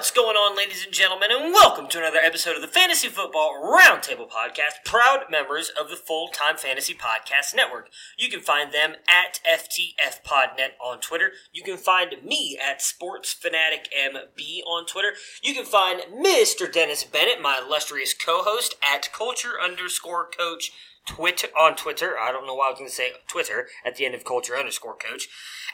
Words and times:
What's 0.00 0.10
going 0.12 0.34
on, 0.34 0.56
ladies 0.56 0.82
and 0.82 0.94
gentlemen, 0.94 1.28
and 1.30 1.52
welcome 1.52 1.86
to 1.88 1.98
another 1.98 2.20
episode 2.24 2.56
of 2.56 2.62
the 2.62 2.68
Fantasy 2.68 3.08
Football 3.08 3.60
Roundtable 3.62 4.30
Podcast, 4.30 4.82
proud 4.82 5.24
members 5.30 5.70
of 5.78 5.90
the 5.90 5.94
Full 5.94 6.28
Time 6.28 6.56
Fantasy 6.56 6.94
Podcast 6.94 7.54
Network. 7.54 7.90
You 8.16 8.30
can 8.30 8.40
find 8.40 8.72
them 8.72 8.94
at 9.06 9.40
FTFPodNet 9.46 10.80
on 10.82 11.00
Twitter. 11.00 11.32
You 11.52 11.62
can 11.62 11.76
find 11.76 12.14
me 12.24 12.58
at 12.58 12.80
SportsFanaticMB 12.80 14.62
on 14.66 14.86
Twitter. 14.86 15.10
You 15.42 15.52
can 15.52 15.66
find 15.66 16.00
Mr. 16.10 16.72
Dennis 16.72 17.04
Bennett, 17.04 17.42
my 17.42 17.60
illustrious 17.62 18.14
co-host, 18.14 18.76
at 18.82 19.12
Culture 19.12 19.60
underscore 19.62 20.30
Coach 20.30 20.72
Twitter 21.06 21.48
on 21.58 21.76
Twitter. 21.76 22.18
I 22.18 22.32
don't 22.32 22.46
know 22.46 22.54
why 22.54 22.68
I 22.68 22.70
was 22.70 22.78
going 22.78 22.90
to 22.90 22.96
say 22.96 23.12
Twitter 23.28 23.68
at 23.84 23.96
the 23.96 24.06
end 24.06 24.14
of 24.14 24.24
Culture 24.24 24.56
underscore 24.56 24.96
Coach. 24.96 25.28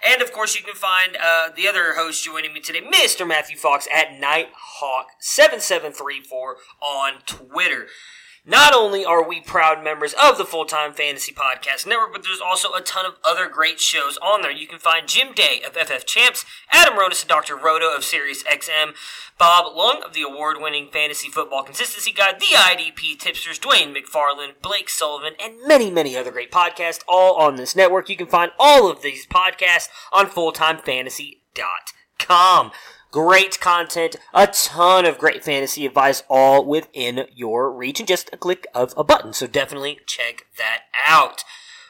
And 0.04 0.20
of 0.22 0.32
course, 0.32 0.56
you 0.56 0.62
can 0.62 0.74
find 0.74 1.16
uh, 1.16 1.50
the 1.54 1.68
other 1.68 1.94
host 1.94 2.24
joining 2.24 2.52
me 2.52 2.58
today, 2.60 2.80
Mr. 2.80 3.24
Matthew 3.26 3.56
Fox 3.56 3.88
at 3.94 4.20
Nighthawk7734 4.20 6.54
on 6.80 7.12
Twitter. 7.26 7.86
Not 8.48 8.72
only 8.72 9.04
are 9.04 9.28
we 9.28 9.40
proud 9.40 9.82
members 9.82 10.14
of 10.22 10.38
the 10.38 10.44
Full 10.44 10.66
Time 10.66 10.92
Fantasy 10.92 11.32
Podcast 11.32 11.84
Network, 11.84 12.12
but 12.12 12.22
there's 12.22 12.40
also 12.40 12.74
a 12.74 12.80
ton 12.80 13.04
of 13.04 13.16
other 13.24 13.48
great 13.48 13.80
shows 13.80 14.16
on 14.18 14.42
there. 14.42 14.52
You 14.52 14.68
can 14.68 14.78
find 14.78 15.08
Jim 15.08 15.32
Day 15.34 15.62
of 15.66 15.74
FF 15.74 16.06
Champs, 16.06 16.44
Adam 16.70 16.94
Ronis 16.94 17.22
and 17.22 17.28
Dr. 17.28 17.56
Roto 17.56 17.92
of 17.92 18.04
Sirius 18.04 18.44
XM, 18.44 18.94
Bob 19.36 19.74
Lung 19.74 20.00
of 20.04 20.14
the 20.14 20.22
award 20.22 20.58
winning 20.60 20.88
Fantasy 20.92 21.28
Football 21.28 21.64
Consistency 21.64 22.12
Guide, 22.12 22.38
the 22.38 22.54
IDP 22.54 23.18
Tipsters, 23.18 23.58
Dwain 23.58 23.92
McFarland, 23.92 24.62
Blake 24.62 24.88
Sullivan, 24.88 25.32
and 25.42 25.56
many, 25.66 25.90
many 25.90 26.16
other 26.16 26.30
great 26.30 26.52
podcasts 26.52 27.02
all 27.08 27.34
on 27.34 27.56
this 27.56 27.74
network. 27.74 28.08
You 28.08 28.16
can 28.16 28.28
find 28.28 28.52
all 28.60 28.88
of 28.88 29.02
these 29.02 29.26
podcasts 29.26 29.88
on 30.12 30.26
fulltimefantasy.com. 30.26 32.70
Great 33.16 33.58
content, 33.60 34.16
a 34.34 34.46
ton 34.46 35.06
of 35.06 35.16
great 35.16 35.42
fantasy 35.42 35.86
advice, 35.86 36.22
all 36.28 36.62
within 36.66 37.24
your 37.34 37.72
reach, 37.72 37.98
and 37.98 38.06
just 38.06 38.28
a 38.30 38.36
click 38.36 38.66
of 38.74 38.92
a 38.94 39.02
button. 39.02 39.32
So 39.32 39.46
definitely 39.46 40.00
check 40.04 40.44
that 40.58 40.82
out. 41.02 41.42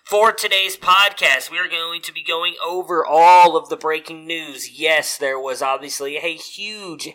For 0.05 0.31
today's 0.31 0.77
podcast, 0.77 1.51
we 1.51 1.59
are 1.59 1.67
going 1.67 2.01
to 2.03 2.13
be 2.13 2.23
going 2.23 2.55
over 2.65 3.05
all 3.05 3.57
of 3.57 3.71
the 3.71 3.77
breaking 3.77 4.25
news. 4.25 4.79
Yes, 4.79 5.19
there 5.19 5.37
was 5.37 5.63
obviously 5.63 6.17
a 6.17 6.37
huge, 6.37 7.09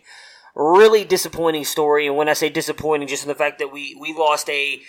really 0.58 1.06
disappointing 1.06 1.64
story, 1.64 2.06
and 2.06 2.18
when 2.18 2.28
I 2.28 2.34
say 2.34 2.50
disappointing, 2.50 3.08
just 3.08 3.24
in 3.24 3.30
the 3.30 3.34
fact 3.34 3.60
that 3.60 3.72
we 3.72 3.96
we 3.98 4.14
lost 4.14 4.50
a 4.50 4.82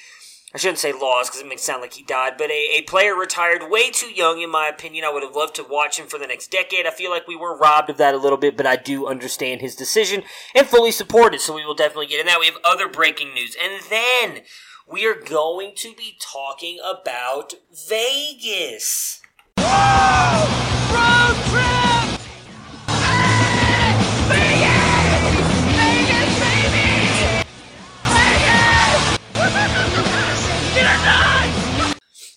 I 0.54 0.58
shouldn't 0.58 0.78
say 0.78 0.92
lost 0.92 1.30
because 1.30 1.40
it 1.40 1.48
makes 1.48 1.62
it 1.62 1.64
sound 1.64 1.80
like 1.80 1.94
he 1.94 2.02
died, 2.02 2.34
but 2.36 2.50
a, 2.50 2.78
a 2.78 2.82
player 2.82 3.14
retired 3.14 3.70
way 3.70 3.90
too 3.90 4.10
young, 4.10 4.42
in 4.42 4.50
my 4.50 4.68
opinion. 4.68 5.04
I 5.04 5.10
would 5.10 5.22
have 5.22 5.34
loved 5.34 5.54
to 5.56 5.64
watch 5.64 5.98
him 5.98 6.08
for 6.08 6.18
the 6.18 6.26
next 6.26 6.50
decade. 6.50 6.86
I 6.86 6.90
feel 6.90 7.10
like 7.10 7.26
we 7.26 7.36
were 7.36 7.56
robbed 7.56 7.88
of 7.88 7.96
that 7.96 8.14
a 8.14 8.18
little 8.18 8.36
bit, 8.36 8.56
but 8.56 8.66
I 8.66 8.76
do 8.76 9.06
understand 9.06 9.62
his 9.62 9.74
decision 9.74 10.24
and 10.54 10.66
fully 10.66 10.92
support 10.92 11.34
it, 11.34 11.40
so 11.40 11.54
we 11.54 11.64
will 11.64 11.74
definitely 11.74 12.08
get 12.08 12.20
in 12.20 12.26
that. 12.26 12.38
We 12.38 12.46
have 12.46 12.58
other 12.64 12.88
breaking 12.88 13.32
news. 13.32 13.56
And 13.62 13.82
then 13.88 14.42
we 14.86 15.06
are 15.06 15.14
going 15.14 15.72
to 15.76 15.94
be 15.94 16.18
talking 16.20 16.78
about 16.84 17.54
Vegas. 17.88 19.22
Road 19.56 21.36
trip. 21.48 21.81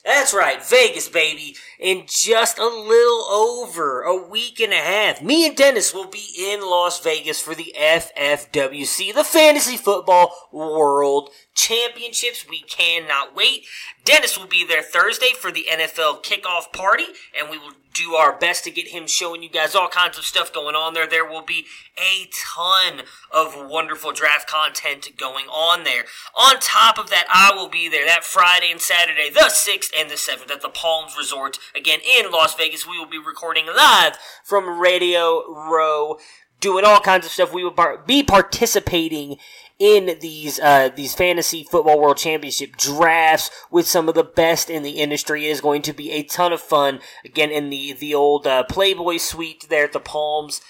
That's 0.05 0.35
right, 0.35 0.63
Vegas, 0.63 1.09
baby. 1.09 1.55
In 1.79 2.03
just 2.07 2.59
a 2.59 2.67
little 2.67 3.23
over 3.23 4.03
a 4.03 4.15
week 4.15 4.59
and 4.59 4.71
a 4.71 4.75
half, 4.75 5.19
me 5.19 5.47
and 5.47 5.57
Dennis 5.57 5.95
will 5.95 6.07
be 6.07 6.27
in 6.37 6.61
Las 6.61 6.99
Vegas 6.99 7.41
for 7.41 7.55
the 7.55 7.73
FFWC, 7.75 9.15
the 9.15 9.23
Fantasy 9.23 9.77
Football 9.77 10.31
World 10.51 11.31
Championships. 11.55 12.45
We 12.47 12.61
cannot 12.61 13.35
wait. 13.35 13.65
Dennis 14.03 14.37
will 14.37 14.45
be 14.45 14.65
there 14.65 14.83
Thursday 14.83 15.31
for 15.35 15.51
the 15.51 15.65
NFL 15.71 16.23
kickoff 16.23 16.71
party, 16.71 17.05
and 17.37 17.49
we 17.49 17.57
will 17.57 17.71
do 17.93 18.13
our 18.13 18.37
best 18.37 18.65
to 18.65 18.71
get 18.71 18.89
him 18.89 19.07
showing 19.07 19.41
you 19.41 19.49
guys 19.49 19.73
all 19.73 19.87
kinds 19.87 20.17
of 20.17 20.25
stuff 20.25 20.51
going 20.51 20.75
on 20.75 20.93
there. 20.93 21.07
There 21.07 21.25
will 21.25 21.41
be 21.41 21.65
a 21.97 22.29
ton 22.53 23.03
of 23.31 23.55
wonderful 23.55 24.11
draft 24.11 24.49
content 24.49 25.11
going 25.17 25.45
on 25.45 25.85
there. 25.85 26.03
On 26.35 26.59
top 26.59 26.99
of 26.99 27.09
that, 27.09 27.25
I 27.33 27.55
will 27.55 27.69
be 27.69 27.87
there 27.87 28.05
that 28.05 28.25
Friday 28.25 28.69
and 28.69 28.81
Saturday, 28.81 29.29
the 29.29 29.49
6th 29.49 29.91
and 29.97 30.09
the 30.09 30.15
7th 30.15 30.51
at 30.51 30.61
the 30.61 30.69
Palms 30.69 31.15
Resort, 31.17 31.57
again 31.73 31.99
in 32.01 32.31
Las 32.31 32.53
Vegas. 32.55 32.85
We 32.85 32.99
will 32.99 33.05
be 33.07 33.17
recording 33.17 33.65
live 33.65 34.17
from 34.43 34.77
Radio 34.79 35.43
Row 35.47 36.17
doing 36.59 36.83
all 36.83 36.99
kinds 36.99 37.25
of 37.25 37.31
stuff. 37.31 37.53
We 37.53 37.63
will 37.63 37.75
be 38.05 38.23
participating 38.23 39.37
in 39.77 40.17
these 40.21 40.59
uh, 40.59 40.89
these 40.95 41.13
fantasy 41.13 41.63
football 41.63 41.99
world 41.99 42.17
championship 42.17 42.77
drafts 42.77 43.49
with 43.69 43.87
some 43.87 44.07
of 44.07 44.15
the 44.15 44.23
best 44.23 44.69
in 44.69 44.83
the 44.83 45.01
industry. 45.01 45.47
It 45.47 45.51
is 45.51 45.61
going 45.61 45.81
to 45.83 45.93
be 45.93 46.11
a 46.11 46.23
ton 46.23 46.53
of 46.53 46.61
fun. 46.61 46.99
Again, 47.23 47.51
in 47.51 47.69
the 47.69 47.93
the 47.93 48.15
old 48.15 48.47
uh, 48.47 48.63
Playboy 48.63 49.17
Suite 49.17 49.67
there 49.69 49.85
at 49.85 49.93
the 49.93 49.99
Palms. 49.99 50.61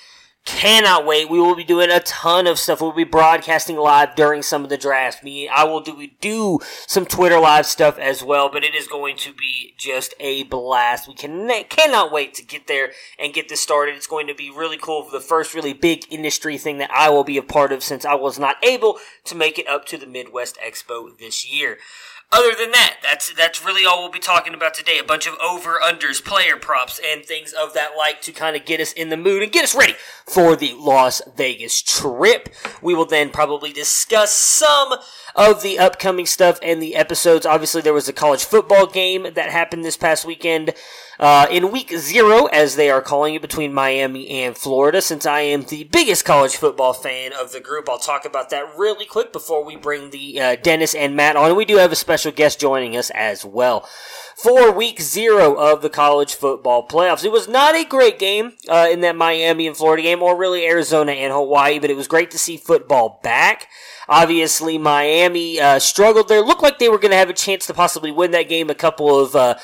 Cannot 0.46 1.08
wait. 1.08 1.28
We 1.28 1.40
will 1.40 1.56
be 1.56 1.64
doing 1.64 1.90
a 1.90 2.00
ton 2.02 2.46
of 2.46 2.60
stuff. 2.60 2.80
We'll 2.80 2.92
be 2.92 3.04
broadcasting 3.04 3.78
live 3.78 4.14
during 4.14 4.44
some 4.44 4.64
of 4.64 4.70
the 4.70 4.78
drafts. 4.78 5.24
Me, 5.24 5.48
I 5.50 5.64
will 5.64 5.82
do 5.82 6.08
do 6.22 6.60
some 6.86 7.08
Twitter 7.08 7.40
live 7.40 7.66
stuff 7.66 7.98
as 7.98 8.24
well, 8.24 8.50
but 8.52 8.64
it 8.64 8.76
is 8.76 8.88
going 8.88 9.18
to 9.18 9.34
be 9.34 9.74
just 9.76 10.14
a 10.20 10.44
blast. 10.44 11.08
We 11.08 11.16
can 11.16 11.50
cannot 11.64 12.12
wait 12.12 12.36
to 12.36 12.44
get 12.44 12.68
there 12.68 12.92
and 13.18 13.34
get 13.34 13.50
this 13.50 13.60
started. 13.60 13.96
It's 13.96 14.06
going 14.06 14.28
to 14.28 14.36
be 14.36 14.52
really 14.52 14.78
cool 14.78 15.10
the 15.10 15.20
first 15.20 15.56
really 15.56 15.74
big 15.74 16.06
industry 16.12 16.60
thing 16.60 16.78
that 16.78 16.92
I 16.92 17.10
will 17.10 17.24
be 17.24 17.38
a 17.38 17.44
part 17.44 17.72
of 17.72 17.84
since 17.84 18.06
I 18.06 18.14
was 18.14 18.38
not 18.38 18.64
able 18.64 19.00
to 19.24 19.34
make 19.34 19.58
it 19.58 19.68
up 19.68 19.86
to 19.86 19.98
the 19.98 20.06
Midwest 20.06 20.60
Expo 20.64 21.18
this 21.18 21.52
year. 21.52 21.80
Other 22.32 22.54
than 22.56 22.72
that, 22.72 22.98
that's 23.02 23.34
that's 23.34 23.64
really 23.64 23.86
all 23.86 24.02
we'll 24.02 24.12
be 24.12 24.20
talking 24.20 24.54
about 24.54 24.74
today. 24.74 24.98
A 24.98 25.04
bunch 25.04 25.28
of 25.28 25.36
over 25.42 25.80
unders, 25.82 26.24
player 26.24 26.58
props, 26.58 27.00
and 27.06 27.24
things 27.24 27.54
of 27.54 27.74
that 27.74 27.92
like 27.98 28.22
to 28.24 28.32
kind 28.32 28.56
of 28.56 28.66
get 28.66 28.82
us 28.82 28.92
in 28.92 29.10
the 29.10 29.18
mood 29.18 29.42
and 29.42 29.52
get 29.52 29.64
us 29.64 29.76
ready 29.76 29.94
for 30.26 30.56
the 30.56 30.74
Las 30.74 31.22
Vegas 31.38 31.82
trip. 31.82 32.50
We 32.82 32.94
will 32.94 33.06
then 33.06 33.30
probably 33.30 33.72
discuss 33.72 34.34
some 34.34 34.96
of 35.36 35.62
the 35.62 35.80
upcoming 35.80 36.26
stuff 36.26 36.60
and 36.62 36.82
the 36.82 36.96
episodes. 36.96 37.46
Obviously, 37.46 37.82
there 37.82 37.94
was 37.94 38.10
a 38.10 38.14
college 38.14 38.44
football 38.44 38.88
game 38.88 39.28
that 39.34 39.52
happened 39.52 39.86
this 39.86 39.98
past 39.98 40.26
weekend. 40.26 40.74
Uh, 41.20 41.48
in 41.50 41.72
week 41.72 41.92
zero, 41.92 42.46
as 42.48 42.76
they 42.76 42.90
are 42.90 43.02
calling 43.02 43.36
it, 43.36 43.42
between 43.42 43.74
Miami 43.74 44.30
and 44.30 44.58
Florida, 44.58 45.02
since 45.02 45.26
I 45.26 45.42
am 45.42 45.64
the 45.64 45.86
biggest 45.86 46.26
college 46.26 46.56
football 46.56 46.94
fan 46.94 47.32
of 47.34 47.52
the 47.52 47.60
group, 47.60 47.90
I'll 47.90 48.00
talk 48.00 48.26
about 48.26 48.50
that 48.50 48.78
really 48.78 49.06
quick 49.06 49.32
before 49.32 49.64
we 49.64 49.76
bring 49.76 50.10
the 50.10 50.42
uh, 50.42 50.56
Dennis 50.56 50.94
and 50.94 51.16
Matt 51.16 51.36
on. 51.36 51.56
We 51.56 51.66
do 51.66 51.78
have 51.78 51.92
a 51.92 51.96
special 51.96 52.32
guest 52.32 52.60
joining 52.60 52.98
us 52.98 53.10
as 53.12 53.46
well 53.46 53.88
for 54.36 54.72
week 54.72 55.00
zero 55.00 55.56
of 55.56 55.82
the 55.82 55.90
college 55.90 56.36
football 56.36 56.86
playoffs. 56.86 57.24
It 57.24 57.32
was 57.32 57.48
not 57.48 57.74
a 57.76 57.86
great 57.86 58.20
game 58.20 58.54
uh, 58.68 58.88
in 58.92 59.00
that 59.02 59.16
Miami 59.16 59.68
and 59.68 59.78
Florida 59.78 60.04
game, 60.04 60.22
or 60.22 60.38
really 60.38 60.66
Arizona 60.66 61.14
and 61.14 61.32
Hawaii, 61.32 61.80
but 61.80 61.90
it 61.90 61.96
was 61.96 62.08
great 62.08 62.32
to 62.32 62.38
see 62.38 62.58
football 62.58 63.20
back. 63.24 63.68
Obviously, 64.08 64.78
Miami 64.78 65.60
uh, 65.60 65.80
struggled 65.80 66.28
there. 66.28 66.42
Looked 66.42 66.62
like 66.62 66.78
they 66.78 66.90
were 66.90 67.00
going 67.00 67.12
to 67.12 67.18
have 67.18 67.30
a 67.30 67.34
chance 67.34 67.66
to 67.68 67.74
possibly 67.74 68.12
win 68.12 68.32
that 68.32 68.50
game. 68.50 68.70
A 68.70 68.76
couple 68.76 69.18
of 69.18 69.36
uh, 69.36 69.56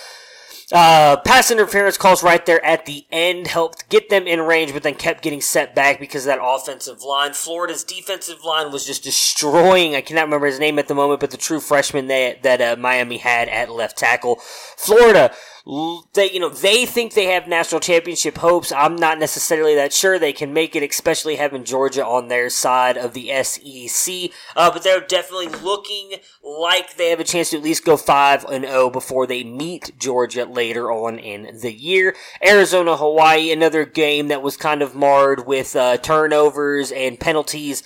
uh, 0.71 1.17
pass 1.17 1.51
interference 1.51 1.97
calls 1.97 2.23
right 2.23 2.45
there 2.45 2.63
at 2.65 2.85
the 2.85 3.05
end 3.11 3.47
helped 3.47 3.89
get 3.89 4.09
them 4.09 4.27
in 4.27 4.39
range, 4.41 4.73
but 4.73 4.83
then 4.83 4.95
kept 4.95 5.21
getting 5.21 5.41
set 5.41 5.75
back 5.75 5.99
because 5.99 6.25
that 6.25 6.39
offensive 6.41 7.03
line. 7.03 7.33
Florida's 7.33 7.83
defensive 7.83 8.43
line 8.43 8.71
was 8.71 8.85
just 8.85 9.03
destroying. 9.03 9.95
I 9.95 10.01
cannot 10.01 10.23
remember 10.25 10.47
his 10.47 10.59
name 10.59 10.79
at 10.79 10.87
the 10.87 10.95
moment, 10.95 11.19
but 11.19 11.31
the 11.31 11.37
true 11.37 11.59
freshman 11.59 12.07
that 12.07 12.43
that 12.43 12.61
uh, 12.61 12.75
Miami 12.79 13.17
had 13.17 13.49
at 13.49 13.69
left 13.69 13.97
tackle. 13.97 14.37
Florida 14.77 15.33
they 15.65 16.31
you 16.31 16.39
know 16.39 16.49
they 16.49 16.85
think 16.85 17.13
they 17.13 17.25
have 17.25 17.47
national 17.47 17.81
championship 17.81 18.37
hopes. 18.39 18.71
I'm 18.71 18.95
not 18.95 19.19
necessarily 19.19 19.75
that 19.75 19.93
sure 19.93 20.17
they 20.17 20.33
can 20.33 20.53
make 20.53 20.75
it, 20.75 20.83
especially 20.83 21.35
having 21.35 21.63
Georgia 21.63 22.05
on 22.05 22.27
their 22.29 22.49
side 22.49 22.97
of 22.97 23.13
the 23.13 23.31
SEC. 23.43 24.31
Uh, 24.55 24.71
but 24.71 24.83
they're 24.83 25.01
definitely 25.01 25.49
looking 25.49 26.13
like 26.43 26.97
they 26.97 27.09
have 27.09 27.19
a 27.19 27.23
chance 27.23 27.51
to 27.51 27.57
at 27.57 27.63
least 27.63 27.85
go 27.85 27.95
five 27.95 28.43
and 28.45 28.65
zero 28.65 28.89
before 28.89 29.27
they 29.27 29.43
meet 29.43 29.91
Georgia 29.99 30.45
later 30.45 30.91
on 30.91 31.19
in 31.19 31.59
the 31.59 31.73
year. 31.73 32.15
Arizona 32.43 32.97
Hawaii, 32.97 33.51
another 33.51 33.85
game 33.85 34.29
that 34.29 34.41
was 34.41 34.57
kind 34.57 34.81
of 34.81 34.95
marred 34.95 35.45
with 35.45 35.75
uh, 35.75 35.97
turnovers 35.97 36.91
and 36.91 37.19
penalties 37.19 37.83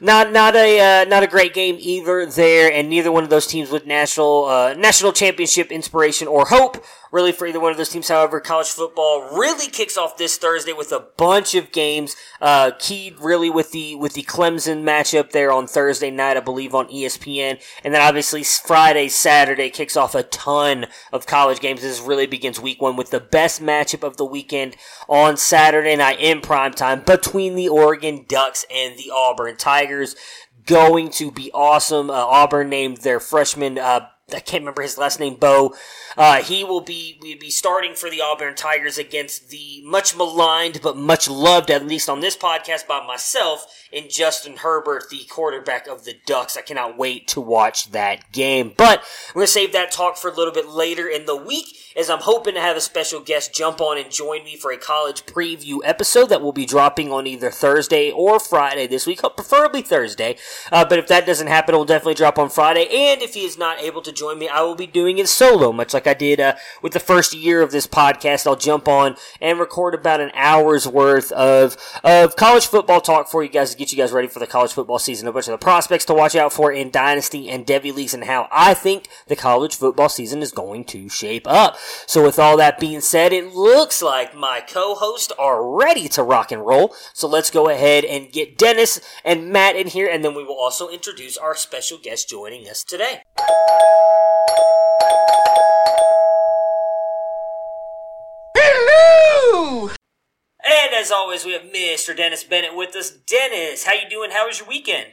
not 0.00 0.32
not 0.32 0.54
a 0.54 1.02
uh, 1.02 1.04
not 1.04 1.22
a 1.22 1.26
great 1.26 1.54
game 1.54 1.76
either 1.78 2.26
there, 2.26 2.70
and 2.70 2.88
neither 2.88 3.10
one 3.10 3.24
of 3.24 3.30
those 3.30 3.46
teams 3.46 3.70
with 3.70 3.86
national 3.86 4.44
uh, 4.44 4.74
national 4.74 5.12
championship 5.12 5.72
inspiration 5.72 6.28
or 6.28 6.46
hope 6.46 6.84
really 7.12 7.32
for 7.32 7.46
either 7.46 7.60
one 7.60 7.70
of 7.70 7.78
those 7.78 7.88
teams. 7.88 8.08
However, 8.08 8.40
college 8.40 8.68
football 8.68 9.28
really 9.36 9.68
kicks 9.68 9.96
off 9.96 10.16
this 10.16 10.36
Thursday 10.36 10.72
with 10.72 10.92
a 10.92 11.06
bunch 11.16 11.54
of 11.54 11.72
games. 11.72 12.16
Uh, 12.40 12.72
keyed 12.78 13.18
really 13.20 13.50
with 13.50 13.72
the 13.72 13.94
with 13.94 14.14
the 14.14 14.22
Clemson 14.22 14.82
matchup 14.82 15.30
there 15.30 15.52
on 15.52 15.66
Thursday 15.66 16.10
night, 16.10 16.36
I 16.36 16.40
believe 16.40 16.74
on 16.74 16.88
ESPN, 16.88 17.60
and 17.84 17.94
then 17.94 18.02
obviously 18.02 18.42
Friday, 18.42 19.08
Saturday 19.08 19.70
kicks 19.70 19.96
off 19.96 20.14
a 20.14 20.22
ton 20.22 20.86
of 21.12 21.26
college 21.26 21.60
games. 21.60 21.82
This 21.82 22.00
really 22.00 22.26
begins 22.26 22.60
week 22.60 22.80
one 22.80 22.96
with 22.96 23.10
the 23.10 23.20
best 23.20 23.62
matchup 23.62 24.02
of 24.02 24.16
the 24.16 24.24
weekend 24.24 24.76
on 25.08 25.36
Saturday 25.36 25.96
night 25.96 26.20
in 26.20 26.40
prime 26.40 26.72
time 26.72 27.02
between 27.02 27.54
the 27.54 27.68
Oregon 27.68 28.24
Ducks 28.28 28.64
and 28.72 28.96
the 28.98 29.10
Auburn 29.14 29.56
Tigers. 29.56 30.16
Going 30.64 31.10
to 31.10 31.30
be 31.30 31.50
awesome. 31.52 32.10
Uh, 32.10 32.14
Auburn 32.14 32.68
named 32.68 32.98
their 32.98 33.20
freshman. 33.20 33.78
Uh, 33.78 34.08
I 34.34 34.40
can't 34.40 34.62
remember 34.62 34.82
his 34.82 34.98
last 34.98 35.20
name, 35.20 35.36
Bo. 35.36 35.76
Uh, 36.16 36.42
he 36.42 36.64
will 36.64 36.80
be 36.80 37.16
will 37.22 37.38
be 37.38 37.50
starting 37.50 37.94
for 37.94 38.10
the 38.10 38.20
Auburn 38.20 38.56
Tigers 38.56 38.98
against 38.98 39.50
the 39.50 39.82
much 39.84 40.16
maligned 40.16 40.80
but 40.82 40.96
much 40.96 41.28
loved, 41.28 41.70
at 41.70 41.86
least 41.86 42.08
on 42.08 42.18
this 42.18 42.36
podcast, 42.36 42.88
by 42.88 43.06
myself 43.06 43.66
and 43.92 44.10
Justin 44.10 44.56
Herbert, 44.56 45.10
the 45.10 45.24
quarterback 45.30 45.86
of 45.86 46.04
the 46.04 46.16
Ducks. 46.26 46.56
I 46.56 46.62
cannot 46.62 46.98
wait 46.98 47.28
to 47.28 47.40
watch 47.40 47.92
that 47.92 48.32
game. 48.32 48.72
But 48.76 49.04
we're 49.32 49.42
gonna 49.42 49.46
save 49.46 49.72
that 49.74 49.92
talk 49.92 50.16
for 50.16 50.28
a 50.28 50.34
little 50.34 50.52
bit 50.52 50.68
later 50.68 51.06
in 51.06 51.26
the 51.26 51.36
week, 51.36 51.76
as 51.96 52.10
I'm 52.10 52.18
hoping 52.18 52.54
to 52.54 52.60
have 52.60 52.76
a 52.76 52.80
special 52.80 53.20
guest 53.20 53.54
jump 53.54 53.80
on 53.80 53.96
and 53.96 54.10
join 54.10 54.42
me 54.42 54.56
for 54.56 54.72
a 54.72 54.76
college 54.76 55.24
preview 55.24 55.78
episode 55.84 56.30
that 56.30 56.42
will 56.42 56.52
be 56.52 56.66
dropping 56.66 57.12
on 57.12 57.28
either 57.28 57.50
Thursday 57.52 58.10
or 58.10 58.40
Friday 58.40 58.88
this 58.88 59.06
week, 59.06 59.20
preferably 59.36 59.82
Thursday. 59.82 60.36
Uh, 60.72 60.84
but 60.84 60.98
if 60.98 61.06
that 61.06 61.26
doesn't 61.26 61.46
happen, 61.46 61.76
it 61.76 61.78
will 61.78 61.84
definitely 61.84 62.14
drop 62.14 62.40
on 62.40 62.48
Friday. 62.48 62.88
And 62.90 63.22
if 63.22 63.34
he 63.34 63.44
is 63.44 63.56
not 63.56 63.80
able 63.80 64.02
to 64.02 64.15
join 64.16 64.38
me, 64.38 64.48
I 64.48 64.62
will 64.62 64.74
be 64.74 64.86
doing 64.86 65.18
it 65.18 65.28
solo, 65.28 65.72
much 65.72 65.94
like 65.94 66.06
I 66.06 66.14
did 66.14 66.40
uh, 66.40 66.56
with 66.82 66.92
the 66.92 67.00
first 67.00 67.34
year 67.34 67.62
of 67.62 67.70
this 67.70 67.86
podcast. 67.86 68.46
I'll 68.46 68.56
jump 68.56 68.88
on 68.88 69.16
and 69.40 69.58
record 69.58 69.94
about 69.94 70.20
an 70.20 70.30
hour's 70.34 70.88
worth 70.88 71.30
of 71.32 71.76
of 72.02 72.36
college 72.36 72.66
football 72.66 73.00
talk 73.00 73.28
for 73.28 73.42
you 73.42 73.48
guys 73.48 73.72
to 73.72 73.76
get 73.76 73.92
you 73.92 73.98
guys 73.98 74.12
ready 74.12 74.28
for 74.28 74.38
the 74.38 74.46
college 74.46 74.72
football 74.72 74.98
season. 74.98 75.28
A 75.28 75.32
bunch 75.32 75.48
of 75.48 75.52
the 75.52 75.58
prospects 75.58 76.04
to 76.06 76.14
watch 76.14 76.34
out 76.34 76.52
for 76.52 76.72
in 76.72 76.90
Dynasty 76.90 77.48
and 77.50 77.66
Devy 77.66 77.94
leagues, 77.94 78.14
and 78.14 78.24
how 78.24 78.48
I 78.50 78.74
think 78.74 79.08
the 79.28 79.36
college 79.36 79.76
football 79.76 80.08
season 80.08 80.42
is 80.42 80.52
going 80.52 80.84
to 80.86 81.08
shape 81.08 81.46
up. 81.46 81.76
So, 82.06 82.24
with 82.24 82.38
all 82.38 82.56
that 82.56 82.80
being 82.80 83.00
said, 83.00 83.32
it 83.32 83.54
looks 83.54 84.02
like 84.02 84.34
my 84.34 84.60
co-hosts 84.66 85.32
are 85.38 85.64
ready 85.76 86.08
to 86.08 86.22
rock 86.22 86.52
and 86.52 86.64
roll. 86.64 86.94
So 87.12 87.28
let's 87.28 87.50
go 87.50 87.68
ahead 87.68 88.04
and 88.04 88.32
get 88.32 88.58
Dennis 88.58 89.00
and 89.24 89.50
Matt 89.50 89.76
in 89.76 89.88
here, 89.88 90.08
and 90.08 90.24
then 90.24 90.34
we 90.34 90.44
will 90.44 90.58
also 90.58 90.88
introduce 90.88 91.36
our 91.36 91.54
special 91.54 91.98
guest 91.98 92.28
joining 92.28 92.68
us 92.68 92.84
today. 92.84 93.22
Hello! 98.56 99.88
And 99.88 100.94
as 100.94 101.10
always, 101.10 101.44
we 101.44 101.52
have 101.52 101.62
Mr. 101.62 102.16
Dennis 102.16 102.44
Bennett 102.44 102.76
with 102.76 102.94
us. 102.96 103.10
Dennis, 103.10 103.84
how 103.84 103.94
you 103.94 104.08
doing? 104.08 104.30
How 104.30 104.46
was 104.46 104.58
your 104.60 104.68
weekend? 104.68 105.12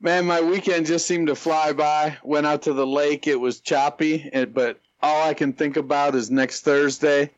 Man, 0.00 0.26
my 0.26 0.40
weekend 0.40 0.86
just 0.86 1.06
seemed 1.06 1.28
to 1.28 1.34
fly 1.34 1.72
by. 1.72 2.18
Went 2.22 2.46
out 2.46 2.62
to 2.62 2.72
the 2.72 2.86
lake. 2.86 3.26
It 3.26 3.40
was 3.40 3.60
choppy, 3.60 4.30
but 4.52 4.80
all 5.00 5.28
I 5.28 5.34
can 5.34 5.52
think 5.52 5.76
about 5.76 6.14
is 6.14 6.30
next 6.30 6.62
Thursday. 6.62 7.30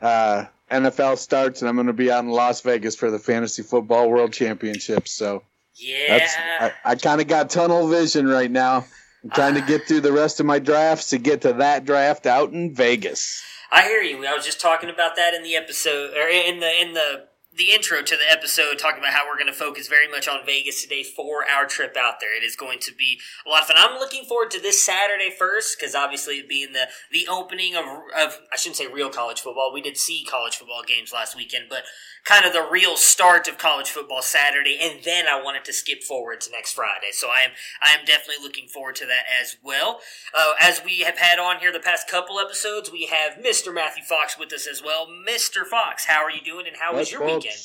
Uh, 0.00 0.46
NFL 0.70 1.18
starts, 1.18 1.62
and 1.62 1.68
I'm 1.68 1.76
going 1.76 1.86
to 1.86 1.92
be 1.92 2.10
out 2.10 2.24
in 2.24 2.30
Las 2.30 2.60
Vegas 2.62 2.96
for 2.96 3.10
the 3.10 3.18
Fantasy 3.18 3.62
Football 3.62 4.10
World 4.10 4.32
Championship. 4.32 5.06
So, 5.06 5.42
yeah, 5.74 6.26
I, 6.60 6.72
I 6.84 6.94
kind 6.96 7.20
of 7.20 7.28
got 7.28 7.50
tunnel 7.50 7.88
vision 7.88 8.26
right 8.26 8.50
now. 8.50 8.86
I'm 9.24 9.30
trying 9.30 9.54
to 9.54 9.60
get 9.60 9.86
through 9.86 10.00
the 10.00 10.12
rest 10.12 10.40
of 10.40 10.46
my 10.46 10.58
drafts 10.58 11.10
to 11.10 11.18
get 11.18 11.42
to 11.42 11.52
that 11.54 11.84
draft 11.84 12.26
out 12.26 12.52
in 12.52 12.74
Vegas. 12.74 13.42
I 13.70 13.82
hear 13.82 14.02
you. 14.02 14.26
I 14.26 14.34
was 14.34 14.44
just 14.44 14.60
talking 14.60 14.90
about 14.90 15.16
that 15.16 15.32
in 15.32 15.42
the 15.42 15.56
episode 15.56 16.14
or 16.16 16.28
in 16.28 16.60
the 16.60 16.80
in 16.80 16.92
the 16.92 17.24
the 17.56 17.70
intro 17.70 18.02
to 18.02 18.16
the 18.16 18.30
episode 18.30 18.78
talking 18.78 19.00
about 19.00 19.12
how 19.12 19.26
we're 19.28 19.36
going 19.36 19.46
to 19.46 19.52
focus 19.52 19.86
very 19.86 20.08
much 20.08 20.26
on 20.26 20.46
Vegas 20.46 20.82
today 20.82 21.02
for 21.02 21.44
our 21.48 21.66
trip 21.66 21.96
out 21.98 22.14
there. 22.20 22.36
It 22.36 22.42
is 22.42 22.56
going 22.56 22.78
to 22.80 22.94
be 22.94 23.20
a 23.46 23.50
lot 23.50 23.62
of 23.62 23.68
fun. 23.68 23.76
I'm 23.78 23.98
looking 23.98 24.24
forward 24.24 24.50
to 24.52 24.60
this 24.60 24.82
Saturday 24.82 25.30
first 25.30 25.78
because 25.78 25.94
obviously 25.94 26.36
it 26.36 26.48
being 26.48 26.72
the 26.72 26.88
the 27.10 27.28
opening 27.30 27.76
of 27.76 27.84
of 28.16 28.38
I 28.52 28.56
shouldn't 28.56 28.76
say 28.76 28.86
real 28.86 29.10
college 29.10 29.40
football. 29.40 29.70
We 29.72 29.82
did 29.82 29.96
see 29.96 30.24
college 30.28 30.56
football 30.56 30.82
games 30.86 31.12
last 31.12 31.36
weekend, 31.36 31.66
but 31.68 31.84
kind 32.24 32.46
of 32.46 32.52
the 32.52 32.66
real 32.70 32.96
start 32.96 33.48
of 33.48 33.58
college 33.58 33.90
football 33.90 34.22
Saturday, 34.22 34.78
and 34.80 35.02
then 35.04 35.26
I 35.26 35.42
wanted 35.42 35.64
to 35.64 35.72
skip 35.72 36.02
forward 36.02 36.40
to 36.42 36.50
next 36.50 36.72
Friday. 36.72 37.10
So 37.12 37.28
I 37.28 37.42
am 37.42 37.50
I 37.82 37.92
am 37.98 38.04
definitely 38.04 38.42
looking 38.42 38.68
forward 38.68 38.96
to 38.96 39.06
that 39.06 39.24
as 39.40 39.56
well. 39.62 40.00
Uh, 40.34 40.52
as 40.60 40.82
we 40.84 41.00
have 41.00 41.18
had 41.18 41.38
on 41.38 41.58
here 41.58 41.72
the 41.72 41.80
past 41.80 42.08
couple 42.08 42.38
episodes, 42.38 42.90
we 42.90 43.06
have 43.06 43.34
Mr. 43.34 43.74
Matthew 43.74 44.04
Fox 44.04 44.38
with 44.38 44.52
us 44.52 44.66
as 44.66 44.82
well. 44.82 45.06
Mr. 45.06 45.66
Fox, 45.66 46.06
how 46.06 46.22
are 46.22 46.30
you 46.30 46.42
doing, 46.42 46.66
and 46.66 46.76
how 46.76 46.94
was 46.94 47.10
your 47.10 47.20
folks. 47.20 47.41
Weekend? 47.44 47.62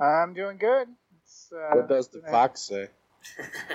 I'm 0.00 0.34
doing 0.34 0.58
good. 0.58 0.88
Uh, 1.52 1.76
what 1.76 1.88
does 1.88 2.08
the 2.08 2.22
fox 2.30 2.62
say? 2.62 2.88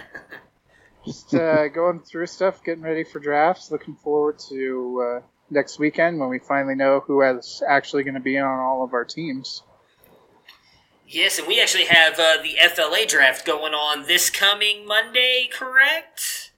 just 1.06 1.34
uh, 1.34 1.68
going 1.68 2.00
through 2.00 2.28
stuff, 2.28 2.64
getting 2.64 2.84
ready 2.84 3.04
for 3.04 3.20
drafts. 3.20 3.72
Looking 3.72 3.96
forward 3.96 4.40
to 4.50 5.06
uh, 5.06 5.26
next 5.50 5.80
weekend 5.80 6.20
when 6.20 6.30
we 6.30 6.40
finally 6.40 6.76
know 6.76 7.02
who 7.06 7.22
is 7.22 7.62
actually 7.68 8.04
going 8.04 8.14
to 8.16 8.20
be 8.20 8.38
on 8.38 8.60
all 8.60 8.84
of 8.84 8.94
our 8.94 9.06
teams. 9.06 9.64
Yes, 11.08 11.38
and 11.38 11.48
we 11.48 11.62
actually 11.62 11.86
have 11.86 12.14
uh, 12.20 12.38
the 12.42 12.56
FLA 12.74 13.06
draft 13.08 13.46
going 13.46 13.74
on 13.74 14.08
this 14.08 14.30
coming 14.30 14.88
Monday, 14.88 15.48
correct? 15.52 16.54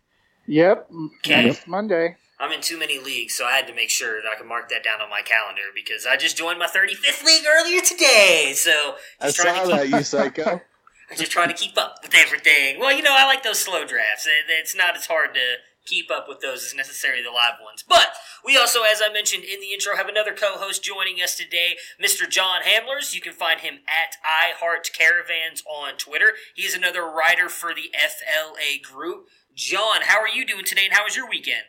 Yep. 0.48 0.90
Okay. 1.26 1.58
Monday. 1.68 2.16
I'm 2.40 2.52
in 2.52 2.62
too 2.62 2.78
many 2.78 3.00
leagues, 3.00 3.34
so 3.36 3.46
I 3.46 3.52
had 3.52 3.68
to 3.68 3.74
make 3.74 3.90
sure 3.90 4.22
that 4.22 4.28
I 4.30 4.36
could 4.36 4.48
mark 4.48 4.70
that 4.70 4.84
down 4.84 5.02
on 5.02 5.10
my 5.10 5.22
calendar 5.22 5.62
because 5.74 6.06
I 6.06 6.18
just 6.18 6.36
joined 6.36 6.60
my 6.60 6.68
35th 6.68 7.24
league 7.24 7.46
earlier 7.48 7.82
today. 7.82 8.54
So 8.56 8.96
I 9.22 9.30
saw 9.30 9.66
that, 9.66 9.90
you 9.90 10.04
psycho. 10.04 10.62
I'm 11.12 11.18
just 11.18 11.32
trying 11.32 11.50
to 11.50 11.54
keep 11.54 11.78
up 11.78 12.00
with 12.02 12.14
everything. 12.16 12.80
Well, 12.80 12.96
you 12.96 13.04
know, 13.04 13.16
I 13.16 13.26
like 13.26 13.44
those 13.44 13.60
slow 13.60 13.86
drafts. 13.86 14.28
It's 14.50 14.76
not 14.76 14.98
as 14.98 15.06
hard 15.06 15.36
to 15.36 15.58
keep 15.86 16.10
up 16.12 16.26
with 16.28 16.42
those 16.42 16.66
as 16.66 16.74
necessarily 16.74 17.22
the 17.22 17.30
live 17.30 17.60
ones. 17.64 17.84
But 17.88 18.08
we 18.44 18.58
also, 18.58 18.80
as 18.82 19.02
I 19.04 19.14
mentioned 19.14 19.44
in 19.44 19.60
the 19.60 19.72
intro, 19.72 19.96
have 19.96 20.10
another 20.10 20.34
co-host 20.34 20.84
joining 20.84 21.18
us 21.18 21.36
today, 21.38 21.78
Mr. 22.04 22.28
John 22.30 22.62
Hamlers. 22.64 23.14
You 23.14 23.22
can 23.22 23.34
find 23.34 23.60
him 23.60 23.80
at 23.88 24.18
iHeartCaravans 24.26 25.62
on 25.66 25.98
Twitter. 25.98 26.34
He's 26.56 26.74
another 26.74 27.06
writer 27.06 27.50
for 27.50 27.74
the 27.74 27.92
FLA 27.94 28.82
group. 28.82 29.28
John, 29.54 30.02
how 30.02 30.20
are 30.20 30.28
you 30.28 30.46
doing 30.46 30.66
today, 30.66 30.86
and 30.86 30.94
how 30.94 31.06
was 31.06 31.16
your 31.16 31.30
weekend? 31.30 31.64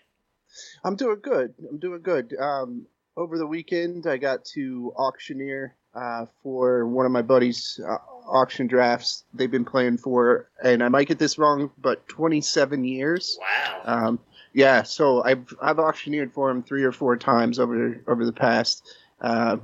I'm 0.87 0.95
doing 0.95 1.19
good. 1.21 1.53
I'm 1.69 1.79
doing 1.79 2.01
good. 2.01 2.37
Um, 2.39 2.87
over 3.17 3.39
the 3.39 3.47
weekend, 3.47 4.07
I 4.07 4.19
got 4.19 4.45
to 4.55 4.93
auctioneer 4.97 5.75
uh, 5.95 6.27
for 6.45 6.87
one 6.87 7.05
of 7.05 7.11
my 7.11 7.23
buddies' 7.23 7.81
uh, 7.85 7.97
auction 8.29 8.69
drafts. 8.69 9.25
They've 9.35 9.51
been 9.51 9.65
playing 9.65 9.99
for, 9.99 10.49
and 10.63 10.85
I 10.85 10.89
might 10.89 11.09
get 11.09 11.19
this 11.19 11.39
wrong, 11.39 11.73
but 11.79 12.07
27 12.07 12.85
years. 12.85 13.37
Wow. 13.41 13.81
Um, 13.85 14.19
Yeah, 14.53 14.85
so 14.85 15.25
I've 15.25 15.53
I've 15.61 15.81
auctioneered 15.81 16.33
for 16.33 16.51
him 16.51 16.63
three 16.63 16.85
or 16.85 16.93
four 16.93 17.17
times 17.17 17.59
over 17.59 18.01
over 18.07 18.25
the 18.25 18.33
past 18.33 18.89
uh, 19.21 19.57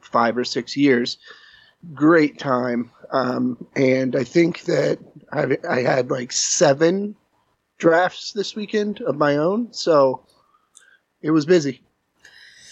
five 0.00 0.38
or 0.38 0.44
six 0.44 0.76
years. 0.76 1.18
Great 1.92 2.38
time, 2.38 2.90
um, 3.10 3.66
and 3.74 4.14
I 4.14 4.24
think 4.24 4.62
that 4.62 5.00
I 5.32 5.58
I 5.68 5.80
had 5.82 6.10
like 6.10 6.30
seven 6.30 7.16
drafts 7.78 8.32
this 8.32 8.54
weekend 8.54 9.00
of 9.02 9.16
my 9.16 9.36
own, 9.36 9.72
so 9.72 10.24
it 11.22 11.30
was 11.30 11.46
busy. 11.46 11.82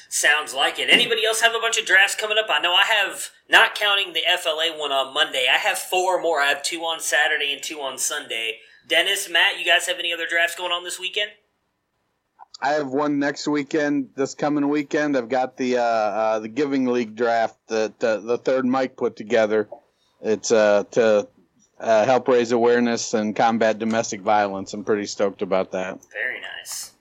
Sounds 0.09 0.53
like 0.53 0.81
it. 0.81 0.91
Anybody 0.91 1.25
else 1.25 1.41
have 1.41 1.55
a 1.55 1.61
bunch 1.61 1.79
of 1.79 1.87
drafts 1.87 2.17
coming 2.17 2.37
up? 2.37 2.47
I 2.51 2.61
know 2.61 2.75
I 2.75 2.85
have, 2.85 3.31
not 3.49 3.77
counting 3.77 4.13
the 4.13 4.23
FLA 4.43 4.77
one 4.77 4.91
on 4.91 5.15
Monday, 5.15 5.47
I 5.49 5.57
have 5.57 5.79
four 5.79 6.21
more. 6.21 6.41
I 6.41 6.49
have 6.49 6.65
two 6.65 6.81
on 6.81 6.99
Saturday 6.99 7.53
and 7.53 7.63
two 7.63 7.81
on 7.81 7.97
Sunday. 7.97 8.59
Dennis, 8.89 9.31
Matt, 9.31 9.59
you 9.61 9.65
guys 9.65 9.87
have 9.87 10.01
any 10.01 10.13
other 10.13 10.27
drafts 10.29 10.57
going 10.57 10.73
on 10.73 10.83
this 10.83 10.99
weekend? 10.99 11.31
I 12.61 12.71
have 12.71 12.89
one 12.89 13.21
next 13.21 13.47
weekend. 13.47 14.11
This 14.17 14.35
coming 14.35 14.69
weekend, 14.69 15.17
I've 15.17 15.29
got 15.29 15.57
the 15.57 15.79
uh, 15.79 15.83
uh, 15.83 16.39
the 16.41 16.49
Giving 16.49 16.87
League 16.87 17.17
draft 17.17 17.57
that 17.69 18.03
uh, 18.03 18.19
the 18.19 18.37
third 18.37 18.67
Mike 18.67 18.97
put 18.97 19.17
together. 19.17 19.69
It's 20.21 20.53
uh, 20.53 20.85
to 20.91 21.29
uh, 21.79 22.05
help 22.05 22.29
raise 22.29 22.53
awareness 22.53 23.15
and 23.15 23.35
combat 23.35 23.79
domestic 23.79 24.21
violence. 24.21 24.75
I'm 24.75 24.85
pretty 24.85 25.07
stoked 25.07 25.41
about 25.41 25.73
that. 25.73 26.01
Very 26.13 26.41
nice. 26.41 26.93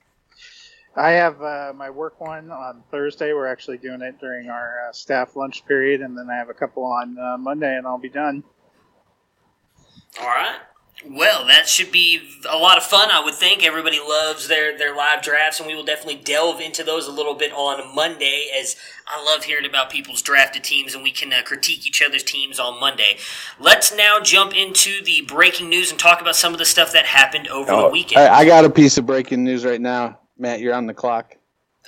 I 1.00 1.12
have 1.12 1.40
uh, 1.40 1.72
my 1.74 1.88
work 1.88 2.20
one 2.20 2.50
on 2.50 2.82
Thursday. 2.90 3.32
We're 3.32 3.46
actually 3.46 3.78
doing 3.78 4.02
it 4.02 4.20
during 4.20 4.50
our 4.50 4.88
uh, 4.88 4.92
staff 4.92 5.34
lunch 5.34 5.64
period, 5.64 6.02
and 6.02 6.16
then 6.16 6.28
I 6.30 6.36
have 6.36 6.50
a 6.50 6.54
couple 6.54 6.84
on 6.84 7.18
uh, 7.18 7.38
Monday, 7.38 7.74
and 7.74 7.86
I'll 7.86 7.98
be 7.98 8.10
done. 8.10 8.44
All 10.20 10.26
right. 10.26 10.58
Well, 11.08 11.46
that 11.46 11.66
should 11.66 11.90
be 11.90 12.20
a 12.46 12.58
lot 12.58 12.76
of 12.76 12.84
fun, 12.84 13.08
I 13.10 13.24
would 13.24 13.34
think. 13.34 13.64
Everybody 13.64 13.98
loves 13.98 14.48
their, 14.48 14.76
their 14.76 14.94
live 14.94 15.22
drafts, 15.22 15.58
and 15.58 15.66
we 15.66 15.74
will 15.74 15.86
definitely 15.86 16.20
delve 16.22 16.60
into 16.60 16.84
those 16.84 17.08
a 17.08 17.12
little 17.12 17.32
bit 17.34 17.52
on 17.52 17.94
Monday, 17.94 18.50
as 18.60 18.76
I 19.06 19.24
love 19.24 19.44
hearing 19.44 19.64
about 19.64 19.88
people's 19.88 20.20
drafted 20.20 20.64
teams, 20.64 20.94
and 20.94 21.02
we 21.02 21.12
can 21.12 21.32
uh, 21.32 21.40
critique 21.42 21.86
each 21.86 22.02
other's 22.02 22.22
teams 22.22 22.60
on 22.60 22.78
Monday. 22.78 23.16
Let's 23.58 23.96
now 23.96 24.20
jump 24.20 24.54
into 24.54 25.02
the 25.02 25.22
breaking 25.22 25.70
news 25.70 25.90
and 25.90 25.98
talk 25.98 26.20
about 26.20 26.36
some 26.36 26.52
of 26.52 26.58
the 26.58 26.66
stuff 26.66 26.92
that 26.92 27.06
happened 27.06 27.48
over 27.48 27.74
the 27.74 27.88
weekend. 27.88 28.20
I, 28.20 28.40
I 28.40 28.44
got 28.44 28.66
a 28.66 28.70
piece 28.70 28.98
of 28.98 29.06
breaking 29.06 29.42
news 29.42 29.64
right 29.64 29.80
now. 29.80 30.19
Matt, 30.40 30.60
you're 30.60 30.74
on 30.74 30.86
the 30.86 30.94
clock. 30.94 31.36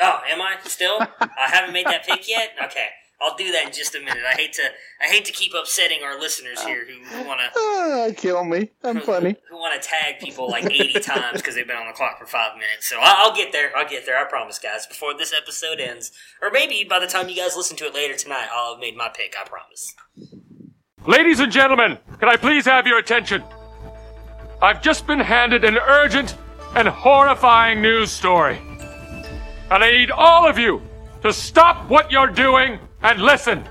Oh, 0.01 0.21
am 0.31 0.41
I 0.41 0.57
still? 0.65 0.99
I 1.21 1.29
haven't 1.49 1.73
made 1.73 1.87
that 1.87 2.05
pick 2.07 2.29
yet. 2.29 2.51
Okay, 2.65 2.89
I'll 3.21 3.35
do 3.37 3.51
that 3.53 3.67
in 3.67 3.73
just 3.73 3.95
a 3.95 3.99
minute. 3.99 4.23
I 4.31 4.35
hate 4.35 4.53
to 4.55 4.63
I 5.01 5.07
hate 5.09 5.25
to 5.27 5.33
keep 5.33 5.53
upsetting 5.55 6.03
our 6.03 6.19
listeners 6.21 6.63
here 6.63 6.87
who, 6.87 7.05
who 7.05 7.27
want 7.27 7.41
to 7.41 7.51
Ah, 7.59 8.09
kill 8.17 8.45
me. 8.45 8.71
I'm 8.85 9.01
funny. 9.01 9.37
who 9.51 9.57
want 9.57 9.81
to 9.81 9.87
tag 9.89 10.19
people 10.21 10.49
like 10.51 10.65
eighty 10.71 10.99
times 11.01 11.41
because 11.41 11.55
they've 11.55 11.67
been 11.67 11.77
on 11.77 11.87
the 11.87 11.93
clock 11.93 12.19
for 12.19 12.27
five 12.27 12.55
minutes. 12.55 12.89
So 12.89 12.97
I'll, 13.01 13.29
I'll 13.31 13.37
get 13.37 13.53
there. 13.53 13.71
I'll 13.77 13.89
get 13.89 14.07
there. 14.07 14.19
I 14.19 14.25
promise, 14.29 14.59
guys. 14.59 14.87
Before 14.87 15.17
this 15.17 15.33
episode 15.33 15.81
ends, 15.81 16.13
or 16.43 16.51
maybe 16.51 16.85
by 16.89 16.99
the 16.99 17.07
time 17.07 17.29
you 17.29 17.37
guys 17.37 17.57
listen 17.57 17.77
to 17.79 17.87
it 17.87 17.95
later 17.95 18.15
tonight, 18.17 18.49
I'll 18.55 18.75
have 18.75 18.81
made 18.81 18.97
my 18.97 19.09
pick. 19.15 19.35
I 19.41 19.47
promise. 19.49 19.95
Ladies 21.07 21.41
and 21.41 21.51
gentlemen, 21.51 21.99
can 22.21 22.29
I 22.29 22.37
please 22.37 22.65
have 22.67 22.87
your 22.87 22.99
attention? 22.99 23.43
I've 24.63 24.81
just 24.81 25.07
been 25.07 25.19
handed 25.21 25.65
an 25.65 25.77
urgent 25.77 26.37
and 26.75 26.89
horrifying 26.89 27.83
news 27.83 28.11
story. 28.11 28.59
And 29.71 29.85
I 29.85 29.91
need 29.91 30.11
all 30.11 30.49
of 30.49 30.59
you 30.59 30.83
to 31.23 31.33
stop 31.33 31.89
what 31.89 32.11
you're 32.11 32.27
doing 32.27 32.79
and 33.03 33.23
listen. 33.23 33.65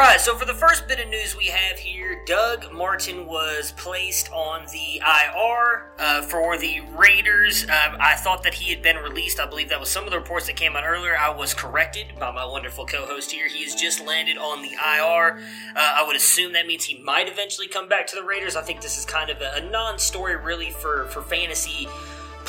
Right, 0.00 0.18
so 0.18 0.34
for 0.34 0.46
the 0.46 0.54
first 0.54 0.88
bit 0.88 0.98
of 0.98 1.10
news 1.10 1.36
we 1.36 1.48
have 1.48 1.78
here, 1.78 2.22
Doug 2.24 2.72
Martin 2.72 3.26
was 3.26 3.72
placed 3.72 4.32
on 4.32 4.64
the 4.72 4.96
IR 4.96 5.92
uh, 5.98 6.22
for 6.22 6.56
the 6.56 6.80
Raiders. 6.96 7.66
Uh, 7.68 7.98
I 8.00 8.14
thought 8.14 8.42
that 8.44 8.54
he 8.54 8.72
had 8.72 8.80
been 8.80 8.96
released. 8.96 9.38
I 9.38 9.44
believe 9.44 9.68
that 9.68 9.78
was 9.78 9.90
some 9.90 10.04
of 10.04 10.10
the 10.10 10.18
reports 10.18 10.46
that 10.46 10.56
came 10.56 10.74
out 10.74 10.84
earlier. 10.86 11.14
I 11.18 11.28
was 11.28 11.52
corrected 11.52 12.18
by 12.18 12.30
my 12.30 12.46
wonderful 12.46 12.86
co 12.86 13.04
host 13.04 13.30
here. 13.30 13.46
He 13.46 13.62
has 13.64 13.74
just 13.74 14.02
landed 14.02 14.38
on 14.38 14.62
the 14.62 14.70
IR. 14.70 15.38
Uh, 15.76 15.92
I 15.96 16.02
would 16.06 16.16
assume 16.16 16.54
that 16.54 16.66
means 16.66 16.84
he 16.84 17.02
might 17.02 17.28
eventually 17.28 17.68
come 17.68 17.86
back 17.86 18.06
to 18.06 18.16
the 18.16 18.24
Raiders. 18.24 18.56
I 18.56 18.62
think 18.62 18.80
this 18.80 18.96
is 18.96 19.04
kind 19.04 19.28
of 19.28 19.42
a, 19.42 19.56
a 19.56 19.70
non 19.70 19.98
story, 19.98 20.34
really, 20.34 20.70
for, 20.70 21.08
for 21.08 21.20
fantasy 21.20 21.86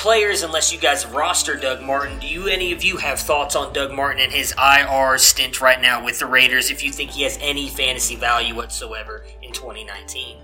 players 0.01 0.41
unless 0.41 0.73
you 0.73 0.79
guys 0.79 1.05
roster 1.05 1.55
Doug 1.55 1.83
Martin. 1.83 2.17
Do 2.17 2.25
you 2.25 2.47
any 2.47 2.71
of 2.71 2.83
you 2.83 2.97
have 2.97 3.19
thoughts 3.19 3.55
on 3.55 3.71
Doug 3.71 3.91
Martin 3.91 4.19
and 4.23 4.31
his 4.31 4.51
IR 4.57 5.19
stint 5.19 5.61
right 5.61 5.79
now 5.79 6.03
with 6.03 6.17
the 6.17 6.25
Raiders 6.25 6.71
if 6.71 6.83
you 6.83 6.91
think 6.91 7.11
he 7.11 7.21
has 7.21 7.37
any 7.39 7.69
fantasy 7.69 8.15
value 8.15 8.55
whatsoever 8.55 9.23
in 9.43 9.51
2019? 9.51 10.37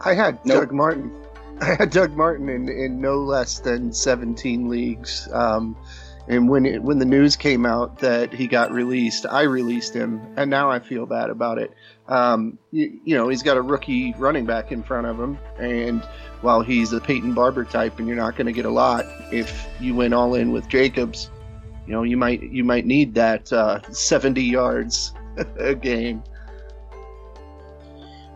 I 0.00 0.14
had 0.14 0.42
Doug 0.44 0.72
Martin. 0.72 1.14
I 1.60 1.74
had 1.78 1.90
Doug 1.90 2.16
Martin 2.16 2.48
in, 2.48 2.70
in 2.70 2.98
no 3.02 3.16
less 3.16 3.58
than 3.58 3.92
17 3.92 4.70
leagues. 4.70 5.28
Um, 5.30 5.76
and 6.26 6.48
when 6.48 6.64
it, 6.64 6.82
when 6.82 6.98
the 6.98 7.04
news 7.04 7.36
came 7.36 7.66
out 7.66 7.98
that 7.98 8.32
he 8.32 8.46
got 8.46 8.72
released, 8.72 9.26
I 9.26 9.42
released 9.42 9.92
him, 9.92 10.22
and 10.38 10.48
now 10.48 10.70
I 10.70 10.78
feel 10.78 11.04
bad 11.04 11.28
about 11.28 11.58
it. 11.58 11.74
Um, 12.08 12.58
you, 12.70 13.00
you 13.04 13.14
know, 13.14 13.28
he's 13.28 13.42
got 13.42 13.58
a 13.58 13.62
rookie 13.62 14.14
running 14.16 14.46
back 14.46 14.72
in 14.72 14.82
front 14.82 15.06
of 15.06 15.20
him, 15.20 15.38
and 15.58 16.02
while 16.44 16.60
he's 16.60 16.92
a 16.92 17.00
Peyton 17.00 17.32
Barber 17.32 17.64
type, 17.64 17.98
and 17.98 18.06
you're 18.06 18.16
not 18.16 18.36
going 18.36 18.46
to 18.46 18.52
get 18.52 18.66
a 18.66 18.70
lot 18.70 19.06
if 19.32 19.66
you 19.80 19.94
went 19.94 20.12
all 20.14 20.34
in 20.34 20.52
with 20.52 20.68
Jacobs, 20.68 21.30
you 21.86 21.92
know, 21.92 22.02
you 22.02 22.16
might 22.16 22.42
you 22.42 22.62
might 22.62 22.86
need 22.86 23.14
that 23.14 23.52
uh, 23.52 23.80
70 23.90 24.42
yards 24.42 25.12
a 25.58 25.74
game. 25.74 26.22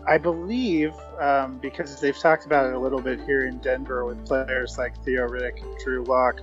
I 0.06 0.16
believe 0.16 0.94
um, 1.20 1.58
because 1.58 2.00
they've 2.00 2.16
talked 2.16 2.46
about 2.46 2.66
it 2.66 2.74
a 2.74 2.78
little 2.78 3.02
bit 3.02 3.20
here 3.20 3.46
in 3.46 3.58
Denver 3.58 4.06
with 4.06 4.24
players 4.24 4.78
like 4.78 4.96
Theo 5.04 5.28
Riddick 5.28 5.62
and 5.62 5.78
Drew 5.78 6.02
Lock. 6.04 6.40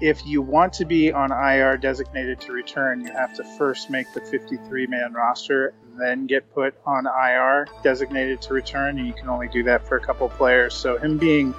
If 0.00 0.24
you 0.24 0.42
want 0.42 0.72
to 0.74 0.84
be 0.84 1.12
on 1.12 1.32
IR 1.32 1.76
designated 1.76 2.40
to 2.42 2.52
return, 2.52 3.00
you 3.00 3.12
have 3.12 3.34
to 3.34 3.44
first 3.58 3.90
make 3.90 4.12
the 4.14 4.20
53 4.20 4.86
man 4.86 5.12
roster 5.12 5.74
and 5.82 6.00
then 6.00 6.26
get 6.26 6.52
put 6.54 6.74
on 6.86 7.06
IR 7.06 7.66
designated 7.82 8.40
to 8.42 8.54
return, 8.54 8.98
and 8.98 9.06
you 9.08 9.12
can 9.12 9.28
only 9.28 9.48
do 9.48 9.64
that 9.64 9.86
for 9.88 9.96
a 9.96 10.00
couple 10.00 10.28
players. 10.28 10.74
So, 10.74 10.98
him 10.98 11.18
being 11.18 11.52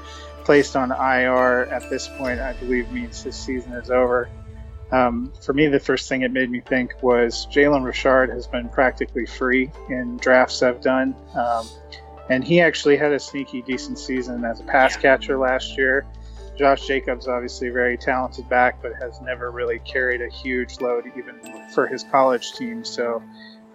placed 0.45 0.77
on 0.77 0.91
IR 0.91 1.65
at 1.65 1.89
this 1.89 2.07
point, 2.07 2.39
I 2.39 2.53
believe, 2.53 2.89
means 2.91 3.21
his 3.21 3.35
season 3.35 3.73
is 3.73 3.91
over. 3.91 4.29
Um, 4.91 5.31
for 5.41 5.53
me, 5.53 5.67
the 5.67 5.79
first 5.79 6.09
thing 6.09 6.21
it 6.21 6.31
made 6.31 6.49
me 6.49 6.61
think 6.61 7.03
was 7.03 7.45
Jalen 7.47 7.83
Richard 7.83 8.29
has 8.29 8.47
been 8.47 8.69
practically 8.69 9.25
free 9.25 9.69
in 9.89 10.17
drafts 10.17 10.63
I've 10.63 10.81
done. 10.81 11.15
Um, 11.35 11.67
and 12.29 12.43
he 12.43 12.61
actually 12.61 12.97
had 12.97 13.11
a 13.11 13.19
sneaky 13.19 13.61
decent 13.63 13.99
season 13.99 14.45
as 14.45 14.59
a 14.59 14.63
pass 14.63 14.95
catcher 14.95 15.37
last 15.37 15.77
year. 15.77 16.05
Josh 16.59 16.85
Jacobs, 16.87 17.29
obviously 17.29 17.69
very 17.69 17.97
talented 17.97 18.49
back, 18.49 18.81
but 18.81 18.91
has 19.01 19.21
never 19.21 19.49
really 19.49 19.79
carried 19.79 20.21
a 20.21 20.27
huge 20.27 20.81
load 20.81 21.05
even 21.17 21.39
for 21.73 21.87
his 21.87 22.03
college 22.03 22.51
team. 22.51 22.83
So 22.83 23.23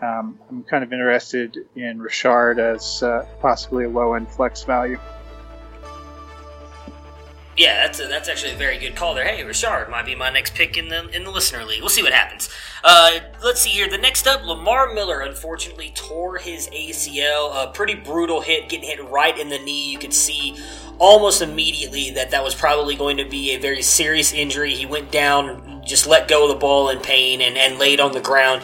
um, 0.03 0.39
I'm 0.51 0.63
kind 0.65 0.85
of 0.85 0.93
interested 0.93 1.57
in 1.77 1.99
Richard 1.99 2.59
as 2.59 3.03
uh, 3.03 3.27
possibly 3.41 3.87
a 3.87 3.89
low 3.89 4.13
end 4.13 4.29
flex 4.29 4.65
value. 4.65 4.99
Yeah, 7.57 7.87
that's 7.87 8.01
a, 8.01 8.09
that's 8.09 8.29
actually 8.29 8.53
a 8.53 8.57
very 8.57 8.79
good 8.79 8.97
call 8.97 9.15
there. 9.15 9.25
Hey, 9.25 9.45
Richard 9.45 9.89
might 9.89 10.05
be 10.05 10.17
my 10.17 10.29
next 10.31 10.55
pick 10.55 10.77
in 10.77 10.89
the 10.89 11.09
in 11.11 11.23
the 11.23 11.31
listener 11.31 11.65
league. 11.65 11.81
We'll 11.81 11.89
see 11.89 12.03
what 12.03 12.13
happens. 12.13 12.49
Uh, 12.83 13.21
let's 13.45 13.61
see 13.61 13.71
here. 13.71 13.89
The 13.89 13.99
next 13.99 14.27
up, 14.27 14.45
Lamar 14.45 14.93
Miller 14.93 15.21
unfortunately 15.21 15.93
tore 15.95 16.39
his 16.39 16.69
ACL. 16.71 17.65
A 17.65 17.71
pretty 17.73 17.95
brutal 17.95 18.41
hit, 18.41 18.69
getting 18.69 18.89
hit 18.89 19.05
right 19.09 19.39
in 19.39 19.51
the 19.51 19.59
knee. 19.59 19.93
You 19.93 19.99
could 19.99 20.13
see 20.13 20.57
almost 20.99 21.43
immediately 21.43 22.11
that 22.11 22.31
that 22.33 22.43
was 22.43 22.55
probably 22.55 22.97
going 22.97 23.17
to 23.19 23.25
be 23.25 23.53
a 23.55 23.59
very 23.59 23.83
serious 23.83 24.33
injury. 24.33 24.75
He 24.75 24.87
went 24.87 25.13
down, 25.13 25.83
just 25.85 26.07
let 26.07 26.29
go 26.29 26.45
of 26.45 26.49
the 26.49 26.59
ball 26.59 26.89
in 26.89 27.01
pain, 27.01 27.41
and, 27.41 27.57
and 27.57 27.79
laid 27.79 28.01
on 28.01 28.13
the 28.13 28.21
ground. 28.21 28.63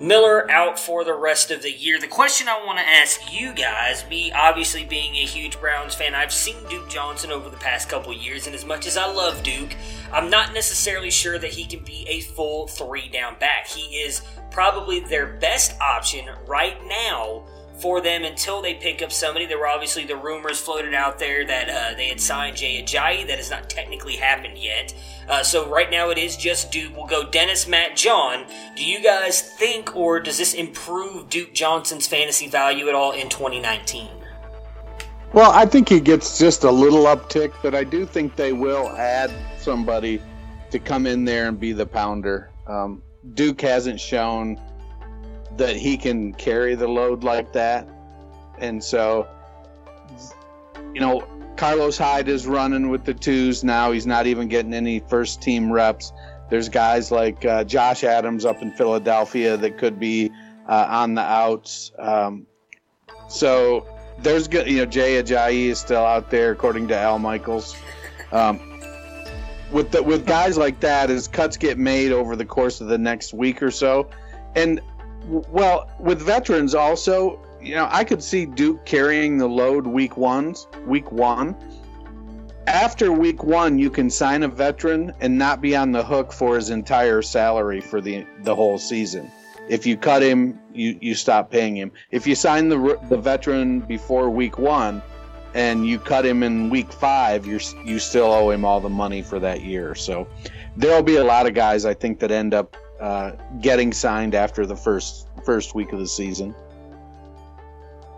Miller 0.00 0.48
out 0.50 0.78
for 0.78 1.04
the 1.04 1.14
rest 1.14 1.50
of 1.50 1.62
the 1.62 1.72
year. 1.72 1.98
The 1.98 2.06
question 2.06 2.46
I 2.48 2.64
want 2.64 2.78
to 2.78 2.88
ask 2.88 3.32
you 3.32 3.52
guys, 3.52 4.08
me 4.08 4.30
obviously 4.30 4.84
being 4.84 5.14
a 5.16 5.26
huge 5.26 5.60
Browns 5.60 5.94
fan, 5.94 6.14
I've 6.14 6.32
seen 6.32 6.56
Duke 6.68 6.88
Johnson 6.88 7.32
over 7.32 7.50
the 7.50 7.56
past 7.56 7.88
couple 7.88 8.12
years, 8.12 8.46
and 8.46 8.54
as 8.54 8.64
much 8.64 8.86
as 8.86 8.96
I 8.96 9.12
love 9.12 9.42
Duke, 9.42 9.74
I'm 10.12 10.30
not 10.30 10.54
necessarily 10.54 11.10
sure 11.10 11.38
that 11.38 11.50
he 11.50 11.64
can 11.64 11.82
be 11.82 12.06
a 12.08 12.20
full 12.20 12.68
three 12.68 13.08
down 13.08 13.36
back. 13.40 13.66
He 13.66 13.96
is 13.96 14.22
probably 14.52 15.00
their 15.00 15.26
best 15.26 15.78
option 15.80 16.26
right 16.46 16.78
now 16.86 17.44
for 17.80 18.00
them 18.00 18.24
until 18.24 18.60
they 18.60 18.74
pick 18.74 19.02
up 19.02 19.12
somebody. 19.12 19.46
There 19.46 19.58
were 19.58 19.68
obviously 19.68 20.04
the 20.04 20.16
rumors 20.16 20.60
floated 20.60 20.94
out 20.94 21.18
there 21.18 21.46
that 21.46 21.68
uh, 21.68 21.96
they 21.96 22.08
had 22.08 22.20
signed 22.20 22.56
Jay 22.56 22.82
Ajayi. 22.82 23.26
That 23.26 23.38
has 23.38 23.50
not 23.50 23.70
technically 23.70 24.16
happened 24.16 24.58
yet. 24.58 24.94
Uh, 25.28 25.42
so 25.42 25.68
right 25.68 25.90
now 25.90 26.10
it 26.10 26.18
is 26.18 26.36
just 26.36 26.72
Duke. 26.72 26.96
We'll 26.96 27.06
go 27.06 27.28
Dennis, 27.28 27.68
Matt, 27.68 27.96
John. 27.96 28.46
Do 28.76 28.84
you 28.84 29.02
guys 29.02 29.40
think, 29.40 29.94
or 29.94 30.20
does 30.20 30.38
this 30.38 30.54
improve 30.54 31.28
Duke 31.28 31.54
Johnson's 31.54 32.06
fantasy 32.06 32.48
value 32.48 32.88
at 32.88 32.94
all 32.94 33.12
in 33.12 33.28
2019? 33.28 34.08
Well, 35.32 35.50
I 35.50 35.66
think 35.66 35.88
he 35.88 36.00
gets 36.00 36.38
just 36.38 36.64
a 36.64 36.70
little 36.70 37.04
uptick, 37.04 37.52
but 37.62 37.74
I 37.74 37.84
do 37.84 38.06
think 38.06 38.36
they 38.36 38.54
will 38.54 38.88
add 38.90 39.30
somebody 39.58 40.22
to 40.70 40.78
come 40.78 41.06
in 41.06 41.24
there 41.24 41.48
and 41.48 41.60
be 41.60 41.72
the 41.72 41.84
pounder. 41.84 42.50
Um, 42.66 43.02
Duke 43.34 43.60
hasn't 43.60 44.00
shown 44.00 44.58
that 45.58 45.76
he 45.76 45.96
can 45.96 46.32
carry 46.32 46.74
the 46.74 46.88
load 46.88 47.24
like 47.24 47.52
that. 47.52 47.86
And 48.58 48.82
so, 48.82 49.28
you 50.94 51.00
know, 51.00 51.26
Carlos 51.56 51.98
Hyde 51.98 52.28
is 52.28 52.46
running 52.46 52.88
with 52.88 53.04
the 53.04 53.14
twos 53.14 53.64
now. 53.64 53.90
He's 53.90 54.06
not 54.06 54.26
even 54.26 54.48
getting 54.48 54.72
any 54.72 55.00
first 55.00 55.42
team 55.42 55.70
reps. 55.70 56.12
There's 56.50 56.68
guys 56.68 57.10
like 57.10 57.44
uh, 57.44 57.64
Josh 57.64 58.04
Adams 58.04 58.44
up 58.44 58.62
in 58.62 58.72
Philadelphia 58.72 59.56
that 59.56 59.76
could 59.76 60.00
be 60.00 60.30
uh, 60.68 60.86
on 60.88 61.14
the 61.14 61.22
outs. 61.22 61.92
Um, 61.98 62.46
so 63.28 63.86
there's 64.20 64.48
good, 64.48 64.68
you 64.68 64.78
know, 64.78 64.86
Jay 64.86 65.22
Ajayi 65.22 65.66
is 65.66 65.78
still 65.78 66.04
out 66.04 66.30
there, 66.30 66.52
according 66.52 66.88
to 66.88 66.96
Al 66.96 67.18
Michaels. 67.18 67.76
Um, 68.32 68.60
with 69.72 69.90
the, 69.90 70.02
with 70.02 70.26
guys 70.26 70.56
like 70.56 70.80
that, 70.80 71.10
as 71.10 71.28
cuts 71.28 71.56
get 71.56 71.76
made 71.76 72.12
over 72.12 72.36
the 72.36 72.46
course 72.46 72.80
of 72.80 72.86
the 72.86 72.98
next 72.98 73.34
week 73.34 73.62
or 73.62 73.70
so, 73.70 74.08
and 74.54 74.80
well, 75.28 75.90
with 76.00 76.20
veterans 76.20 76.74
also, 76.74 77.40
you 77.60 77.74
know, 77.74 77.88
I 77.90 78.04
could 78.04 78.22
see 78.22 78.46
Duke 78.46 78.84
carrying 78.84 79.38
the 79.38 79.48
load 79.48 79.86
week 79.86 80.16
ones, 80.16 80.66
week 80.86 81.10
one. 81.12 81.56
After 82.66 83.12
week 83.12 83.44
one, 83.44 83.78
you 83.78 83.90
can 83.90 84.10
sign 84.10 84.42
a 84.42 84.48
veteran 84.48 85.12
and 85.20 85.38
not 85.38 85.60
be 85.60 85.74
on 85.74 85.92
the 85.92 86.04
hook 86.04 86.32
for 86.32 86.56
his 86.56 86.70
entire 86.70 87.22
salary 87.22 87.80
for 87.80 88.00
the 88.00 88.26
the 88.42 88.54
whole 88.54 88.78
season. 88.78 89.30
If 89.68 89.86
you 89.86 89.96
cut 89.96 90.22
him, 90.22 90.58
you, 90.72 90.98
you 91.00 91.14
stop 91.14 91.50
paying 91.50 91.76
him. 91.76 91.92
If 92.10 92.26
you 92.26 92.34
sign 92.34 92.68
the 92.68 92.98
the 93.08 93.16
veteran 93.18 93.80
before 93.80 94.30
week 94.30 94.58
one, 94.58 95.02
and 95.54 95.86
you 95.86 95.98
cut 95.98 96.24
him 96.24 96.42
in 96.42 96.70
week 96.70 96.92
five, 96.92 97.46
you're 97.46 97.60
you 97.84 97.98
still 97.98 98.32
owe 98.32 98.50
him 98.50 98.64
all 98.64 98.80
the 98.80 98.88
money 98.88 99.22
for 99.22 99.38
that 99.40 99.62
year. 99.62 99.94
So 99.94 100.28
there'll 100.76 101.02
be 101.02 101.16
a 101.16 101.24
lot 101.24 101.46
of 101.46 101.54
guys 101.54 101.84
I 101.84 101.94
think 101.94 102.20
that 102.20 102.30
end 102.30 102.54
up 102.54 102.76
uh, 103.00 103.32
getting 103.60 103.92
signed 103.92 104.34
after 104.34 104.66
the 104.66 104.76
first 104.76 105.28
first 105.44 105.74
week 105.74 105.92
of 105.92 105.98
the 105.98 106.08
season. 106.08 106.54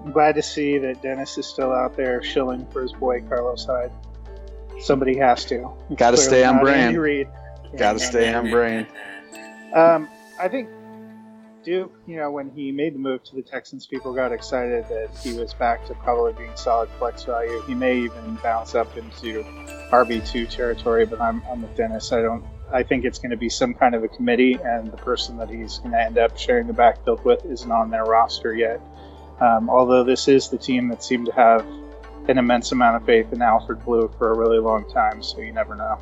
I'm 0.04 0.12
glad 0.12 0.34
to 0.36 0.42
see 0.42 0.78
that 0.78 1.02
Dennis 1.02 1.36
is 1.36 1.46
still 1.46 1.72
out 1.72 1.96
there 1.96 2.22
shilling 2.22 2.66
for 2.66 2.82
his 2.82 2.92
boy 2.92 3.20
Carlos 3.22 3.66
Hyde. 3.66 3.92
Somebody 4.80 5.16
has 5.18 5.44
to. 5.46 5.70
Got 5.94 6.12
to 6.12 6.16
stay 6.16 6.42
on 6.44 6.60
brand. 6.60 6.96
Got 7.76 7.94
to 7.94 7.98
stay 7.98 8.32
on 8.32 8.50
brand. 8.50 8.86
Um, 9.74 10.08
I 10.40 10.48
think 10.48 10.70
Duke, 11.62 11.92
you 12.06 12.16
know, 12.16 12.30
when 12.30 12.50
he 12.50 12.72
made 12.72 12.94
the 12.94 12.98
move 12.98 13.22
to 13.24 13.36
the 13.36 13.42
Texans, 13.42 13.86
people 13.86 14.14
got 14.14 14.32
excited 14.32 14.86
that 14.88 15.10
he 15.22 15.34
was 15.34 15.52
back 15.52 15.86
to 15.86 15.94
probably 15.94 16.32
being 16.32 16.56
solid 16.56 16.88
flex 16.98 17.24
value. 17.24 17.60
He 17.66 17.74
may 17.74 17.98
even 17.98 18.36
bounce 18.42 18.74
up 18.74 18.96
into 18.96 19.44
RB 19.90 20.26
two 20.26 20.46
territory, 20.46 21.04
but 21.04 21.20
I'm, 21.20 21.42
I'm 21.50 21.62
with 21.62 21.76
Dennis. 21.76 22.12
I 22.12 22.22
don't. 22.22 22.44
I 22.72 22.82
think 22.82 23.04
it's 23.04 23.18
going 23.18 23.30
to 23.30 23.36
be 23.36 23.48
some 23.48 23.74
kind 23.74 23.94
of 23.94 24.04
a 24.04 24.08
committee, 24.08 24.58
and 24.62 24.90
the 24.92 24.96
person 24.96 25.36
that 25.38 25.50
he's 25.50 25.78
going 25.78 25.92
to 25.92 26.00
end 26.00 26.18
up 26.18 26.38
sharing 26.38 26.66
the 26.66 26.72
backfield 26.72 27.24
with 27.24 27.44
isn't 27.44 27.70
on 27.70 27.90
their 27.90 28.04
roster 28.04 28.54
yet. 28.54 28.80
Um, 29.40 29.70
although 29.70 30.04
this 30.04 30.28
is 30.28 30.48
the 30.48 30.58
team 30.58 30.88
that 30.88 31.02
seemed 31.02 31.26
to 31.26 31.32
have 31.32 31.66
an 32.28 32.38
immense 32.38 32.72
amount 32.72 32.96
of 32.96 33.04
faith 33.04 33.32
in 33.32 33.42
Alfred 33.42 33.84
Blue 33.84 34.12
for 34.18 34.32
a 34.32 34.36
really 34.36 34.58
long 34.58 34.88
time, 34.92 35.22
so 35.22 35.40
you 35.40 35.52
never 35.52 35.74
know. 35.74 35.98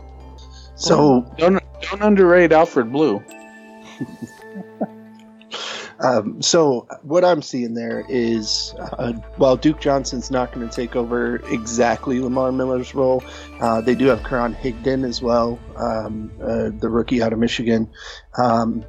So 0.75 1.27
don't 1.39 1.63
don't 1.81 2.03
underrate 2.03 2.53
Alfred 2.53 2.93
Blue. 2.93 3.23
Um, 6.01 6.41
so 6.41 6.87
what 7.03 7.25
I'm 7.25 7.43
seeing 7.43 7.75
there 7.75 8.05
is, 8.09 8.75
uh, 8.79 9.13
while 9.37 9.57
Duke 9.57 9.81
Johnson's 9.81 10.31
not 10.31 10.53
going 10.53 10.69
to 10.69 10.75
take 10.75 10.95
over 10.95 11.37
exactly 11.53 12.21
Lamar 12.21 12.53
Miller's 12.53 12.95
role, 12.95 13.23
uh, 13.61 13.81
they 13.81 13.95
do 13.95 14.07
have 14.07 14.23
Karan 14.23 14.55
Higdon 14.55 15.05
as 15.05 15.21
well, 15.21 15.59
um, 15.77 16.31
uh, 16.41 16.71
the 16.79 16.89
rookie 16.89 17.23
out 17.23 17.33
of 17.33 17.39
Michigan. 17.39 17.91
Um, 18.37 18.85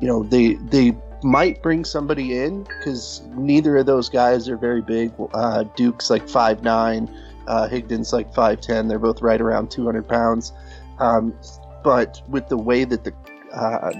you 0.00 0.06
know, 0.06 0.22
they 0.22 0.54
they 0.54 0.96
might 1.24 1.62
bring 1.62 1.84
somebody 1.84 2.38
in 2.38 2.62
because 2.64 3.22
neither 3.36 3.76
of 3.76 3.86
those 3.86 4.08
guys 4.08 4.48
are 4.48 4.56
very 4.56 4.82
big. 4.82 5.12
Uh, 5.34 5.64
Duke's 5.76 6.10
like 6.10 6.28
five 6.28 6.62
nine, 6.62 7.12
uh, 7.48 7.68
Higdon's 7.68 8.12
like 8.12 8.32
five 8.34 8.60
ten. 8.60 8.86
They're 8.86 8.98
both 8.98 9.20
right 9.20 9.40
around 9.40 9.70
200 9.70 10.06
pounds. 10.08 10.52
Um, 10.98 11.34
but 11.82 12.22
with 12.28 12.48
the 12.48 12.56
way 12.56 12.84
that 12.84 13.02
the 13.02 13.12
uh, 13.52 13.92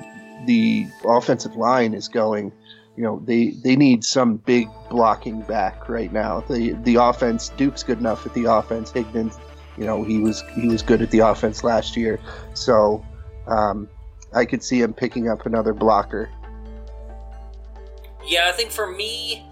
the 0.46 0.86
offensive 1.04 1.56
line 1.56 1.94
is 1.94 2.08
going, 2.08 2.52
you 2.96 3.02
know, 3.02 3.22
they, 3.24 3.50
they 3.50 3.76
need 3.76 4.04
some 4.04 4.36
big 4.36 4.68
blocking 4.90 5.42
back 5.42 5.88
right 5.88 6.12
now. 6.12 6.40
The 6.40 6.72
the 6.84 6.96
offense, 6.96 7.50
Duke's 7.50 7.82
good 7.82 7.98
enough 7.98 8.26
at 8.26 8.34
the 8.34 8.44
offense. 8.44 8.92
Higdon, 8.92 9.36
you 9.78 9.84
know, 9.84 10.02
he 10.02 10.18
was 10.18 10.42
he 10.54 10.68
was 10.68 10.82
good 10.82 11.02
at 11.02 11.10
the 11.10 11.20
offense 11.20 11.64
last 11.64 11.96
year, 11.96 12.20
so 12.54 13.04
um, 13.46 13.88
I 14.34 14.44
could 14.44 14.62
see 14.62 14.80
him 14.80 14.92
picking 14.92 15.28
up 15.28 15.46
another 15.46 15.72
blocker. 15.72 16.30
Yeah, 18.24 18.48
I 18.48 18.52
think 18.52 18.70
for 18.70 18.86
me, 18.86 19.44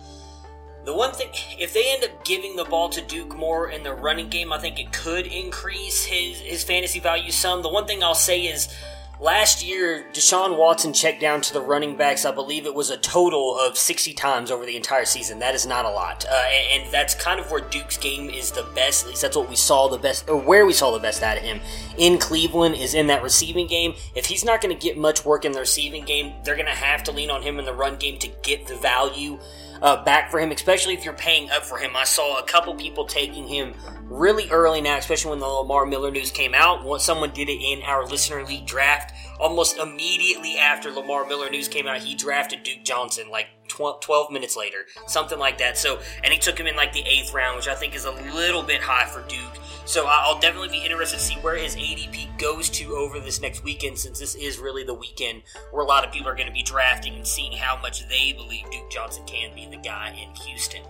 the 0.84 0.94
one 0.94 1.12
thing, 1.12 1.28
if 1.58 1.74
they 1.74 1.92
end 1.92 2.04
up 2.04 2.24
giving 2.24 2.56
the 2.56 2.64
ball 2.64 2.88
to 2.90 3.00
Duke 3.02 3.36
more 3.36 3.70
in 3.70 3.82
the 3.82 3.92
running 3.92 4.28
game, 4.28 4.52
I 4.52 4.58
think 4.58 4.78
it 4.78 4.92
could 4.92 5.26
increase 5.26 6.04
his, 6.04 6.38
his 6.38 6.64
fantasy 6.64 7.00
value 7.00 7.32
some. 7.32 7.62
The 7.62 7.68
one 7.68 7.86
thing 7.86 8.02
I'll 8.02 8.14
say 8.14 8.42
is 8.42 8.74
last 9.20 9.64
year, 9.64 10.06
Deshaun 10.12 10.56
Watson 10.56 10.92
checked 10.92 11.20
down 11.20 11.40
to 11.42 11.52
the 11.52 11.60
running 11.60 11.96
backs. 11.96 12.24
I 12.24 12.30
believe 12.30 12.66
it 12.66 12.74
was 12.74 12.90
a 12.90 12.96
total 12.96 13.58
of 13.58 13.76
60 13.76 14.12
times 14.14 14.50
over 14.50 14.64
the 14.64 14.76
entire 14.76 15.04
season. 15.04 15.38
That 15.38 15.54
is 15.54 15.66
not 15.66 15.84
a 15.84 15.90
lot. 15.90 16.24
Uh, 16.24 16.34
and, 16.34 16.82
and 16.82 16.92
that's 16.92 17.14
kind 17.14 17.38
of 17.38 17.50
where 17.50 17.60
Duke's 17.60 17.96
game 17.96 18.30
is 18.30 18.50
the 18.50 18.66
best. 18.74 19.04
At 19.04 19.10
least 19.10 19.22
that's 19.22 19.36
what 19.36 19.48
we 19.48 19.56
saw 19.56 19.88
the 19.88 19.98
best, 19.98 20.28
or 20.28 20.36
where 20.36 20.66
we 20.66 20.72
saw 20.72 20.90
the 20.90 20.98
best 20.98 21.22
out 21.22 21.36
of 21.36 21.42
him 21.42 21.60
in 21.98 22.18
Cleveland 22.18 22.76
is 22.76 22.94
in 22.94 23.06
that 23.08 23.22
receiving 23.22 23.66
game. 23.66 23.94
If 24.14 24.26
he's 24.26 24.44
not 24.44 24.60
going 24.60 24.76
to 24.76 24.80
get 24.80 24.96
much 24.96 25.24
work 25.24 25.44
in 25.44 25.52
the 25.52 25.60
receiving 25.60 26.04
game, 26.04 26.32
they're 26.44 26.56
going 26.56 26.66
to 26.66 26.72
have 26.72 27.02
to 27.04 27.12
lean 27.12 27.30
on 27.30 27.42
him 27.42 27.58
in 27.58 27.64
the 27.64 27.74
run 27.74 27.96
game 27.96 28.18
to 28.18 28.28
get 28.42 28.66
the 28.66 28.76
value 28.76 29.38
uh, 29.82 30.04
back 30.04 30.30
for 30.30 30.38
him, 30.38 30.50
especially 30.50 30.94
if 30.94 31.04
you're 31.04 31.14
paying 31.14 31.50
up 31.50 31.64
for 31.64 31.78
him. 31.78 31.96
I 31.96 32.04
saw 32.04 32.38
a 32.38 32.42
couple 32.42 32.74
people 32.74 33.04
taking 33.04 33.46
him 33.46 33.74
really 34.04 34.50
early 34.50 34.80
now, 34.80 34.98
especially 34.98 35.30
when 35.30 35.40
the 35.40 35.46
Lamar 35.46 35.86
Miller 35.86 36.10
news 36.10 36.30
came 36.30 36.54
out. 36.54 36.84
Once 36.84 37.04
someone 37.04 37.30
did 37.30 37.48
it 37.48 37.62
in 37.62 37.82
our 37.82 38.04
listener 38.06 38.44
league 38.44 38.66
draft, 38.66 39.14
almost 39.38 39.78
immediately 39.78 40.58
after 40.58 40.90
Lamar 40.90 41.26
Miller 41.26 41.48
news 41.50 41.68
came 41.68 41.86
out, 41.86 41.98
he 41.98 42.14
drafted 42.14 42.62
Duke 42.62 42.84
Johnson 42.84 43.30
like 43.30 43.46
12, 43.68 44.00
12 44.00 44.30
minutes 44.32 44.56
later, 44.56 44.86
something 45.06 45.38
like 45.38 45.58
that. 45.58 45.78
So, 45.78 46.00
and 46.24 46.32
he 46.32 46.38
took 46.38 46.58
him 46.58 46.66
in 46.66 46.76
like 46.76 46.92
the 46.92 47.02
eighth 47.06 47.32
round, 47.32 47.56
which 47.56 47.68
I 47.68 47.74
think 47.74 47.94
is 47.94 48.04
a 48.04 48.12
little 48.34 48.62
bit 48.62 48.80
high 48.80 49.06
for 49.06 49.26
Duke. 49.28 49.58
So 49.90 50.06
I'll 50.06 50.38
definitely 50.38 50.68
be 50.68 50.84
interested 50.84 51.18
to 51.18 51.24
see 51.24 51.34
where 51.40 51.56
his 51.56 51.74
ADP 51.74 52.38
goes 52.38 52.68
to 52.70 52.94
over 52.94 53.18
this 53.18 53.40
next 53.40 53.64
weekend, 53.64 53.98
since 53.98 54.20
this 54.20 54.36
is 54.36 54.60
really 54.60 54.84
the 54.84 54.94
weekend 54.94 55.42
where 55.72 55.82
a 55.82 55.84
lot 55.84 56.06
of 56.06 56.12
people 56.12 56.28
are 56.28 56.36
going 56.36 56.46
to 56.46 56.52
be 56.52 56.62
drafting 56.62 57.16
and 57.16 57.26
seeing 57.26 57.50
how 57.50 57.76
much 57.82 58.08
they 58.08 58.32
believe 58.32 58.70
Duke 58.70 58.88
Johnson 58.88 59.24
can 59.26 59.52
be 59.52 59.66
the 59.66 59.82
guy 59.82 60.10
in 60.10 60.32
Houston. 60.44 60.82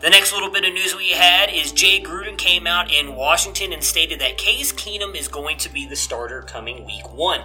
The 0.00 0.10
next 0.10 0.32
little 0.32 0.50
bit 0.50 0.64
of 0.64 0.74
news 0.74 0.96
we 0.96 1.10
had 1.10 1.50
is 1.50 1.70
Jay 1.70 2.02
Gruden 2.02 2.36
came 2.36 2.66
out 2.66 2.92
in 2.92 3.14
Washington 3.14 3.72
and 3.72 3.84
stated 3.84 4.18
that 4.18 4.38
Case 4.38 4.72
Keenum 4.72 5.14
is 5.14 5.28
going 5.28 5.58
to 5.58 5.72
be 5.72 5.86
the 5.86 5.94
starter 5.94 6.42
coming 6.42 6.84
week 6.84 7.14
one. 7.14 7.42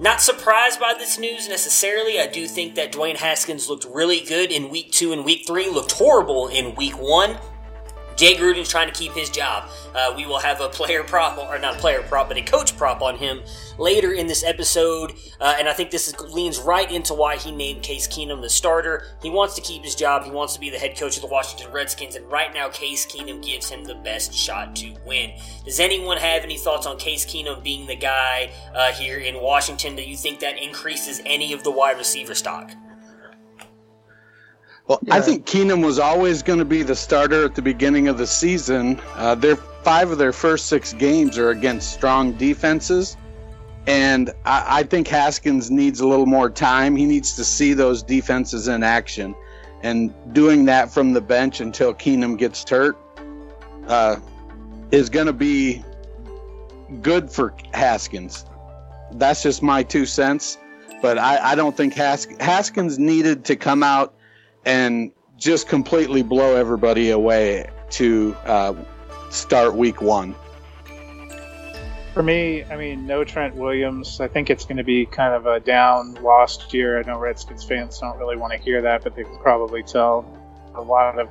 Not 0.00 0.20
surprised 0.20 0.80
by 0.80 0.94
this 0.94 1.16
news 1.16 1.48
necessarily. 1.48 2.18
I 2.18 2.26
do 2.26 2.48
think 2.48 2.74
that 2.74 2.90
Dwayne 2.90 3.18
Haskins 3.18 3.68
looked 3.68 3.84
really 3.84 4.24
good 4.24 4.50
in 4.50 4.68
week 4.68 4.90
two 4.90 5.12
and 5.12 5.24
week 5.24 5.46
three, 5.46 5.70
looked 5.70 5.92
horrible 5.92 6.48
in 6.48 6.74
week 6.74 7.00
one. 7.00 7.38
Jay 8.20 8.36
Gruden's 8.36 8.68
trying 8.68 8.86
to 8.86 8.92
keep 8.92 9.12
his 9.12 9.30
job. 9.30 9.70
Uh, 9.94 10.12
we 10.14 10.26
will 10.26 10.38
have 10.38 10.60
a 10.60 10.68
player 10.68 11.02
prop, 11.02 11.38
or 11.38 11.58
not 11.58 11.76
a 11.76 11.78
player 11.78 12.02
prop, 12.02 12.28
but 12.28 12.36
a 12.36 12.42
coach 12.42 12.76
prop 12.76 13.00
on 13.00 13.16
him 13.16 13.40
later 13.78 14.12
in 14.12 14.26
this 14.26 14.44
episode. 14.44 15.14
Uh, 15.40 15.56
and 15.58 15.66
I 15.66 15.72
think 15.72 15.90
this 15.90 16.06
is, 16.06 16.20
leans 16.20 16.58
right 16.58 16.92
into 16.92 17.14
why 17.14 17.38
he 17.38 17.50
named 17.50 17.82
Case 17.82 18.06
Keenum 18.06 18.42
the 18.42 18.50
starter. 18.50 19.06
He 19.22 19.30
wants 19.30 19.54
to 19.54 19.62
keep 19.62 19.82
his 19.82 19.94
job. 19.94 20.24
He 20.24 20.30
wants 20.30 20.52
to 20.52 20.60
be 20.60 20.68
the 20.68 20.76
head 20.76 20.98
coach 20.98 21.16
of 21.16 21.22
the 21.22 21.28
Washington 21.28 21.72
Redskins. 21.72 22.14
And 22.14 22.30
right 22.30 22.52
now, 22.52 22.68
Case 22.68 23.06
Keenum 23.06 23.42
gives 23.42 23.70
him 23.70 23.84
the 23.84 23.94
best 23.94 24.34
shot 24.34 24.76
to 24.76 24.94
win. 25.06 25.32
Does 25.64 25.80
anyone 25.80 26.18
have 26.18 26.44
any 26.44 26.58
thoughts 26.58 26.86
on 26.86 26.98
Case 26.98 27.24
Keenum 27.24 27.62
being 27.62 27.86
the 27.86 27.96
guy 27.96 28.50
uh, 28.74 28.92
here 28.92 29.16
in 29.16 29.40
Washington? 29.40 29.96
Do 29.96 30.02
you 30.02 30.18
think 30.18 30.40
that 30.40 30.62
increases 30.62 31.22
any 31.24 31.54
of 31.54 31.64
the 31.64 31.70
wide 31.70 31.96
receiver 31.96 32.34
stock? 32.34 32.72
Well, 34.90 34.98
I 35.12 35.20
think 35.20 35.46
Keenum 35.46 35.84
was 35.84 36.00
always 36.00 36.42
going 36.42 36.58
to 36.58 36.64
be 36.64 36.82
the 36.82 36.96
starter 36.96 37.44
at 37.44 37.54
the 37.54 37.62
beginning 37.62 38.08
of 38.08 38.18
the 38.18 38.26
season. 38.26 39.00
Uh, 39.14 39.36
their 39.36 39.54
five 39.54 40.10
of 40.10 40.18
their 40.18 40.32
first 40.32 40.66
six 40.66 40.92
games 40.92 41.38
are 41.38 41.50
against 41.50 41.92
strong 41.92 42.32
defenses, 42.32 43.16
and 43.86 44.30
I, 44.44 44.80
I 44.80 44.82
think 44.82 45.06
Haskins 45.06 45.70
needs 45.70 46.00
a 46.00 46.08
little 46.08 46.26
more 46.26 46.50
time. 46.50 46.96
He 46.96 47.04
needs 47.04 47.36
to 47.36 47.44
see 47.44 47.72
those 47.72 48.02
defenses 48.02 48.66
in 48.66 48.82
action, 48.82 49.36
and 49.84 50.12
doing 50.34 50.64
that 50.64 50.90
from 50.90 51.12
the 51.12 51.20
bench 51.20 51.60
until 51.60 51.94
Keenum 51.94 52.36
gets 52.36 52.68
hurt 52.68 52.98
uh, 53.86 54.16
is 54.90 55.08
going 55.08 55.26
to 55.26 55.32
be 55.32 55.84
good 57.00 57.30
for 57.30 57.54
Haskins. 57.74 58.44
That's 59.12 59.40
just 59.40 59.62
my 59.62 59.84
two 59.84 60.04
cents, 60.04 60.58
but 61.00 61.16
I, 61.16 61.52
I 61.52 61.54
don't 61.54 61.76
think 61.76 61.94
Has- 61.94 62.26
Haskins 62.40 62.98
needed 62.98 63.44
to 63.44 63.54
come 63.54 63.84
out 63.84 64.14
and 64.64 65.12
just 65.36 65.68
completely 65.68 66.22
blow 66.22 66.56
everybody 66.56 67.10
away 67.10 67.68
to 67.90 68.36
uh, 68.44 68.74
start 69.30 69.74
week 69.74 70.00
one. 70.02 70.34
For 72.12 72.22
me, 72.22 72.64
I 72.64 72.76
mean, 72.76 73.06
no 73.06 73.24
Trent 73.24 73.54
Williams. 73.54 74.20
I 74.20 74.28
think 74.28 74.50
it's 74.50 74.64
going 74.64 74.76
to 74.78 74.84
be 74.84 75.06
kind 75.06 75.32
of 75.32 75.46
a 75.46 75.60
down, 75.60 76.14
lost 76.14 76.74
year. 76.74 76.98
I 76.98 77.02
know 77.02 77.18
Redskins 77.18 77.64
fans 77.64 77.98
don't 78.00 78.18
really 78.18 78.36
want 78.36 78.52
to 78.52 78.58
hear 78.58 78.82
that, 78.82 79.04
but 79.04 79.14
they 79.14 79.22
can 79.22 79.38
probably 79.38 79.82
tell 79.82 80.26
a 80.74 80.82
lot 80.82 81.18
of 81.18 81.28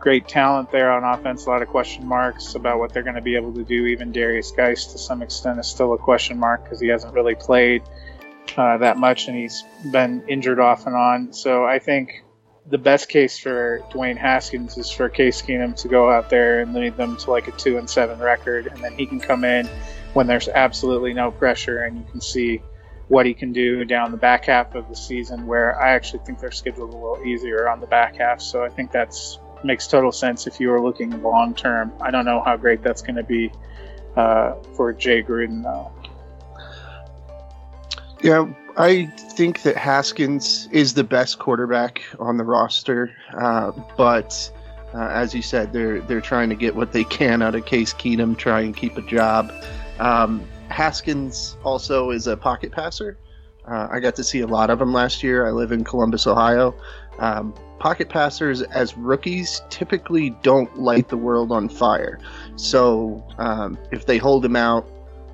great 0.00 0.26
talent 0.26 0.72
there 0.72 0.90
on 0.90 1.04
offense. 1.04 1.46
A 1.46 1.50
lot 1.50 1.62
of 1.62 1.68
question 1.68 2.04
marks 2.04 2.56
about 2.56 2.80
what 2.80 2.92
they're 2.92 3.04
going 3.04 3.14
to 3.14 3.22
be 3.22 3.36
able 3.36 3.54
to 3.54 3.62
do. 3.62 3.86
Even 3.86 4.12
Derrius 4.12 4.54
Guice, 4.54 4.86
to 4.86 4.98
some 4.98 5.22
extent, 5.22 5.60
is 5.60 5.68
still 5.68 5.92
a 5.92 5.98
question 5.98 6.38
mark 6.38 6.64
because 6.64 6.80
he 6.80 6.88
hasn't 6.88 7.14
really 7.14 7.36
played 7.36 7.82
uh, 8.56 8.76
that 8.78 8.98
much 8.98 9.28
and 9.28 9.36
he's 9.36 9.62
been 9.92 10.22
injured 10.28 10.58
off 10.58 10.86
and 10.86 10.96
on. 10.96 11.32
So 11.32 11.64
I 11.64 11.78
think 11.78 12.24
the 12.66 12.78
best 12.78 13.08
case 13.08 13.38
for 13.38 13.80
Dwayne 13.90 14.16
Haskins 14.16 14.78
is 14.78 14.90
for 14.90 15.08
Case 15.08 15.42
Keenum 15.42 15.74
to 15.76 15.88
go 15.88 16.10
out 16.10 16.30
there 16.30 16.60
and 16.60 16.72
lead 16.72 16.96
them 16.96 17.16
to 17.18 17.30
like 17.30 17.48
a 17.48 17.52
two 17.52 17.78
and 17.78 17.88
seven 17.88 18.18
record, 18.18 18.66
and 18.68 18.82
then 18.82 18.96
he 18.96 19.06
can 19.06 19.20
come 19.20 19.44
in 19.44 19.66
when 20.14 20.26
there's 20.26 20.48
absolutely 20.48 21.12
no 21.12 21.30
pressure 21.30 21.82
and 21.82 21.96
you 21.98 22.04
can 22.10 22.20
see 22.20 22.62
what 23.08 23.26
he 23.26 23.34
can 23.34 23.52
do 23.52 23.84
down 23.84 24.10
the 24.10 24.16
back 24.16 24.44
half 24.44 24.74
of 24.74 24.88
the 24.88 24.96
season. 24.96 25.46
Where 25.46 25.80
I 25.80 25.92
actually 25.92 26.20
think 26.24 26.38
they're 26.38 26.52
scheduled 26.52 26.90
a 26.90 26.96
little 26.96 27.22
easier 27.24 27.68
on 27.68 27.80
the 27.80 27.86
back 27.86 28.16
half, 28.16 28.40
so 28.40 28.62
I 28.62 28.68
think 28.68 28.92
that's 28.92 29.38
makes 29.64 29.86
total 29.86 30.12
sense 30.12 30.46
if 30.46 30.58
you 30.58 30.72
are 30.72 30.82
looking 30.82 31.22
long 31.22 31.54
term. 31.54 31.92
I 32.00 32.10
don't 32.10 32.24
know 32.24 32.42
how 32.44 32.56
great 32.56 32.82
that's 32.82 33.02
going 33.02 33.16
to 33.16 33.22
be 33.22 33.52
uh, 34.16 34.54
for 34.76 34.92
Jay 34.92 35.22
Gruden 35.22 35.62
though. 35.62 35.92
Yeah, 38.22 38.46
I 38.76 39.06
think 39.06 39.62
that 39.62 39.76
Haskins 39.76 40.68
is 40.72 40.94
the 40.94 41.04
best 41.04 41.38
quarterback 41.38 42.02
on 42.18 42.38
the 42.38 42.44
roster, 42.44 43.14
uh, 43.36 43.72
but 43.96 44.50
uh, 44.94 45.08
as 45.08 45.34
you 45.34 45.42
said, 45.42 45.72
they're 45.72 46.00
they're 46.00 46.20
trying 46.22 46.48
to 46.48 46.54
get 46.54 46.74
what 46.74 46.92
they 46.92 47.04
can 47.04 47.42
out 47.42 47.54
of 47.54 47.66
Case 47.66 47.92
Keenum, 47.92 48.36
try 48.36 48.60
and 48.60 48.76
keep 48.76 48.96
a 48.96 49.02
job. 49.02 49.52
Um, 49.98 50.42
Haskins 50.68 51.56
also 51.64 52.10
is 52.10 52.26
a 52.26 52.36
pocket 52.36 52.72
passer. 52.72 53.18
Uh, 53.66 53.88
I 53.90 54.00
got 54.00 54.16
to 54.16 54.24
see 54.24 54.40
a 54.40 54.46
lot 54.46 54.70
of 54.70 54.78
them 54.78 54.92
last 54.92 55.22
year. 55.22 55.46
I 55.46 55.50
live 55.50 55.70
in 55.70 55.84
Columbus, 55.84 56.26
Ohio. 56.26 56.74
Um, 57.18 57.54
pocket 57.78 58.08
passers, 58.08 58.62
as 58.62 58.96
rookies, 58.96 59.62
typically 59.70 60.30
don't 60.42 60.78
light 60.78 61.08
the 61.08 61.16
world 61.16 61.52
on 61.52 61.68
fire. 61.68 62.18
So 62.56 63.24
um, 63.38 63.78
if 63.90 64.06
they 64.06 64.18
hold 64.18 64.44
him 64.44 64.56
out, 64.56 64.88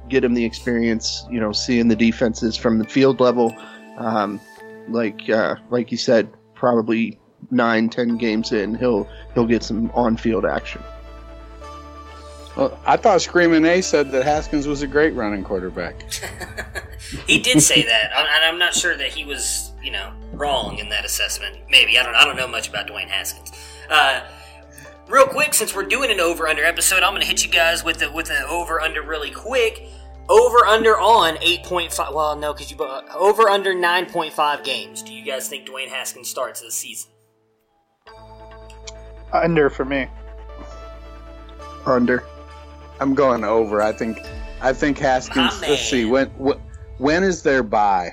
get 0.08 0.24
him 0.24 0.34
the 0.34 0.44
experience, 0.44 1.26
you 1.30 1.40
know, 1.40 1.52
seeing 1.52 1.88
the 1.88 1.96
defenses 1.96 2.56
from 2.56 2.78
the 2.78 2.84
field 2.84 3.20
level. 3.20 3.54
Um, 3.96 4.40
like 4.88 5.28
uh, 5.28 5.56
like 5.70 5.90
you 5.90 5.98
said, 5.98 6.28
probably 6.54 7.18
nine, 7.50 7.88
ten 7.88 8.16
games 8.16 8.52
in, 8.52 8.74
he'll 8.74 9.08
he'll 9.34 9.46
get 9.46 9.62
some 9.62 9.90
on-field 9.94 10.44
action. 10.44 10.82
Well, 12.56 12.78
I 12.86 12.96
thought 12.96 13.22
Screaming 13.22 13.64
A 13.64 13.80
said 13.80 14.10
that 14.10 14.24
Haskins 14.24 14.66
was 14.66 14.82
a 14.82 14.86
great 14.86 15.14
running 15.14 15.44
quarterback. 15.44 16.12
he 17.26 17.38
did 17.38 17.62
say 17.62 17.82
that, 17.82 18.10
and 18.16 18.44
I'm 18.44 18.58
not 18.58 18.74
sure 18.74 18.96
that 18.96 19.10
he 19.10 19.24
was, 19.24 19.70
you 19.82 19.92
know, 19.92 20.12
wrong 20.32 20.78
in 20.78 20.88
that 20.88 21.04
assessment. 21.04 21.56
Maybe 21.70 21.98
I 21.98 22.02
don't. 22.02 22.14
I 22.14 22.24
don't 22.24 22.36
know 22.36 22.48
much 22.48 22.68
about 22.68 22.88
Dwayne 22.88 23.08
Haskins. 23.08 23.52
Uh, 23.88 24.22
real 25.08 25.26
quick, 25.26 25.54
since 25.54 25.74
we're 25.74 25.86
doing 25.86 26.10
an 26.10 26.20
over 26.20 26.48
under 26.48 26.64
episode, 26.64 27.02
I'm 27.02 27.12
going 27.12 27.22
to 27.22 27.28
hit 27.28 27.44
you 27.44 27.50
guys 27.50 27.84
with 27.84 27.98
the 27.98 28.10
with 28.10 28.30
an 28.30 28.42
over 28.48 28.80
under 28.80 29.02
really 29.02 29.30
quick. 29.30 29.88
Over 30.28 30.58
under 30.66 30.98
on 30.98 31.36
8.5. 31.36 32.14
Well, 32.14 32.36
no, 32.36 32.52
because 32.52 32.70
you 32.70 32.78
uh, 32.78 33.02
over 33.14 33.48
under 33.48 33.74
9.5 33.74 34.62
games. 34.62 35.02
Do 35.02 35.14
you 35.14 35.24
guys 35.24 35.48
think 35.48 35.66
Dwayne 35.66 35.88
Haskins 35.88 36.28
starts 36.28 36.60
this 36.60 36.74
season? 36.74 37.10
Under 39.32 39.70
for 39.70 39.84
me. 39.84 40.06
Under. 41.86 42.24
I'm 43.00 43.14
going 43.14 43.44
over. 43.44 43.80
I 43.80 43.92
think 43.92 44.18
I 44.60 44.72
think 44.72 44.98
Haskins. 44.98 45.60
Let's 45.62 45.82
see 45.82 46.04
when 46.04 46.28
when 46.98 47.22
is 47.22 47.42
their 47.42 47.62
buy? 47.62 48.10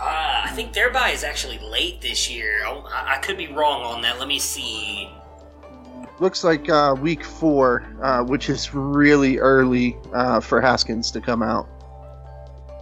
Uh, 0.00 0.42
I 0.44 0.52
think 0.54 0.72
their 0.72 0.90
buy 0.90 1.10
is 1.10 1.24
actually 1.24 1.58
late 1.58 2.00
this 2.00 2.30
year. 2.30 2.64
I, 2.66 3.16
I 3.16 3.18
could 3.18 3.36
be 3.36 3.46
wrong 3.48 3.82
on 3.82 4.02
that. 4.02 4.18
Let 4.18 4.28
me 4.28 4.38
see. 4.38 5.10
Looks 6.20 6.42
like 6.42 6.68
uh, 6.68 6.96
week 7.00 7.22
four, 7.22 7.84
uh, 8.02 8.24
which 8.24 8.50
is 8.50 8.74
really 8.74 9.38
early 9.38 9.96
uh, 10.12 10.40
for 10.40 10.60
Haskins 10.60 11.10
to 11.12 11.20
come 11.20 11.42
out. 11.42 11.68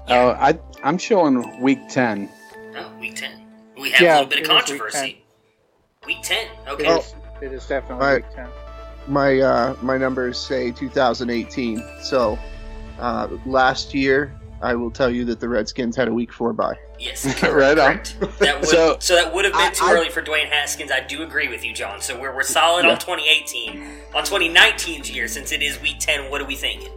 Oh, 0.09 0.31
I 0.31 0.59
I'm 0.83 0.97
showing 0.97 1.61
week 1.61 1.81
ten. 1.89 2.31
Oh, 2.77 2.91
week 2.99 3.17
ten. 3.17 3.43
We 3.79 3.91
have 3.91 4.01
yeah, 4.01 4.15
a 4.15 4.23
little 4.23 4.31
bit 4.31 4.41
of 4.41 4.47
controversy. 4.47 5.23
Week 6.07 6.23
ten. 6.23 6.49
Week 6.67 6.69
10. 6.69 6.75
Okay. 6.75 6.87
It 6.87 6.99
is, 6.99 7.15
it 7.43 7.53
is 7.53 7.67
definitely 7.67 8.07
my, 8.07 8.15
week 8.15 8.25
ten. 8.35 8.49
My 9.07 9.41
uh, 9.41 9.77
my 9.83 9.99
numbers 9.99 10.39
say 10.39 10.71
2018. 10.71 11.83
So 12.01 12.39
uh, 12.99 13.29
last 13.45 13.93
year 13.93 14.33
I 14.67 14.75
will 14.75 14.91
tell 14.91 15.09
you 15.09 15.25
that 15.27 15.39
the 15.39 15.49
Redskins 15.49 15.95
had 15.95 16.09
a 16.09 16.13
week 16.13 16.33
four 16.33 16.53
bye. 16.53 16.77
Yes, 16.99 17.25
right 17.45 17.79
on. 17.79 18.01
That 18.41 18.59
would, 18.59 18.69
so, 18.69 18.97
so, 18.99 19.15
that 19.15 19.33
would 19.33 19.45
have 19.45 19.55
been 19.55 19.73
too 19.73 19.85
I, 19.85 19.95
early 19.95 20.09
for 20.09 20.23
Dwayne 20.23 20.49
Haskins. 20.49 20.91
I 20.91 20.99
do 21.07 21.23
agree 21.23 21.47
with 21.47 21.65
you, 21.65 21.73
John. 21.73 22.01
So 22.01 22.19
we're, 22.19 22.35
we're 22.35 22.43
solid 22.43 22.85
yeah. 22.85 22.91
on 22.91 22.99
2018. 22.99 23.89
On 24.17 24.25
2019's 24.25 25.09
year, 25.09 25.29
since 25.29 25.53
it 25.53 25.63
is 25.63 25.81
week 25.81 26.01
10, 26.01 26.33
what 26.33 26.41
are 26.41 26.47
we 26.47 26.57
thinking? 26.57 26.91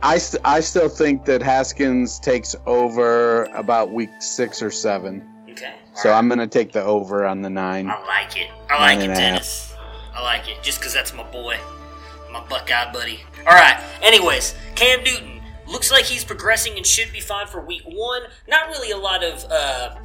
I, 0.00 0.18
st- 0.18 0.42
I 0.44 0.60
still 0.60 0.88
think 0.88 1.24
that 1.24 1.42
Haskins 1.42 2.20
takes 2.20 2.54
over 2.66 3.46
about 3.46 3.90
week 3.90 4.10
six 4.20 4.62
or 4.62 4.70
seven. 4.70 5.28
Okay. 5.50 5.74
So 5.94 6.10
right. 6.10 6.16
I'm 6.16 6.28
going 6.28 6.38
to 6.38 6.46
take 6.46 6.70
the 6.70 6.84
over 6.84 7.26
on 7.26 7.42
the 7.42 7.50
nine. 7.50 7.90
I 7.90 7.98
like 8.06 8.36
it. 8.36 8.48
I 8.70 8.78
like 8.78 9.00
it, 9.00 9.08
Dennis. 9.08 9.74
I 10.14 10.22
like 10.22 10.48
it. 10.48 10.62
Just 10.62 10.78
because 10.78 10.94
that's 10.94 11.12
my 11.14 11.24
boy, 11.32 11.58
my 12.30 12.46
Buckeye 12.46 12.92
buddy. 12.92 13.18
All 13.40 13.54
right. 13.54 13.82
Anyways, 14.02 14.54
Cam 14.76 15.02
Newton 15.02 15.39
looks 15.70 15.90
like 15.90 16.04
he's 16.04 16.24
progressing 16.24 16.76
and 16.76 16.86
should 16.86 17.12
be 17.12 17.20
fine 17.20 17.46
for 17.46 17.60
week 17.60 17.82
one. 17.84 18.22
Not 18.48 18.68
really 18.68 18.90
a 18.90 18.96
lot 18.96 19.22
of 19.24 19.44
uh, 19.50 19.96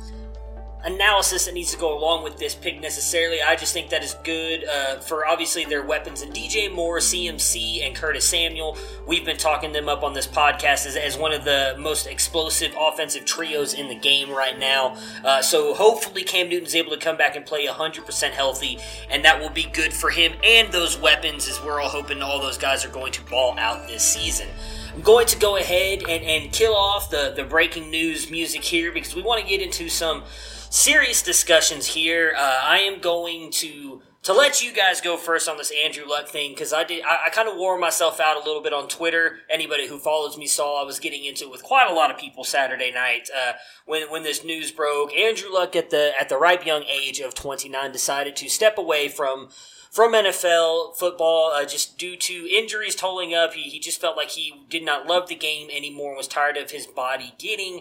analysis 0.85 1.45
that 1.45 1.53
needs 1.55 1.71
to 1.71 1.77
go 1.77 1.97
along 1.97 2.23
with 2.23 2.37
this 2.37 2.53
pick 2.53 2.79
necessarily. 2.79 3.41
I 3.41 3.55
just 3.55 3.73
think 3.73 3.89
that 3.89 4.03
is 4.03 4.15
good 4.23 4.65
uh, 4.65 4.99
for 4.99 5.25
obviously 5.25 5.65
their 5.65 5.83
weapons 5.83 6.21
and 6.21 6.31
DJ 6.31 6.71
Moore, 6.71 6.99
CMC, 6.99 7.85
and 7.85 7.95
Curtis 7.95 8.25
Samuel. 8.25 8.77
We've 9.07 9.25
been 9.25 9.37
talking 9.37 9.71
them 9.71 9.89
up 9.89 10.03
on 10.03 10.13
this 10.13 10.27
podcast 10.27 10.85
as, 10.85 10.95
as 10.95 11.17
one 11.17 11.33
of 11.33 11.43
the 11.43 11.75
most 11.79 12.05
explosive 12.05 12.73
offensive 12.79 13.25
trios 13.25 13.73
in 13.73 13.87
the 13.87 13.95
game 13.95 14.29
right 14.29 14.57
now. 14.57 14.95
Uh, 15.23 15.41
so 15.41 15.73
hopefully 15.73 16.23
Cam 16.23 16.49
Newton's 16.49 16.75
able 16.75 16.91
to 16.91 16.97
come 16.99 17.17
back 17.17 17.35
and 17.35 17.45
play 17.45 17.65
100% 17.65 18.31
healthy, 18.31 18.77
and 19.09 19.25
that 19.25 19.39
will 19.39 19.49
be 19.49 19.63
good 19.73 19.91
for 19.91 20.11
him 20.11 20.33
and 20.43 20.71
those 20.71 20.97
weapons 20.99 21.47
as 21.47 21.59
we're 21.63 21.81
all 21.81 21.89
hoping 21.89 22.21
all 22.21 22.39
those 22.39 22.57
guys 22.59 22.85
are 22.85 22.89
going 22.89 23.11
to 23.11 23.21
ball 23.23 23.57
out 23.57 23.87
this 23.87 24.03
season. 24.03 24.47
I'm 24.95 25.01
going 25.01 25.27
to 25.27 25.37
go 25.37 25.57
ahead 25.57 26.03
and, 26.07 26.23
and 26.23 26.53
kill 26.53 26.73
off 26.73 27.09
the, 27.09 27.33
the 27.35 27.43
breaking 27.43 27.91
news 27.91 28.31
music 28.31 28.63
here 28.63 28.93
because 28.93 29.13
we 29.13 29.21
want 29.21 29.41
to 29.41 29.47
get 29.47 29.61
into 29.61 29.89
some 29.89 30.23
serious 30.69 31.21
discussions 31.21 31.85
here. 31.85 32.33
Uh, 32.37 32.59
I 32.63 32.79
am 32.79 33.01
going 33.01 33.51
to 33.51 34.01
to 34.23 34.33
let 34.33 34.63
you 34.63 34.73
guys 34.73 35.01
go 35.01 35.17
first 35.17 35.49
on 35.49 35.57
this 35.57 35.71
Andrew 35.83 36.05
Luck 36.07 36.29
thing 36.29 36.51
because 36.51 36.71
I 36.71 36.85
did 36.85 37.03
I, 37.03 37.25
I 37.25 37.29
kind 37.29 37.49
of 37.49 37.57
wore 37.57 37.77
myself 37.77 38.21
out 38.21 38.37
a 38.41 38.45
little 38.45 38.63
bit 38.63 38.71
on 38.71 38.87
Twitter. 38.87 39.39
Anybody 39.49 39.85
who 39.85 39.99
follows 39.99 40.37
me 40.37 40.47
saw 40.47 40.81
I 40.81 40.85
was 40.85 40.97
getting 40.97 41.25
into 41.25 41.43
it 41.43 41.51
with 41.51 41.61
quite 41.61 41.91
a 41.91 41.93
lot 41.93 42.09
of 42.09 42.17
people 42.17 42.45
Saturday 42.45 42.91
night 42.91 43.27
uh, 43.37 43.51
when 43.85 44.09
when 44.09 44.23
this 44.23 44.45
news 44.45 44.71
broke. 44.71 45.13
Andrew 45.13 45.49
Luck 45.51 45.75
at 45.75 45.89
the 45.89 46.13
at 46.17 46.29
the 46.29 46.37
ripe 46.37 46.65
young 46.65 46.83
age 46.83 47.19
of 47.19 47.35
29 47.35 47.91
decided 47.91 48.37
to 48.37 48.49
step 48.49 48.77
away 48.77 49.09
from 49.09 49.49
from 49.95 50.11
NFL 50.11 50.97
football 50.97 51.51
uh, 51.51 51.63
just 51.63 51.97
due 51.97 52.17
to 52.17 52.49
injuries 52.53 52.95
tolling 52.95 53.33
up. 53.33 53.53
He, 53.53 53.69
he 53.69 53.79
just 53.79 54.01
felt 54.01 54.17
like 54.17 54.31
he 54.31 54.65
did 54.69 54.83
not 54.83 55.07
love 55.07 55.29
the 55.29 55.35
game 55.35 55.69
anymore 55.71 56.09
and 56.09 56.17
was 56.17 56.27
tired 56.27 56.57
of 56.57 56.71
his 56.71 56.85
body 56.85 57.33
getting 57.37 57.79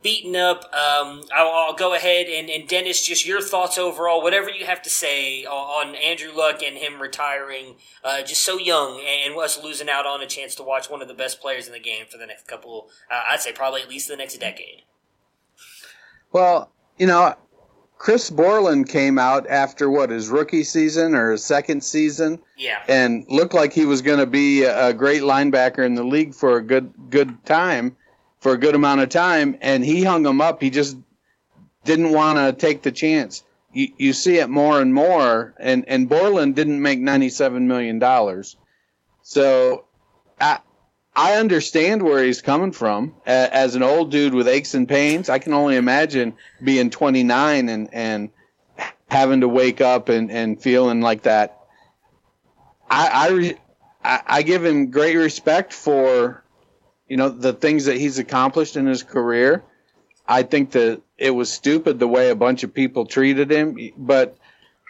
beaten 0.00 0.36
up. 0.36 0.62
Um, 0.66 1.24
I'll, 1.34 1.50
I'll, 1.52 1.74
go 1.74 1.92
ahead 1.92 2.28
and, 2.28 2.48
and, 2.48 2.68
Dennis, 2.68 3.04
just 3.04 3.26
your 3.26 3.40
thoughts 3.40 3.78
overall, 3.78 4.22
whatever 4.22 4.48
you 4.48 4.64
have 4.64 4.80
to 4.82 4.90
say 4.90 5.44
on 5.44 5.96
Andrew 5.96 6.30
Luck 6.32 6.62
and 6.62 6.76
him 6.76 7.02
retiring 7.02 7.74
uh, 8.04 8.22
just 8.22 8.44
so 8.44 8.56
young 8.56 9.02
and 9.04 9.36
us 9.36 9.60
losing 9.60 9.88
out 9.88 10.06
on 10.06 10.22
a 10.22 10.28
chance 10.28 10.54
to 10.54 10.62
watch 10.62 10.88
one 10.88 11.02
of 11.02 11.08
the 11.08 11.14
best 11.14 11.40
players 11.40 11.66
in 11.66 11.72
the 11.72 11.80
game 11.80 12.04
for 12.08 12.16
the 12.16 12.26
next 12.26 12.46
couple, 12.46 12.90
uh, 13.10 13.22
I'd 13.28 13.40
say 13.40 13.50
probably 13.50 13.82
at 13.82 13.88
least 13.88 14.06
the 14.06 14.16
next 14.16 14.38
decade. 14.38 14.82
Well, 16.30 16.70
you 16.96 17.08
know, 17.08 17.34
Chris 18.00 18.30
Borland 18.30 18.88
came 18.88 19.18
out 19.18 19.46
after 19.50 19.90
what 19.90 20.08
his 20.08 20.30
rookie 20.30 20.64
season 20.64 21.14
or 21.14 21.32
his 21.32 21.44
second 21.44 21.84
season, 21.84 22.38
yeah, 22.56 22.82
and 22.88 23.26
looked 23.28 23.52
like 23.52 23.74
he 23.74 23.84
was 23.84 24.00
going 24.00 24.18
to 24.18 24.26
be 24.26 24.62
a 24.62 24.94
great 24.94 25.20
linebacker 25.20 25.84
in 25.84 25.96
the 25.96 26.02
league 26.02 26.34
for 26.34 26.56
a 26.56 26.62
good 26.62 26.94
good 27.10 27.44
time, 27.44 27.94
for 28.38 28.52
a 28.52 28.56
good 28.56 28.74
amount 28.74 29.02
of 29.02 29.10
time, 29.10 29.54
and 29.60 29.84
he 29.84 30.02
hung 30.02 30.24
him 30.24 30.40
up. 30.40 30.62
He 30.62 30.70
just 30.70 30.96
didn't 31.84 32.14
want 32.14 32.38
to 32.38 32.58
take 32.58 32.80
the 32.80 32.90
chance. 32.90 33.44
You, 33.74 33.88
you 33.98 34.12
see 34.14 34.38
it 34.38 34.48
more 34.48 34.80
and 34.80 34.94
more, 34.94 35.52
and 35.58 35.86
and 35.86 36.08
Borland 36.08 36.56
didn't 36.56 36.80
make 36.80 37.00
ninety 37.00 37.28
seven 37.28 37.68
million 37.68 37.98
dollars, 37.98 38.56
so 39.20 39.84
I 40.40 40.60
I 41.14 41.34
understand 41.34 42.02
where 42.02 42.22
he's 42.22 42.40
coming 42.40 42.72
from. 42.72 43.14
As 43.26 43.74
an 43.74 43.82
old 43.82 44.10
dude 44.10 44.34
with 44.34 44.48
aches 44.48 44.74
and 44.74 44.88
pains, 44.88 45.28
I 45.28 45.38
can 45.38 45.52
only 45.52 45.76
imagine 45.76 46.34
being 46.62 46.90
29 46.90 47.68
and, 47.68 47.88
and 47.92 48.30
having 49.08 49.40
to 49.40 49.48
wake 49.48 49.80
up 49.80 50.08
and, 50.08 50.30
and 50.30 50.60
feeling 50.60 51.00
like 51.00 51.22
that. 51.22 51.58
I, 52.88 53.56
I, 54.02 54.20
I 54.26 54.42
give 54.42 54.64
him 54.64 54.90
great 54.90 55.16
respect 55.16 55.72
for, 55.72 56.44
you 57.08 57.16
know, 57.16 57.28
the 57.28 57.52
things 57.52 57.86
that 57.86 57.96
he's 57.96 58.18
accomplished 58.18 58.76
in 58.76 58.86
his 58.86 59.02
career. 59.02 59.64
I 60.26 60.44
think 60.44 60.70
that 60.72 61.02
it 61.18 61.30
was 61.30 61.50
stupid 61.50 61.98
the 61.98 62.08
way 62.08 62.30
a 62.30 62.36
bunch 62.36 62.62
of 62.62 62.72
people 62.72 63.04
treated 63.04 63.50
him, 63.50 63.76
but 63.96 64.38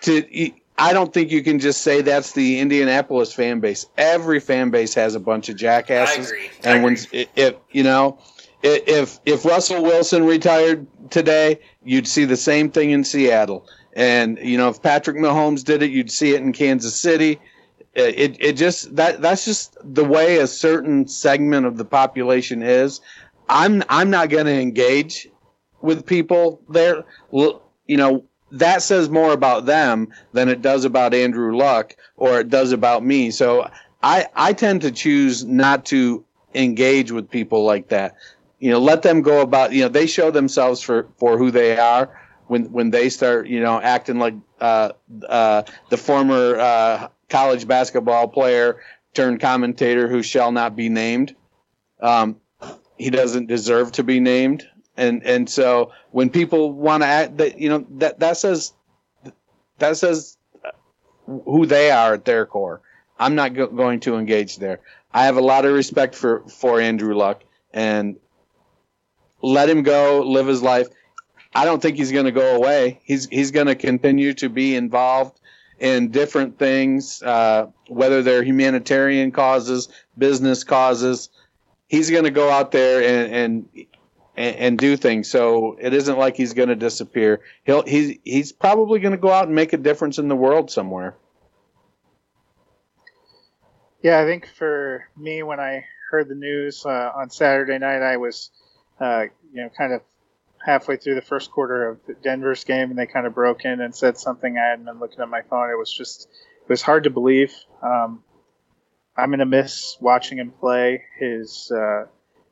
to 0.02 0.52
I 0.80 0.94
don't 0.94 1.12
think 1.12 1.30
you 1.30 1.42
can 1.42 1.58
just 1.58 1.82
say 1.82 2.00
that's 2.00 2.32
the 2.32 2.58
Indianapolis 2.58 3.34
fan 3.34 3.60
base. 3.60 3.86
Every 3.98 4.40
fan 4.40 4.70
base 4.70 4.94
has 4.94 5.14
a 5.14 5.20
bunch 5.20 5.50
of 5.50 5.56
jackasses. 5.56 6.32
I 6.32 6.34
agree. 6.34 6.50
And 6.64 6.82
when 6.82 6.96
if 7.12 7.54
you 7.70 7.82
know 7.82 8.18
if 8.62 9.20
if 9.26 9.44
Russell 9.44 9.82
Wilson 9.82 10.24
retired 10.24 10.86
today, 11.10 11.60
you'd 11.84 12.08
see 12.08 12.24
the 12.24 12.36
same 12.36 12.70
thing 12.70 12.90
in 12.90 13.04
Seattle. 13.04 13.68
And 13.92 14.38
you 14.38 14.56
know 14.56 14.70
if 14.70 14.82
Patrick 14.82 15.18
Mahomes 15.18 15.62
did 15.62 15.82
it, 15.82 15.90
you'd 15.90 16.10
see 16.10 16.34
it 16.34 16.40
in 16.40 16.52
Kansas 16.52 16.98
City. 16.98 17.38
Uh, 17.98 18.02
it 18.02 18.36
it 18.40 18.52
just 18.54 18.96
that 18.96 19.20
that's 19.20 19.44
just 19.44 19.76
the 19.82 20.04
way 20.04 20.38
a 20.38 20.46
certain 20.46 21.06
segment 21.06 21.66
of 21.66 21.76
the 21.76 21.84
population 21.84 22.62
is. 22.62 23.02
I'm 23.50 23.82
I'm 23.90 24.08
not 24.08 24.30
going 24.30 24.46
to 24.46 24.58
engage 24.58 25.28
with 25.82 26.06
people 26.06 26.62
there. 26.68 27.04
You 27.32 27.96
know 27.96 28.24
that 28.52 28.82
says 28.82 29.08
more 29.08 29.32
about 29.32 29.66
them 29.66 30.08
than 30.32 30.48
it 30.48 30.62
does 30.62 30.84
about 30.84 31.14
Andrew 31.14 31.56
Luck 31.56 31.96
or 32.16 32.40
it 32.40 32.48
does 32.48 32.72
about 32.72 33.04
me. 33.04 33.30
So 33.30 33.68
I 34.02 34.26
I 34.34 34.52
tend 34.52 34.82
to 34.82 34.90
choose 34.90 35.44
not 35.44 35.86
to 35.86 36.24
engage 36.54 37.12
with 37.12 37.30
people 37.30 37.64
like 37.64 37.88
that. 37.88 38.16
You 38.58 38.70
know, 38.70 38.78
let 38.78 39.02
them 39.02 39.22
go 39.22 39.40
about. 39.40 39.72
You 39.72 39.82
know, 39.82 39.88
they 39.88 40.06
show 40.06 40.30
themselves 40.30 40.82
for 40.82 41.08
for 41.16 41.38
who 41.38 41.50
they 41.50 41.78
are 41.78 42.18
when 42.46 42.72
when 42.72 42.90
they 42.90 43.08
start. 43.08 43.46
You 43.46 43.60
know, 43.60 43.80
acting 43.80 44.18
like 44.18 44.34
uh, 44.60 44.92
uh, 45.28 45.62
the 45.88 45.96
former 45.96 46.58
uh, 46.58 47.08
college 47.28 47.66
basketball 47.66 48.28
player 48.28 48.80
turned 49.14 49.40
commentator 49.40 50.08
who 50.08 50.22
shall 50.22 50.52
not 50.52 50.76
be 50.76 50.88
named. 50.88 51.34
Um, 52.00 52.36
he 52.96 53.10
doesn't 53.10 53.46
deserve 53.46 53.92
to 53.92 54.04
be 54.04 54.20
named 54.20 54.66
and 55.00 55.24
and 55.24 55.48
so 55.48 55.92
when 56.10 56.30
people 56.30 56.72
want 56.72 57.02
to 57.02 57.06
act 57.06 57.38
that 57.38 57.58
you 57.58 57.68
know 57.68 57.86
that 57.90 58.20
that 58.20 58.36
says 58.36 58.72
that 59.78 59.96
says 59.96 60.36
who 61.26 61.66
they 61.66 61.90
are 61.90 62.14
at 62.14 62.24
their 62.24 62.46
core. 62.46 62.80
I'm 63.18 63.34
not 63.34 63.54
go- 63.54 63.68
going 63.68 64.00
to 64.00 64.16
engage 64.16 64.56
there. 64.56 64.80
I 65.12 65.24
have 65.24 65.36
a 65.36 65.40
lot 65.40 65.64
of 65.64 65.72
respect 65.72 66.14
for 66.14 66.40
for 66.48 66.80
andrew 66.80 67.14
luck 67.14 67.42
and 67.72 68.16
let 69.42 69.68
him 69.68 69.82
go 69.82 70.22
live 70.22 70.46
his 70.46 70.62
life. 70.62 70.88
I 71.54 71.64
don't 71.64 71.80
think 71.82 71.96
he's 71.96 72.12
going 72.12 72.26
to 72.26 72.32
go 72.32 72.56
away. 72.56 73.00
He's 73.02 73.26
he's 73.26 73.50
going 73.50 73.66
to 73.66 73.74
continue 73.74 74.34
to 74.34 74.48
be 74.48 74.76
involved 74.76 75.40
in 75.78 76.10
different 76.10 76.58
things 76.58 77.22
uh, 77.22 77.66
whether 77.88 78.22
they're 78.22 78.42
humanitarian 78.42 79.32
causes 79.32 79.88
business 80.16 80.62
causes. 80.62 81.30
He's 81.88 82.10
going 82.10 82.24
to 82.24 82.30
go 82.30 82.50
out 82.50 82.70
there 82.70 83.02
and, 83.02 83.34
and 83.34 83.86
and, 84.36 84.56
and 84.56 84.78
do 84.78 84.96
things. 84.96 85.30
So 85.30 85.76
it 85.80 85.94
isn't 85.94 86.18
like 86.18 86.36
he's 86.36 86.54
going 86.54 86.68
to 86.68 86.76
disappear. 86.76 87.40
He'll 87.64 87.82
he's 87.82 88.18
he's 88.24 88.52
probably 88.52 89.00
going 89.00 89.12
to 89.12 89.18
go 89.18 89.30
out 89.30 89.46
and 89.46 89.54
make 89.54 89.72
a 89.72 89.78
difference 89.78 90.18
in 90.18 90.28
the 90.28 90.36
world 90.36 90.70
somewhere. 90.70 91.16
Yeah, 94.02 94.18
I 94.18 94.24
think 94.24 94.46
for 94.46 95.04
me, 95.16 95.42
when 95.42 95.60
I 95.60 95.84
heard 96.10 96.28
the 96.28 96.34
news 96.34 96.86
uh, 96.86 97.12
on 97.14 97.28
Saturday 97.28 97.78
night, 97.78 98.02
I 98.02 98.16
was, 98.16 98.50
uh, 98.98 99.24
you 99.52 99.62
know, 99.62 99.68
kind 99.76 99.92
of 99.92 100.00
halfway 100.64 100.96
through 100.96 101.16
the 101.16 101.22
first 101.22 101.50
quarter 101.50 101.88
of 101.88 102.22
Denver's 102.22 102.64
game, 102.64 102.90
and 102.90 102.98
they 102.98 103.06
kind 103.06 103.26
of 103.26 103.34
broke 103.34 103.64
in 103.64 103.80
and 103.80 103.94
said 103.94 104.16
something. 104.16 104.56
I 104.56 104.70
hadn't 104.70 104.86
been 104.86 105.00
looking 105.00 105.20
at 105.20 105.28
my 105.28 105.42
phone. 105.42 105.70
It 105.70 105.78
was 105.78 105.92
just, 105.92 106.28
it 106.62 106.68
was 106.68 106.80
hard 106.80 107.04
to 107.04 107.10
believe. 107.10 107.54
Um, 107.82 108.22
I'm 109.16 109.30
gonna 109.30 109.44
miss 109.44 109.98
watching 110.00 110.38
him 110.38 110.50
play. 110.50 111.04
His 111.18 111.70
uh, 111.70 112.06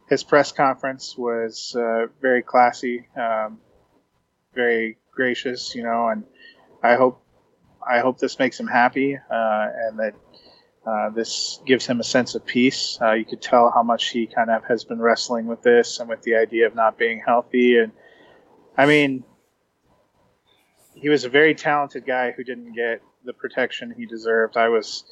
his 0.09 0.25
press 0.25 0.53
conference 0.53 1.17
was 1.17 1.77
uh, 1.77 2.07
very 2.21 2.43
classy, 2.43 3.07
um, 3.17 3.59
very 4.55 4.99
gracious, 5.13 5.75
you 5.75 5.83
know, 5.83 6.09
and 6.09 6.25
I 6.83 6.95
hope 6.95 7.23
I 7.87 8.01
hope 8.01 8.19
this 8.19 8.39
makes 8.39 8.59
him 8.59 8.67
happy 8.67 9.17
uh, 9.17 9.67
and 9.87 9.99
that 9.99 10.15
uh, 10.87 11.11
this 11.11 11.61
gives 11.67 11.87
him 11.87 12.01
a 12.01 12.05
sense 12.05 12.35
of 12.35 12.45
peace. 12.45 12.99
Uh, 13.01 13.13
you 13.13 13.25
could 13.25 13.43
tell 13.43 13.71
how 13.71 13.83
much 13.83 14.09
he 14.09 14.27
kind 14.27 14.51
of 14.51 14.65
has 14.65 14.85
been 14.85 15.01
wrestling 15.01 15.47
with 15.47 15.63
this 15.63 16.01
and 16.01 16.09
with 16.09 16.23
the 16.23 16.37
idea 16.37 16.67
of 16.67 16.75
not 16.75 16.99
being 16.99 17.23
healthy. 17.25 17.79
And 17.79 17.93
I 18.77 18.87
mean, 18.87 19.25
he 20.95 21.09
was 21.09 21.25
a 21.25 21.29
very 21.29 21.55
talented 21.55 22.07
guy 22.07 22.33
who 22.33 22.45
didn't 22.45 22.73
get 22.73 23.03
the 23.25 23.33
protection 23.33 23.95
he 23.97 24.07
deserved. 24.07 24.57
I 24.57 24.69
was 24.69 25.05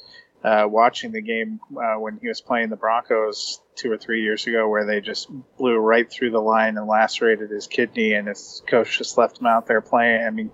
uh, 0.43 0.65
watching 0.67 1.11
the 1.11 1.21
game 1.21 1.59
uh, 1.75 1.95
when 1.95 2.19
he 2.21 2.27
was 2.27 2.41
playing 2.41 2.69
the 2.69 2.75
Broncos 2.75 3.61
two 3.75 3.91
or 3.91 3.97
three 3.97 4.21
years 4.21 4.45
ago, 4.47 4.69
where 4.69 4.85
they 4.85 5.01
just 5.01 5.29
blew 5.57 5.77
right 5.77 6.09
through 6.09 6.31
the 6.31 6.39
line 6.39 6.77
and 6.77 6.87
lacerated 6.87 7.49
his 7.49 7.67
kidney, 7.67 8.13
and 8.13 8.27
his 8.27 8.61
coach 8.67 8.97
just 8.97 9.17
left 9.17 9.39
him 9.39 9.47
out 9.47 9.67
there 9.67 9.81
playing. 9.81 10.25
I 10.25 10.29
mean, 10.29 10.51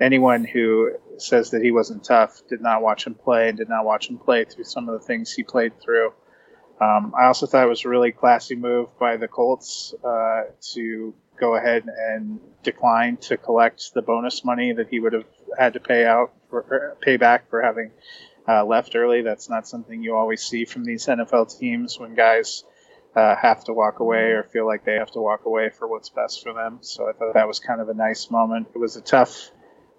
anyone 0.00 0.44
who 0.44 0.92
says 1.18 1.50
that 1.50 1.62
he 1.62 1.70
wasn't 1.70 2.04
tough 2.04 2.40
did 2.48 2.60
not 2.60 2.82
watch 2.82 3.06
him 3.06 3.14
play 3.14 3.48
and 3.48 3.58
did 3.58 3.68
not 3.68 3.84
watch 3.84 4.08
him 4.08 4.18
play 4.18 4.44
through 4.44 4.64
some 4.64 4.88
of 4.88 4.98
the 4.98 5.06
things 5.06 5.32
he 5.32 5.42
played 5.42 5.80
through. 5.80 6.12
Um, 6.80 7.12
I 7.18 7.26
also 7.26 7.46
thought 7.46 7.64
it 7.64 7.68
was 7.68 7.84
a 7.84 7.90
really 7.90 8.10
classy 8.10 8.56
move 8.56 8.88
by 8.98 9.18
the 9.18 9.28
Colts 9.28 9.94
uh, 10.02 10.44
to 10.72 11.14
go 11.38 11.54
ahead 11.56 11.84
and 11.86 12.40
decline 12.62 13.16
to 13.18 13.36
collect 13.36 13.92
the 13.92 14.02
bonus 14.02 14.44
money 14.44 14.72
that 14.72 14.88
he 14.88 15.00
would 15.00 15.12
have 15.12 15.26
had 15.58 15.74
to 15.74 15.80
pay 15.80 16.06
out 16.06 16.32
for 16.48 16.96
pay 17.02 17.16
back 17.16 17.48
for 17.50 17.62
having 17.62 17.90
uh, 18.48 18.64
left 18.64 18.96
early. 18.96 19.22
That's 19.22 19.48
not 19.48 19.68
something 19.68 20.02
you 20.02 20.16
always 20.16 20.42
see 20.42 20.64
from 20.64 20.84
these 20.84 21.06
NFL 21.06 21.58
teams 21.58 21.98
when 21.98 22.14
guys 22.14 22.64
uh, 23.14 23.34
have 23.36 23.64
to 23.64 23.72
walk 23.72 24.00
away 24.00 24.32
or 24.32 24.44
feel 24.44 24.66
like 24.66 24.84
they 24.84 24.94
have 24.94 25.10
to 25.12 25.20
walk 25.20 25.44
away 25.46 25.70
for 25.70 25.88
what's 25.88 26.08
best 26.10 26.42
for 26.42 26.52
them. 26.52 26.78
So 26.82 27.08
I 27.08 27.12
thought 27.12 27.34
that 27.34 27.48
was 27.48 27.58
kind 27.58 27.80
of 27.80 27.88
a 27.88 27.94
nice 27.94 28.30
moment. 28.30 28.68
It 28.74 28.78
was 28.78 28.96
a 28.96 29.00
tough, 29.00 29.50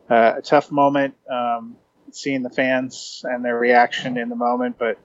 uh, 0.09 0.33
a 0.37 0.41
tough 0.41 0.71
moment 0.71 1.15
um, 1.29 1.75
seeing 2.11 2.43
the 2.43 2.49
fans 2.49 3.23
and 3.25 3.43
their 3.43 3.57
reaction 3.57 4.17
in 4.17 4.29
the 4.29 4.35
moment, 4.35 4.77
but 4.77 4.97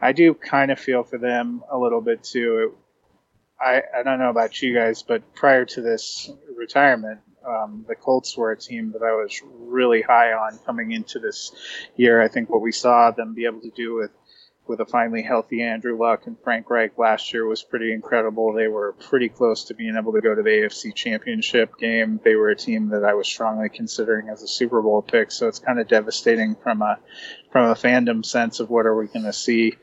I 0.00 0.12
do 0.12 0.34
kind 0.34 0.70
of 0.70 0.80
feel 0.80 1.04
for 1.04 1.18
them 1.18 1.62
a 1.70 1.78
little 1.78 2.00
bit 2.00 2.24
too. 2.24 2.72
It, 2.72 2.78
I, 3.64 3.82
I 4.00 4.02
don't 4.02 4.18
know 4.18 4.30
about 4.30 4.60
you 4.60 4.74
guys, 4.74 5.04
but 5.04 5.34
prior 5.34 5.64
to 5.66 5.80
this 5.80 6.30
retirement, 6.56 7.20
um, 7.46 7.84
the 7.88 7.94
Colts 7.94 8.36
were 8.36 8.52
a 8.52 8.58
team 8.58 8.92
that 8.92 9.02
I 9.02 9.12
was 9.12 9.40
really 9.44 10.02
high 10.02 10.32
on 10.32 10.58
coming 10.66 10.92
into 10.92 11.18
this 11.18 11.52
year. 11.96 12.22
I 12.22 12.28
think 12.28 12.50
what 12.50 12.60
we 12.60 12.72
saw 12.72 13.10
them 13.10 13.34
be 13.34 13.46
able 13.46 13.60
to 13.60 13.70
do 13.70 13.94
with 13.94 14.10
with 14.66 14.80
a 14.80 14.86
finally 14.86 15.22
healthy 15.22 15.60
Andrew 15.62 15.98
Luck 15.98 16.26
and 16.26 16.36
Frank 16.42 16.70
Reich 16.70 16.96
last 16.96 17.32
year 17.32 17.46
was 17.46 17.62
pretty 17.62 17.92
incredible. 17.92 18.52
They 18.52 18.68
were 18.68 18.92
pretty 18.92 19.28
close 19.28 19.64
to 19.64 19.74
being 19.74 19.96
able 19.96 20.12
to 20.12 20.20
go 20.20 20.34
to 20.34 20.42
the 20.42 20.48
AFC 20.48 20.94
Championship 20.94 21.76
game. 21.78 22.20
They 22.22 22.36
were 22.36 22.50
a 22.50 22.56
team 22.56 22.90
that 22.90 23.04
I 23.04 23.14
was 23.14 23.26
strongly 23.26 23.68
considering 23.68 24.28
as 24.28 24.42
a 24.42 24.48
Super 24.48 24.80
Bowl 24.80 25.02
pick. 25.02 25.32
So 25.32 25.48
it's 25.48 25.58
kind 25.58 25.80
of 25.80 25.88
devastating 25.88 26.54
from 26.54 26.80
a 26.82 26.98
from 27.50 27.70
a 27.70 27.74
fandom 27.74 28.24
sense 28.24 28.60
of 28.60 28.70
what 28.70 28.86
are 28.86 28.96
we 28.96 29.08
going 29.08 29.24
to 29.24 29.32
see 29.32 29.74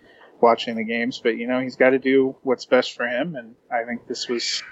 watching 0.42 0.76
the 0.76 0.86
games. 0.86 1.20
But 1.22 1.38
you 1.38 1.48
know 1.48 1.60
he's 1.60 1.76
got 1.76 1.90
to 1.90 2.00
do 2.00 2.36
what's 2.44 2.66
best 2.66 2.94
for 2.94 3.06
him, 3.06 3.36
and 3.36 3.56
I 3.72 3.84
think 3.84 4.08
this 4.08 4.30
was 4.30 4.64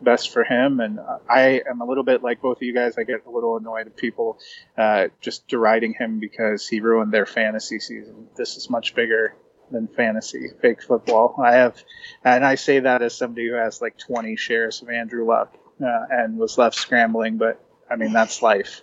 best 0.00 0.30
for 0.30 0.44
him. 0.44 0.80
And 0.80 1.00
I 1.28 1.62
am 1.68 1.80
a 1.80 1.84
little 1.84 2.04
bit 2.04 2.22
like 2.22 2.40
both 2.40 2.58
of 2.58 2.62
you 2.62 2.74
guys. 2.74 2.94
I 2.98 3.04
get 3.04 3.26
a 3.26 3.30
little 3.30 3.56
annoyed 3.56 3.86
at 3.86 3.96
people 3.96 4.38
uh, 4.76 5.08
just 5.20 5.48
deriding 5.48 5.94
him 5.94 6.20
because 6.20 6.68
he 6.68 6.80
ruined 6.80 7.12
their 7.12 7.26
fantasy 7.26 7.78
season. 7.78 8.28
This 8.36 8.56
is 8.56 8.70
much 8.70 8.94
bigger 8.94 9.36
than 9.70 9.88
fantasy, 9.88 10.50
fake 10.60 10.82
football. 10.82 11.34
I 11.42 11.54
have, 11.54 11.82
and 12.24 12.44
I 12.44 12.56
say 12.56 12.80
that 12.80 13.02
as 13.02 13.16
somebody 13.16 13.48
who 13.48 13.54
has 13.54 13.80
like 13.80 13.98
20 13.98 14.36
shares 14.36 14.82
of 14.82 14.90
Andrew 14.90 15.26
Luck 15.26 15.56
uh, 15.82 16.04
and 16.10 16.38
was 16.38 16.58
left 16.58 16.76
scrambling. 16.76 17.38
But 17.38 17.64
I 17.90 17.96
mean, 17.96 18.12
that's 18.12 18.42
life. 18.42 18.82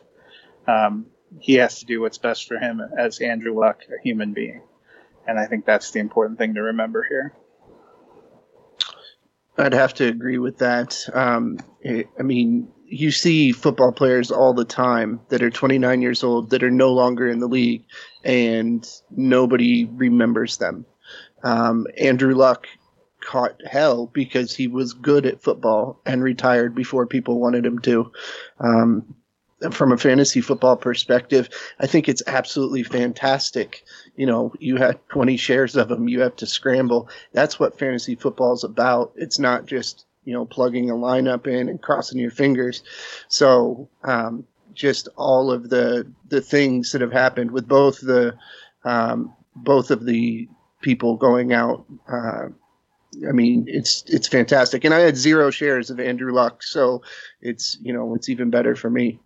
Um, 0.68 1.08
he 1.40 1.56
has 1.56 1.80
to 1.80 1.86
do 1.86 2.02
what's 2.02 2.18
best 2.18 2.48
for 2.48 2.58
him 2.58 2.82
as 2.98 3.20
Andrew 3.20 3.58
Luck, 3.60 3.82
a 3.90 4.02
human 4.02 4.34
being. 4.34 4.62
And 5.28 5.38
I 5.38 5.46
think 5.46 5.66
that's 5.66 5.92
the 5.92 6.00
important 6.00 6.40
thing 6.40 6.56
to 6.56 6.62
remember 6.62 7.06
here. 7.08 7.34
I'd 9.60 9.74
have 9.74 9.94
to 9.96 10.08
agree 10.08 10.38
with 10.38 10.60
that. 10.60 10.98
Um, 11.14 11.60
I 11.86 12.24
mean, 12.24 12.72
you 12.86 13.12
see 13.12 13.52
football 13.52 13.92
players 13.92 14.32
all 14.32 14.54
the 14.54 14.66
time 14.66 15.20
that 15.30 15.44
are 15.44 15.50
29 15.50 16.02
years 16.02 16.24
old 16.24 16.50
that 16.50 16.64
are 16.64 16.72
no 16.72 16.94
longer 16.94 17.28
in 17.28 17.40
the 17.40 17.48
league, 17.48 17.84
and 18.24 18.88
nobody 19.12 19.86
remembers 19.86 20.58
them. 20.58 20.86
Um, 21.44 21.88
Andrew 21.98 22.34
Luck 22.34 22.68
caught 23.22 23.62
hell 23.70 24.08
because 24.08 24.56
he 24.56 24.68
was 24.68 24.94
good 24.94 25.26
at 25.26 25.42
football 25.42 26.02
and 26.06 26.24
retired 26.24 26.74
before 26.74 27.06
people 27.06 27.40
wanted 27.40 27.66
him 27.66 27.80
to. 27.80 28.12
Um, 28.60 29.14
from 29.72 29.92
a 29.92 29.98
fantasy 29.98 30.42
football 30.42 30.78
perspective, 30.78 31.50
I 31.80 31.88
think 31.88 32.08
it's 32.08 32.24
absolutely 32.28 32.84
fantastic. 32.84 33.84
You 34.16 34.26
know, 34.26 34.54
you 34.60 34.78
had 34.78 35.00
20 35.10 35.38
shares 35.38 35.76
of 35.76 35.90
them, 35.90 36.08
you 36.08 36.22
have 36.22 36.36
to 36.38 36.46
scramble. 36.46 37.10
That's 37.34 37.60
what 37.60 37.78
fantasy 37.78 38.16
football 38.16 38.54
is 38.54 38.64
about. 38.64 39.12
It's 39.16 39.40
not 39.40 39.66
just, 39.66 40.06
you 40.24 40.34
know, 40.34 40.46
plugging 40.46 40.90
a 40.90 40.94
lineup 40.94 41.48
in 41.48 41.70
and 41.70 41.82
crossing 41.82 42.20
your 42.20 42.32
fingers. 42.32 42.84
So, 43.28 43.90
um, 44.04 44.46
just 44.74 45.10
all 45.18 45.52
of 45.52 45.70
the 45.70 46.10
the 46.30 46.42
things 46.42 46.92
that 46.92 47.02
have 47.02 47.12
happened 47.12 47.52
with 47.52 47.68
both 47.68 48.00
the 48.00 48.36
um, 48.86 49.34
both 49.56 49.92
of 49.92 50.06
the 50.06 50.48
people 50.82 51.18
going 51.18 51.54
out. 51.54 51.86
Uh, 52.08 52.48
I 53.28 53.32
mean, 53.32 53.66
it's 53.68 54.04
it's 54.08 54.28
fantastic, 54.28 54.84
and 54.84 54.94
I 54.94 55.00
had 55.00 55.18
zero 55.18 55.50
shares 55.50 55.90
of 55.90 56.00
Andrew 56.00 56.32
Luck, 56.32 56.64
so 56.64 57.02
it's 57.42 57.78
you 57.82 57.92
know 57.92 58.16
it's 58.16 58.30
even 58.30 58.50
better 58.50 58.76
for 58.76 58.90
me. 58.90 59.20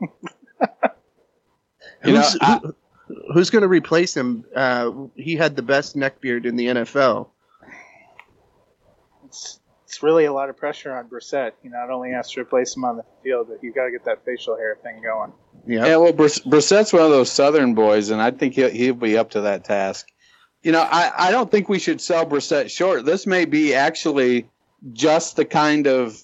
You 0.00 0.08
know, 2.12 2.20
Who's, 2.20 2.38
I- 2.40 2.58
who, 2.58 2.74
who's 3.32 3.50
going 3.50 3.62
to 3.62 3.68
replace 3.68 4.14
him? 4.16 4.44
Uh, 4.54 4.90
he 5.14 5.36
had 5.36 5.56
the 5.56 5.62
best 5.62 5.96
neckbeard 5.96 6.44
in 6.44 6.56
the 6.56 6.66
NFL. 6.66 7.28
It's, 9.26 9.60
it's 9.84 10.02
really 10.02 10.24
a 10.26 10.32
lot 10.32 10.50
of 10.50 10.56
pressure 10.56 10.94
on 10.96 11.08
Brissett. 11.08 11.52
He 11.62 11.68
not 11.68 11.90
only 11.90 12.10
has 12.10 12.30
to 12.32 12.40
replace 12.40 12.76
him 12.76 12.84
on 12.84 12.96
the 12.96 13.04
field, 13.22 13.48
but 13.48 13.62
you 13.62 13.72
got 13.72 13.86
to 13.86 13.90
get 13.90 14.04
that 14.04 14.24
facial 14.24 14.56
hair 14.56 14.76
thing 14.82 15.00
going. 15.02 15.32
Yeah, 15.66 15.96
well, 15.96 16.12
Briss- 16.12 16.40
Brissett's 16.40 16.92
one 16.92 17.02
of 17.02 17.10
those 17.10 17.30
Southern 17.30 17.74
boys, 17.74 18.10
and 18.10 18.20
I 18.20 18.30
think 18.30 18.54
he'll, 18.54 18.70
he'll 18.70 18.94
be 18.94 19.16
up 19.16 19.30
to 19.30 19.42
that 19.42 19.64
task. 19.64 20.08
You 20.62 20.72
know, 20.72 20.80
I, 20.82 21.10
I 21.28 21.30
don't 21.30 21.50
think 21.50 21.68
we 21.68 21.78
should 21.78 22.00
sell 22.00 22.26
Brissett 22.26 22.70
short. 22.70 23.04
This 23.04 23.26
may 23.26 23.44
be 23.44 23.74
actually 23.74 24.48
just 24.92 25.36
the 25.36 25.44
kind 25.44 25.86
of, 25.86 26.22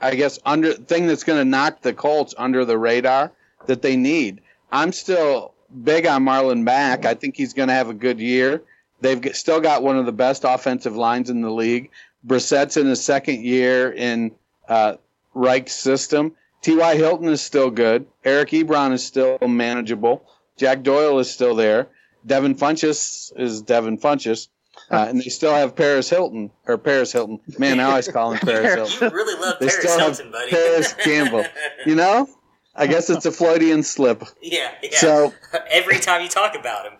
I 0.00 0.14
guess, 0.14 0.38
under 0.44 0.72
thing 0.72 1.06
that's 1.06 1.24
going 1.24 1.38
to 1.38 1.44
knock 1.44 1.82
the 1.82 1.92
Colts 1.92 2.34
under 2.38 2.64
the 2.64 2.78
radar 2.78 3.32
that 3.66 3.82
they 3.82 3.96
need. 3.96 4.40
I'm 4.72 4.92
still 4.92 5.54
big 5.84 6.06
on 6.06 6.24
Marlon 6.24 6.62
Mack. 6.62 7.04
I 7.04 7.14
think 7.14 7.36
he's 7.36 7.52
going 7.52 7.68
to 7.68 7.74
have 7.74 7.88
a 7.90 7.94
good 7.94 8.20
year. 8.20 8.62
They've 9.00 9.34
still 9.34 9.60
got 9.60 9.82
one 9.82 9.96
of 9.96 10.06
the 10.06 10.12
best 10.12 10.44
offensive 10.44 10.96
lines 10.96 11.30
in 11.30 11.40
the 11.40 11.50
league. 11.50 11.90
Brissett's 12.26 12.76
in 12.76 12.86
his 12.86 13.02
second 13.02 13.42
year 13.44 13.90
in 13.92 14.32
uh, 14.68 14.96
Reich's 15.34 15.72
system. 15.74 16.34
T.Y. 16.62 16.96
Hilton 16.96 17.28
is 17.28 17.40
still 17.40 17.70
good. 17.70 18.06
Eric 18.24 18.50
Ebron 18.50 18.92
is 18.92 19.04
still 19.04 19.38
manageable. 19.40 20.24
Jack 20.58 20.82
Doyle 20.82 21.18
is 21.18 21.30
still 21.30 21.54
there. 21.54 21.88
Devin 22.26 22.54
Funchess 22.54 23.32
is 23.38 23.62
Devin 23.62 23.96
Funchess. 23.96 24.48
Uh, 24.90 25.06
and 25.08 25.20
they 25.20 25.28
still 25.28 25.54
have 25.54 25.76
Paris 25.76 26.10
Hilton 26.10 26.50
or 26.66 26.76
Paris 26.76 27.12
Hilton. 27.12 27.38
Man, 27.58 27.78
I 27.78 27.84
always 27.84 28.08
call 28.08 28.32
him 28.32 28.38
Paris 28.42 28.74
Hilton. 28.74 29.08
You 29.10 29.16
really 29.16 29.40
love 29.40 29.56
They 29.60 29.68
Paris 29.68 29.82
still 29.92 29.98
have 30.00 30.32
buddy. 30.32 30.50
Parris 30.50 30.92
Campbell. 30.94 31.44
You 31.86 31.94
know, 31.94 32.28
I 32.74 32.86
guess 32.88 33.08
it's 33.08 33.24
a 33.26 33.30
Freudian 33.30 33.82
slip. 33.84 34.24
yeah, 34.42 34.72
yeah. 34.82 34.98
So- 34.98 35.34
every 35.70 35.98
time 36.00 36.22
you 36.22 36.28
talk 36.28 36.56
about 36.56 36.86
him, 36.86 36.98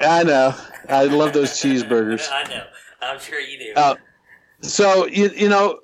I 0.00 0.24
know. 0.24 0.54
I 0.88 1.04
love 1.04 1.32
those 1.32 1.50
cheeseburgers. 1.52 2.28
I 2.32 2.42
know. 2.52 2.64
I'm 3.00 3.18
sure 3.20 3.38
you 3.40 3.58
do. 3.58 3.72
Uh, 3.76 3.94
so 4.62 5.06
you 5.06 5.30
you 5.30 5.48
know, 5.48 5.78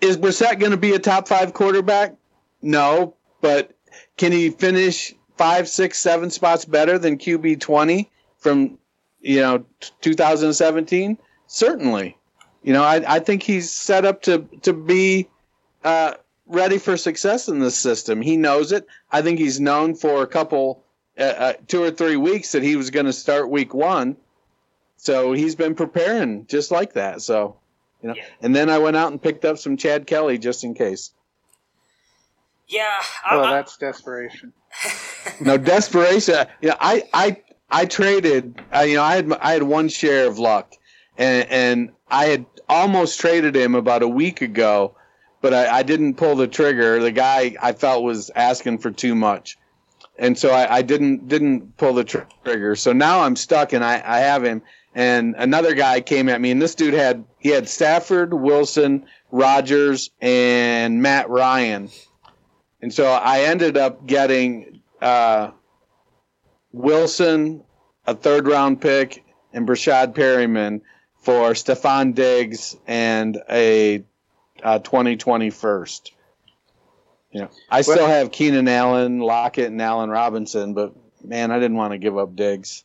is 0.00 0.16
Brissett 0.16 0.58
going 0.58 0.70
to 0.72 0.76
be 0.78 0.94
a 0.94 0.98
top 0.98 1.28
five 1.28 1.52
quarterback? 1.52 2.14
No, 2.62 3.14
but 3.40 3.72
can 4.16 4.32
he 4.32 4.50
finish 4.50 5.12
five, 5.36 5.68
six, 5.68 5.98
seven 5.98 6.30
spots 6.30 6.64
better 6.64 6.98
than 6.98 7.18
QB 7.18 7.60
twenty 7.60 8.10
from 8.38 8.78
you 9.22 9.40
know 9.40 9.64
2017? 10.00 11.18
Certainly. 11.46 12.16
You 12.62 12.72
know, 12.72 12.82
I 12.82 13.16
I 13.16 13.18
think 13.18 13.42
he's 13.42 13.70
set 13.70 14.04
up 14.04 14.22
to 14.22 14.46
to 14.62 14.72
be 14.72 15.28
uh, 15.82 16.14
ready 16.46 16.78
for 16.78 16.96
success 16.96 17.48
in 17.48 17.58
this 17.58 17.76
system. 17.76 18.20
He 18.20 18.36
knows 18.36 18.72
it. 18.72 18.86
I 19.10 19.22
think 19.22 19.38
he's 19.38 19.60
known 19.60 19.94
for 19.94 20.22
a 20.22 20.26
couple, 20.26 20.84
uh, 21.18 21.22
uh, 21.22 21.52
two 21.66 21.82
or 21.82 21.90
three 21.90 22.16
weeks 22.16 22.52
that 22.52 22.62
he 22.62 22.76
was 22.76 22.90
going 22.90 23.06
to 23.06 23.12
start 23.12 23.50
week 23.50 23.74
one. 23.74 24.16
So 24.96 25.32
he's 25.32 25.56
been 25.56 25.74
preparing 25.74 26.46
just 26.46 26.70
like 26.70 26.92
that. 26.92 27.22
So, 27.22 27.56
you 28.02 28.10
know, 28.10 28.14
and 28.40 28.54
then 28.54 28.70
I 28.70 28.78
went 28.78 28.96
out 28.96 29.10
and 29.10 29.20
picked 29.20 29.44
up 29.44 29.58
some 29.58 29.76
Chad 29.76 30.06
Kelly 30.06 30.38
just 30.38 30.62
in 30.62 30.74
case. 30.74 31.10
yeah, 32.68 32.84
I, 33.24 33.36
Well, 33.36 33.46
I, 33.46 33.52
that's 33.54 33.76
desperation. 33.76 34.52
No 35.40 35.58
desperation. 35.58 36.46
You 36.60 36.70
know, 36.70 36.76
I 36.80 37.02
I 37.12 37.42
I 37.72 37.86
traded. 37.86 38.60
Uh, 38.74 38.80
you 38.80 38.96
know, 38.96 39.02
I 39.02 39.16
had 39.16 39.32
I 39.32 39.52
had 39.52 39.62
one 39.62 39.88
share 39.88 40.26
of 40.28 40.38
luck, 40.38 40.74
and 41.16 41.48
and 41.50 41.92
I 42.08 42.26
had 42.26 42.46
almost 42.68 43.18
traded 43.18 43.56
him 43.56 43.74
about 43.74 44.02
a 44.02 44.08
week 44.08 44.42
ago, 44.42 44.94
but 45.40 45.54
I, 45.54 45.78
I 45.78 45.82
didn't 45.82 46.14
pull 46.14 46.36
the 46.36 46.46
trigger. 46.46 47.00
The 47.00 47.10
guy 47.10 47.56
I 47.60 47.72
felt 47.72 48.04
was 48.04 48.30
asking 48.36 48.78
for 48.78 48.90
too 48.90 49.14
much, 49.14 49.56
and 50.18 50.38
so 50.38 50.50
I, 50.50 50.76
I 50.76 50.82
didn't 50.82 51.28
didn't 51.28 51.78
pull 51.78 51.94
the 51.94 52.04
tr- 52.04 52.28
trigger. 52.44 52.76
So 52.76 52.92
now 52.92 53.20
I'm 53.20 53.36
stuck, 53.36 53.72
and 53.72 53.82
I 53.82 54.02
I 54.04 54.18
have 54.18 54.44
him. 54.44 54.62
And 54.94 55.34
another 55.38 55.74
guy 55.74 56.02
came 56.02 56.28
at 56.28 56.38
me, 56.38 56.50
and 56.50 56.60
this 56.60 56.74
dude 56.74 56.92
had 56.92 57.24
he 57.38 57.48
had 57.48 57.66
Stafford, 57.66 58.34
Wilson, 58.34 59.06
Rodgers, 59.30 60.10
and 60.20 61.00
Matt 61.00 61.30
Ryan. 61.30 61.88
And 62.82 62.92
so 62.92 63.06
I 63.06 63.42
ended 63.42 63.78
up 63.78 64.06
getting 64.06 64.82
uh, 65.00 65.52
Wilson, 66.72 67.64
a 68.06 68.14
third 68.14 68.46
round 68.46 68.80
pick, 68.80 69.24
and 69.52 69.66
Breshad 69.66 70.14
Perriman 70.14 70.80
for 71.20 71.50
Stefon 71.52 72.14
Diggs 72.14 72.76
and 72.86 73.40
a, 73.50 74.04
uh 74.62 74.78
2020 74.78 75.50
first. 75.50 76.12
You 77.30 77.42
know, 77.42 77.50
I 77.70 77.80
still 77.80 78.06
have 78.06 78.30
Keenan 78.30 78.68
Allen, 78.68 79.20
Lockett, 79.20 79.70
and 79.70 79.80
Allen 79.80 80.10
Robinson, 80.10 80.74
but 80.74 80.94
man, 81.24 81.50
I 81.50 81.58
didn't 81.58 81.76
want 81.76 81.92
to 81.92 81.98
give 81.98 82.18
up 82.18 82.36
Diggs. 82.36 82.84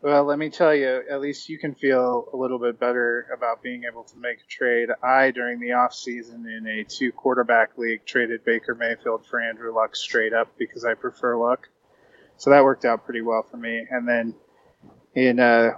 Well, 0.00 0.24
let 0.24 0.38
me 0.38 0.50
tell 0.50 0.74
you, 0.74 1.02
at 1.10 1.22
least 1.22 1.48
you 1.48 1.58
can 1.58 1.74
feel 1.74 2.28
a 2.30 2.36
little 2.36 2.58
bit 2.58 2.78
better 2.78 3.26
about 3.34 3.62
being 3.62 3.84
able 3.90 4.04
to 4.04 4.18
make 4.18 4.36
a 4.36 4.46
trade. 4.46 4.90
I, 5.02 5.30
during 5.30 5.60
the 5.60 5.72
off 5.72 5.94
season 5.94 6.46
in 6.46 6.66
a 6.66 6.84
two 6.84 7.10
quarterback 7.10 7.78
league, 7.78 8.04
traded 8.04 8.44
Baker 8.44 8.74
Mayfield 8.74 9.24
for 9.26 9.40
Andrew 9.40 9.74
Luck 9.74 9.96
straight 9.96 10.34
up 10.34 10.48
because 10.58 10.84
I 10.84 10.92
prefer 10.92 11.38
Luck. 11.38 11.70
So 12.36 12.50
that 12.50 12.64
worked 12.64 12.84
out 12.84 13.04
pretty 13.04 13.22
well 13.22 13.46
for 13.50 13.56
me. 13.56 13.86
And 13.90 14.08
then 14.08 14.34
in 15.14 15.38
a 15.38 15.72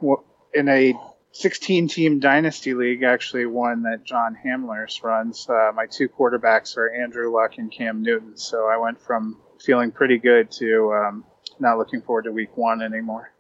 in 0.54 0.68
a 0.68 0.94
16 1.32 1.88
team 1.88 2.18
dynasty 2.18 2.72
league, 2.74 3.02
actually 3.02 3.44
one 3.44 3.82
that 3.82 4.04
John 4.04 4.36
Hamlers 4.42 5.02
runs, 5.02 5.48
uh, 5.50 5.70
my 5.74 5.86
two 5.86 6.08
quarterbacks 6.08 6.76
are 6.78 6.90
Andrew 6.90 7.30
Luck 7.30 7.58
and 7.58 7.70
Cam 7.70 8.02
Newton. 8.02 8.36
So 8.38 8.66
I 8.66 8.78
went 8.78 9.00
from 9.00 9.38
feeling 9.60 9.90
pretty 9.90 10.18
good 10.18 10.50
to 10.52 10.92
um, 10.94 11.24
not 11.60 11.76
looking 11.78 12.00
forward 12.00 12.24
to 12.24 12.32
week 12.32 12.56
one 12.56 12.82
anymore. 12.82 13.32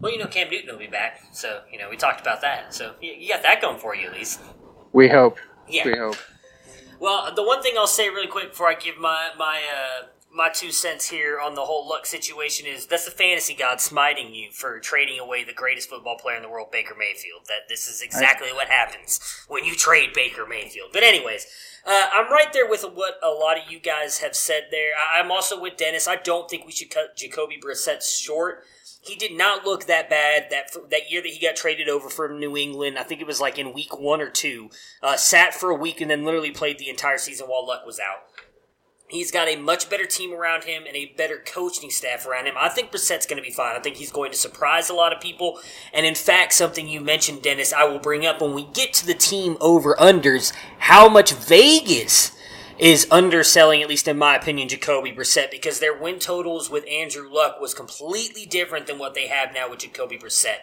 well, 0.00 0.12
you 0.12 0.18
know, 0.18 0.26
Cam 0.26 0.50
Newton 0.50 0.70
will 0.72 0.78
be 0.78 0.88
back, 0.88 1.20
so 1.32 1.62
you 1.72 1.78
know 1.78 1.88
we 1.88 1.96
talked 1.96 2.20
about 2.20 2.40
that. 2.40 2.74
So 2.74 2.94
you, 3.00 3.12
you 3.12 3.28
got 3.28 3.42
that 3.42 3.60
going 3.60 3.78
for 3.78 3.94
you 3.94 4.08
at 4.08 4.12
least. 4.12 4.40
We 4.92 5.08
hope. 5.08 5.38
Yeah. 5.68 5.86
We 5.86 5.96
hope. 5.96 6.16
Well, 6.98 7.32
the 7.34 7.44
one 7.44 7.62
thing 7.62 7.74
I'll 7.78 7.86
say 7.86 8.08
really 8.08 8.26
quick 8.26 8.50
before 8.50 8.68
I 8.68 8.74
give 8.74 8.98
my 8.98 9.30
my 9.38 9.62
uh, 9.72 10.06
my 10.32 10.50
two 10.50 10.70
cents 10.70 11.08
here 11.08 11.40
on 11.40 11.54
the 11.54 11.64
whole 11.64 11.88
luck 11.88 12.04
situation 12.06 12.66
is 12.66 12.86
that's 12.86 13.04
the 13.06 13.10
fantasy 13.10 13.54
god 13.54 13.80
smiting 13.80 14.34
you 14.34 14.50
for 14.52 14.78
trading 14.78 15.18
away 15.18 15.42
the 15.42 15.52
greatest 15.54 15.88
football 15.88 16.16
player 16.16 16.36
in 16.36 16.42
the 16.42 16.48
world, 16.48 16.70
Baker 16.70 16.94
Mayfield. 16.98 17.42
That 17.48 17.68
this 17.68 17.88
is 17.88 18.02
exactly 18.02 18.52
what 18.52 18.68
happens 18.68 19.20
when 19.48 19.64
you 19.64 19.74
trade 19.74 20.10
Baker 20.14 20.46
Mayfield. 20.46 20.90
But 20.92 21.02
anyways, 21.02 21.46
uh, 21.86 22.06
I'm 22.12 22.30
right 22.30 22.52
there 22.52 22.68
with 22.68 22.82
what 22.82 23.14
a 23.22 23.30
lot 23.30 23.56
of 23.56 23.70
you 23.70 23.80
guys 23.80 24.18
have 24.18 24.36
said 24.36 24.64
there. 24.70 24.90
I- 24.94 25.18
I'm 25.18 25.30
also 25.30 25.58
with 25.60 25.76
Dennis. 25.76 26.06
I 26.06 26.16
don't 26.16 26.48
think 26.48 26.66
we 26.66 26.72
should 26.72 26.90
cut 26.90 27.16
Jacoby 27.16 27.58
Brissett 27.58 28.02
short. 28.02 28.64
He 29.00 29.14
did 29.14 29.32
not 29.32 29.64
look 29.64 29.86
that 29.86 30.10
bad 30.10 30.48
that 30.50 30.70
that 30.90 31.10
year 31.10 31.22
that 31.22 31.28
he 31.30 31.38
got 31.44 31.56
traded 31.56 31.88
over 31.88 32.10
from 32.10 32.38
New 32.38 32.56
England. 32.56 32.98
I 32.98 33.02
think 33.04 33.20
it 33.20 33.26
was 33.26 33.40
like 33.40 33.58
in 33.58 33.72
week 33.72 33.98
one 33.98 34.20
or 34.20 34.28
two. 34.28 34.70
Uh, 35.02 35.16
sat 35.16 35.54
for 35.54 35.70
a 35.70 35.74
week 35.74 36.00
and 36.00 36.10
then 36.10 36.24
literally 36.24 36.50
played 36.50 36.78
the 36.78 36.90
entire 36.90 37.16
season 37.16 37.46
while 37.46 37.66
Luck 37.66 37.86
was 37.86 37.98
out. 37.98 38.27
He's 39.08 39.30
got 39.30 39.48
a 39.48 39.56
much 39.56 39.88
better 39.88 40.04
team 40.04 40.34
around 40.34 40.64
him 40.64 40.84
and 40.86 40.94
a 40.94 41.06
better 41.16 41.42
coaching 41.44 41.88
staff 41.88 42.26
around 42.26 42.46
him. 42.46 42.54
I 42.58 42.68
think 42.68 42.92
Brissett's 42.92 43.24
going 43.24 43.42
to 43.42 43.46
be 43.46 43.54
fine. 43.54 43.74
I 43.74 43.80
think 43.80 43.96
he's 43.96 44.12
going 44.12 44.30
to 44.32 44.36
surprise 44.36 44.90
a 44.90 44.94
lot 44.94 45.14
of 45.14 45.20
people. 45.20 45.58
And 45.94 46.04
in 46.04 46.14
fact, 46.14 46.52
something 46.52 46.86
you 46.86 47.00
mentioned, 47.00 47.40
Dennis, 47.40 47.72
I 47.72 47.84
will 47.84 48.00
bring 48.00 48.26
up 48.26 48.42
when 48.42 48.52
we 48.52 48.64
get 48.64 48.92
to 48.94 49.06
the 49.06 49.14
team 49.14 49.56
over 49.62 49.94
unders, 49.94 50.52
how 50.78 51.08
much 51.08 51.32
Vegas 51.32 52.32
is 52.78 53.08
underselling, 53.10 53.82
at 53.82 53.88
least 53.88 54.06
in 54.06 54.16
my 54.18 54.36
opinion, 54.36 54.68
Jacoby 54.68 55.12
Brissett 55.12 55.50
because 55.50 55.80
their 55.80 55.98
win 55.98 56.18
totals 56.18 56.70
with 56.70 56.86
Andrew 56.88 57.28
Luck 57.32 57.60
was 57.60 57.74
completely 57.74 58.46
different 58.46 58.86
than 58.86 58.98
what 58.98 59.14
they 59.14 59.26
have 59.26 59.52
now 59.52 59.68
with 59.68 59.80
Jacoby 59.80 60.16
Brissett. 60.16 60.58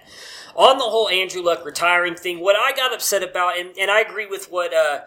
On 0.56 0.78
the 0.78 0.86
whole 0.86 1.10
Andrew 1.10 1.42
Luck 1.42 1.66
retiring 1.66 2.16
thing, 2.16 2.40
what 2.40 2.56
I 2.56 2.74
got 2.74 2.94
upset 2.94 3.22
about, 3.22 3.60
and, 3.60 3.78
and 3.78 3.92
I 3.92 4.00
agree 4.02 4.26
with 4.26 4.50
what 4.50 4.74
uh, 4.74 5.02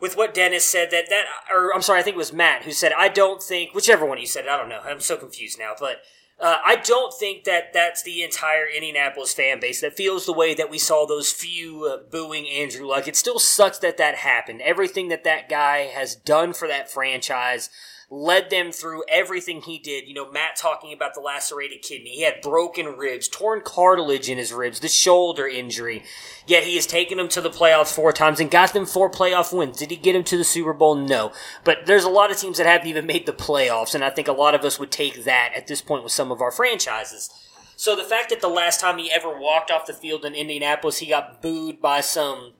with 0.00 0.16
what 0.16 0.34
Dennis 0.34 0.64
said 0.64 0.90
that 0.90 1.08
that 1.08 1.26
or 1.50 1.74
I'm 1.74 1.82
sorry, 1.82 2.00
I 2.00 2.02
think 2.02 2.14
it 2.14 2.18
was 2.18 2.32
Matt 2.32 2.64
who 2.64 2.72
said 2.72 2.92
I 2.96 3.08
don't 3.08 3.42
think 3.42 3.74
whichever 3.74 4.04
one 4.04 4.18
you 4.18 4.26
said 4.26 4.46
I 4.46 4.56
don't 4.56 4.68
know. 4.68 4.80
I'm 4.84 5.00
so 5.00 5.16
confused 5.16 5.58
now, 5.58 5.74
but 5.78 6.02
uh, 6.40 6.58
I 6.64 6.76
don't 6.76 7.12
think 7.12 7.44
that 7.44 7.72
that's 7.72 8.04
the 8.04 8.22
entire 8.22 8.64
Indianapolis 8.64 9.34
fan 9.34 9.58
base 9.58 9.80
that 9.80 9.96
feels 9.96 10.24
the 10.24 10.32
way 10.32 10.54
that 10.54 10.70
we 10.70 10.78
saw 10.78 11.04
those 11.04 11.32
few 11.32 11.84
uh, 11.84 11.96
booing 12.08 12.48
Andrew 12.48 12.86
Luck. 12.86 13.08
It 13.08 13.16
still 13.16 13.40
sucks 13.40 13.78
that 13.78 13.96
that 13.96 14.14
happened. 14.16 14.62
Everything 14.62 15.08
that 15.08 15.24
that 15.24 15.48
guy 15.48 15.86
has 15.86 16.14
done 16.14 16.52
for 16.52 16.68
that 16.68 16.88
franchise 16.88 17.70
led 18.10 18.48
them 18.48 18.72
through 18.72 19.04
everything 19.08 19.60
he 19.60 19.78
did. 19.78 20.08
You 20.08 20.14
know, 20.14 20.30
Matt 20.30 20.56
talking 20.56 20.92
about 20.92 21.14
the 21.14 21.20
lacerated 21.20 21.82
kidney. 21.82 22.10
He 22.10 22.22
had 22.22 22.40
broken 22.40 22.96
ribs, 22.96 23.28
torn 23.28 23.60
cartilage 23.60 24.30
in 24.30 24.38
his 24.38 24.52
ribs, 24.52 24.80
the 24.80 24.88
shoulder 24.88 25.46
injury. 25.46 26.04
Yet 26.46 26.64
he 26.64 26.76
has 26.76 26.86
taken 26.86 27.18
them 27.18 27.28
to 27.28 27.42
the 27.42 27.50
playoffs 27.50 27.94
four 27.94 28.12
times 28.12 28.40
and 28.40 28.50
got 28.50 28.72
them 28.72 28.86
four 28.86 29.10
playoff 29.10 29.56
wins. 29.56 29.76
Did 29.76 29.90
he 29.90 29.96
get 29.96 30.14
them 30.14 30.24
to 30.24 30.38
the 30.38 30.44
Super 30.44 30.72
Bowl? 30.72 30.94
No. 30.94 31.32
But 31.64 31.84
there's 31.84 32.04
a 32.04 32.08
lot 32.08 32.30
of 32.30 32.38
teams 32.38 32.56
that 32.56 32.66
haven't 32.66 32.88
even 32.88 33.06
made 33.06 33.26
the 33.26 33.32
playoffs, 33.32 33.94
and 33.94 34.02
I 34.02 34.10
think 34.10 34.28
a 34.28 34.32
lot 34.32 34.54
of 34.54 34.64
us 34.64 34.78
would 34.78 34.90
take 34.90 35.24
that 35.24 35.52
at 35.54 35.66
this 35.66 35.82
point 35.82 36.02
with 36.02 36.12
some 36.12 36.32
of 36.32 36.40
our 36.40 36.50
franchises. 36.50 37.30
So 37.76 37.94
the 37.94 38.02
fact 38.02 38.30
that 38.30 38.40
the 38.40 38.48
last 38.48 38.80
time 38.80 38.98
he 38.98 39.12
ever 39.12 39.38
walked 39.38 39.70
off 39.70 39.86
the 39.86 39.92
field 39.92 40.24
in 40.24 40.34
Indianapolis, 40.34 40.98
he 40.98 41.06
got 41.06 41.42
booed 41.42 41.80
by 41.80 42.00
some 42.00 42.54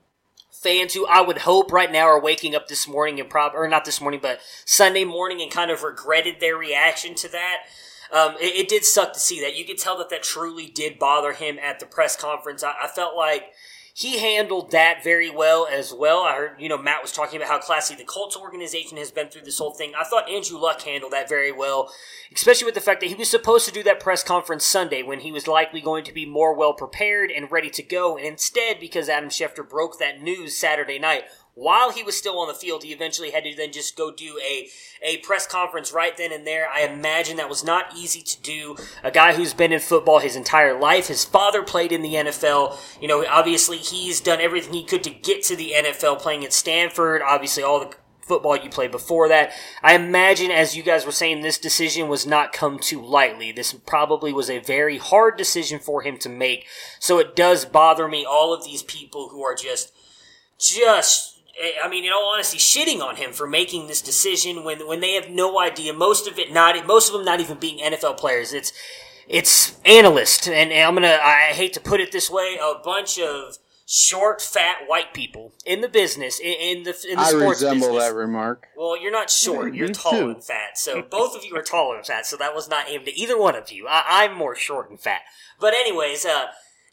fans 0.61 0.93
who 0.93 1.07
I 1.07 1.21
would 1.21 1.39
hope 1.39 1.71
right 1.71 1.91
now 1.91 2.05
are 2.05 2.21
waking 2.21 2.53
up 2.53 2.67
this 2.67 2.87
morning 2.87 3.19
and 3.19 3.29
prob 3.29 3.53
or 3.55 3.67
not 3.67 3.85
this 3.85 4.01
morning, 4.01 4.19
but 4.21 4.41
Sunday 4.65 5.05
morning 5.05 5.41
and 5.41 5.49
kind 5.49 5.71
of 5.71 5.83
regretted 5.83 6.39
their 6.39 6.57
reaction 6.57 7.15
to 7.15 7.29
that. 7.29 7.57
Um, 8.11 8.35
it, 8.41 8.55
it, 8.55 8.67
did 8.67 8.83
suck 8.83 9.13
to 9.13 9.19
see 9.19 9.39
that. 9.41 9.55
You 9.55 9.65
could 9.65 9.77
tell 9.77 9.97
that 9.99 10.09
that 10.09 10.23
truly 10.23 10.65
did 10.65 10.97
bother 10.97 11.31
him 11.31 11.59
at 11.59 11.79
the 11.79 11.85
press 11.85 12.15
conference. 12.15 12.63
I, 12.63 12.73
I 12.83 12.87
felt 12.87 13.15
like 13.15 13.53
he 13.99 14.17
handled 14.17 14.71
that 14.71 15.03
very 15.03 15.29
well 15.29 15.67
as 15.69 15.93
well. 15.93 16.21
I 16.23 16.33
heard, 16.33 16.51
you 16.57 16.69
know, 16.69 16.77
Matt 16.77 17.01
was 17.01 17.11
talking 17.11 17.35
about 17.35 17.49
how 17.49 17.59
classy 17.59 17.95
the 17.95 18.05
Colts 18.05 18.37
organization 18.37 18.97
has 18.97 19.11
been 19.11 19.27
through 19.27 19.41
this 19.41 19.57
whole 19.57 19.73
thing. 19.73 19.91
I 19.93 20.05
thought 20.05 20.29
Andrew 20.29 20.57
Luck 20.57 20.83
handled 20.83 21.11
that 21.11 21.27
very 21.27 21.51
well, 21.51 21.91
especially 22.33 22.63
with 22.63 22.75
the 22.75 22.81
fact 22.81 23.01
that 23.01 23.09
he 23.09 23.15
was 23.15 23.29
supposed 23.29 23.65
to 23.67 23.73
do 23.73 23.83
that 23.83 23.99
press 23.99 24.23
conference 24.23 24.63
Sunday 24.63 25.03
when 25.03 25.19
he 25.19 25.33
was 25.33 25.49
likely 25.49 25.81
going 25.81 26.05
to 26.05 26.13
be 26.13 26.25
more 26.25 26.55
well 26.55 26.71
prepared 26.71 27.29
and 27.29 27.51
ready 27.51 27.69
to 27.71 27.83
go. 27.83 28.15
And 28.15 28.25
instead, 28.25 28.79
because 28.79 29.09
Adam 29.09 29.27
Schefter 29.27 29.67
broke 29.67 29.99
that 29.99 30.21
news 30.21 30.55
Saturday 30.55 30.97
night, 30.97 31.25
while 31.59 31.91
he 31.91 32.03
was 32.03 32.17
still 32.17 32.39
on 32.39 32.47
the 32.47 32.53
field, 32.53 32.83
he 32.83 32.93
eventually 32.93 33.31
had 33.31 33.43
to 33.43 33.53
then 33.53 33.73
just 33.73 33.97
go 33.97 34.11
do 34.11 34.39
a, 34.39 34.69
a 35.01 35.17
press 35.17 35.45
conference 35.45 35.91
right 35.91 36.15
then 36.15 36.31
and 36.31 36.47
there. 36.47 36.69
I 36.69 36.83
imagine 36.83 37.35
that 37.35 37.49
was 37.49 37.65
not 37.65 37.93
easy 37.97 38.21
to 38.21 38.41
do. 38.41 38.77
A 39.03 39.11
guy 39.11 39.33
who's 39.33 39.53
been 39.53 39.73
in 39.73 39.81
football 39.81 40.19
his 40.19 40.37
entire 40.37 40.79
life. 40.79 41.07
His 41.07 41.25
father 41.25 41.61
played 41.61 41.91
in 41.91 42.01
the 42.01 42.13
NFL. 42.13 42.77
You 43.01 43.09
know, 43.09 43.25
obviously 43.27 43.77
he's 43.77 44.21
done 44.21 44.39
everything 44.39 44.73
he 44.73 44.85
could 44.85 45.03
to 45.03 45.09
get 45.09 45.43
to 45.43 45.55
the 45.57 45.73
NFL 45.75 46.19
playing 46.19 46.45
at 46.45 46.53
Stanford. 46.53 47.21
Obviously 47.21 47.61
all 47.61 47.81
the 47.81 47.93
football 48.21 48.55
you 48.55 48.69
played 48.69 48.91
before 48.91 49.27
that. 49.27 49.51
I 49.83 49.95
imagine, 49.95 50.51
as 50.51 50.77
you 50.77 50.83
guys 50.83 51.05
were 51.05 51.11
saying, 51.11 51.41
this 51.41 51.57
decision 51.57 52.07
was 52.07 52.25
not 52.25 52.53
come 52.53 52.79
too 52.79 53.01
lightly. 53.01 53.51
This 53.51 53.73
probably 53.73 54.31
was 54.31 54.49
a 54.49 54.59
very 54.59 54.97
hard 54.97 55.35
decision 55.35 55.79
for 55.79 56.03
him 56.03 56.17
to 56.19 56.29
make. 56.29 56.67
So 56.99 57.19
it 57.19 57.35
does 57.35 57.65
bother 57.65 58.07
me, 58.07 58.25
all 58.25 58.53
of 58.53 58.63
these 58.63 58.83
people 58.83 59.29
who 59.29 59.43
are 59.43 59.55
just, 59.55 59.91
just 60.57 61.38
I 61.83 61.89
mean, 61.89 62.05
in 62.05 62.11
all 62.11 62.31
honesty, 62.33 62.57
shitting 62.57 63.01
on 63.01 63.17
him 63.17 63.33
for 63.33 63.47
making 63.47 63.87
this 63.87 64.01
decision 64.01 64.63
when 64.63 64.87
when 64.87 64.99
they 64.99 65.13
have 65.13 65.29
no 65.29 65.59
idea. 65.59 65.93
Most 65.93 66.27
of 66.27 66.39
it 66.39 66.51
not 66.53 66.85
most 66.87 67.09
of 67.09 67.13
them 67.13 67.25
not 67.25 67.39
even 67.39 67.57
being 67.57 67.79
NFL 67.79 68.17
players. 68.17 68.53
It's 68.53 68.71
it's 69.27 69.79
analysts, 69.85 70.47
and, 70.47 70.73
I'm 70.73 70.95
gonna 70.95 71.19
I 71.21 71.51
hate 71.53 71.73
to 71.73 71.79
put 71.79 71.99
it 71.99 72.11
this 72.11 72.29
way, 72.29 72.57
a 72.61 72.79
bunch 72.83 73.19
of 73.19 73.57
short, 73.85 74.39
fat 74.39 74.77
white 74.85 75.13
people 75.15 75.51
in 75.65 75.81
the 75.81 75.89
business 75.89 76.39
in, 76.39 76.53
in 76.53 76.83
the 76.83 76.95
in 77.09 77.15
the 77.15 77.21
I 77.21 77.29
sports 77.29 77.61
resemble 77.61 77.87
business. 77.87 78.03
that 78.05 78.15
remark. 78.15 78.67
Well, 78.77 79.01
you're 79.01 79.11
not 79.11 79.29
short. 79.29 79.73
Yeah, 79.73 79.79
you're 79.79 79.87
tall 79.89 80.11
too. 80.11 80.29
and 80.29 80.43
fat. 80.43 80.77
So 80.77 81.01
both 81.01 81.35
of 81.35 81.43
you 81.43 81.55
are 81.57 81.63
tall 81.63 81.95
and 81.95 82.05
fat. 82.05 82.25
So 82.25 82.37
that 82.37 82.53
was 82.53 82.69
not 82.69 82.89
aimed 82.89 83.07
at 83.07 83.17
either 83.17 83.39
one 83.39 83.55
of 83.55 83.71
you. 83.71 83.87
I, 83.87 84.03
I'm 84.07 84.37
more 84.37 84.55
short 84.55 84.89
and 84.89 84.99
fat. 84.99 85.21
But 85.59 85.73
anyways, 85.73 86.25
uh, 86.25 86.47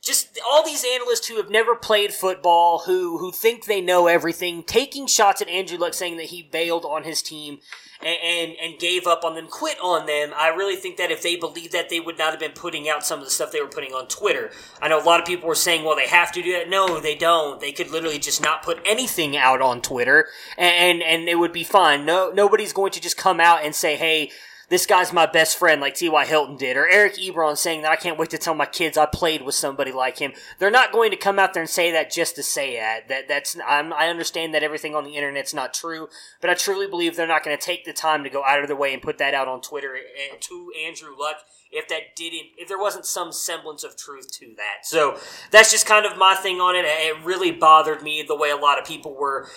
just 0.07 0.39
all 0.49 0.65
these 0.65 0.85
analysts 0.85 1.27
who 1.27 1.37
have 1.37 1.51
never 1.51 1.75
played 1.75 2.15
football, 2.15 2.85
who 2.87 3.19
who 3.19 3.33
think 3.33 3.65
they 3.65 3.81
know 3.81 4.07
everything, 4.07 4.63
taking 4.63 5.09
shots 5.09 5.43
at 5.43 5.49
Andrew 5.49 5.77
Luck, 5.77 5.95
saying 5.95 6.17
that 6.19 6.27
he 6.27 6.43
bailed 6.43 6.85
on 6.85 7.03
his 7.03 7.21
team 7.23 7.59
and, 8.01 8.17
and 8.25 8.57
and 8.63 8.79
gave 8.79 9.09
up 9.09 9.25
on 9.25 9.35
them, 9.35 9.49
quit 9.49 9.79
on 9.83 10.07
them. 10.07 10.31
I 10.37 10.49
really 10.49 10.77
think 10.77 10.97
that 10.99 11.11
if 11.11 11.23
they 11.23 11.35
believed 11.35 11.73
that, 11.73 11.91
they 11.91 11.99
would 11.99 12.19
not 12.19 12.31
have 12.31 12.39
been 12.39 12.53
putting 12.53 12.89
out 12.89 13.05
some 13.05 13.19
of 13.19 13.25
the 13.25 13.33
stuff 13.33 13.51
they 13.51 13.61
were 13.61 13.67
putting 13.67 13.93
on 13.93 14.07
Twitter. 14.07 14.53
I 14.81 14.87
know 14.87 15.03
a 15.03 15.03
lot 15.03 15.19
of 15.19 15.27
people 15.27 15.49
were 15.49 15.57
saying, 15.57 15.85
well, 15.85 15.97
they 15.97 16.07
have 16.07 16.31
to 16.33 16.43
do 16.43 16.53
that. 16.53 16.71
No, 16.71 17.01
they 17.01 17.17
don't. 17.17 17.61
They 17.61 17.73
could 17.73 17.91
literally 17.91 18.21
just 18.21 18.41
not 18.41 18.63
put 18.63 18.79
anything 18.87 19.37
out 19.37 19.61
on 19.61 19.83
Twitter, 19.83 20.29
and 20.57 21.03
and, 21.03 21.03
and 21.03 21.29
it 21.29 21.41
would 21.41 21.53
be 21.53 21.65
fine. 21.65 22.07
No, 22.07 22.31
nobody's 22.31 22.73
going 22.73 22.93
to 22.93 23.01
just 23.01 23.17
come 23.17 23.41
out 23.41 23.65
and 23.65 23.75
say, 23.75 23.97
hey 23.97 24.31
this 24.69 24.87
guy's 24.87 25.13
my 25.13 25.27
best 25.27 25.59
friend, 25.59 25.81
like 25.81 25.95
T.Y. 25.95 26.25
Hilton 26.27 26.57
did, 26.57 26.77
or 26.77 26.89
Eric 26.89 27.15
Ebron 27.15 27.57
saying 27.57 27.83
that 27.83 27.93
I 27.93 27.97
can't 27.97 28.19
wait 28.19 28.31
to 28.31 28.39
tell 28.39 28.55
my 28.55 28.67
kids 28.67 28.99
I 28.99 29.07
played 29.07 29.43
with 29.43 29.55
somebody 29.55 29.93
like 29.93 30.19
him. 30.19 30.33
They're 30.59 30.71
not 30.71 30.93
going 30.93 31.11
to 31.11 31.17
come 31.17 31.39
out 31.39 31.55
there 31.55 31.63
and 31.63 31.71
say 31.71 31.93
that 31.93 32.11
just 32.11 32.35
to 32.37 32.43
say 32.43 32.77
that. 32.77 33.09
That 33.09 33.29
that's 33.29 33.57
I'm, 33.67 33.93
I 33.93 34.09
understand 34.09 34.55
that 34.55 34.63
everything 34.63 34.95
on 34.95 35.05
the 35.05 35.17
internet's 35.17 35.55
not 35.55 35.73
true, 35.73 36.09
but 36.41 36.51
I 36.51 36.55
truly 36.55 36.87
believe 36.87 37.17
they're 37.17 37.27
not 37.27 37.45
going 37.45 37.57
to 37.57 37.63
take 37.63 37.85
the 37.85 37.93
time 37.93 38.25
to 38.25 38.31
go 38.31 38.45
out 38.45 38.61
of 38.61 38.67
their 38.67 38.77
way 38.77 38.93
and 38.93 39.03
put 39.03 39.19
that 39.19 39.35
out 39.35 39.49
on 39.49 39.61
Twitter 39.61 39.97
to 40.41 40.73
Andrew 40.85 41.15
Luck 41.17 41.37
if 41.77 41.89
that 41.89 42.17
didn't 42.17 42.47
if 42.57 42.69
there 42.69 42.79
wasn't 42.79 43.07
some 43.07 43.33
semblance 43.33 43.85
of 43.85 43.97
truth 43.97 44.31
to 44.33 44.47
that. 44.57 44.85
So 44.85 45.19
that's 45.51 45.71
just 45.71 45.87
kind 45.87 46.07
of 46.07 46.17
my 46.17 46.35
thing 46.35 46.61
on 46.61 46.75
it. 46.75 46.85
It 46.87 47.25
really 47.25 47.53
bothered 47.53 48.03
me 48.03 48.25
the 48.27 48.37
way 48.37 48.51
a 48.51 48.57
lot 48.57 48.79
of 48.79 48.85
people 48.87 49.15
were 49.15 49.49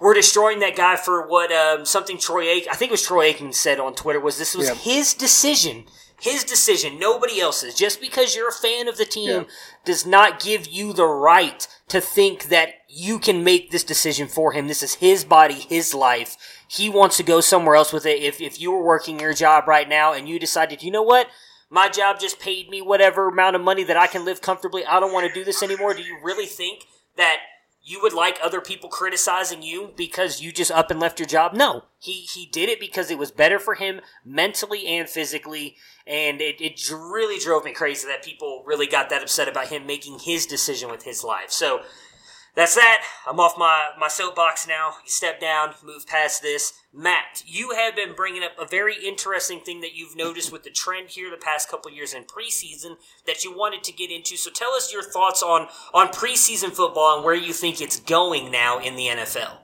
were 0.00 0.14
destroying 0.14 0.58
that 0.60 0.76
guy 0.76 0.96
for 0.96 1.26
what 1.26 1.50
um, 1.52 1.84
something 1.84 2.18
Troy 2.18 2.44
Aikman, 2.44 2.68
I 2.70 2.74
think 2.74 2.90
it 2.90 2.92
was 2.92 3.02
Troy 3.02 3.32
Aikman 3.32 3.54
said 3.54 3.80
on 3.80 3.94
Twitter 3.94 4.20
was 4.20 4.38
this 4.38 4.54
was 4.54 4.68
Yeah. 4.68 4.74
his 4.74 5.14
decision. 5.14 5.84
His 6.20 6.42
decision, 6.42 6.98
nobody 6.98 7.40
else's. 7.40 7.74
Just 7.76 8.00
because 8.00 8.34
you're 8.34 8.48
a 8.48 8.52
fan 8.52 8.88
of 8.88 8.96
the 8.96 9.04
team 9.04 9.28
Yeah. 9.30 9.44
does 9.84 10.04
not 10.04 10.40
give 10.40 10.66
you 10.66 10.92
the 10.92 11.06
right 11.06 11.64
to 11.88 12.00
think 12.00 12.44
that 12.48 12.70
you 12.88 13.20
can 13.20 13.44
make 13.44 13.70
this 13.70 13.84
decision 13.84 14.26
for 14.26 14.50
him. 14.52 14.66
This 14.66 14.82
is 14.82 14.94
his 14.94 15.24
body, 15.24 15.54
his 15.54 15.94
life. 15.94 16.36
He 16.66 16.88
wants 16.90 17.16
to 17.18 17.22
go 17.22 17.40
somewhere 17.40 17.76
else 17.76 17.92
with 17.92 18.04
it. 18.04 18.20
If, 18.20 18.40
if 18.40 18.60
you 18.60 18.72
were 18.72 18.82
working 18.82 19.20
your 19.20 19.32
job 19.32 19.68
right 19.68 19.88
now 19.88 20.12
and 20.12 20.28
you 20.28 20.40
decided, 20.40 20.82
you 20.82 20.90
know 20.90 21.02
what? 21.02 21.28
My 21.70 21.88
job 21.88 22.18
just 22.18 22.40
paid 22.40 22.70
me 22.70 22.80
whatever 22.80 23.28
amount 23.28 23.56
of 23.56 23.62
money 23.62 23.84
that 23.84 23.96
I 23.96 24.06
can 24.06 24.24
live 24.24 24.40
comfortably. 24.40 24.86
I 24.86 25.00
don't 25.00 25.12
want 25.12 25.26
to 25.26 25.32
do 25.32 25.44
this 25.44 25.62
anymore. 25.62 25.94
Do 25.94 26.02
you 26.02 26.18
really 26.22 26.46
think 26.46 26.84
that 27.16 27.38
you 27.82 28.00
would 28.02 28.12
like 28.12 28.38
other 28.42 28.60
people 28.60 28.88
criticizing 28.88 29.62
you 29.62 29.92
because 29.96 30.40
you 30.40 30.52
just 30.52 30.70
up 30.70 30.90
and 30.90 31.00
left 31.00 31.18
your 31.18 31.26
job? 31.26 31.54
No. 31.54 31.84
He 31.98 32.26
he 32.32 32.46
did 32.46 32.68
it 32.68 32.80
because 32.80 33.10
it 33.10 33.18
was 33.18 33.30
better 33.30 33.58
for 33.58 33.74
him 33.74 34.00
mentally 34.24 34.86
and 34.86 35.08
physically, 35.08 35.76
and 36.06 36.40
it, 36.40 36.60
it 36.60 36.80
really 36.90 37.38
drove 37.38 37.64
me 37.64 37.72
crazy 37.72 38.06
that 38.06 38.24
people 38.24 38.62
really 38.66 38.86
got 38.86 39.10
that 39.10 39.22
upset 39.22 39.48
about 39.48 39.68
him 39.68 39.86
making 39.86 40.20
his 40.20 40.46
decision 40.46 40.90
with 40.90 41.04
his 41.04 41.24
life. 41.24 41.50
So 41.50 41.80
that's 42.54 42.74
that. 42.74 43.04
I'm 43.26 43.38
off 43.38 43.54
my, 43.56 43.90
my 43.98 44.08
soapbox 44.08 44.66
now. 44.66 44.94
You 45.04 45.10
step 45.10 45.40
down, 45.40 45.74
move 45.84 46.06
past 46.06 46.42
this. 46.42 46.72
Matt, 46.92 47.42
you 47.46 47.70
have 47.76 47.94
been 47.94 48.14
bringing 48.14 48.42
up 48.42 48.52
a 48.58 48.66
very 48.66 48.96
interesting 49.04 49.60
thing 49.60 49.80
that 49.82 49.94
you've 49.94 50.16
noticed 50.16 50.50
with 50.50 50.64
the 50.64 50.70
trend 50.70 51.10
here 51.10 51.30
the 51.30 51.36
past 51.36 51.68
couple 51.68 51.90
years 51.90 52.14
in 52.14 52.24
preseason 52.24 52.96
that 53.26 53.44
you 53.44 53.56
wanted 53.56 53.84
to 53.84 53.92
get 53.92 54.10
into. 54.10 54.36
So 54.36 54.50
tell 54.50 54.72
us 54.72 54.92
your 54.92 55.02
thoughts 55.02 55.42
on, 55.42 55.68
on 55.94 56.08
preseason 56.08 56.72
football 56.72 57.16
and 57.16 57.24
where 57.24 57.34
you 57.34 57.52
think 57.52 57.80
it's 57.80 58.00
going 58.00 58.50
now 58.50 58.80
in 58.80 58.96
the 58.96 59.06
NFL. 59.06 59.58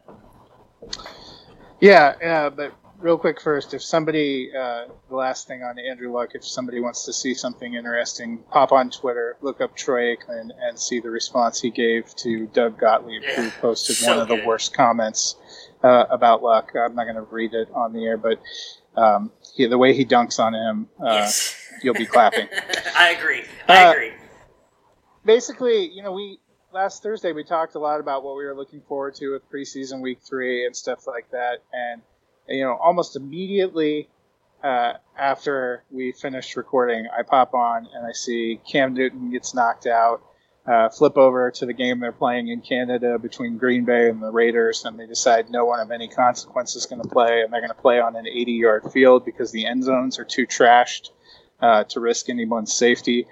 Yeah, 1.80 2.14
yeah, 2.20 2.50
but 2.50 2.74
real 2.98 3.18
quick 3.18 3.40
first, 3.40 3.74
if 3.74 3.82
somebody, 3.82 4.50
uh, 4.56 4.86
the 5.08 5.16
last 5.16 5.46
thing 5.46 5.62
on 5.62 5.78
Andrew 5.78 6.12
Luck, 6.12 6.30
if 6.34 6.44
somebody 6.46 6.80
wants 6.80 7.04
to 7.04 7.12
see 7.12 7.34
something 7.34 7.74
interesting, 7.74 8.38
pop 8.50 8.72
on 8.72 8.90
Twitter, 8.90 9.36
look 9.40 9.60
up 9.60 9.76
Troy 9.76 10.14
Aikman, 10.16 10.50
and 10.60 10.78
see 10.78 11.00
the 11.00 11.10
response 11.10 11.60
he 11.60 11.70
gave 11.70 12.14
to 12.16 12.46
Doug 12.48 12.78
Gottlieb, 12.78 13.22
who 13.36 13.50
posted 13.60 13.96
so 13.96 14.08
one 14.10 14.18
of 14.20 14.28
the 14.28 14.42
worst 14.46 14.74
comments 14.74 15.36
uh, 15.82 16.04
about 16.10 16.42
Luck. 16.42 16.72
I'm 16.74 16.94
not 16.94 17.04
going 17.04 17.16
to 17.16 17.22
read 17.22 17.54
it 17.54 17.68
on 17.74 17.92
the 17.92 18.04
air, 18.04 18.16
but 18.16 18.40
um, 18.96 19.32
he, 19.54 19.66
the 19.66 19.78
way 19.78 19.92
he 19.94 20.04
dunks 20.04 20.38
on 20.38 20.54
him, 20.54 20.88
uh, 21.00 21.12
Yes. 21.14 21.56
you'll 21.82 21.94
be 21.94 22.06
clapping. 22.06 22.48
I 22.96 23.10
agree. 23.10 23.42
I 23.68 23.84
Uh, 23.84 23.92
agree. 23.92 24.12
basically, 25.24 25.88
you 25.88 26.02
know, 26.02 26.12
we 26.12 26.38
last 26.72 27.02
Thursday 27.02 27.32
we 27.32 27.44
talked 27.44 27.74
a 27.76 27.78
lot 27.78 28.00
about 28.00 28.24
what 28.24 28.36
we 28.36 28.44
were 28.44 28.54
looking 28.54 28.80
forward 28.88 29.14
to 29.16 29.30
with 29.32 29.48
preseason 29.50 30.00
week 30.00 30.18
three 30.28 30.66
and 30.66 30.74
stuff 30.76 31.06
like 31.06 31.30
that, 31.30 31.58
and 31.72 32.02
you 32.48 32.62
know, 32.64 32.74
almost 32.74 33.16
immediately 33.16 34.08
uh, 34.62 34.94
after 35.16 35.84
we 35.90 36.12
finished 36.12 36.56
recording, 36.56 37.06
I 37.16 37.22
pop 37.22 37.54
on 37.54 37.86
and 37.94 38.06
I 38.06 38.12
see 38.12 38.60
Cam 38.66 38.94
Newton 38.94 39.30
gets 39.30 39.54
knocked 39.54 39.86
out. 39.86 40.22
Uh, 40.66 40.88
flip 40.88 41.18
over 41.18 41.50
to 41.50 41.66
the 41.66 41.74
game 41.74 42.00
they're 42.00 42.10
playing 42.10 42.48
in 42.48 42.62
Canada 42.62 43.18
between 43.18 43.58
Green 43.58 43.84
Bay 43.84 44.08
and 44.08 44.22
the 44.22 44.30
Raiders, 44.30 44.86
and 44.86 44.98
they 44.98 45.06
decide 45.06 45.50
no 45.50 45.66
one 45.66 45.78
of 45.78 45.90
any 45.90 46.08
consequence 46.08 46.74
is 46.74 46.86
going 46.86 47.02
to 47.02 47.08
play, 47.08 47.42
and 47.42 47.52
they're 47.52 47.60
going 47.60 47.68
to 47.68 47.74
play 47.82 48.00
on 48.00 48.16
an 48.16 48.24
80-yard 48.24 48.90
field 48.90 49.26
because 49.26 49.52
the 49.52 49.66
end 49.66 49.84
zones 49.84 50.18
are 50.18 50.24
too 50.24 50.46
trashed 50.46 51.10
uh, 51.60 51.84
to 51.84 52.00
risk 52.00 52.30
anyone's 52.30 52.72
safety. 52.72 53.26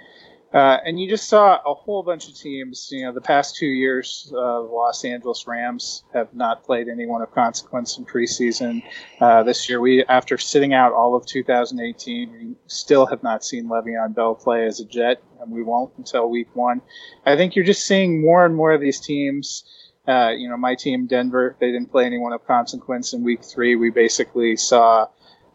Uh, 0.52 0.78
and 0.84 1.00
you 1.00 1.08
just 1.08 1.28
saw 1.28 1.58
a 1.64 1.74
whole 1.74 2.02
bunch 2.02 2.28
of 2.28 2.34
teams. 2.34 2.88
You 2.90 3.06
know, 3.06 3.12
the 3.12 3.22
past 3.22 3.56
two 3.56 3.66
years, 3.66 4.30
uh, 4.34 4.60
Los 4.60 5.04
Angeles 5.04 5.46
Rams 5.46 6.04
have 6.12 6.34
not 6.34 6.64
played 6.64 6.88
anyone 6.88 7.22
of 7.22 7.32
consequence 7.32 7.96
in 7.96 8.04
preseason. 8.04 8.82
Uh, 9.18 9.42
this 9.42 9.68
year, 9.68 9.80
we 9.80 10.04
after 10.04 10.36
sitting 10.36 10.74
out 10.74 10.92
all 10.92 11.14
of 11.14 11.24
2018, 11.24 12.32
we 12.32 12.54
still 12.66 13.06
have 13.06 13.22
not 13.22 13.44
seen 13.44 13.66
Le'Veon 13.66 14.14
Bell 14.14 14.34
play 14.34 14.66
as 14.66 14.78
a 14.78 14.84
Jet, 14.84 15.22
and 15.40 15.50
we 15.50 15.62
won't 15.62 15.92
until 15.96 16.28
Week 16.28 16.54
One. 16.54 16.82
I 17.24 17.36
think 17.36 17.56
you're 17.56 17.64
just 17.64 17.86
seeing 17.86 18.20
more 18.20 18.44
and 18.44 18.54
more 18.54 18.72
of 18.72 18.80
these 18.80 19.00
teams. 19.00 19.64
Uh, 20.06 20.32
you 20.36 20.48
know, 20.48 20.56
my 20.56 20.74
team, 20.74 21.06
Denver, 21.06 21.56
they 21.60 21.70
didn't 21.70 21.90
play 21.90 22.04
anyone 22.04 22.32
of 22.32 22.44
consequence 22.46 23.14
in 23.14 23.22
Week 23.22 23.42
Three. 23.42 23.76
We 23.76 23.90
basically 23.90 24.56
saw 24.56 25.06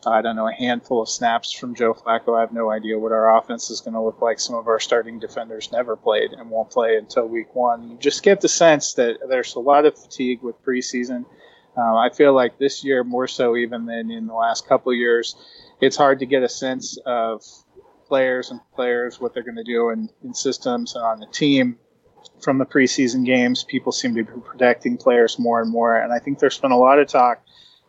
I 0.06 0.22
don't 0.22 0.36
know, 0.36 0.48
a 0.48 0.54
handful 0.54 1.02
of 1.02 1.10
snaps 1.10 1.52
from 1.52 1.76
Joe 1.76 1.94
Flacco. 1.94 2.38
I 2.38 2.42
have 2.42 2.54
no 2.54 2.70
idea 2.70 3.00
what 3.00 3.12
our 3.12 3.38
offense 3.38 3.70
is 3.70 3.82
going 3.82 3.96
to 3.96 4.02
look 4.02 4.22
like. 4.22 4.40
Some 4.40 4.56
of 4.56 4.68
our 4.68 4.80
starting 4.80 5.20
defenders 5.20 5.72
never 5.72 5.96
played 5.96 6.34
and 6.34 6.50
won't 6.50 6.70
play 6.70 6.98
until 6.98 7.28
week 7.28 7.56
one. 7.56 7.90
You 7.90 7.98
just 7.98 8.24
get 8.24 8.42
the 8.42 8.48
sense 8.48 8.94
that 8.94 9.18
there's 9.28 9.56
a 9.56 9.60
lot 9.60 9.86
of 9.86 9.98
fatigue 9.98 10.44
with 10.44 10.64
preseason. 10.64 11.26
Um, 11.76 11.96
I 11.96 12.10
feel 12.10 12.34
like 12.34 12.58
this 12.58 12.84
year, 12.84 13.04
more 13.04 13.28
so 13.28 13.56
even 13.56 13.86
than 13.86 14.12
in 14.12 14.28
the 14.28 14.34
last 14.34 14.68
couple 14.68 14.94
years, 14.94 15.36
it's 15.82 15.98
hard 15.98 16.20
to 16.20 16.26
get 16.26 16.44
a 16.44 16.50
sense 16.50 16.98
of 17.06 17.44
players 18.08 18.52
and 18.52 18.60
players, 18.76 19.20
what 19.20 19.34
they're 19.34 19.44
going 19.44 19.58
to 19.58 19.64
do 19.64 19.90
in, 19.90 20.10
in 20.24 20.34
systems 20.34 20.96
and 20.96 21.04
on 21.04 21.20
the 21.20 21.28
team. 21.28 21.78
from 22.40 22.58
the 22.58 22.66
preseason 22.66 23.26
games, 23.26 23.64
people 23.64 23.92
seem 23.92 24.16
to 24.16 24.24
be 24.24 24.42
protecting 24.42 24.98
players 24.98 25.40
more 25.40 25.62
and 25.62 25.72
more. 25.72 25.96
And 25.96 26.14
I 26.14 26.20
think 26.20 26.40
there's 26.40 26.60
been 26.60 26.72
a 26.72 26.78
lot 26.78 27.00
of 27.00 27.08
talk 27.08 27.44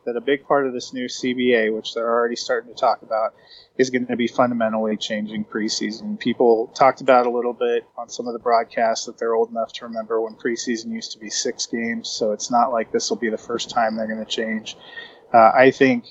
that 0.04 0.16
a 0.16 0.20
big 0.20 0.46
part 0.46 0.66
of 0.66 0.72
this 0.72 0.92
new 0.92 1.06
CBA, 1.06 1.74
which 1.74 1.94
they're 1.94 2.08
already 2.08 2.36
starting 2.36 2.72
to 2.72 2.78
talk 2.78 3.02
about, 3.02 3.34
is 3.76 3.90
going 3.90 4.06
to 4.06 4.16
be 4.16 4.26
fundamentally 4.26 4.96
changing 4.96 5.44
preseason. 5.44 6.18
People 6.18 6.68
talked 6.74 7.00
about 7.00 7.26
a 7.26 7.30
little 7.30 7.52
bit 7.52 7.86
on 7.96 8.08
some 8.08 8.26
of 8.26 8.32
the 8.32 8.38
broadcasts 8.38 9.06
that 9.06 9.18
they're 9.18 9.34
old 9.34 9.50
enough 9.50 9.72
to 9.74 9.86
remember 9.86 10.20
when 10.20 10.34
preseason 10.34 10.92
used 10.92 11.12
to 11.12 11.18
be 11.18 11.30
six 11.30 11.66
games. 11.66 12.08
So 12.08 12.32
it's 12.32 12.50
not 12.50 12.72
like 12.72 12.90
this 12.90 13.10
will 13.10 13.18
be 13.18 13.30
the 13.30 13.38
first 13.38 13.70
time 13.70 13.96
they're 13.96 14.06
going 14.06 14.24
to 14.24 14.30
change. 14.30 14.76
Uh, 15.32 15.52
I 15.54 15.70
think 15.70 16.04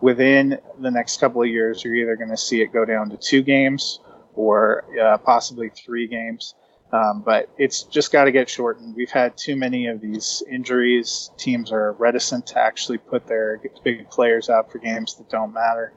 within 0.00 0.58
the 0.78 0.90
next 0.90 1.20
couple 1.20 1.42
of 1.42 1.48
years, 1.48 1.82
you're 1.82 1.94
either 1.94 2.16
going 2.16 2.30
to 2.30 2.36
see 2.36 2.60
it 2.60 2.72
go 2.72 2.84
down 2.84 3.10
to 3.10 3.16
two 3.16 3.42
games 3.42 4.00
or 4.34 4.84
uh, 5.00 5.18
possibly 5.18 5.70
three 5.70 6.06
games. 6.06 6.54
Um, 6.94 7.22
but 7.22 7.50
it's 7.58 7.82
just 7.82 8.12
got 8.12 8.24
to 8.24 8.30
get 8.30 8.48
shortened. 8.48 8.94
We've 8.94 9.10
had 9.10 9.36
too 9.36 9.56
many 9.56 9.88
of 9.88 10.00
these 10.00 10.44
injuries. 10.48 11.32
Teams 11.36 11.72
are 11.72 11.92
reticent 11.94 12.46
to 12.48 12.60
actually 12.60 12.98
put 12.98 13.26
their 13.26 13.60
big 13.82 14.08
players 14.10 14.48
out 14.48 14.70
for 14.70 14.78
games 14.78 15.16
that 15.16 15.28
don't 15.28 15.52
matter. 15.52 15.92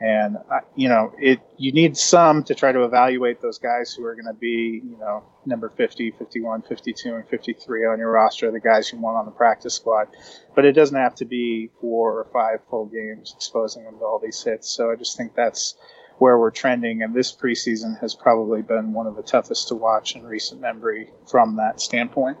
And 0.00 0.36
uh, 0.50 0.60
you 0.74 0.88
know, 0.88 1.14
it 1.16 1.40
you 1.58 1.70
need 1.70 1.96
some 1.96 2.42
to 2.44 2.56
try 2.56 2.72
to 2.72 2.82
evaluate 2.82 3.40
those 3.40 3.58
guys 3.58 3.94
who 3.94 4.04
are 4.04 4.14
going 4.14 4.26
to 4.26 4.38
be, 4.38 4.82
you 4.84 4.98
know, 4.98 5.22
number 5.46 5.70
50, 5.70 6.10
51, 6.10 6.62
52, 6.62 7.14
and 7.14 7.28
53 7.28 7.86
on 7.86 7.98
your 8.00 8.10
roster, 8.10 8.50
the 8.50 8.58
guys 8.58 8.92
you 8.92 8.98
want 8.98 9.16
on 9.16 9.26
the 9.26 9.30
practice 9.30 9.74
squad. 9.74 10.08
But 10.56 10.64
it 10.64 10.72
doesn't 10.72 10.96
have 10.96 11.14
to 11.16 11.24
be 11.24 11.70
four 11.80 12.18
or 12.18 12.26
five 12.32 12.58
full 12.68 12.86
games 12.86 13.32
exposing 13.34 13.84
them 13.84 13.98
to 14.00 14.04
all 14.04 14.18
these 14.18 14.42
hits. 14.42 14.68
So 14.68 14.90
I 14.90 14.96
just 14.96 15.16
think 15.16 15.36
that's 15.36 15.76
where 16.18 16.38
we're 16.38 16.50
trending, 16.50 17.02
and 17.02 17.14
this 17.14 17.34
preseason 17.34 18.00
has 18.00 18.14
probably 18.14 18.62
been 18.62 18.92
one 18.92 19.06
of 19.06 19.16
the 19.16 19.22
toughest 19.22 19.68
to 19.68 19.74
watch 19.74 20.16
in 20.16 20.24
recent 20.24 20.60
memory 20.60 21.10
from 21.26 21.56
that 21.56 21.80
standpoint. 21.80 22.38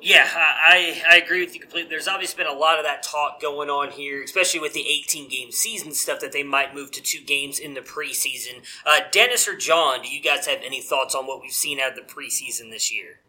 Yeah, 0.00 0.28
I, 0.32 1.02
I 1.10 1.16
agree 1.16 1.44
with 1.44 1.54
you 1.54 1.60
completely. 1.60 1.90
There's 1.90 2.06
obviously 2.06 2.44
been 2.44 2.52
a 2.52 2.56
lot 2.56 2.78
of 2.78 2.84
that 2.84 3.02
talk 3.02 3.40
going 3.40 3.70
on 3.70 3.90
here, 3.90 4.22
especially 4.22 4.60
with 4.60 4.72
the 4.72 4.86
18 4.86 5.28
game 5.28 5.50
season 5.50 5.92
stuff 5.92 6.20
that 6.20 6.32
they 6.32 6.42
might 6.42 6.74
move 6.74 6.92
to 6.92 7.02
two 7.02 7.20
games 7.24 7.58
in 7.58 7.74
the 7.74 7.80
preseason. 7.80 8.62
Uh, 8.84 9.00
Dennis 9.10 9.48
or 9.48 9.56
John, 9.56 10.02
do 10.02 10.08
you 10.08 10.22
guys 10.22 10.46
have 10.46 10.60
any 10.64 10.80
thoughts 10.80 11.14
on 11.14 11.26
what 11.26 11.40
we've 11.40 11.50
seen 11.50 11.80
out 11.80 11.90
of 11.90 11.96
the 11.96 12.02
preseason 12.02 12.70
this 12.70 12.92
year? 12.92 13.20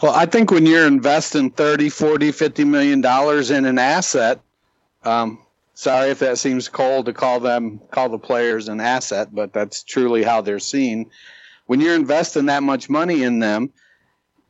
Well, 0.00 0.14
I 0.14 0.26
think 0.26 0.50
when 0.50 0.64
you're 0.64 0.86
investing 0.86 1.50
30, 1.50 1.90
40, 1.90 2.32
50 2.32 2.64
million 2.64 3.00
dollars 3.00 3.50
in 3.50 3.64
an 3.66 3.78
asset, 3.78 4.40
um, 5.04 5.38
sorry 5.78 6.10
if 6.10 6.18
that 6.18 6.36
seems 6.38 6.68
cold 6.68 7.06
to 7.06 7.12
call 7.12 7.38
them 7.38 7.80
call 7.92 8.08
the 8.08 8.18
players 8.18 8.66
an 8.66 8.80
asset, 8.80 9.32
but 9.32 9.52
that's 9.52 9.84
truly 9.84 10.24
how 10.24 10.40
they're 10.40 10.58
seen. 10.58 11.08
When 11.66 11.80
you're 11.80 11.94
investing 11.94 12.46
that 12.46 12.64
much 12.64 12.90
money 12.90 13.22
in 13.22 13.38
them, 13.38 13.70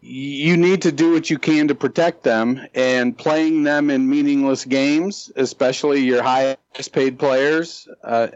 you 0.00 0.56
need 0.56 0.82
to 0.82 0.92
do 0.92 1.12
what 1.12 1.28
you 1.28 1.38
can 1.38 1.68
to 1.68 1.74
protect 1.74 2.22
them 2.22 2.66
and 2.74 3.18
playing 3.18 3.64
them 3.64 3.90
in 3.90 4.08
meaningless 4.08 4.64
games, 4.64 5.30
especially 5.36 6.00
your 6.00 6.22
highest 6.22 6.92
paid 6.92 7.18
players, 7.18 7.86
uh, 8.02 8.28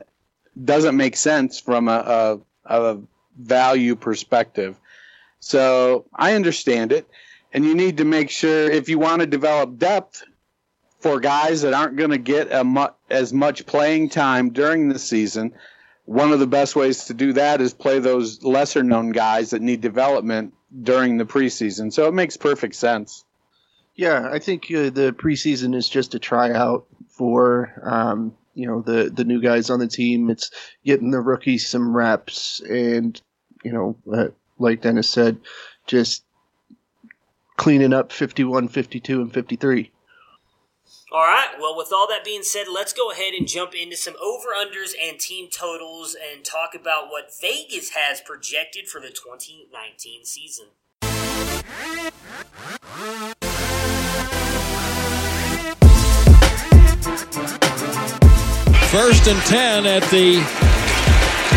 doesn't 0.63 0.97
make 0.97 1.17
sense 1.17 1.59
from 1.61 1.89
a, 1.89 2.41
a, 2.67 2.81
a 2.91 3.01
value 3.39 3.97
perspective. 3.97 4.79
So 5.41 6.05
I 6.15 6.35
understand 6.35 6.93
it. 6.93 7.09
And 7.55 7.65
you 7.65 7.75
need 7.75 7.99
to 7.99 8.05
make 8.05 8.29
sure 8.29 8.71
if 8.71 8.89
you 8.89 8.99
want 8.99 9.21
to 9.21 9.27
develop 9.27 9.79
depth 9.79 10.25
for 11.03 11.19
guys 11.19 11.63
that 11.63 11.75
aren't 11.75 11.97
going 11.97 12.11
to 12.11 12.19
get 12.19 12.65
mu- 12.65 12.87
as 13.11 13.33
much 13.33 13.67
playing 13.67 14.09
time 14.09 14.51
during 14.51 14.89
the 14.89 14.99
season, 14.99 15.53
one 16.05 16.33
of 16.33 16.39
the 16.39 16.47
best 16.47 16.77
ways 16.77 17.07
to 17.07 17.15
do 17.15 17.33
that 17.33 17.61
is 17.61 17.75
play 17.75 17.99
those 17.99 18.43
lesser 18.43 18.83
known 18.83 19.11
guys 19.11 19.51
that 19.51 19.63
need 19.63 19.81
development 19.81 20.55
during 20.83 21.19
the 21.19 21.25
preseason. 21.25 21.93
So 21.93 22.07
it 22.07 22.15
makes 22.15 22.37
perfect 22.37 22.77
sense. 22.77 23.25
Yeah, 23.95 24.29
I 24.31 24.39
think 24.39 24.65
uh, 24.67 24.91
the 24.91 25.15
preseason 25.17 25.75
is 25.75 25.89
just 25.89 26.15
a 26.15 26.19
tryout 26.19 26.87
for 27.09 27.73
um, 27.83 28.35
you 28.55 28.67
know 28.67 28.81
the 28.81 29.11
the 29.11 29.25
new 29.25 29.41
guys 29.41 29.69
on 29.69 29.81
the 29.81 29.87
team. 29.87 30.31
It's 30.31 30.51
getting 30.85 31.11
the 31.11 31.21
rookies 31.21 31.67
some 31.67 31.95
reps, 31.95 32.61
and 32.61 33.21
you 33.63 33.73
know, 33.73 33.97
uh, 34.11 34.29
like 34.59 34.81
Dennis 34.81 35.11
said, 35.11 35.39
just 35.87 36.25
cleaning 37.57 37.93
up 37.93 38.13
51, 38.13 38.69
52, 38.69 39.21
and 39.21 39.33
53. 39.33 39.92
All 41.13 41.21
right. 41.21 41.61
Well, 41.61 41.77
with 41.77 41.93
all 41.93 42.09
that 42.09 42.25
being 42.25 42.43
said, 42.43 42.69
let's 42.73 42.95
go 42.95 43.11
ahead 43.11 43.35
and 43.35 43.47
jump 43.47 43.75
into 43.75 43.97
some 43.99 44.15
over 44.17 44.49
unders 44.57 44.93
and 44.97 45.21
team 45.21 45.51
totals 45.53 46.17
and 46.17 46.43
talk 46.43 46.75
about 46.75 47.11
what 47.11 47.29
Vegas 47.39 47.91
has 47.91 48.23
projected 48.23 48.89
for 48.89 48.99
the 48.99 49.11
2019 49.11 50.25
season. 50.25 50.69
First 58.89 59.29
and 59.29 59.41
10 59.45 59.85
at 59.85 60.03
the 60.09 60.41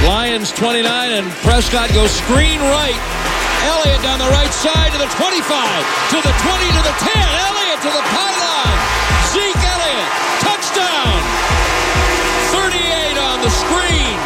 Lions 0.03 0.51
29, 0.51 0.83
and 0.83 1.31
Prescott 1.47 1.87
goes 1.93 2.11
screen 2.11 2.59
right. 2.59 2.99
Elliott 3.63 4.03
down 4.03 4.19
the 4.19 4.27
right 4.35 4.51
side 4.51 4.91
to 4.91 4.97
the 4.97 5.07
25, 5.15 5.47
to 6.11 6.19
the 6.19 6.35
20, 6.43 6.67
to 6.75 6.83
the 6.83 6.95
10. 7.07 7.23
Elliott 7.39 7.79
to 7.79 7.87
the 7.87 8.03
pylon. 8.03 8.94
Elliott, 9.85 10.09
touchdown! 10.41 11.21
38 12.49 13.17
on 13.21 13.37
the 13.41 13.49
screen. 13.53 14.17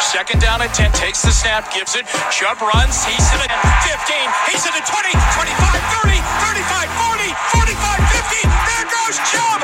Second 0.00 0.40
down 0.40 0.62
at 0.62 0.74
10, 0.74 0.90
takes 0.92 1.22
the 1.22 1.30
snap, 1.30 1.72
gives 1.72 1.94
it. 1.94 2.06
Chubb 2.30 2.58
runs, 2.60 3.04
he's 3.04 3.26
in 3.30 3.38
the 3.38 3.50
15, 3.50 4.26
he's 4.50 4.66
in 4.66 4.74
the 4.74 4.82
20, 4.82 5.10
25, 5.14 5.54
30, 6.02 6.18
35, 6.50 6.90
40, 7.14 7.30
45, 7.62 7.98
50. 8.10 8.42
There 8.42 8.86
goes 8.90 9.18
Chubb, 9.30 9.60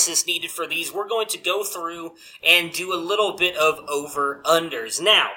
analysis 0.00 0.26
needed 0.26 0.50
for 0.50 0.66
these. 0.66 0.92
We're 0.92 1.08
going 1.08 1.28
to 1.28 1.38
go 1.38 1.62
through 1.62 2.14
and 2.46 2.72
do 2.72 2.92
a 2.92 2.96
little 2.96 3.36
bit 3.36 3.56
of 3.56 3.80
over 3.88 4.40
unders. 4.44 5.00
Now, 5.00 5.30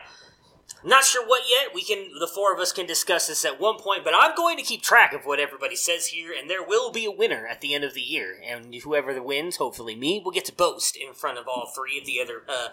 not 0.86 1.04
sure 1.04 1.26
what 1.26 1.44
yet. 1.50 1.74
We 1.74 1.84
can, 1.84 2.12
the 2.20 2.28
four 2.28 2.54
of 2.54 2.60
us 2.60 2.72
can 2.72 2.86
discuss 2.86 3.28
this 3.28 3.46
at 3.46 3.60
one 3.60 3.78
point, 3.78 4.04
but 4.04 4.14
I'm 4.18 4.36
going 4.36 4.58
to 4.58 4.64
keep 4.64 4.82
track 4.82 5.14
of 5.14 5.26
what 5.26 5.40
everybody 5.40 5.76
says 5.76 6.08
here, 6.08 6.34
and 6.38 6.50
there 6.50 6.64
will 6.64 6.92
be 6.92 7.06
a 7.06 7.12
winner 7.12 7.46
at 7.48 7.62
the 7.62 7.74
end 7.74 7.84
of 7.84 7.94
the 7.94 8.02
year. 8.02 8.36
And 8.46 8.74
whoever 8.74 9.14
the 9.14 9.24
wins, 9.24 9.58
hopefully 9.58 9.96
me, 9.96 10.22
will 10.24 10.32
get 10.32 10.46
to 10.46 10.54
boast 10.54 10.98
in 10.98 11.14
front 11.14 11.38
of 11.38 11.48
all 11.48 11.72
three 11.74 12.00
of 12.00 12.06
the 12.06 12.22
other 12.22 12.44
uh, 12.48 12.70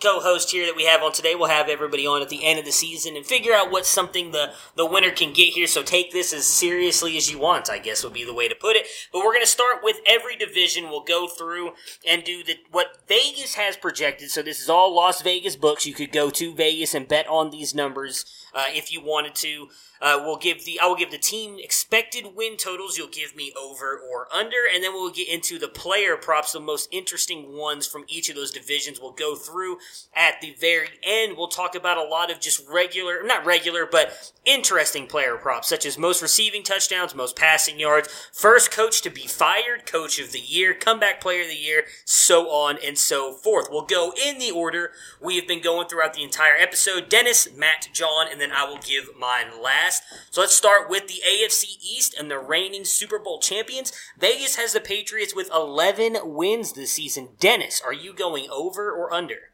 co-host 0.00 0.50
here 0.50 0.66
that 0.66 0.76
we 0.76 0.86
have 0.86 1.02
on 1.02 1.12
today. 1.12 1.34
We'll 1.34 1.48
have 1.48 1.68
everybody 1.68 2.06
on 2.06 2.22
at 2.22 2.28
the 2.28 2.44
end 2.44 2.58
of 2.58 2.64
the 2.64 2.72
season 2.72 3.16
and 3.16 3.24
figure 3.24 3.52
out 3.52 3.70
what's 3.70 3.88
something 3.88 4.30
the 4.30 4.52
the 4.76 4.86
winner 4.86 5.10
can 5.10 5.32
get 5.32 5.52
here. 5.52 5.66
So 5.66 5.82
take 5.82 6.12
this 6.12 6.32
as 6.32 6.46
seriously 6.46 7.16
as 7.16 7.30
you 7.30 7.38
want. 7.38 7.70
I 7.70 7.78
guess 7.78 8.04
would 8.04 8.12
be 8.12 8.24
the 8.24 8.34
way 8.34 8.48
to 8.48 8.54
put 8.54 8.76
it. 8.76 8.86
But 9.12 9.18
we're 9.20 9.32
going 9.32 9.42
to 9.42 9.46
start 9.46 9.78
with 9.82 9.98
every 10.06 10.36
division. 10.36 10.84
We'll 10.84 11.04
go 11.04 11.28
through 11.28 11.72
and 12.08 12.24
do 12.24 12.42
the 12.42 12.56
what 12.70 12.98
Vegas 13.08 13.54
has 13.54 13.76
projected. 13.76 14.30
So 14.30 14.42
this 14.42 14.60
is 14.60 14.68
all 14.68 14.94
Las 14.94 15.22
Vegas 15.22 15.56
books. 15.56 15.86
You 15.86 15.94
could 15.94 16.12
go 16.12 16.30
to 16.30 16.54
Vegas 16.54 16.94
and 16.94 17.06
bet 17.06 17.28
on 17.28 17.50
these 17.50 17.74
numbers 17.74 18.24
uh, 18.54 18.64
if 18.68 18.92
you 18.92 19.00
wanted 19.02 19.34
to. 19.36 19.68
Uh, 20.00 20.18
we'll 20.24 20.36
give 20.36 20.64
the 20.64 20.80
I 20.80 20.86
will 20.86 20.96
give 20.96 21.10
the 21.10 21.18
team 21.18 21.58
expected 21.58 22.34
win 22.34 22.56
totals. 22.56 22.96
You'll 22.96 23.08
give 23.08 23.36
me 23.36 23.52
over 23.60 23.98
or 23.98 24.26
under, 24.34 24.56
and 24.72 24.82
then 24.82 24.92
we'll 24.94 25.10
get 25.10 25.28
into 25.28 25.58
the 25.58 25.68
player 25.68 26.16
props, 26.16 26.52
the 26.52 26.60
most 26.60 26.88
interesting 26.90 27.56
ones 27.56 27.86
from 27.86 28.04
each 28.08 28.30
of 28.30 28.36
those 28.36 28.50
divisions. 28.50 28.98
We'll 29.00 29.12
go 29.12 29.34
through 29.34 29.78
at 30.14 30.40
the 30.40 30.54
very 30.58 30.88
end. 31.02 31.36
We'll 31.36 31.48
talk 31.48 31.74
about 31.74 31.98
a 31.98 32.08
lot 32.08 32.30
of 32.30 32.40
just 32.40 32.66
regular, 32.68 33.22
not 33.22 33.44
regular, 33.44 33.86
but 33.90 34.32
interesting 34.46 35.06
player 35.06 35.36
props, 35.36 35.68
such 35.68 35.84
as 35.84 35.98
most 35.98 36.22
receiving 36.22 36.62
touchdowns, 36.62 37.14
most 37.14 37.36
passing 37.36 37.78
yards, 37.78 38.08
first 38.32 38.70
coach 38.70 39.02
to 39.02 39.10
be 39.10 39.26
fired, 39.26 39.84
coach 39.84 40.18
of 40.18 40.32
the 40.32 40.40
year, 40.40 40.72
comeback 40.72 41.20
player 41.20 41.42
of 41.42 41.48
the 41.48 41.54
year, 41.54 41.84
so 42.06 42.48
on 42.50 42.78
and 42.84 42.96
so 42.96 43.34
forth. 43.34 43.68
We'll 43.70 43.82
go 43.82 44.12
in 44.12 44.38
the 44.38 44.50
order 44.50 44.92
we 45.20 45.36
have 45.36 45.46
been 45.46 45.60
going 45.60 45.88
throughout 45.88 46.14
the 46.14 46.22
entire 46.22 46.56
episode. 46.56 47.10
Dennis, 47.10 47.48
Matt, 47.54 47.88
John, 47.92 48.26
and 48.30 48.40
then 48.40 48.50
I 48.50 48.64
will 48.64 48.78
give 48.78 49.10
mine 49.18 49.62
last. 49.62 49.89
So 50.30 50.40
let's 50.40 50.54
start 50.54 50.88
with 50.88 51.08
the 51.08 51.22
AFC 51.26 51.76
East 51.82 52.14
and 52.18 52.30
the 52.30 52.38
reigning 52.38 52.84
Super 52.84 53.18
Bowl 53.18 53.40
champions. 53.40 53.92
Vegas 54.18 54.56
has 54.56 54.72
the 54.72 54.80
Patriots 54.80 55.34
with 55.34 55.50
11 55.52 56.18
wins 56.24 56.72
this 56.72 56.92
season. 56.92 57.30
Dennis, 57.38 57.80
are 57.84 57.92
you 57.92 58.12
going 58.12 58.48
over 58.50 58.90
or 58.90 59.12
under? 59.12 59.50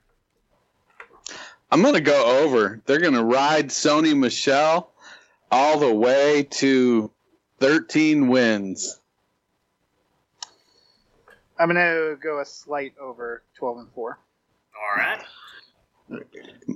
I'm 1.71 1.83
going 1.83 1.95
to 1.95 2.01
go 2.01 2.43
over. 2.43 2.81
They're 2.87 3.01
going 3.01 3.15
to 3.15 3.25
ride 3.25 3.69
Sony 3.69 4.17
Michel 4.17 4.93
all 5.51 5.79
the 5.79 5.93
way 5.93 6.45
to 6.45 7.11
13 7.61 8.29
wins. 8.29 9.01
I'm 11.59 11.73
going 11.73 11.77
to 11.77 12.17
go 12.23 12.41
a 12.41 12.45
slight 12.45 12.95
over 13.01 13.43
12 13.57 13.79
and 13.79 13.89
4. 13.95 14.19
All 14.75 14.97
right. 14.97 15.23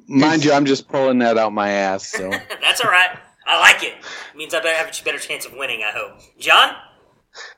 Mind 0.06 0.44
you, 0.44 0.52
I'm 0.52 0.64
just 0.64 0.88
pulling 0.88 1.18
that 1.18 1.38
out 1.38 1.52
my 1.52 1.70
ass. 1.70 2.08
So 2.08 2.30
That's 2.60 2.80
all 2.80 2.90
right. 2.90 3.16
I 3.46 3.58
like 3.60 3.82
it. 3.82 3.94
it 3.94 4.36
means 4.36 4.54
I 4.54 4.60
better 4.60 4.76
have 4.76 4.88
a 4.88 5.04
better 5.04 5.18
chance 5.18 5.46
of 5.46 5.52
winning, 5.54 5.82
I 5.82 5.90
hope. 5.92 6.20
John? 6.38 6.74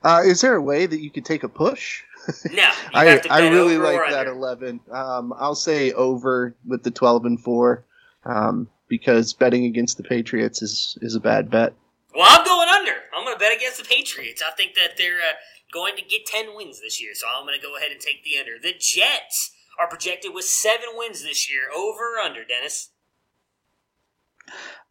Uh, 0.03 0.20
is 0.24 0.41
there 0.41 0.55
a 0.55 0.62
way 0.62 0.87
that 0.87 1.01
you 1.01 1.11
could 1.11 1.24
take 1.24 1.43
a 1.43 1.49
push? 1.49 2.03
No. 2.51 2.62
I, 2.95 3.20
I 3.30 3.49
really 3.49 3.78
like 3.78 4.11
that 4.11 4.26
11. 4.26 4.80
Um, 4.91 5.35
I'll 5.37 5.55
say 5.55 5.93
over 5.93 6.55
with 6.66 6.83
the 6.83 6.91
12 6.91 7.24
and 7.24 7.41
4 7.41 7.85
um, 8.24 8.68
because 8.89 9.33
betting 9.33 9.64
against 9.64 9.97
the 9.97 10.05
Patriots 10.05 10.62
is, 10.62 10.97
is 11.03 11.14
a 11.14 11.20
bad 11.20 11.51
bet. 11.51 11.74
Well, 12.14 12.28
I'm 12.28 12.45
going 12.45 12.68
under. 12.68 12.93
I'm 13.16 13.24
going 13.24 13.35
to 13.35 13.39
bet 13.39 13.57
against 13.57 13.78
the 13.78 13.89
Patriots. 13.89 14.43
I 14.47 14.53
think 14.53 14.74
that 14.74 14.97
they're 14.99 15.18
uh, 15.18 15.35
going 15.72 15.97
to 15.97 16.03
get 16.03 16.26
10 16.26 16.55
wins 16.55 16.80
this 16.80 17.01
year, 17.01 17.12
so 17.14 17.26
I'm 17.26 17.47
going 17.47 17.59
to 17.59 17.66
go 17.66 17.76
ahead 17.76 17.91
and 17.91 18.01
take 18.01 18.22
the 18.22 18.39
under. 18.39 18.59
The 18.61 18.74
Jets 18.78 19.53
are 19.80 19.89
projected 19.89 20.33
with 20.35 20.45
seven 20.45 20.89
wins 20.95 21.22
this 21.22 21.51
year. 21.51 21.62
Over 21.74 22.16
or 22.16 22.20
under, 22.20 22.45
Dennis? 22.45 22.91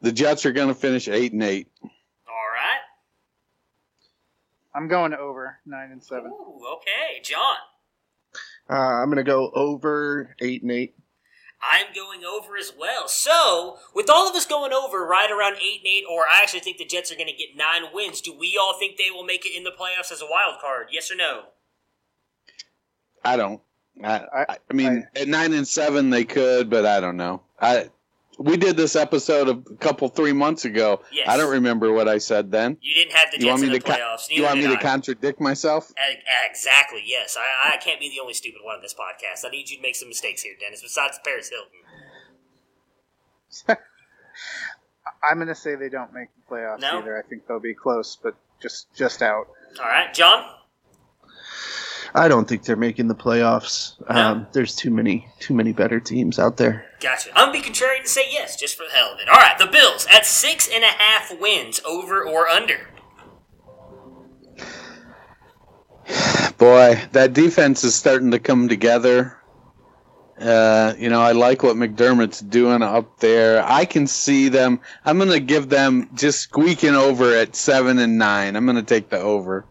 The 0.01 0.11
Jets 0.11 0.45
are 0.45 0.51
going 0.51 0.67
to 0.67 0.75
finish 0.75 1.07
eight 1.07 1.33
and 1.33 1.43
eight. 1.43 1.67
All 1.83 1.89
right. 2.53 2.79
I'm 4.73 4.87
going 4.87 5.13
over 5.13 5.57
9 5.65 5.91
and 5.91 6.03
7. 6.03 6.25
Ooh, 6.25 6.61
okay. 6.75 7.21
John? 7.23 7.57
Uh, 8.69 8.73
I'm 8.73 9.07
going 9.07 9.17
to 9.17 9.23
go 9.23 9.51
over 9.53 10.35
8 10.39 10.61
and 10.61 10.71
8. 10.71 10.95
I'm 11.61 11.93
going 11.93 12.23
over 12.23 12.57
as 12.57 12.71
well. 12.77 13.07
So, 13.07 13.77
with 13.93 14.09
all 14.09 14.27
of 14.27 14.35
us 14.35 14.45
going 14.45 14.73
over 14.73 15.05
right 15.05 15.29
around 15.29 15.57
8 15.57 15.59
and 15.59 15.87
8, 15.87 16.03
or 16.09 16.21
I 16.21 16.41
actually 16.41 16.61
think 16.61 16.77
the 16.77 16.85
Jets 16.85 17.11
are 17.11 17.15
going 17.15 17.27
to 17.27 17.33
get 17.33 17.55
9 17.55 17.93
wins, 17.93 18.21
do 18.21 18.33
we 18.37 18.57
all 18.59 18.79
think 18.79 18.97
they 18.97 19.11
will 19.11 19.25
make 19.25 19.45
it 19.45 19.55
in 19.55 19.63
the 19.63 19.71
playoffs 19.71 20.11
as 20.11 20.21
a 20.21 20.27
wild 20.29 20.59
card? 20.59 20.87
Yes 20.91 21.11
or 21.11 21.15
no? 21.15 21.43
I 23.23 23.37
don't. 23.37 23.61
I, 24.03 24.21
I, 24.33 24.57
I 24.69 24.73
mean, 24.73 25.07
I, 25.15 25.19
at 25.19 25.27
nine 25.27 25.53
and 25.53 25.67
seven 25.67 26.09
they 26.09 26.23
could, 26.23 26.69
but 26.69 26.85
I 26.85 26.99
don't 26.99 27.17
know. 27.17 27.43
I 27.59 27.89
we 28.41 28.57
did 28.57 28.75
this 28.77 28.95
episode 28.95 29.49
a 29.49 29.75
couple 29.77 30.07
three 30.09 30.33
months 30.33 30.65
ago. 30.65 31.01
Yes. 31.11 31.27
I 31.29 31.37
don't 31.37 31.51
remember 31.51 31.91
what 31.93 32.07
I 32.07 32.17
said 32.17 32.51
then. 32.51 32.77
You 32.81 32.93
didn't 32.95 33.13
have 33.13 33.31
the 33.31 33.37
Jets 33.37 33.43
you 33.43 33.49
want 33.49 33.61
me 33.61 33.67
in 33.67 33.73
the 33.73 33.79
to 33.79 33.91
playoffs. 33.91 34.29
you 34.29 34.43
want 34.43 34.57
me 34.59 34.67
to 34.67 34.77
contradict 34.77 35.39
myself? 35.39 35.91
Exactly. 36.49 37.03
Yes, 37.05 37.37
I, 37.39 37.73
I 37.73 37.77
can't 37.77 37.99
be 37.99 38.09
the 38.09 38.19
only 38.21 38.33
stupid 38.33 38.61
one 38.63 38.75
in 38.77 38.81
this 38.81 38.93
podcast. 38.93 39.45
I 39.45 39.49
need 39.51 39.69
you 39.69 39.77
to 39.77 39.81
make 39.81 39.95
some 39.95 40.09
mistakes 40.09 40.41
here, 40.41 40.53
Dennis. 40.59 40.81
Besides 40.81 41.19
Paris 41.23 41.49
Hilton. 41.49 41.71
I'm 45.23 45.37
going 45.37 45.47
to 45.47 45.55
say 45.55 45.75
they 45.75 45.89
don't 45.89 46.13
make 46.13 46.27
the 46.35 46.55
playoffs 46.55 46.79
No? 46.81 46.99
either. 46.99 47.17
I 47.17 47.27
think 47.27 47.47
they'll 47.47 47.59
be 47.59 47.73
close, 47.73 48.17
but 48.21 48.35
just 48.61 48.93
just 48.95 49.21
out. 49.21 49.47
All 49.79 49.85
right, 49.85 50.13
John. 50.13 50.43
I 52.13 52.27
don't 52.27 52.47
think 52.47 52.63
they're 52.63 52.75
making 52.75 53.07
the 53.07 53.15
playoffs. 53.15 53.95
Um, 54.09 54.47
there's 54.51 54.75
too 54.75 54.91
many 54.91 55.27
too 55.39 55.53
many 55.53 55.71
better 55.71 55.99
teams 55.99 56.39
out 56.39 56.57
there. 56.57 56.85
Gotcha. 56.99 57.29
I'm 57.35 57.47
gonna 57.47 57.53
be 57.53 57.61
contrarian 57.61 58.03
to 58.03 58.09
say 58.09 58.25
yes, 58.29 58.59
just 58.59 58.75
for 58.75 58.83
the 58.83 58.91
hell 58.91 59.13
of 59.13 59.19
it. 59.19 59.29
All 59.29 59.35
right, 59.35 59.57
the 59.57 59.67
Bills 59.67 60.07
at 60.11 60.25
six 60.25 60.67
and 60.67 60.83
a 60.83 60.87
half 60.87 61.31
wins, 61.39 61.79
over 61.85 62.23
or 62.23 62.47
under. 62.47 62.87
Boy, 66.57 67.01
that 67.13 67.33
defense 67.33 67.83
is 67.83 67.95
starting 67.95 68.31
to 68.31 68.39
come 68.39 68.67
together. 68.67 69.37
Uh, 70.39 70.93
you 70.97 71.09
know, 71.09 71.21
I 71.21 71.33
like 71.33 71.61
what 71.61 71.75
McDermott's 71.75 72.39
doing 72.39 72.81
up 72.81 73.19
there. 73.19 73.63
I 73.63 73.85
can 73.85 74.07
see 74.07 74.49
them. 74.49 74.79
I'm 75.05 75.17
going 75.17 75.29
to 75.29 75.39
give 75.39 75.69
them 75.69 76.09
just 76.15 76.39
squeaking 76.39 76.95
over 76.95 77.35
at 77.35 77.55
seven 77.55 77.99
and 77.99 78.17
nine. 78.17 78.55
I'm 78.55 78.65
going 78.65 78.75
to 78.75 78.83
take 78.83 79.09
the 79.09 79.19
over. 79.19 79.65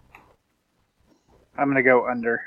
I'm 1.60 1.66
going 1.66 1.76
to 1.76 1.82
go 1.82 2.08
under. 2.08 2.42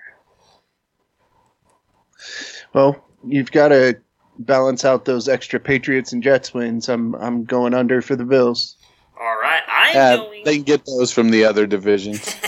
Well, 2.74 3.04
you've 3.26 3.52
got 3.52 3.68
to 3.70 4.00
balance 4.40 4.84
out 4.84 5.06
those 5.06 5.30
extra 5.30 5.60
Patriots 5.60 6.14
and 6.14 6.24
Jets 6.24 6.54
wins. 6.54 6.90
I'm 6.90 7.14
I'm 7.16 7.44
going 7.46 7.74
under 7.74 8.02
for 8.02 8.16
the 8.16 8.26
Bills. 8.26 8.78
All 9.20 9.38
right, 9.40 9.62
I'm 9.70 9.96
Uh, 9.96 10.18
going. 10.26 10.44
they 10.44 10.56
can 10.56 10.64
get 10.64 10.86
those 10.86 11.12
from 11.12 11.30
the 11.30 11.46
other 11.46 11.68
divisions. 11.68 12.36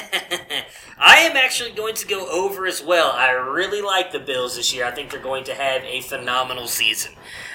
I 0.98 1.18
am 1.20 1.38
actually 1.38 1.72
going 1.72 1.94
to 1.96 2.08
go 2.08 2.28
over 2.32 2.66
as 2.66 2.82
well. 2.82 3.12
I 3.12 3.30
really 3.32 3.82
like 3.82 4.12
the 4.12 4.20
Bills 4.20 4.56
this 4.56 4.74
year. 4.74 4.86
I 4.86 4.92
think 4.92 5.12
they're 5.12 5.20
going 5.22 5.44
to 5.44 5.54
have 5.54 5.84
a 5.84 6.02
phenomenal 6.02 6.68
season. 6.68 7.14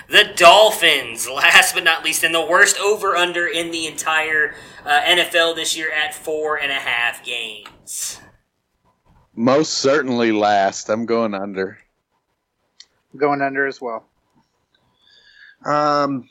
The 0.08 0.30
Dolphins, 0.36 1.28
last 1.28 1.74
but 1.74 1.82
not 1.82 2.04
least, 2.04 2.22
and 2.22 2.34
the 2.34 2.44
worst 2.46 2.78
over 2.78 3.16
under 3.16 3.46
in 3.48 3.72
the 3.72 3.86
entire 3.86 4.54
uh, 4.84 5.00
NFL 5.02 5.56
this 5.56 5.76
year 5.76 5.90
at 5.90 6.14
four 6.14 6.56
and 6.60 6.70
a 6.70 6.74
half 6.76 7.24
games. 7.24 8.20
Most 9.40 9.78
certainly 9.78 10.32
last. 10.32 10.90
I'm 10.90 11.06
going 11.06 11.32
under. 11.32 11.78
Going 13.16 13.40
under 13.40 13.66
as 13.66 13.80
well. 13.80 14.04
Um, 15.64 16.28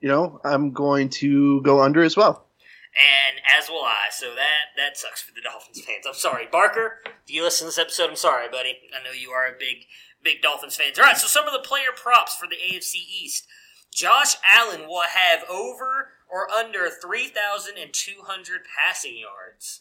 you 0.00 0.08
know, 0.08 0.40
I'm 0.44 0.70
going 0.70 1.08
to 1.18 1.60
go 1.62 1.82
under 1.82 2.04
as 2.04 2.16
well. 2.16 2.46
And 2.94 3.40
as 3.58 3.68
will 3.68 3.82
I. 3.82 4.04
So 4.12 4.26
that 4.36 4.70
that 4.76 4.96
sucks 4.96 5.20
for 5.20 5.34
the 5.34 5.40
Dolphins 5.40 5.80
fans. 5.84 6.06
I'm 6.06 6.14
sorry, 6.14 6.46
Barker. 6.46 7.00
If 7.26 7.34
you 7.34 7.42
listen 7.42 7.64
to 7.64 7.70
this 7.70 7.78
episode, 7.78 8.10
I'm 8.10 8.14
sorry, 8.14 8.48
buddy. 8.48 8.78
I 8.96 9.02
know 9.02 9.10
you 9.10 9.30
are 9.30 9.48
a 9.48 9.58
big 9.58 9.86
big 10.22 10.40
Dolphins 10.40 10.76
fans. 10.76 10.96
All 10.96 11.04
right. 11.04 11.16
So 11.16 11.26
some 11.26 11.48
of 11.48 11.52
the 11.52 11.68
player 11.68 11.90
props 11.96 12.36
for 12.36 12.46
the 12.46 12.54
AFC 12.54 12.94
East. 12.94 13.48
Josh 13.92 14.36
Allen 14.48 14.86
will 14.86 15.02
have 15.02 15.42
over 15.50 16.10
or 16.30 16.48
under 16.50 16.88
3,200 16.88 18.60
passing 18.78 19.18
yards. 19.18 19.80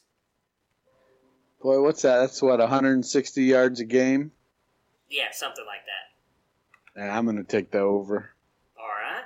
Boy, 1.64 1.82
what's 1.82 2.01
that? 2.01 2.18
That's 2.20 2.41
what 2.41 2.59
160 2.59 3.41
yards 3.41 3.80
a 3.80 3.86
game. 3.86 4.34
Yeah, 5.09 5.28
something 5.32 5.66
like 5.66 5.80
that. 5.86 7.01
And 7.01 7.09
I'm 7.09 7.24
going 7.24 7.38
to 7.38 7.45
take 7.45 7.72
the 7.72 7.80
over. 7.80 8.32
All 8.78 8.86
right. 8.86 9.24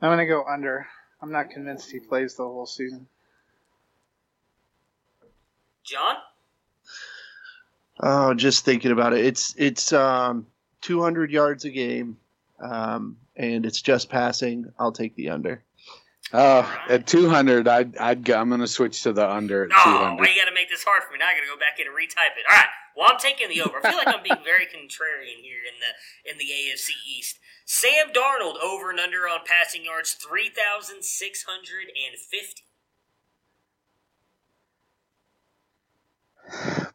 I'm 0.00 0.08
going 0.08 0.26
to 0.26 0.26
go 0.26 0.42
under. 0.44 0.86
I'm 1.20 1.30
not 1.30 1.50
convinced 1.50 1.90
he 1.90 2.00
plays 2.00 2.34
the 2.36 2.44
whole 2.44 2.64
season. 2.64 3.06
John? 5.84 6.16
Oh, 8.02 8.32
just 8.32 8.64
thinking 8.64 8.90
about 8.90 9.12
it. 9.12 9.26
It's 9.26 9.54
it's 9.58 9.92
um 9.92 10.46
200 10.80 11.30
yards 11.30 11.66
a 11.66 11.70
game, 11.70 12.16
um, 12.58 13.18
and 13.36 13.66
it's 13.66 13.82
just 13.82 14.08
passing. 14.08 14.72
I'll 14.78 14.92
take 14.92 15.14
the 15.14 15.28
under. 15.28 15.62
Oh, 16.32 16.62
at 16.88 17.08
200, 17.08 17.66
I'd, 17.66 17.96
I'd 17.96 18.22
go, 18.24 18.38
I'm 18.38 18.48
going 18.48 18.60
to 18.60 18.68
switch 18.68 19.02
to 19.02 19.12
the 19.12 19.28
under 19.28 19.64
at 19.64 19.70
Oh, 19.74 19.82
200. 19.98 20.20
why 20.20 20.28
you 20.30 20.36
got 20.40 20.48
to 20.48 20.54
make 20.54 20.68
this 20.70 20.84
hard 20.84 21.02
for 21.02 21.12
me? 21.12 21.18
Now 21.18 21.26
I 21.26 21.34
got 21.34 21.40
to 21.40 21.48
go 21.50 21.58
back 21.58 21.80
in 21.80 21.88
and 21.88 21.96
retype 21.96 22.36
it. 22.38 22.46
All 22.48 22.56
right. 22.56 22.68
Well, 22.96 23.08
I'm 23.10 23.18
taking 23.18 23.48
the 23.48 23.62
over. 23.62 23.78
I 23.78 23.82
feel 23.90 23.98
like 23.98 24.06
I'm 24.08 24.22
being 24.22 24.38
very 24.44 24.66
contrarian 24.66 25.42
here 25.42 25.62
in 25.66 25.74
the 25.82 26.30
in 26.30 26.38
the 26.38 26.44
AFC 26.44 26.90
East. 27.08 27.38
Sam 27.64 28.12
Darnold 28.14 28.58
over 28.62 28.90
and 28.90 29.00
under 29.00 29.26
on 29.28 29.40
passing 29.46 29.84
yards 29.84 30.12
3,650. 30.14 32.62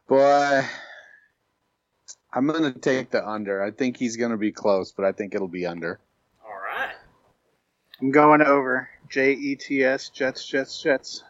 Boy, 0.08 0.62
I'm 2.32 2.46
going 2.46 2.72
to 2.72 2.78
take 2.78 3.10
the 3.10 3.26
under. 3.26 3.62
I 3.62 3.70
think 3.70 3.96
he's 3.96 4.16
going 4.16 4.30
to 4.30 4.36
be 4.36 4.52
close, 4.52 4.92
but 4.92 5.04
I 5.04 5.12
think 5.12 5.34
it'll 5.34 5.48
be 5.48 5.66
under. 5.66 5.98
All 6.44 6.52
right. 6.54 6.94
I'm 8.00 8.10
going 8.10 8.42
over. 8.42 8.88
J 9.08 9.32
E 9.32 9.56
T 9.56 9.84
S 9.84 10.08
Jets 10.08 10.46
Jets 10.46 10.82
Jets. 10.82 11.22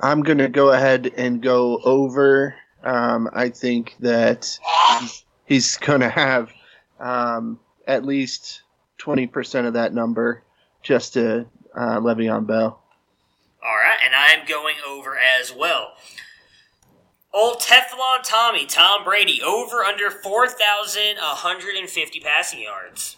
I'm 0.00 0.22
going 0.22 0.38
to 0.38 0.48
go 0.48 0.72
ahead 0.72 1.12
and 1.16 1.42
go 1.42 1.78
over. 1.84 2.54
Um, 2.82 3.30
I 3.32 3.50
think 3.50 3.94
that 4.00 4.58
he's 5.46 5.76
going 5.76 6.00
to 6.00 6.08
have 6.08 6.50
um, 6.98 7.60
at 7.86 8.04
least 8.04 8.62
20% 8.98 9.66
of 9.66 9.74
that 9.74 9.94
number 9.94 10.42
just 10.82 11.12
to 11.14 11.46
uh, 11.74 12.00
Le'Veon 12.00 12.46
Bell. 12.46 12.82
All 13.64 13.76
right, 13.76 13.98
and 14.04 14.12
I'm 14.14 14.44
going 14.46 14.76
over 14.88 15.16
as 15.16 15.54
well. 15.54 15.92
Old 17.32 17.60
Teflon 17.60 18.24
Tommy, 18.24 18.66
Tom 18.66 19.04
Brady, 19.04 19.40
over 19.40 19.84
under 19.84 20.10
4,150 20.10 22.20
passing 22.20 22.60
yards. 22.60 23.16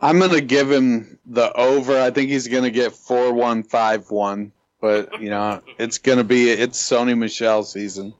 I'm 0.00 0.18
going 0.18 0.32
to 0.32 0.40
give 0.40 0.70
him 0.70 1.18
the 1.26 1.52
over. 1.52 1.98
I 1.98 2.10
think 2.10 2.30
he's 2.30 2.48
going 2.48 2.64
to 2.64 2.70
get 2.70 2.92
4151, 2.92 4.52
but 4.80 5.22
you 5.22 5.30
know, 5.30 5.62
it's 5.78 5.98
going 5.98 6.18
to 6.18 6.24
be 6.24 6.50
it's 6.50 6.82
Sony 6.82 7.16
Michel 7.16 7.62
season. 7.62 8.14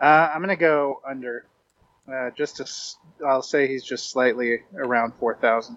Uh, 0.00 0.32
I'm 0.34 0.40
gonna 0.40 0.56
go 0.56 1.00
under. 1.08 1.46
Uh, 2.12 2.30
just 2.36 2.56
to, 2.56 2.64
s- 2.64 2.96
I'll 3.24 3.42
say 3.42 3.68
he's 3.68 3.84
just 3.84 4.10
slightly 4.10 4.58
around 4.74 5.12
four 5.20 5.36
thousand. 5.36 5.76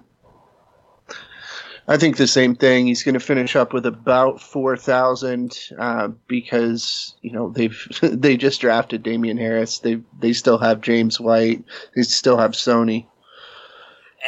I 1.87 1.97
think 1.97 2.17
the 2.17 2.25
same 2.25 2.55
thing. 2.55 2.87
He's 2.87 3.03
going 3.03 3.13
to 3.13 3.19
finish 3.19 3.55
up 3.55 3.71
with 3.71 3.85
about 3.85 4.41
four 4.41 4.75
thousand 4.77 5.55
uh, 5.77 6.07
because 6.27 7.15
you 7.21 7.31
know 7.33 7.51
they've 7.51 7.79
they 8.01 8.35
just 8.37 8.61
drafted 8.61 9.03
Damien 9.03 9.37
Harris. 9.37 9.77
They 9.77 10.01
they 10.19 10.33
still 10.33 10.57
have 10.57 10.81
James 10.81 11.19
White. 11.19 11.63
They 11.95 12.01
still 12.01 12.37
have 12.37 12.53
Sony. 12.53 13.05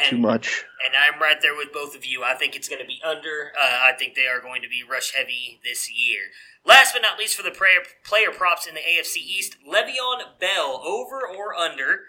Too 0.04 0.18
much. 0.18 0.64
And 0.84 0.94
I'm 0.96 1.18
right 1.20 1.40
there 1.40 1.56
with 1.56 1.72
both 1.72 1.96
of 1.96 2.04
you. 2.04 2.22
I 2.22 2.34
think 2.34 2.54
it's 2.54 2.68
going 2.68 2.80
to 2.80 2.86
be 2.86 3.00
under. 3.04 3.52
Uh, 3.60 3.80
I 3.82 3.94
think 3.98 4.14
they 4.14 4.26
are 4.26 4.40
going 4.40 4.62
to 4.62 4.68
be 4.68 4.84
rush 4.88 5.12
heavy 5.14 5.58
this 5.64 5.90
year. 5.90 6.20
Last 6.64 6.92
but 6.92 7.02
not 7.02 7.18
least, 7.18 7.34
for 7.36 7.42
the 7.42 7.50
player, 7.50 7.80
player 8.04 8.30
props 8.30 8.64
in 8.66 8.74
the 8.74 8.80
AFC 8.80 9.16
East, 9.16 9.56
Le'Veon 9.66 10.38
Bell, 10.40 10.80
over 10.84 11.26
or 11.26 11.54
under 11.54 12.04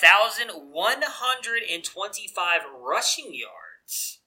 1,125 0.00 2.60
rushing 2.80 3.34
yards. 3.34 4.18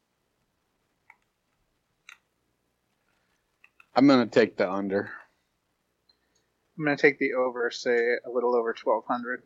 I'm 3.94 4.08
going 4.08 4.28
to 4.28 4.40
take 4.40 4.58
the 4.58 4.72
under. 4.72 5.12
I'm 6.82 6.86
gonna 6.86 6.98
take 6.98 7.20
the 7.20 7.34
over. 7.34 7.70
Say 7.70 7.96
a 7.96 8.32
little 8.34 8.56
over 8.56 8.74
twelve 8.74 9.04
hundred. 9.08 9.44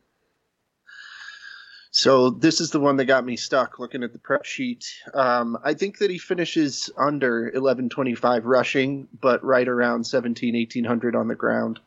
So 1.98 2.30
this 2.30 2.60
is 2.60 2.72
the 2.72 2.80
one 2.82 2.98
that 2.98 3.06
got 3.06 3.24
me 3.24 3.38
stuck 3.38 3.80
looking 3.80 4.04
at 4.04 4.12
the 4.12 4.20
prep 4.20 4.43
sheet. 4.43 4.86
Um, 5.14 5.58
I 5.64 5.74
think 5.74 6.00
that 6.00 6.12
he 6.12 6.18
finishes 6.18 6.89
under 6.98 7.43
1125 7.43 8.46
rushing, 8.46 9.08
but 9.22 9.41
right 9.46 9.66
around 9.66 10.04
17, 10.04 10.56
1800 10.56 11.16
on 11.16 11.30
the 11.30 11.36
ground. 11.36 11.80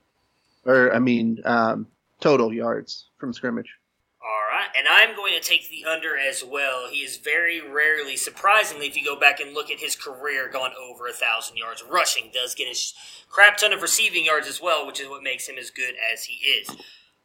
Or, 0.64 0.94
I 0.94 0.98
mean, 0.98 1.42
um, 1.44 1.88
total 2.20 2.54
yards 2.54 3.04
from 3.18 3.34
scrimmage. 3.34 3.74
All 4.22 4.56
right, 4.56 4.70
and 4.78 4.88
I'm 4.88 5.14
going 5.14 5.34
to 5.38 5.46
take 5.46 5.68
the 5.68 5.84
under 5.84 6.16
as 6.16 6.42
well. 6.42 6.88
He 6.90 7.00
is 7.00 7.18
very 7.18 7.61
rarely, 7.61 8.16
surprisingly, 8.16 8.86
if 8.86 8.96
you 8.96 9.04
go 9.04 9.20
back 9.20 9.40
and 9.40 9.52
look 9.52 9.70
at 9.70 9.78
his 9.78 9.94
career, 9.94 10.48
gone 10.50 10.72
over 10.82 11.06
a 11.06 11.12
thousand 11.12 11.59
yards 11.59 11.84
rushing. 11.86 12.30
Does 12.32 12.54
get 12.54 12.74
a 12.74 12.80
crap 13.28 13.59
ton 13.59 13.74
of 13.74 13.82
receiving 13.82 14.24
yards 14.24 14.48
as 14.48 14.59
well, 14.59 14.86
which 14.86 15.00
is 15.00 15.09
what 15.11 15.22
makes 15.22 15.46
him 15.46 15.59
as 15.59 15.68
good 15.68 15.96
as 16.11 16.24
he 16.24 16.36
is. 16.46 16.70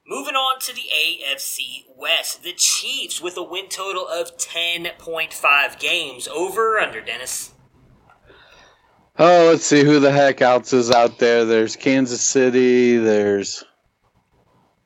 Moving 0.06 0.36
on 0.36 0.60
to 0.62 0.74
the 0.74 0.82
AFC 0.82 1.86
West, 1.96 2.44
the 2.44 2.54
Chiefs 2.54 3.22
with 3.22 3.38
a 3.38 3.44
win 3.44 3.70
total 3.70 4.06
of 4.08 4.36
10.5 4.38 5.80
games. 5.80 6.28
Over 6.28 6.76
or 6.76 6.80
under, 6.80 7.00
Dennis? 7.00 7.54
Oh, 9.18 9.48
let's 9.52 9.66
see 9.66 9.84
who 9.84 10.00
the 10.00 10.12
heck 10.12 10.42
else 10.42 10.74
is 10.74 10.92
out 10.92 11.20
there. 11.20 11.46
There's 11.46 11.76
Kansas 11.76 12.22
City. 12.22 12.98
There's 12.98 13.64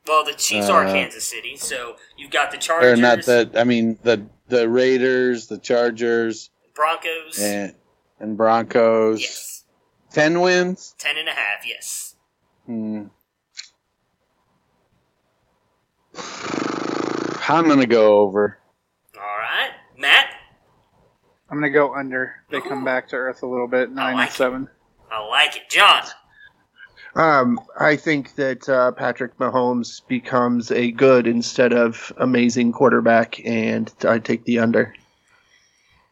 Well, 0.06 0.24
the 0.24 0.34
Chiefs 0.34 0.68
are 0.68 0.84
Uh, 0.86 0.92
Kansas 0.92 1.24
City, 1.26 1.56
so 1.56 1.96
you've 2.16 2.30
got 2.30 2.50
the 2.50 2.58
Chargers. 2.58 2.98
or 2.98 3.02
not 3.02 3.22
the. 3.24 3.50
I 3.56 3.64
mean 3.64 3.98
the 4.04 4.26
the 4.46 4.68
Raiders, 4.68 5.48
the 5.48 5.58
Chargers, 5.58 6.50
Broncos, 6.74 7.38
and 7.40 7.74
and 8.20 8.36
Broncos. 8.36 9.20
Yes. 9.22 9.64
Ten 10.12 10.40
wins. 10.40 10.94
10 10.98 11.16
and 11.18 11.28
a 11.28 11.32
half, 11.32 11.66
yes. 11.66 12.14
Hmm. 12.66 13.04
I'm 17.48 17.66
gonna 17.66 17.86
go 17.86 18.18
over. 18.20 18.58
All 19.16 19.22
right, 19.22 19.70
Matt? 19.96 20.26
I'm 21.50 21.56
gonna 21.56 21.70
go 21.70 21.94
under. 21.94 22.34
They 22.50 22.60
come 22.60 22.84
back 22.84 23.08
to 23.08 23.16
earth 23.16 23.42
a 23.42 23.46
little 23.46 23.68
bit. 23.68 23.90
Nine 23.90 24.18
and 24.18 24.30
seven. 24.30 24.68
I 25.10 25.26
like 25.26 25.56
it. 25.56 25.70
John? 25.70 26.04
Um, 27.14 27.58
I 27.80 27.96
think 27.96 28.34
that 28.36 28.68
uh, 28.68 28.92
Patrick 28.92 29.38
Mahomes 29.38 30.06
becomes 30.06 30.70
a 30.70 30.90
good 30.92 31.26
instead 31.26 31.72
of 31.72 32.12
amazing 32.18 32.72
quarterback, 32.72 33.44
and 33.44 33.92
I 34.06 34.18
take 34.18 34.44
the 34.44 34.58
under. 34.58 34.94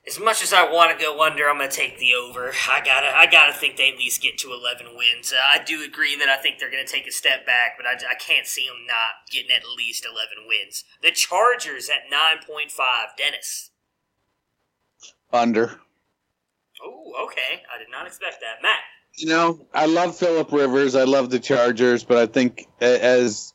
As 0.09 0.21
much 0.21 0.41
as 0.43 0.53
I 0.53 0.71
want 0.71 0.97
to 0.97 1.05
go 1.05 1.21
under, 1.21 1.49
I'm 1.49 1.59
going 1.59 1.69
to 1.69 1.77
take 1.77 1.99
the 1.99 2.15
over. 2.15 2.53
I 2.71 2.81
gotta, 2.85 3.09
I 3.09 3.27
gotta 3.27 3.53
think 3.53 3.77
they 3.77 3.91
at 3.91 3.99
least 3.99 4.23
get 4.23 4.39
to 4.39 4.53
11 4.53 4.97
wins. 4.97 5.33
Uh, 5.33 5.37
I 5.37 5.63
do 5.65 5.83
agree 5.83 6.17
that 6.17 6.29
I 6.29 6.37
think 6.37 6.59
they're 6.59 6.71
going 6.71 6.87
to 6.87 6.93
take 6.93 7.09
a 7.09 7.13
step 7.13 7.45
back, 7.45 7.73
but 7.77 7.87
I, 7.87 7.95
I 8.09 8.15
can't 8.15 8.47
see 8.47 8.67
them 8.69 8.87
not 8.87 9.29
getting 9.33 9.51
at 9.51 9.63
least 9.77 10.07
11 10.07 10.47
wins. 10.47 10.85
The 11.03 11.11
Chargers 11.11 11.89
at 11.89 12.11
9.5. 12.13 12.71
Dennis. 13.19 13.71
Under. 15.33 15.81
Oh, 16.85 17.25
okay. 17.25 17.63
I 17.75 17.79
did 17.79 17.91
not 17.91 18.07
expect 18.07 18.41
that. 18.43 18.63
Matt. 18.63 18.79
You 19.17 19.29
know, 19.29 19.67
I 19.73 19.87
love 19.87 20.17
Philip 20.17 20.53
Rivers. 20.53 20.95
I 20.95 21.05
love 21.05 21.31
the 21.31 21.41
Chargers, 21.41 22.05
but 22.05 22.19
I 22.19 22.27
think 22.27 22.69
as 22.81 23.55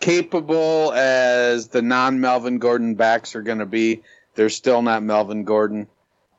capable 0.00 0.92
as 0.92 1.68
the 1.68 1.82
non 1.82 2.20
Melvin 2.20 2.58
Gordon 2.58 2.94
backs 2.94 3.34
are 3.34 3.42
going 3.42 3.58
to 3.58 3.66
be, 3.66 4.02
they're 4.34 4.48
still 4.48 4.82
not 4.82 5.02
Melvin 5.02 5.44
Gordon. 5.44 5.86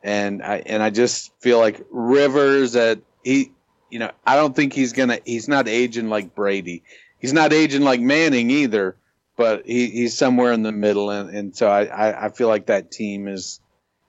And 0.03 0.41
I 0.41 0.63
and 0.65 0.81
I 0.81 0.89
just 0.89 1.31
feel 1.41 1.59
like 1.59 1.85
Rivers 1.91 2.73
that 2.73 2.99
he, 3.23 3.51
you 3.89 3.99
know, 3.99 4.11
I 4.25 4.35
don't 4.35 4.55
think 4.55 4.73
he's 4.73 4.93
gonna. 4.93 5.19
He's 5.25 5.47
not 5.47 5.67
aging 5.67 6.09
like 6.09 6.33
Brady. 6.33 6.83
He's 7.19 7.33
not 7.33 7.53
aging 7.53 7.81
like 7.81 8.01
Manning 8.01 8.49
either. 8.49 8.95
But 9.37 9.65
he, 9.65 9.89
he's 9.89 10.15
somewhere 10.15 10.51
in 10.51 10.61
the 10.61 10.71
middle, 10.71 11.09
and, 11.09 11.29
and 11.29 11.55
so 11.55 11.67
I, 11.67 11.85
I, 11.85 12.25
I 12.25 12.29
feel 12.29 12.47
like 12.47 12.65
that 12.67 12.91
team 12.91 13.27
is 13.27 13.59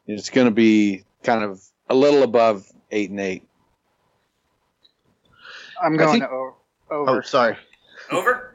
it's 0.07 0.29
going 0.31 0.47
to 0.47 0.51
be 0.53 1.05
kind 1.23 1.45
of 1.45 1.63
a 1.89 1.95
little 1.95 2.23
above 2.23 2.67
eight 2.91 3.09
and 3.09 3.21
eight. 3.21 3.47
I'm 5.83 5.97
going 5.97 6.21
think- 6.21 6.25
o- 6.25 6.57
oh, 6.91 6.97
over. 6.97 7.19
Oh, 7.19 7.21
sorry. 7.23 7.57
Over? 8.11 8.55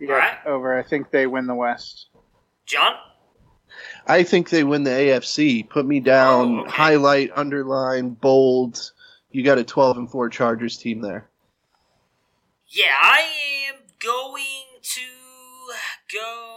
Yeah, 0.00 0.38
over. 0.46 0.76
I 0.76 0.82
think 0.82 1.10
they 1.10 1.26
win 1.26 1.46
the 1.46 1.54
West. 1.54 2.06
John? 2.66 2.94
I 4.06 4.22
think 4.22 4.50
they 4.50 4.64
win 4.64 4.84
the 4.84 4.90
AFC. 4.90 5.68
Put 5.68 5.86
me 5.86 6.00
down. 6.00 6.60
Oh, 6.60 6.68
highlight, 6.68 7.30
underline, 7.34 8.10
bold. 8.10 8.92
You 9.30 9.42
got 9.42 9.58
a 9.58 9.64
12 9.64 9.96
and 9.96 10.10
4 10.10 10.28
Chargers 10.28 10.76
team 10.76 11.00
there. 11.00 11.28
Yeah, 12.68 12.94
I 13.00 13.22
am 13.68 13.80
going 14.02 14.80
to 14.82 15.00
go 16.12 16.54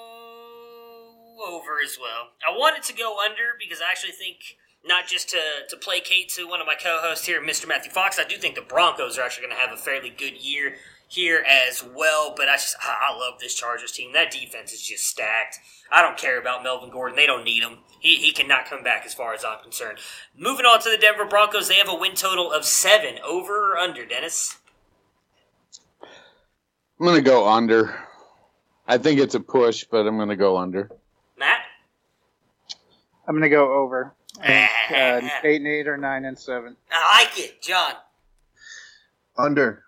over 1.48 1.78
as 1.84 1.98
well. 2.00 2.32
I 2.48 2.58
wanted 2.58 2.84
to 2.84 2.94
go 2.94 3.18
under 3.24 3.56
because 3.60 3.82
I 3.82 3.90
actually 3.92 4.14
think 4.14 4.58
not 4.86 5.08
just 5.08 5.30
to, 5.30 5.40
to 5.70 5.78
placate 5.78 6.30
to 6.30 6.48
one 6.48 6.62
of 6.62 6.68
my 6.68 6.76
co-hosts 6.76 7.26
here, 7.26 7.42
Mr. 7.42 7.68
Matthew 7.68 7.92
Fox, 7.92 8.20
I 8.20 8.24
do 8.24 8.38
think 8.38 8.56
the 8.56 8.62
Broncos 8.62 9.18
are 9.18 9.22
actually 9.22 9.48
going 9.48 9.56
to 9.56 9.62
have 9.62 9.74
a 9.74 9.82
fairly 9.82 10.10
good 10.10 10.38
year 10.38 10.76
here 11.08 11.44
as 11.48 11.84
well. 11.84 12.34
But 12.36 12.50
I 12.50 12.54
just 12.54 12.76
I, 12.84 13.10
I 13.12 13.18
love 13.18 13.40
this 13.40 13.54
Chargers 13.54 13.92
team. 13.92 14.14
That 14.14 14.32
defense 14.32 14.74
is 14.74 14.82
just 14.82 15.06
stacked. 15.06 15.60
I 15.92 16.02
don't 16.02 16.18
care 16.18 16.40
about 16.40 16.64
Melvin 16.64 16.90
Gordon. 16.90 17.16
They 17.16 17.26
don't 17.26 17.46
need 17.46 17.64
him. 17.64 17.80
He, 18.00 18.18
he 18.18 18.32
cannot 18.32 18.66
come 18.66 18.84
back 18.84 19.06
as 19.06 19.14
far 19.14 19.34
as 19.34 19.46
I'm 19.46 19.62
concerned. 19.62 20.00
Moving 20.38 20.66
on 20.66 20.82
to 20.82 20.90
the 20.90 20.98
Denver 20.98 21.26
Broncos, 21.26 21.68
they 21.68 21.76
have 21.76 21.90
a 21.90 21.96
win 21.96 22.14
total 22.14 22.52
of 22.52 22.66
seven. 22.66 23.20
Over 23.26 23.74
or 23.74 23.78
under, 23.78 24.06
Dennis? 24.06 24.58
I'm 27.00 27.06
gonna 27.06 27.22
go 27.22 27.48
under. 27.48 27.96
I 28.88 28.98
think 28.98 29.20
it's 29.20 29.36
a 29.36 29.40
push, 29.40 29.86
but 29.90 30.08
I'm 30.08 30.18
gonna 30.18 30.36
go 30.36 30.58
under. 30.58 30.90
Matt? 31.38 31.60
I'm 33.28 33.36
gonna 33.36 33.50
go 33.50 33.72
over. 33.74 34.14
Uh, 34.40 34.68
eight 35.44 35.58
and 35.58 35.68
eight 35.68 35.88
or 35.88 35.98
nine 35.98 36.26
and 36.26 36.38
seven. 36.38 36.76
I 36.92 37.24
like 37.24 37.40
it, 37.40 37.62
John. 37.62 37.94
Under. 39.38 39.84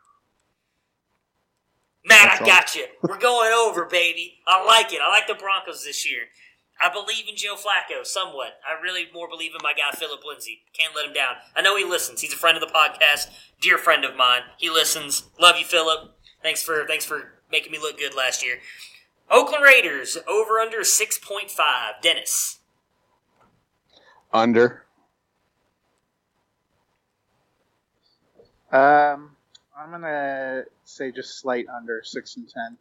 Matt, 2.05 2.39
That's 2.39 2.41
I 2.41 2.43
all. 2.43 2.47
got 2.49 2.75
you. 2.75 2.85
We're 3.03 3.19
going 3.19 3.51
over, 3.51 3.85
baby. 3.85 4.39
I 4.47 4.63
like 4.65 4.93
it. 4.93 4.99
I 5.03 5.09
like 5.09 5.27
the 5.27 5.35
Broncos 5.35 5.83
this 5.83 6.09
year. 6.09 6.23
I 6.81 6.89
believe 6.91 7.27
in 7.27 7.35
Joe 7.35 7.55
Flacco 7.55 8.05
somewhat. 8.05 8.53
I 8.65 8.81
really 8.81 9.07
more 9.13 9.27
believe 9.27 9.51
in 9.51 9.59
my 9.61 9.73
guy 9.73 9.91
Philip 9.97 10.21
Lindsay. 10.25 10.61
Can't 10.77 10.95
let 10.95 11.05
him 11.05 11.13
down. 11.13 11.35
I 11.55 11.61
know 11.61 11.75
he 11.75 11.83
listens. 11.83 12.21
He's 12.21 12.31
a 12.33 12.37
friend 12.37 12.55
of 12.57 12.61
the 12.61 12.73
podcast, 12.73 13.27
dear 13.61 13.77
friend 13.77 14.05
of 14.05 14.15
mine. 14.15 14.41
He 14.57 14.69
listens. 14.69 15.23
Love 15.39 15.57
you, 15.57 15.65
Philip. 15.65 16.15
Thanks 16.41 16.63
for 16.63 16.85
thanks 16.87 17.03
for 17.03 17.33
making 17.51 17.73
me 17.73 17.79
look 17.79 17.97
good 17.99 18.15
last 18.15 18.45
year. 18.45 18.59
Oakland 19.29 19.63
Raiders 19.63 20.17
over 20.25 20.57
under 20.59 20.85
six 20.85 21.17
point 21.19 21.51
five. 21.51 21.95
Dennis. 22.01 22.59
Under. 24.31 24.85
Um, 28.71 29.35
I'm 29.79 29.91
gonna 29.91 30.63
say 30.83 31.11
just 31.11 31.39
slight 31.39 31.65
under 31.73 32.01
six 32.03 32.35
and 32.35 32.49
ten. 32.49 32.77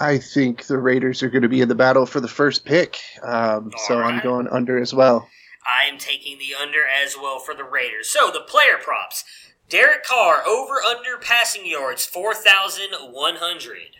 I 0.00 0.18
think 0.18 0.66
the 0.66 0.78
Raiders 0.78 1.24
are 1.24 1.28
going 1.28 1.42
to 1.42 1.48
be 1.48 1.60
in 1.60 1.68
the 1.68 1.74
battle 1.74 2.06
for 2.06 2.20
the 2.20 2.28
first 2.28 2.64
pick, 2.64 3.00
um, 3.24 3.72
so 3.88 3.98
I'm 3.98 4.22
going 4.22 4.46
under 4.46 4.78
as 4.78 4.94
well. 4.94 5.28
I 5.66 5.86
am 5.86 5.98
taking 5.98 6.38
the 6.38 6.54
under 6.54 6.86
as 6.86 7.16
well 7.16 7.40
for 7.40 7.52
the 7.52 7.64
Raiders. 7.64 8.08
So 8.08 8.30
the 8.30 8.40
player 8.40 8.78
props. 8.80 9.24
Derek 9.68 10.04
Carr 10.04 10.46
over 10.46 10.74
under 10.74 11.18
passing 11.20 11.66
yards 11.66 12.06
four 12.06 12.32
thousand 12.32 12.90
one 13.10 13.36
hundred. 13.36 13.96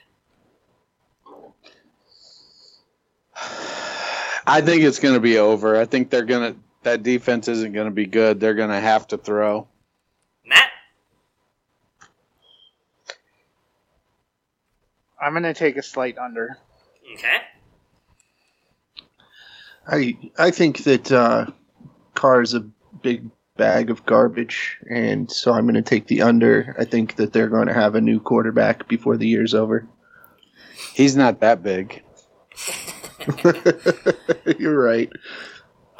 I 4.46 4.60
think 4.60 4.84
it's 4.84 5.00
going 5.00 5.14
to 5.14 5.20
be 5.20 5.38
over. 5.38 5.76
I 5.76 5.84
think 5.84 6.10
they're 6.10 6.24
going 6.24 6.54
to 6.54 6.60
that 6.84 7.02
defense 7.02 7.48
isn't 7.48 7.72
going 7.72 7.86
to 7.88 7.94
be 7.94 8.06
good. 8.06 8.38
They're 8.38 8.54
going 8.54 8.70
to 8.70 8.80
have 8.80 9.08
to 9.08 9.18
throw. 9.18 9.66
Matt. 10.48 10.70
I'm 15.20 15.32
gonna 15.32 15.54
take 15.54 15.76
a 15.76 15.82
slight 15.82 16.18
under. 16.18 16.58
Okay. 17.14 17.38
I 19.86 20.18
I 20.38 20.50
think 20.50 20.84
that 20.84 21.10
uh, 21.10 21.46
Carr's 22.14 22.54
a 22.54 22.60
big 23.02 23.30
bag 23.56 23.90
of 23.90 24.06
garbage, 24.06 24.78
and 24.88 25.30
so 25.30 25.52
I'm 25.52 25.64
going 25.64 25.74
to 25.74 25.82
take 25.82 26.06
the 26.06 26.22
under. 26.22 26.74
I 26.78 26.84
think 26.84 27.16
that 27.16 27.32
they're 27.34 27.48
going 27.48 27.66
to 27.66 27.74
have 27.74 27.94
a 27.94 28.00
new 28.00 28.20
quarterback 28.20 28.88
before 28.88 29.18
the 29.18 29.26
year's 29.26 29.54
over. 29.54 29.86
He's 30.94 31.16
not 31.16 31.40
that 31.40 31.62
big. 31.62 32.02
You're 34.58 34.80
right. 34.80 35.10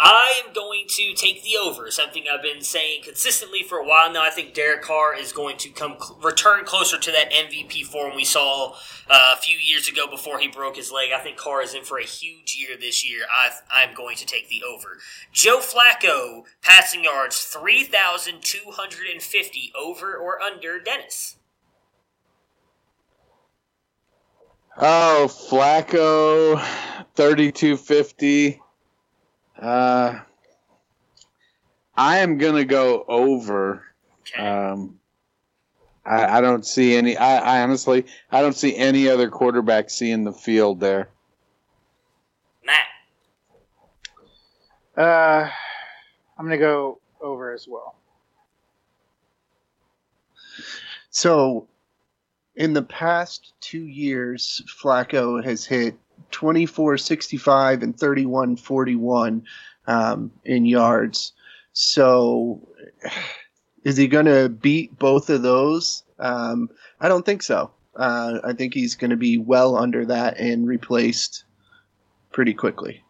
I 0.01 0.43
am 0.47 0.53
going 0.53 0.85
to 0.89 1.13
take 1.15 1.43
the 1.43 1.57
over. 1.61 1.91
Something 1.91 2.25
I've 2.33 2.43
been 2.43 2.63
saying 2.63 3.03
consistently 3.03 3.65
for 3.65 3.79
a 3.79 3.87
while 3.87 4.13
now. 4.13 4.23
I 4.23 4.31
think 4.31 4.55
Derek 4.55 4.83
Carr 4.83 5.17
is 5.17 5.33
going 5.33 5.57
to 5.59 5.71
come 5.71 5.97
return 6.23 6.65
closer 6.65 6.99
to 6.99 7.11
that 7.11 7.33
MVP 7.33 7.85
form 7.85 8.15
we 8.15 8.25
saw 8.25 8.77
uh, 9.11 9.35
a 9.37 9.41
few 9.41 9.57
years 9.59 9.89
ago 9.89 10.07
before 10.09 10.39
he 10.39 10.47
broke 10.47 10.77
his 10.77 10.93
leg. 10.93 11.11
I 11.13 11.19
think 11.19 11.37
Carr 11.37 11.63
is 11.63 11.75
in 11.75 11.83
for 11.83 11.99
a 11.99 12.05
huge 12.05 12.57
year 12.57 12.77
this 12.79 13.09
year. 13.09 13.23
I, 13.31 13.51
I'm 13.89 13.95
going 13.95 14.17
to 14.17 14.27
take 14.27 14.49
the 14.49 14.63
over. 14.63 14.99
Joe 15.33 15.59
Flacco 15.59 16.45
passing 16.63 17.03
yards 17.03 17.43
three 17.43 17.83
thousand 17.83 18.43
two 18.43 18.71
hundred 18.71 19.09
and 19.13 19.21
fifty 19.21 19.73
over 19.79 20.17
or 20.17 20.41
under. 20.41 20.79
Dennis. 20.79 21.37
Oh, 24.81 25.27
Flacco, 25.29 26.65
thirty-two 27.17 27.77
fifty. 27.77 28.61
Uh, 29.61 30.21
I 31.97 32.19
am 32.19 32.39
gonna 32.39 32.65
go 32.65 33.05
over. 33.09 33.85
Um, 34.37 35.01
I, 36.07 36.39
I 36.39 36.41
don't 36.41 36.65
see 36.65 36.95
any. 36.95 37.17
I, 37.17 37.59
I 37.59 37.63
honestly, 37.63 38.07
I 38.31 38.41
don't 38.41 38.57
see 38.57 38.77
any 38.77 39.09
other 39.09 39.29
quarterback 39.29 39.91
seeing 39.91 40.25
the 40.25 40.33
field 40.33 40.79
there. 40.79 41.09
Matt. 42.65 42.87
Uh, 44.97 45.51
I'm 46.39 46.45
gonna 46.45 46.57
go 46.57 47.01
over 47.21 47.53
as 47.53 47.67
well. 47.69 47.97
So, 51.11 51.67
in 52.55 52.75
the 52.75 52.83
past 52.83 53.55
two 53.61 53.85
years, 53.85 54.63
Flacco 54.81 55.43
has 55.43 55.65
hit 55.65 55.97
24 56.31 56.99
65 56.99 57.83
and 57.83 57.99
31 57.99 58.57
41 58.57 59.43
um, 59.87 60.31
in 60.45 60.67
yards. 60.67 61.33
So, 61.73 62.69
is 63.85 63.97
he 63.97 64.09
going 64.09 64.27
to 64.27 64.49
beat 64.49 64.99
both 64.99 65.31
of 65.31 65.43
those? 65.43 66.03
Um, 66.19 66.71
I 67.01 67.09
don't 67.09 67.25
think 67.25 67.43
so. 67.43 67.71
Uh, 67.97 68.41
I 68.45 68.53
think 68.53 68.75
he's 68.75 68.95
going 68.95 69.11
to 69.11 69.17
be 69.17 69.39
well 69.39 69.77
under 69.77 70.05
that 70.07 70.39
and 70.39 70.67
replaced 70.67 71.45
pretty 72.33 72.55
quickly. 72.55 73.03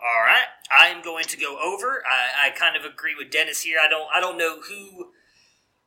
All 0.00 0.22
right, 0.24 0.46
I 0.78 0.86
am 0.88 1.02
going 1.02 1.24
to 1.24 1.36
go 1.36 1.58
over. 1.60 2.02
I, 2.06 2.48
I 2.48 2.50
kind 2.50 2.76
of 2.76 2.84
agree 2.84 3.14
with 3.16 3.30
Dennis 3.30 3.62
here. 3.62 3.78
I 3.82 3.88
don't 3.88 4.08
I 4.14 4.20
don't 4.20 4.38
know 4.38 4.60
who 4.60 5.08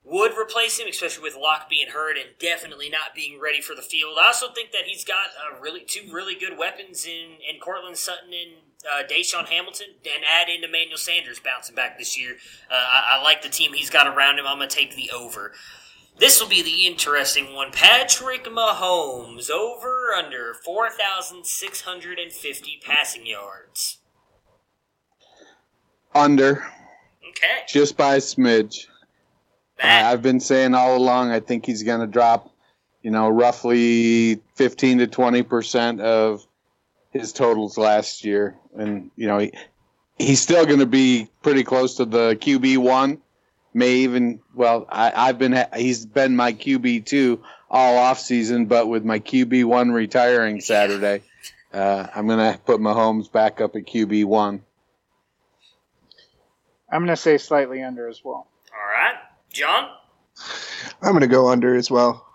would 0.10 0.38
replace 0.38 0.80
him, 0.80 0.88
especially 0.88 1.24
with 1.24 1.38
Lock 1.40 1.70
being 1.70 1.90
hurt 1.90 2.18
and 2.18 2.30
definitely 2.40 2.90
not 2.90 3.14
being 3.16 3.40
ready 3.40 3.62
for 3.62 3.76
the 3.76 3.82
field. 3.82 4.18
I 4.20 4.28
also 4.28 4.52
think 4.52 4.72
that 4.72 4.86
he's 4.86 5.06
got 5.06 5.28
uh, 5.38 5.60
really 5.62 5.82
two 5.82 6.12
really 6.12 6.36
good 6.36 6.58
weapons 6.58 7.06
in 7.06 7.38
in 7.48 7.60
Courtland 7.60 7.98
Sutton 7.98 8.34
and 8.34 8.54
uh, 8.86 9.04
DaeSean 9.08 9.48
Hamilton, 9.48 9.88
and 10.04 10.24
add 10.26 10.50
in 10.50 10.64
Emmanuel 10.64 10.98
Sanders 10.98 11.40
bouncing 11.40 11.76
back 11.76 11.98
this 11.98 12.20
year. 12.20 12.36
Uh, 12.72 12.76
I, 12.76 13.18
I 13.18 13.22
like 13.22 13.42
the 13.42 13.50
team 13.50 13.74
he's 13.74 13.90
got 13.90 14.08
around 14.08 14.40
him. 14.40 14.48
I'm 14.48 14.58
going 14.58 14.70
to 14.70 14.76
take 14.76 14.96
the 14.96 15.12
over. 15.12 15.52
This 16.18 16.42
will 16.42 16.48
be 16.50 16.62
the 16.62 16.86
interesting 16.86 17.54
one. 17.54 17.72
Patrick 17.72 18.44
Mahomes 18.46 19.50
over 19.50 20.14
under 20.14 20.54
4,650 20.54 22.82
passing 22.86 23.26
yards. 23.26 24.00
Under. 26.14 26.66
Okay. 27.30 27.64
Just 27.68 27.96
by 27.96 28.16
a 28.16 28.20
smidge. 28.20 28.88
I- 29.82 30.12
I've 30.12 30.22
been 30.22 30.40
saying 30.40 30.74
all 30.74 30.98
along. 30.98 31.32
I 31.32 31.40
think 31.40 31.66
he's 31.66 31.84
going 31.84 32.02
to 32.02 32.08
drop, 32.08 32.50
you 33.02 33.12
know, 33.12 33.30
roughly 33.30 34.42
fifteen 34.56 34.98
to 35.00 35.08
twenty 35.08 35.44
percent 35.44 36.02
of 36.02 36.46
his 37.12 37.34
totals 37.34 37.78
last 37.78 38.24
year, 38.26 38.56
and 38.76 39.10
you 39.16 39.28
know, 39.28 39.40
he, 39.40 39.52
he's 40.18 40.42
still 40.42 40.66
going 40.66 40.80
to 40.80 40.86
be 40.86 41.30
pretty 41.42 41.64
close 41.64 41.96
to 41.96 42.06
the 42.06 42.38
QB 42.40 42.78
one. 42.78 43.22
May 43.74 43.98
even 43.98 44.42
well, 44.56 44.86
I, 44.90 45.12
I've 45.16 45.38
been 45.38 45.66
he's 45.76 46.06
been 46.06 46.36
my 46.36 46.54
QB 46.54 47.06
two 47.06 47.42
all 47.70 47.98
off 47.98 48.20
season, 48.20 48.66
but 48.66 48.88
with 48.88 49.06
my 49.06 49.20
QB 49.20 49.66
one 49.66 49.92
retiring 49.92 50.60
Saturday, 50.60 51.22
uh, 51.72 52.08
I'm 52.16 52.26
going 52.26 52.40
to 52.54 52.60
put 52.60 52.82
Mahomes 52.82 53.32
back 53.32 53.62
up 53.62 53.76
at 53.76 53.84
QB 53.86 54.26
one. 54.26 54.64
I'm 56.92 57.02
gonna 57.04 57.16
say 57.16 57.38
slightly 57.38 57.84
under 57.84 58.08
as 58.08 58.22
well. 58.26 58.48
All 58.74 58.92
right. 58.92 59.14
John? 59.52 59.90
I'm 61.02 61.12
going 61.12 61.22
to 61.22 61.28
go 61.28 61.50
under 61.50 61.76
as 61.76 61.90
well. 61.92 62.26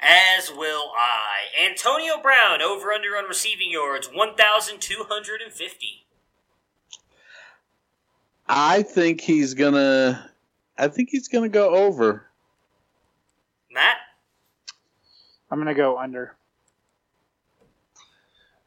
As 0.00 0.50
will 0.50 0.92
I. 0.96 1.66
Antonio 1.68 2.20
Brown 2.22 2.62
over 2.62 2.92
under 2.92 3.16
on 3.16 3.24
receiving 3.24 3.70
yards 3.70 4.08
1,250. 4.12 6.04
I 8.48 8.82
think 8.82 9.20
he's 9.20 9.54
gonna. 9.54 10.30
I 10.78 10.88
think 10.88 11.10
he's 11.10 11.28
gonna 11.28 11.48
go 11.50 11.74
over. 11.74 12.24
Matt? 13.70 13.96
I'm 15.50 15.58
gonna 15.58 15.74
go 15.74 15.98
under. 15.98 16.34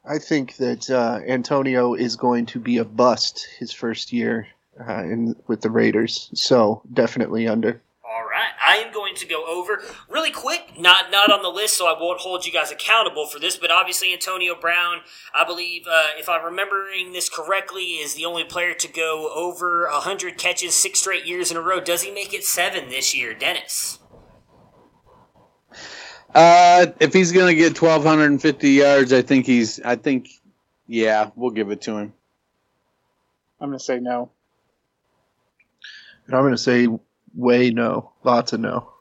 I 0.04 0.18
think 0.18 0.56
that 0.56 0.90
uh, 0.90 1.20
Antonio 1.26 1.94
is 1.94 2.16
going 2.16 2.46
to 2.46 2.60
be 2.60 2.78
a 2.78 2.84
bust 2.84 3.46
his 3.58 3.72
first 3.72 4.12
year 4.12 4.46
uh, 4.86 5.02
in 5.04 5.36
with 5.46 5.60
the 5.60 5.70
Raiders. 5.70 6.30
So 6.34 6.82
definitely 6.92 7.48
under. 7.48 7.82
All 8.04 8.24
right, 8.28 8.52
I 8.62 8.76
am 8.76 8.92
going 8.92 9.14
to 9.14 9.26
go 9.26 9.46
over 9.46 9.80
really 10.10 10.30
quick. 10.30 10.78
Not 10.78 11.10
not 11.10 11.32
on 11.32 11.42
the 11.42 11.48
list, 11.48 11.78
so 11.78 11.86
I 11.86 11.98
won't 11.98 12.20
hold 12.20 12.44
you 12.44 12.52
guys 12.52 12.70
accountable 12.70 13.26
for 13.26 13.38
this. 13.38 13.56
But 13.56 13.70
obviously, 13.70 14.12
Antonio 14.12 14.54
Brown, 14.54 14.98
I 15.34 15.44
believe, 15.44 15.86
uh, 15.86 16.08
if 16.18 16.28
I'm 16.28 16.44
remembering 16.44 17.12
this 17.12 17.30
correctly, 17.30 17.94
is 17.94 18.14
the 18.14 18.26
only 18.26 18.44
player 18.44 18.74
to 18.74 18.88
go 18.88 19.32
over 19.34 19.88
hundred 19.90 20.36
catches 20.36 20.74
six 20.74 21.00
straight 21.00 21.24
years 21.24 21.50
in 21.50 21.56
a 21.56 21.62
row. 21.62 21.80
Does 21.80 22.02
he 22.02 22.10
make 22.10 22.34
it 22.34 22.44
seven 22.44 22.90
this 22.90 23.14
year, 23.14 23.32
Dennis? 23.32 23.98
Uh, 26.34 26.86
if 27.00 27.12
he's 27.12 27.32
gonna 27.32 27.54
get 27.54 27.80
1,250 27.80 28.70
yards, 28.70 29.12
I 29.12 29.22
think 29.22 29.46
he's. 29.46 29.80
I 29.80 29.96
think, 29.96 30.28
yeah, 30.86 31.30
we'll 31.34 31.50
give 31.50 31.70
it 31.70 31.82
to 31.82 31.96
him. 31.96 32.12
I'm 33.60 33.68
gonna 33.68 33.78
say 33.78 34.00
no. 34.00 34.30
And 36.26 36.34
I'm 36.36 36.42
going 36.42 36.52
to 36.52 36.58
say 36.58 36.88
way 37.34 37.70
no. 37.70 38.12
Lots 38.24 38.52
of 38.52 38.60
no. 38.60 38.92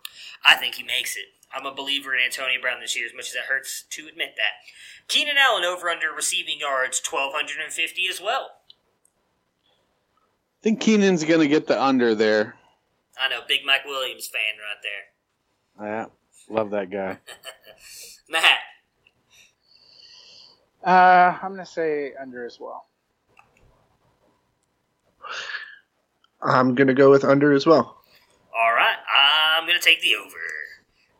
I 0.45 0.55
think 0.55 0.75
he 0.75 0.83
makes 0.83 1.15
it. 1.17 1.25
I'm 1.53 1.65
a 1.65 1.73
believer 1.73 2.15
in 2.15 2.21
Antonio 2.23 2.59
Brown 2.61 2.79
this 2.79 2.95
year, 2.95 3.05
as 3.05 3.13
much 3.13 3.29
as 3.29 3.35
it 3.35 3.41
hurts 3.49 3.83
to 3.91 4.07
admit 4.07 4.35
that. 4.37 5.07
Keenan 5.07 5.35
Allen 5.37 5.65
over 5.65 5.89
under 5.89 6.11
receiving 6.11 6.59
yards 6.59 7.01
1,250 7.09 8.07
as 8.07 8.21
well. 8.21 8.51
I 10.61 10.63
think 10.63 10.79
Keenan's 10.79 11.23
gonna 11.25 11.47
get 11.47 11.67
the 11.67 11.81
under 11.81 12.15
there. 12.15 12.55
I 13.19 13.27
know, 13.27 13.41
big 13.47 13.65
Mike 13.65 13.83
Williams 13.85 14.27
fan 14.27 14.41
right 14.59 14.81
there. 15.79 15.87
Yeah, 15.87 16.05
love 16.55 16.69
that 16.69 16.89
guy. 16.89 17.17
Matt. 18.29 18.59
Uh, 20.83 21.37
I'm 21.41 21.51
gonna 21.51 21.65
say 21.65 22.13
under 22.19 22.45
as 22.45 22.59
well. 22.59 22.85
I'm 26.43 26.75
gonna 26.75 26.93
go 26.93 27.09
with 27.09 27.23
under 27.23 27.53
as 27.53 27.65
well. 27.65 28.01
All 28.55 28.73
right, 28.73 28.97
I'm 29.61 29.65
going 29.65 29.79
to 29.79 29.83
take 29.83 30.01
the 30.01 30.15
over. 30.15 30.37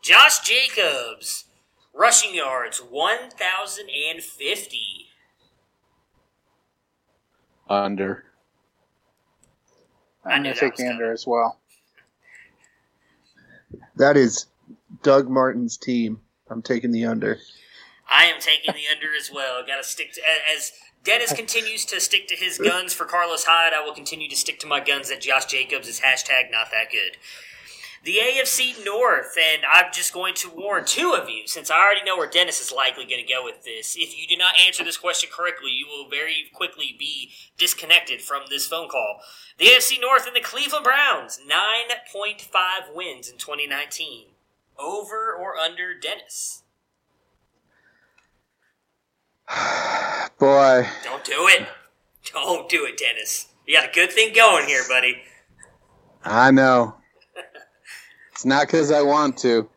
Josh 0.01 0.39
Jacobs, 0.39 1.45
rushing 1.93 2.33
yards 2.35 2.79
1,050. 2.79 4.77
Under. 7.69 8.25
I'm 10.25 10.43
gonna 10.43 10.55
take 10.55 10.75
the 10.75 10.87
under 10.87 11.11
as 11.11 11.25
well. 11.25 11.59
That 13.95 14.17
is 14.17 14.47
Doug 15.03 15.29
Martin's 15.29 15.77
team. 15.77 16.19
I'm 16.49 16.61
taking 16.61 16.91
the 16.91 17.05
under. 17.05 17.39
I 18.09 18.25
am 18.25 18.41
taking 18.41 18.73
the 18.73 18.87
under 18.93 19.15
as 19.17 19.31
well. 19.33 19.65
Got 19.65 19.77
to 19.77 19.83
stick 19.83 20.11
to 20.13 20.21
as 20.53 20.73
Dennis 21.03 21.33
continues 21.33 21.83
to 21.85 21.99
stick 21.99 22.27
to 22.27 22.35
his 22.35 22.59
guns 22.59 22.93
for 22.93 23.05
Carlos 23.05 23.45
Hyde. 23.45 23.73
I 23.73 23.83
will 23.83 23.93
continue 23.93 24.29
to 24.29 24.35
stick 24.35 24.59
to 24.59 24.67
my 24.67 24.79
guns 24.79 25.09
that 25.09 25.21
Josh 25.21 25.45
Jacobs 25.45 25.87
is 25.87 26.01
hashtag 26.01 26.51
not 26.51 26.69
that 26.71 26.91
good. 26.91 27.17
The 28.03 28.17
AFC 28.17 28.83
North, 28.83 29.35
and 29.39 29.63
I'm 29.71 29.91
just 29.93 30.13
going 30.13 30.33
to 30.35 30.49
warn 30.49 30.85
two 30.85 31.15
of 31.19 31.29
you, 31.29 31.47
since 31.47 31.69
I 31.69 31.77
already 31.77 32.03
know 32.03 32.17
where 32.17 32.29
Dennis 32.29 32.59
is 32.59 32.71
likely 32.71 33.05
going 33.05 33.23
to 33.23 33.31
go 33.31 33.43
with 33.43 33.63
this. 33.63 33.95
If 33.95 34.19
you 34.19 34.27
do 34.27 34.37
not 34.37 34.59
answer 34.59 34.83
this 34.83 34.97
question 34.97 35.29
correctly, 35.31 35.71
you 35.71 35.85
will 35.87 36.09
very 36.09 36.49
quickly 36.53 36.95
be 36.97 37.31
disconnected 37.57 38.21
from 38.21 38.43
this 38.49 38.67
phone 38.67 38.89
call. 38.89 39.21
The 39.59 39.65
AFC 39.65 40.01
North 40.01 40.25
and 40.25 40.35
the 40.35 40.41
Cleveland 40.41 40.83
Browns, 40.83 41.39
9.5 41.47 42.95
wins 42.95 43.29
in 43.29 43.37
2019. 43.37 44.29
Over 44.79 45.33
or 45.33 45.57
under 45.57 45.93
Dennis? 45.99 46.60
Boy, 50.39 50.87
Don't 51.03 51.23
do 51.23 51.47
it. 51.49 51.67
Don't 52.33 52.69
do 52.69 52.85
it, 52.85 52.97
Dennis. 52.97 53.47
You 53.65 53.75
got 53.79 53.89
a 53.89 53.93
good 53.93 54.11
thing 54.11 54.33
going 54.33 54.67
here, 54.67 54.83
buddy. 54.87 55.17
I 56.23 56.51
know. 56.51 56.95
it's 58.31 58.45
not 58.45 58.67
because 58.67 58.91
I 58.91 59.01
want 59.01 59.37
to. 59.39 59.69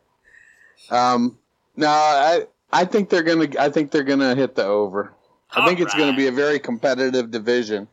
Um, 0.91 1.39
no, 1.77 1.89
I 1.89 2.47
I 2.73 2.85
think 2.85 3.09
they're 3.09 3.23
gonna 3.23 3.49
I 3.59 3.71
think 3.71 3.91
they're 3.91 4.03
gonna 4.05 4.35
hit 4.35 4.55
the 4.55 4.65
over. 4.65 5.15
I 5.51 5.67
think 5.67 5.81
it's 5.81 5.95
gonna 5.95 6.17
be 6.17 6.27
a 6.27 6.33
very 6.33 6.59
competitive 6.59 7.31
division. 7.31 7.89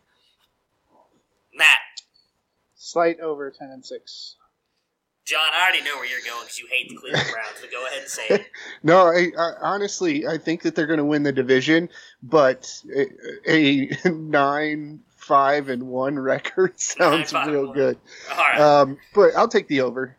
Matt, 1.56 1.80
Slight 2.76 3.20
over 3.20 3.52
ten 3.52 3.70
and 3.70 3.86
six. 3.86 4.36
John, 5.26 5.40
I 5.54 5.64
already 5.64 5.84
know 5.84 5.96
where 5.96 6.06
you're 6.06 6.20
going 6.26 6.44
because 6.44 6.60
you 6.60 6.68
hate 6.70 6.90
the 6.90 6.96
Cleveland 6.96 7.28
Browns, 7.32 7.58
but 7.62 7.72
go 7.72 7.86
ahead 7.86 8.00
and 8.00 8.10
say 8.10 8.28
it. 8.30 8.46
No, 8.84 9.08
I, 9.08 9.32
I 9.38 9.52
honestly 9.62 10.28
I 10.28 10.38
think 10.38 10.64
that 10.64 10.76
they're 10.76 10.88
going 10.88 10.98
to 10.98 11.06
win 11.06 11.24
the 11.24 11.32
division, 11.32 11.90
but 12.24 12.82
a, 13.48 13.90
a 14.06 14.10
nine 14.10 15.02
five 15.16 15.70
and 15.70 15.84
one 15.84 16.18
record 16.18 16.80
sounds 16.80 17.32
five, 17.32 17.48
real 17.48 17.72
good. 17.72 17.98
All 18.32 18.38
right. 18.38 18.60
Um, 18.60 18.98
but 19.14 19.36
I'll 19.36 19.48
take 19.48 19.68
the 19.68 19.82
over. 19.82 20.18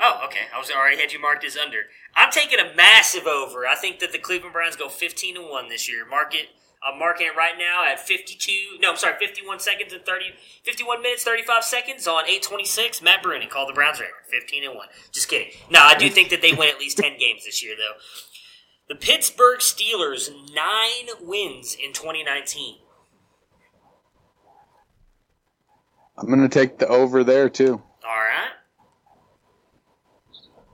Oh, 0.00 0.22
okay. 0.26 0.46
I 0.54 0.58
was 0.58 0.70
already 0.70 1.00
had 1.00 1.12
you 1.12 1.20
marked 1.20 1.44
as 1.44 1.56
under. 1.56 1.82
I'm 2.16 2.30
taking 2.32 2.58
a 2.58 2.74
massive 2.74 3.26
over. 3.26 3.66
I 3.66 3.74
think 3.76 4.00
that 4.00 4.12
the 4.12 4.18
Cleveland 4.18 4.52
Browns 4.52 4.74
go 4.76 4.88
15 4.88 5.36
and 5.36 5.48
one 5.48 5.68
this 5.68 5.88
year. 5.88 6.06
Mark 6.08 6.34
it. 6.34 6.48
I'm 6.82 6.98
marking 6.98 7.26
it 7.26 7.36
right 7.36 7.58
now 7.58 7.84
at 7.84 8.00
52. 8.00 8.78
No, 8.80 8.90
I'm 8.90 8.96
sorry, 8.96 9.14
51 9.18 9.60
seconds 9.60 9.92
and 9.92 10.04
30, 10.04 10.32
51 10.64 11.02
minutes 11.02 11.24
35 11.24 11.62
seconds 11.62 12.06
on 12.06 12.24
8:26. 12.24 13.02
Matt 13.02 13.22
Bruni 13.22 13.46
called 13.46 13.68
the 13.68 13.74
Browns 13.74 14.00
record, 14.00 14.14
15 14.30 14.64
and 14.64 14.74
one. 14.74 14.88
Just 15.12 15.28
kidding. 15.28 15.52
No, 15.70 15.80
I 15.80 15.94
do 15.94 16.08
think 16.08 16.30
that 16.30 16.40
they 16.40 16.52
win 16.52 16.68
at 16.68 16.78
least 16.78 16.96
10 16.96 17.18
games 17.18 17.44
this 17.44 17.62
year, 17.62 17.74
though. 17.76 17.98
The 18.88 18.94
Pittsburgh 18.94 19.60
Steelers 19.60 20.30
nine 20.54 21.14
wins 21.20 21.74
in 21.74 21.92
2019. 21.92 22.78
I'm 26.16 26.28
gonna 26.28 26.48
take 26.48 26.78
the 26.78 26.88
over 26.88 27.22
there 27.24 27.48
too. 27.48 27.82
All 28.04 28.16
right. 28.16 28.50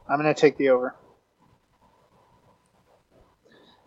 I'm 0.09 0.17
gonna 0.17 0.35
take 0.35 0.57
the 0.57 0.71
over. 0.71 0.95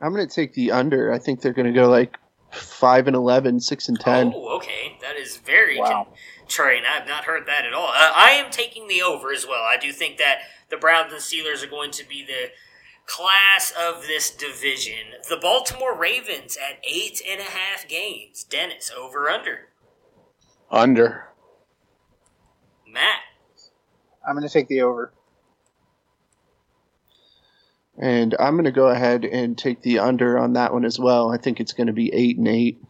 I'm 0.02 0.14
going 0.14 0.28
to 0.28 0.34
take 0.34 0.54
the 0.54 0.72
under. 0.72 1.12
I 1.12 1.20
think 1.20 1.41
they're 1.41 1.54
going 1.54 1.72
to 1.72 1.74
go 1.74 1.89
like 1.89 2.18
five 2.52 3.08
and 3.08 3.16
11, 3.16 3.60
6 3.60 3.89
and 3.89 4.00
ten. 4.00 4.34
Oh, 4.36 4.56
okay. 4.58 4.97
That 5.02 5.18
is 5.18 5.38
very 5.38 5.80
Wow. 5.80 6.08
contrarian. 6.47 6.86
I 6.86 6.97
have 7.00 7.08
not 7.08 7.26
heard 7.26 7.45
that 7.47 7.66
at 7.66 7.74
all. 7.74 7.88
Uh, 7.89 8.12
I 8.16 8.32
am 8.32 8.50
taking 8.52 8.88
the 8.88 9.02
over 9.02 9.32
as 9.32 9.45
well. 9.45 9.62
I 9.64 9.78
do 9.78 9.91
think 9.91 10.18
that 10.18 10.39
the 10.70 10.78
Browns 10.78 11.12
and 11.12 11.22
Steelers 11.22 11.64
are 11.64 11.70
going 11.70 11.91
to 11.91 12.08
be 12.08 12.26
the 12.26 12.50
class 13.06 13.72
of 13.78 14.04
this 14.04 14.30
division. 14.32 15.14
The 15.28 15.38
Baltimore 15.38 15.97
Ravens 15.97 16.58
at 16.58 16.80
eight 16.84 17.22
and 17.28 17.39
a 17.41 17.43
half 17.43 17.88
games. 17.88 18.43
Dennis, 18.43 18.91
over 18.95 19.30
under. 19.30 19.70
Under. 20.72 21.26
Matt, 22.88 23.20
I'm 24.28 24.36
gonna 24.36 24.50
take 24.50 24.68
the 24.68 24.82
over. 24.82 25.12
And 28.00 28.34
I'm 28.39 28.54
going 28.54 28.64
to 28.64 28.72
go 28.72 28.88
ahead 28.88 29.26
and 29.26 29.58
take 29.58 29.82
the 29.82 30.00
under 30.00 30.39
on 30.39 30.54
that 30.54 30.74
one 30.74 30.86
as 30.86 30.97
well. 30.97 31.32
I 31.32 31.38
think 31.38 31.60
it's 31.60 31.74
going 31.74 31.88
to 31.88 31.93
be 31.93 32.14
eight 32.14 32.38
and 32.38 32.47
eight. 32.47 32.82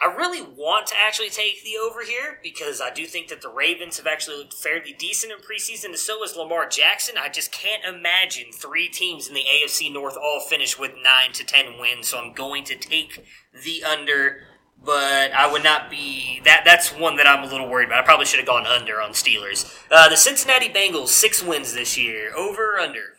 I 0.00 0.06
really 0.06 0.42
want 0.42 0.88
to 0.88 0.94
actually 0.96 1.30
take 1.30 1.62
the 1.62 1.76
over 1.80 2.02
here 2.02 2.38
because 2.42 2.80
I 2.80 2.90
do 2.90 3.06
think 3.06 3.28
that 3.28 3.40
the 3.40 3.48
Ravens 3.48 3.98
have 3.98 4.06
actually 4.06 4.36
looked 4.36 4.54
fairly 4.54 4.92
decent 4.92 5.32
in 5.32 5.38
preseason, 5.38 5.86
and 5.86 5.98
so 5.98 6.20
has 6.22 6.36
Lamar 6.36 6.68
Jackson. 6.68 7.16
I 7.16 7.28
just 7.28 7.52
can't 7.52 7.84
imagine 7.84 8.52
three 8.52 8.88
teams 8.88 9.28
in 9.28 9.34
the 9.34 9.44
AFC 9.44 9.92
North 9.92 10.16
all 10.16 10.40
finish 10.40 10.78
with 10.78 10.92
nine 11.02 11.32
to 11.34 11.44
ten 11.44 11.78
wins, 11.78 12.08
so 12.08 12.18
I'm 12.18 12.32
going 12.32 12.64
to 12.64 12.76
take 12.76 13.24
the 13.64 13.84
under. 13.84 14.42
But 14.84 15.32
I 15.32 15.50
would 15.50 15.62
not 15.62 15.90
be 15.90 16.40
that. 16.44 16.62
That's 16.64 16.90
one 16.90 17.16
that 17.16 17.26
I'm 17.26 17.44
a 17.44 17.46
little 17.46 17.68
worried 17.68 17.86
about. 17.86 18.02
I 18.02 18.04
probably 18.04 18.26
should 18.26 18.40
have 18.40 18.48
gone 18.48 18.66
under 18.66 19.00
on 19.00 19.10
Steelers. 19.10 19.72
Uh, 19.90 20.08
the 20.08 20.16
Cincinnati 20.16 20.68
Bengals 20.68 21.08
six 21.08 21.42
wins 21.42 21.72
this 21.72 21.96
year. 21.96 22.34
Over 22.34 22.74
or 22.74 22.78
under? 22.80 23.16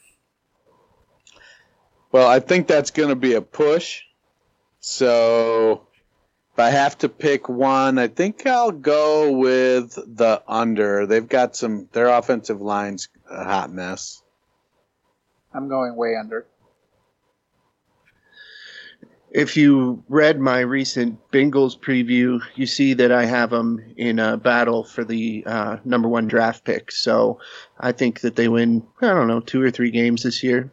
Well, 2.11 2.27
I 2.27 2.39
think 2.39 2.67
that's 2.67 2.91
gonna 2.91 3.15
be 3.15 3.33
a 3.33 3.41
push. 3.41 4.01
So 4.81 5.87
if 6.53 6.59
I 6.59 6.69
have 6.69 6.97
to 6.99 7.09
pick 7.09 7.47
one, 7.47 7.97
I 7.97 8.07
think 8.07 8.45
I'll 8.45 8.71
go 8.71 9.31
with 9.31 9.95
the 9.95 10.43
under. 10.47 11.07
They've 11.07 11.27
got 11.27 11.55
some 11.55 11.87
their 11.93 12.09
offensive 12.09 12.61
line's 12.61 13.07
a 13.29 13.43
hot 13.43 13.71
mess. 13.71 14.21
I'm 15.53 15.69
going 15.69 15.95
way 15.95 16.15
under. 16.15 16.45
If 19.33 19.57
you 19.57 20.01
read 20.09 20.39
my 20.39 20.59
recent 20.59 21.19
Bengals 21.31 21.75
preview, 21.77 22.39
you 22.53 22.67
see 22.67 22.93
that 22.93 23.11
I 23.11 23.25
have 23.25 23.49
them 23.49 23.83
in 23.97 24.19
a 24.19 24.37
battle 24.37 24.83
for 24.83 25.03
the 25.03 25.43
uh, 25.47 25.77
number 25.83 26.07
one 26.07 26.27
draft 26.27 26.63
pick. 26.63 26.91
So 26.91 27.39
I 27.79 27.93
think 27.93 28.19
that 28.21 28.35
they 28.35 28.47
win, 28.47 28.85
I 29.01 29.07
don't 29.07 29.27
know, 29.27 29.39
two 29.39 29.59
or 29.59 29.71
three 29.71 29.89
games 29.89 30.21
this 30.21 30.43
year. 30.43 30.71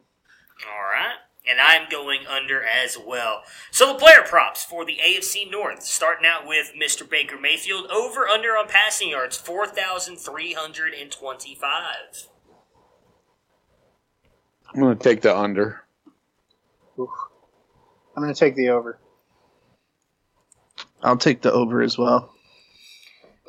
All 0.66 0.82
right. 0.82 1.14
And 1.50 1.58
I'm 1.58 1.88
going 1.88 2.26
under 2.26 2.62
as 2.62 2.98
well. 2.98 3.44
So 3.70 3.94
the 3.94 3.98
player 3.98 4.20
props 4.26 4.62
for 4.62 4.84
the 4.84 4.98
AFC 5.02 5.50
North, 5.50 5.82
starting 5.82 6.26
out 6.26 6.46
with 6.46 6.72
Mr. 6.78 7.08
Baker 7.08 7.40
Mayfield, 7.40 7.90
over 7.90 8.28
under 8.28 8.50
on 8.50 8.68
passing 8.68 9.08
yards, 9.08 9.38
4,325. 9.38 12.28
I'm 14.72 14.80
gonna 14.80 14.94
take 14.96 15.22
the 15.22 15.34
under. 15.34 15.84
I'm 18.16 18.22
gonna 18.22 18.34
take 18.34 18.56
the 18.56 18.70
over. 18.70 18.98
I'll 21.02 21.16
take 21.16 21.42
the 21.42 21.52
over 21.52 21.82
as 21.82 21.96
well. 21.98 22.32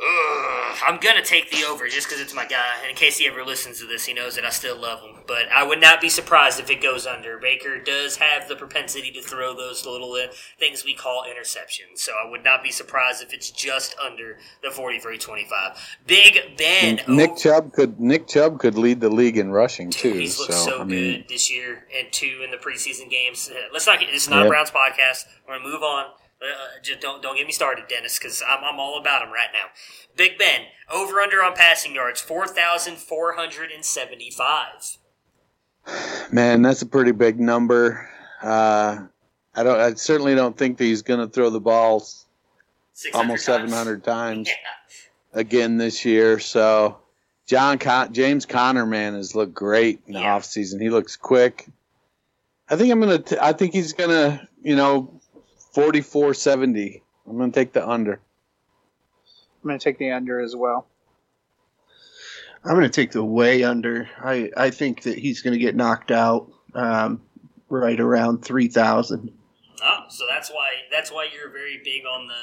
Ugh, 0.04 0.78
I'm 0.88 1.00
gonna 1.00 1.24
take 1.24 1.52
the 1.52 1.64
over 1.66 1.88
just 1.88 2.08
because 2.08 2.20
it's 2.20 2.34
my 2.34 2.46
guy. 2.46 2.78
And 2.82 2.90
in 2.90 2.96
case 2.96 3.20
he 3.20 3.28
ever 3.28 3.44
listens 3.46 3.80
to 3.82 3.86
this, 3.86 4.06
he 4.06 4.14
knows 4.14 4.34
that 4.36 4.44
I 4.44 4.50
still 4.50 4.76
love 4.80 5.02
him. 5.02 5.18
But 5.28 5.52
I 5.54 5.64
would 5.64 5.80
not 5.80 6.02
be 6.02 6.10
surprised 6.10 6.60
if 6.60 6.72
it 6.72 6.82
goes 6.82 7.06
under. 7.06 7.38
Baker 7.38 7.78
does 7.80 8.16
have 8.18 8.48
the 8.48 8.56
propensity 8.56 9.12
to 9.12 9.22
throw 9.22 9.56
those 9.56 9.86
little 9.86 10.12
uh, 10.14 10.34
things 10.58 10.84
we 10.84 10.96
call 10.96 11.24
interceptions, 11.26 12.00
so 12.00 12.14
I 12.14 12.28
would 12.28 12.44
not 12.44 12.64
be 12.64 12.72
surprised 12.72 13.22
if 13.22 13.32
it's 13.32 13.52
just 13.52 13.96
under 14.04 14.38
the 14.64 14.70
43-25. 14.70 15.78
Big 16.08 16.58
Ben. 16.58 17.00
Nick 17.08 17.38
Chubb 17.38 17.72
could 17.74 18.00
Nick 18.00 18.28
Chubb 18.28 18.60
could 18.60 18.76
lead 18.76 19.02
the 19.02 19.10
league 19.10 19.38
in 19.38 19.52
rushing 19.52 19.92
too. 19.92 20.14
He's 20.14 20.40
looked 20.40 20.54
so, 20.54 20.66
so 20.66 20.82
I 20.82 20.84
mean, 20.84 21.18
good 21.22 21.30
this 21.30 21.52
year 21.54 21.86
and 21.96 22.12
two 22.12 22.42
in 22.44 22.50
the 22.50 22.58
preseason 22.58 23.08
games. 23.10 23.52
Let's 23.72 23.86
not 23.86 24.00
get. 24.00 24.10
It's 24.10 24.28
not 24.28 24.40
a 24.40 24.42
Yep. 24.46 24.50
Browns 24.50 24.72
podcast. 24.72 25.26
We're 25.48 25.58
gonna 25.60 25.70
move 25.70 25.84
on. 25.84 26.06
Uh, 26.42 26.82
just 26.82 27.00
don't 27.02 27.22
don't 27.22 27.38
get 27.38 27.46
me 27.46 27.54
started, 27.54 27.86
Dennis, 27.88 28.18
because 28.18 28.42
I'm, 28.48 28.64
I'm 28.64 28.80
all 28.80 29.00
about 29.00 29.22
him 29.22 29.32
right 29.32 29.50
now. 29.54 29.70
Big 30.16 30.38
Ben 30.40 30.62
over 30.92 31.20
under 31.20 31.44
on 31.44 31.54
passing 31.56 31.94
yards 31.94 32.20
four 32.20 32.48
thousand 32.48 32.98
four 32.98 33.34
hundred 33.34 33.72
and 33.72 33.86
seventy 33.86 34.32
five. 34.32 34.98
man, 36.32 36.62
that's 36.62 36.82
a 36.82 36.88
pretty 36.88 37.12
big 37.12 37.40
number. 37.40 38.10
Uh, 38.42 39.06
I 39.56 39.64
don't. 39.64 39.80
I 39.80 39.94
certainly 39.94 40.34
don't 40.34 40.58
think 40.58 40.78
that 40.78 40.86
he's 40.86 41.02
gonna 41.04 41.28
throw 41.28 41.50
the 41.50 41.60
ball 41.60 42.04
almost 43.14 43.46
700 43.46 44.04
times 44.04 44.50
again 45.34 45.78
this 45.78 46.06
year. 46.06 46.40
So, 46.40 47.00
John 47.48 47.78
Con- 47.80 48.14
James 48.14 48.46
Conner, 48.46 48.86
man, 48.86 49.14
has 49.14 49.36
looked 49.36 49.54
great 49.54 50.02
in 50.08 50.14
the 50.14 50.20
offseason. 50.20 50.82
He 50.82 50.90
looks 50.90 51.18
quick. 51.18 51.68
I 52.70 52.76
think 52.78 52.92
I'm 52.92 53.00
gonna. 53.00 53.20
T- 53.20 53.38
I 53.40 53.54
think 53.54 53.74
he's 53.74 53.94
gonna. 53.94 54.48
You 54.64 54.76
know, 54.76 55.21
44-70. 55.76 57.02
I'm 57.28 57.38
gonna 57.38 57.52
take 57.52 57.74
the 57.74 57.88
under. 57.88 58.22
I'm 59.62 59.68
going 59.68 59.80
to 59.80 59.84
take 59.84 60.00
the 60.00 60.12
under 60.12 60.40
as 60.40 60.56
well. 60.56 60.88
I'm 62.64 62.72
going 62.72 62.84
to 62.84 62.90
take 62.90 63.12
the 63.12 63.24
way 63.24 63.64
under. 63.64 64.10
I, 64.20 64.50
I 64.58 64.70
think 64.72 65.04
that 65.04 65.18
he's 65.18 65.42
going 65.42 65.54
to 65.54 65.60
get 65.60 65.76
knocked 65.76 66.12
out 66.12 66.52
um, 66.74 67.22
right 67.70 68.00
around 68.00 68.44
3,000. 68.44 69.32
Oh, 69.84 69.98
so 70.10 70.26
that's 70.30 70.50
why 70.50 70.70
that's 70.92 71.12
why 71.12 71.28
you're 71.34 71.50
very 71.52 71.82
big 71.84 72.04
on 72.06 72.28
the 72.28 72.34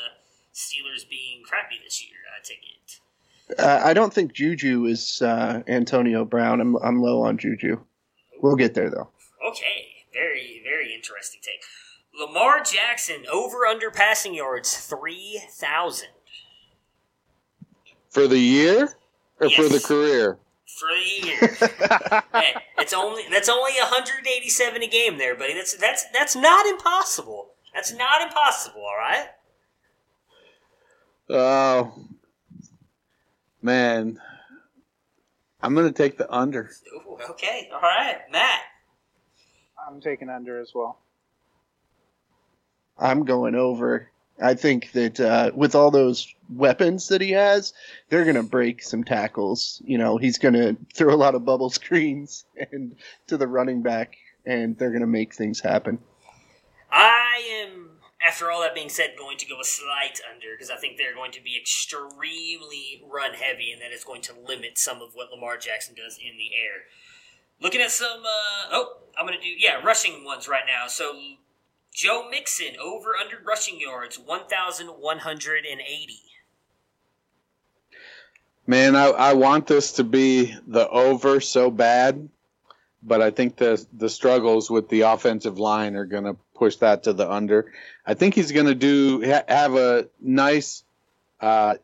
Steelers 0.53 1.09
being 1.09 1.43
crappy 1.45 1.76
this 1.85 2.05
year. 2.05 2.16
I 2.37 2.43
take 2.43 2.59
it. 2.59 3.61
Uh, 3.61 3.81
I 3.85 3.95
don't 3.95 4.12
think 4.12 4.33
Juju 4.33 4.87
is 4.87 5.22
uh, 5.22 5.62
Antonio 5.68 6.24
Brown. 6.24 6.61
I'm, 6.61 6.76
I'm 6.76 7.01
low 7.01 7.22
on 7.22 7.39
Juju. 7.39 7.79
We'll 8.41 8.57
get 8.57 8.74
there, 8.74 8.91
though. 8.91 9.09
Okay, 9.49 9.87
very 10.12 10.61
very 10.64 10.93
interesting 10.93 11.41
take. 11.45 11.62
Lamar 12.19 12.62
Jackson 12.62 13.25
over 13.33 13.66
under 13.66 13.91
passing 13.91 14.35
yards 14.35 14.77
three 14.77 15.41
thousand 15.53 16.09
For 18.11 18.27
the 18.27 18.39
year 18.39 18.95
or 19.41 19.51
for 19.51 19.69
the 19.69 19.81
career? 19.81 20.39
for 20.79 20.89
the 20.89 21.27
year. 21.27 21.39
hey, 22.33 22.55
it's 22.79 22.93
only 22.93 23.25
that's 23.31 23.49
only 23.49 23.73
187 23.73 24.83
a 24.83 24.87
game 24.87 25.19
there, 25.19 25.37
buddy. 25.37 25.55
That's 25.55 25.77
that's 25.77 26.05
that's 26.12 26.37
not 26.37 26.66
impossible. 26.66 27.51
That's 27.75 27.93
not 27.93 28.23
impossible. 28.23 28.83
All 28.83 28.97
right. 28.99 29.27
Oh 31.31 31.93
man, 33.62 34.21
I'm 35.62 35.75
gonna 35.75 35.93
take 35.93 36.19
the 36.19 36.33
under. 36.33 36.71
Ooh, 36.95 37.19
okay. 37.31 37.69
All 37.73 37.81
right, 37.81 38.19
Matt. 38.31 38.61
I'm 39.87 40.01
taking 40.01 40.29
under 40.29 40.61
as 40.61 40.73
well. 40.75 40.99
I'm 42.99 43.24
going 43.24 43.55
over. 43.55 44.11
I 44.40 44.55
think 44.55 44.92
that 44.92 45.18
uh, 45.18 45.51
with 45.55 45.74
all 45.74 45.90
those 45.90 46.32
weapons 46.49 47.09
that 47.09 47.20
he 47.20 47.32
has, 47.32 47.72
they're 48.09 48.24
going 48.24 48.36
to 48.36 48.42
break 48.42 48.82
some 48.82 49.03
tackles. 49.03 49.82
You 49.84 49.99
know, 49.99 50.16
he's 50.16 50.38
going 50.38 50.55
to 50.55 50.76
throw 50.94 51.12
a 51.12 51.16
lot 51.16 51.34
of 51.34 51.44
bubble 51.44 51.70
screens 51.70 52.44
and 52.70 52.96
to 53.26 53.36
the 53.36 53.49
running 53.49 53.82
back, 53.82 54.16
and 54.46 54.78
they're 54.78 54.90
going 54.90 55.01
to 55.01 55.07
make 55.07 55.34
things 55.34 55.61
happen. 55.61 55.99
I 56.90 57.42
am, 57.64 57.90
after 58.26 58.51
all 58.51 58.62
that 58.62 58.74
being 58.74 58.88
said, 58.88 59.14
going 59.18 59.38
to 59.38 59.46
go 59.46 59.61
a 59.61 59.64
slight 59.64 60.20
under 60.32 60.55
because 60.55 60.70
I 60.70 60.76
think 60.76 60.96
they're 60.96 61.14
going 61.14 61.32
to 61.32 61.42
be 61.42 61.57
extremely 61.61 63.03
run 63.11 63.34
heavy, 63.34 63.72
and 63.72 63.82
that 63.82 63.92
is 63.92 64.05
going 64.05 64.22
to 64.22 64.32
limit 64.46 64.78
some 64.78 65.03
of 65.03 65.11
what 65.14 65.30
Lamar 65.32 65.59
Jackson 65.59 65.94
does 65.94 66.16
in 66.16 66.36
the 66.38 66.55
air. 66.55 66.84
Looking 67.61 67.80
at 67.80 67.90
some, 67.90 68.20
uh, 68.24 68.68
oh, 68.70 68.99
I'm 69.18 69.26
going 69.26 69.38
to 69.38 69.44
do, 69.44 69.51
yeah, 69.51 69.82
rushing 69.84 70.24
ones 70.24 70.46
right 70.46 70.62
now. 70.64 70.86
So, 70.86 71.20
Joe 71.95 72.28
Mixon, 72.30 72.76
over 72.82 73.16
under 73.20 73.39
rushing 73.45 73.80
yards, 73.80 74.18
1,180. 74.18 76.14
Man, 78.66 78.95
I, 78.97 79.07
I 79.07 79.32
want 79.32 79.66
this 79.66 79.93
to 79.93 80.05
be 80.05 80.55
the 80.66 80.89
over 80.91 81.41
so 81.41 81.70
bad, 81.70 82.28
but 83.03 83.22
I 83.22 83.30
think 83.30 83.57
the 83.57 83.84
the 83.95 84.11
struggles 84.11 84.70
with 84.70 84.91
the 84.91 85.01
offensive 85.03 85.59
line 85.59 85.97
are 85.97 86.05
going 86.05 86.24
to 86.24 86.36
push 86.55 86.76
that 86.76 87.05
to 87.05 87.14
the 87.14 87.30
under. 87.30 87.72
I 88.05 88.12
think 88.12 88.34
he's 88.34 88.53
going 88.53 88.66
to 88.66 88.74
do 88.74 89.22
ha- 89.24 89.45
have 89.49 89.74
a 89.74 90.09
nice 90.20 90.84
uh, 91.41 91.76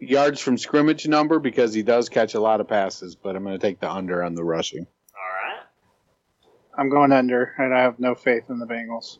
yards 0.00 0.40
from 0.40 0.58
scrimmage 0.58 1.06
number 1.06 1.38
because 1.38 1.72
he 1.72 1.84
does 1.84 2.08
catch 2.08 2.34
a 2.34 2.40
lot 2.40 2.60
of 2.60 2.66
passes, 2.66 3.14
but 3.14 3.36
I'm 3.36 3.44
going 3.44 3.58
to 3.58 3.64
take 3.64 3.78
the 3.78 3.90
under 3.90 4.24
on 4.24 4.34
the 4.34 4.42
rushing. 4.44 4.86
All 5.14 5.48
right. 5.50 5.62
I'm 6.76 6.88
going 6.88 7.12
under, 7.12 7.54
and 7.58 7.72
I 7.72 7.82
have 7.82 8.00
no 8.00 8.16
faith 8.16 8.44
in 8.48 8.58
the 8.58 8.66
Bengals. 8.66 9.18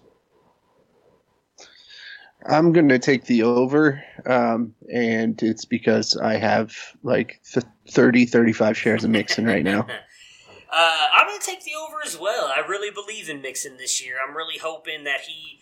I'm 2.47 2.73
going 2.73 2.89
to 2.89 2.99
take 2.99 3.25
the 3.25 3.43
over, 3.43 4.03
um, 4.27 4.75
and 4.93 5.43
it's 5.43 5.65
because 5.65 6.17
I 6.17 6.37
have 6.37 6.75
like 7.03 7.41
th- 7.53 7.67
30, 7.91 8.27
35 8.27 8.77
shares 8.77 9.05
of 9.05 9.11
Mixon 9.11 9.47
right 9.47 9.65
now. 9.65 9.87
Uh, 10.71 11.07
I'm 11.15 11.27
going 11.27 11.41
to 11.41 11.47
take 11.47 11.65
the 11.65 11.73
over 11.75 11.97
as 12.05 12.19
well. 12.19 12.53
I 12.55 12.61
really 12.61 12.91
believe 12.91 13.31
in 13.31 13.41
Mixon 13.41 13.79
this 13.79 14.05
year. 14.05 14.17
I'm 14.23 14.37
really 14.37 14.59
hoping 14.59 15.05
that 15.05 15.23
he 15.23 15.61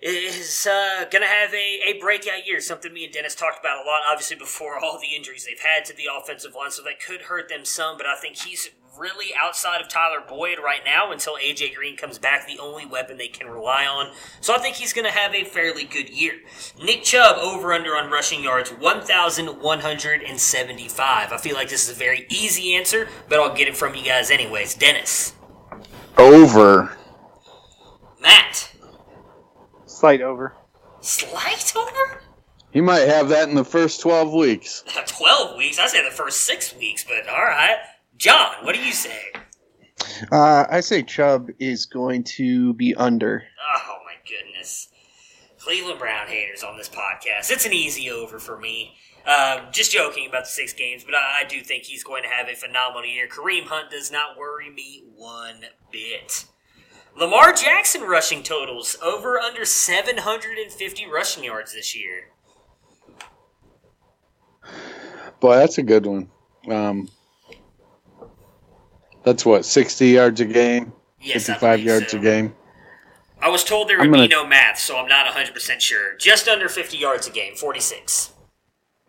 is 0.00 0.66
uh, 0.66 1.04
going 1.10 1.22
to 1.22 1.28
have 1.28 1.52
a, 1.52 1.80
a 1.90 1.98
breakout 2.00 2.46
year. 2.46 2.60
Something 2.60 2.92
me 2.92 3.04
and 3.04 3.12
Dennis 3.12 3.34
talked 3.34 3.60
about 3.60 3.84
a 3.84 3.86
lot, 3.86 4.00
obviously, 4.10 4.36
before 4.36 4.78
all 4.82 4.98
the 4.98 5.14
injuries 5.14 5.44
they've 5.44 5.60
had 5.60 5.84
to 5.86 5.96
the 5.96 6.08
offensive 6.10 6.54
line, 6.54 6.70
so 6.70 6.82
that 6.84 7.00
could 7.00 7.22
hurt 7.22 7.50
them 7.50 7.64
some. 7.64 7.98
But 7.98 8.06
I 8.06 8.16
think 8.16 8.36
he's 8.36 8.70
really 8.98 9.26
outside 9.40 9.80
of 9.80 9.88
Tyler 9.88 10.20
Boyd 10.26 10.58
right 10.62 10.80
now 10.84 11.10
until 11.12 11.34
AJ 11.36 11.74
Green 11.74 11.96
comes 11.96 12.18
back, 12.18 12.46
the 12.46 12.58
only 12.58 12.84
weapon 12.86 13.16
they 13.18 13.28
can 13.28 13.48
rely 13.48 13.86
on. 13.86 14.12
So 14.40 14.54
I 14.54 14.58
think 14.58 14.76
he's 14.76 14.92
going 14.92 15.04
to 15.06 15.10
have 15.10 15.34
a 15.34 15.44
fairly 15.44 15.84
good 15.84 16.08
year. 16.10 16.34
Nick 16.82 17.02
Chubb 17.02 17.36
over 17.38 17.72
under 17.72 17.96
on 17.96 18.10
rushing 18.10 18.42
yards 18.44 18.70
1,175. 18.70 21.32
I 21.32 21.36
feel 21.38 21.54
like 21.54 21.68
this 21.68 21.88
is 21.88 21.96
a 21.96 21.98
very 21.98 22.26
easy 22.30 22.74
answer, 22.74 23.08
but 23.28 23.38
I'll 23.40 23.54
get 23.54 23.68
it 23.68 23.76
from 23.76 23.94
you 23.94 24.04
guys 24.04 24.30
anyways. 24.30 24.74
Dennis, 24.74 25.34
Over. 26.18 26.96
Matt, 28.20 28.72
Slight 29.86 30.20
over. 30.22 30.54
slight 31.00 31.72
over? 31.76 32.20
He 32.72 32.80
might 32.80 33.06
have 33.06 33.28
that 33.28 33.48
in 33.48 33.54
the 33.54 33.64
first 33.64 34.00
12 34.00 34.32
weeks. 34.32 34.82
12 35.06 35.56
weeks? 35.56 35.78
I 35.78 35.86
say 35.86 36.02
the 36.04 36.10
first 36.14 36.42
six 36.42 36.74
weeks, 36.76 37.04
but 37.04 37.28
all 37.28 37.44
right. 37.44 37.76
John, 38.16 38.52
what 38.62 38.74
do 38.74 38.80
you 38.80 38.92
say? 38.92 39.32
Uh, 40.30 40.64
I 40.70 40.80
say 40.80 41.02
Chubb 41.02 41.50
is 41.58 41.86
going 41.86 42.24
to 42.24 42.74
be 42.74 42.94
under. 42.94 43.42
Oh 43.76 43.96
my 44.04 44.14
goodness. 44.28 44.88
Cleveland 45.58 45.98
Brown 45.98 46.26
haters 46.26 46.62
on 46.62 46.76
this 46.76 46.88
podcast. 46.88 47.50
It's 47.50 47.66
an 47.66 47.72
easy 47.72 48.10
over 48.10 48.38
for 48.38 48.58
me. 48.58 48.96
Um, 49.26 49.68
just 49.72 49.90
joking 49.90 50.28
about 50.28 50.44
the 50.44 50.50
six 50.50 50.74
games, 50.74 51.02
but 51.02 51.14
I, 51.14 51.40
I 51.40 51.44
do 51.48 51.62
think 51.62 51.84
he's 51.84 52.04
going 52.04 52.22
to 52.22 52.28
have 52.28 52.48
a 52.48 52.54
phenomenal 52.54 53.06
year. 53.06 53.26
Kareem 53.26 53.64
Hunt 53.64 53.90
does 53.90 54.12
not 54.12 54.36
worry 54.36 54.70
me 54.70 55.04
one 55.14 55.64
bit. 55.90 56.44
Lamar 57.16 57.52
Jackson 57.54 58.02
rushing 58.02 58.42
totals 58.42 58.96
over 59.02 59.38
under 59.38 59.64
750 59.64 61.06
rushing 61.06 61.44
yards 61.44 61.72
this 61.72 61.96
year. 61.96 62.30
Boy, 65.40 65.56
that's 65.56 65.78
a 65.78 65.82
good 65.82 66.04
one. 66.04 66.28
Um, 66.68 67.08
that's 69.24 69.44
what, 69.44 69.64
60 69.64 70.06
yards 70.08 70.40
a 70.40 70.44
game? 70.44 70.92
Yes, 71.20 71.48
I 71.48 71.54
55 71.54 71.80
yards 71.80 72.10
so. 72.12 72.18
a 72.18 72.20
game? 72.20 72.54
I 73.40 73.48
was 73.48 73.64
told 73.64 73.88
there 73.88 73.98
would 73.98 74.10
gonna- 74.10 74.22
be 74.22 74.28
no 74.28 74.46
math, 74.46 74.78
so 74.78 74.96
I'm 74.96 75.08
not 75.08 75.26
100% 75.26 75.80
sure. 75.80 76.16
Just 76.16 76.48
under 76.48 76.68
50 76.68 76.96
yards 76.96 77.26
a 77.26 77.30
game, 77.30 77.54
46. 77.56 78.30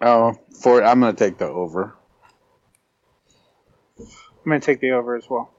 Oh, 0.02 0.34
for 0.62 0.84
I'm 0.84 1.00
going 1.00 1.16
to 1.16 1.24
take 1.24 1.38
the 1.38 1.48
over. 1.48 1.96
I'm 4.00 4.50
going 4.50 4.60
to 4.62 4.66
take 4.66 4.80
the 4.82 4.92
over 4.92 5.16
as 5.16 5.30
well. 5.30 5.52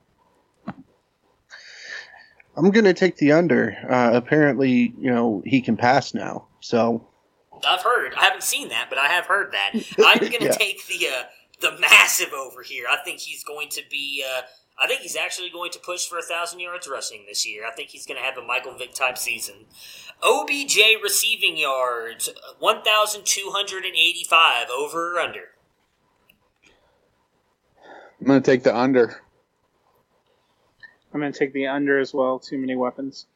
I'm 2.57 2.71
going 2.71 2.85
to 2.85 2.95
take 2.95 3.17
the 3.17 3.33
under. 3.33 3.77
Uh, 3.89 4.11
apparently, 4.15 4.95
you 4.99 5.11
know, 5.11 5.43
he 5.45 5.61
can 5.61 5.77
pass 5.77 6.15
now. 6.15 6.47
So, 6.61 7.07
I've 7.67 7.83
heard. 7.83 8.15
I 8.15 8.25
haven't 8.25 8.43
seen 8.45 8.69
that, 8.69 8.87
but 8.89 8.99
I 8.99 9.07
have 9.09 9.27
heard 9.27 9.53
that. 9.53 9.73
I'm 10.05 10.19
going 10.21 10.33
to 10.33 10.45
Yeah. 10.45 10.51
take 10.53 10.87
the 10.87 11.07
uh, 11.09 11.23
the 11.61 11.77
massive 11.79 12.33
over 12.33 12.63
here. 12.63 12.87
I 12.91 13.03
think 13.05 13.21
he's 13.21 13.45
going 13.45 13.69
to 13.71 13.83
be. 13.91 14.25
Uh, 14.27 14.43
I 14.79 14.87
think 14.87 15.01
he's 15.01 15.17
actually 15.17 15.49
going 15.49 15.71
to 15.73 15.79
push 15.79 16.07
for 16.07 16.19
a 16.19 16.23
thousand 16.23 16.61
yards 16.61 16.87
rushing 16.87 17.25
this 17.27 17.47
year. 17.47 17.67
I 17.67 17.71
think 17.71 17.89
he's 17.89 18.05
going 18.05 18.19
to 18.19 18.25
have 18.25 18.37
a 18.37 18.47
Michael 18.47 18.77
Vick 18.77 18.93
type 18.93 19.17
season. 19.17 19.67
OBJ 20.23 20.79
receiving 21.03 21.57
yards 21.57 22.31
one 22.59 22.83
thousand 22.83 23.25
two 23.25 23.51
hundred 23.53 23.85
and 23.85 23.95
eighty 23.95 24.25
five 24.29 24.69
over 24.77 25.15
or 25.15 25.21
under. 25.21 25.51
I'm 28.21 28.27
going 28.27 28.43
to 28.43 28.51
take 28.51 28.63
the 28.63 28.77
under. 28.77 29.23
I'm 31.13 31.21
going 31.21 31.33
to 31.33 31.39
take 31.39 31.53
the 31.53 31.69
under 31.69 31.99
as 31.99 32.13
well. 32.13 32.39
Too 32.39 32.59
many 32.59 32.77
weapons. 32.77 33.27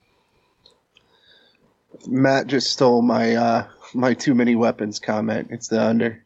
Matt 2.06 2.46
just 2.46 2.70
stole 2.70 3.02
my 3.02 3.34
uh, 3.34 3.66
my 3.94 4.14
too 4.14 4.34
many 4.34 4.54
weapons 4.54 4.98
comment. 4.98 5.48
It's 5.50 5.68
the 5.68 5.82
under. 5.82 6.22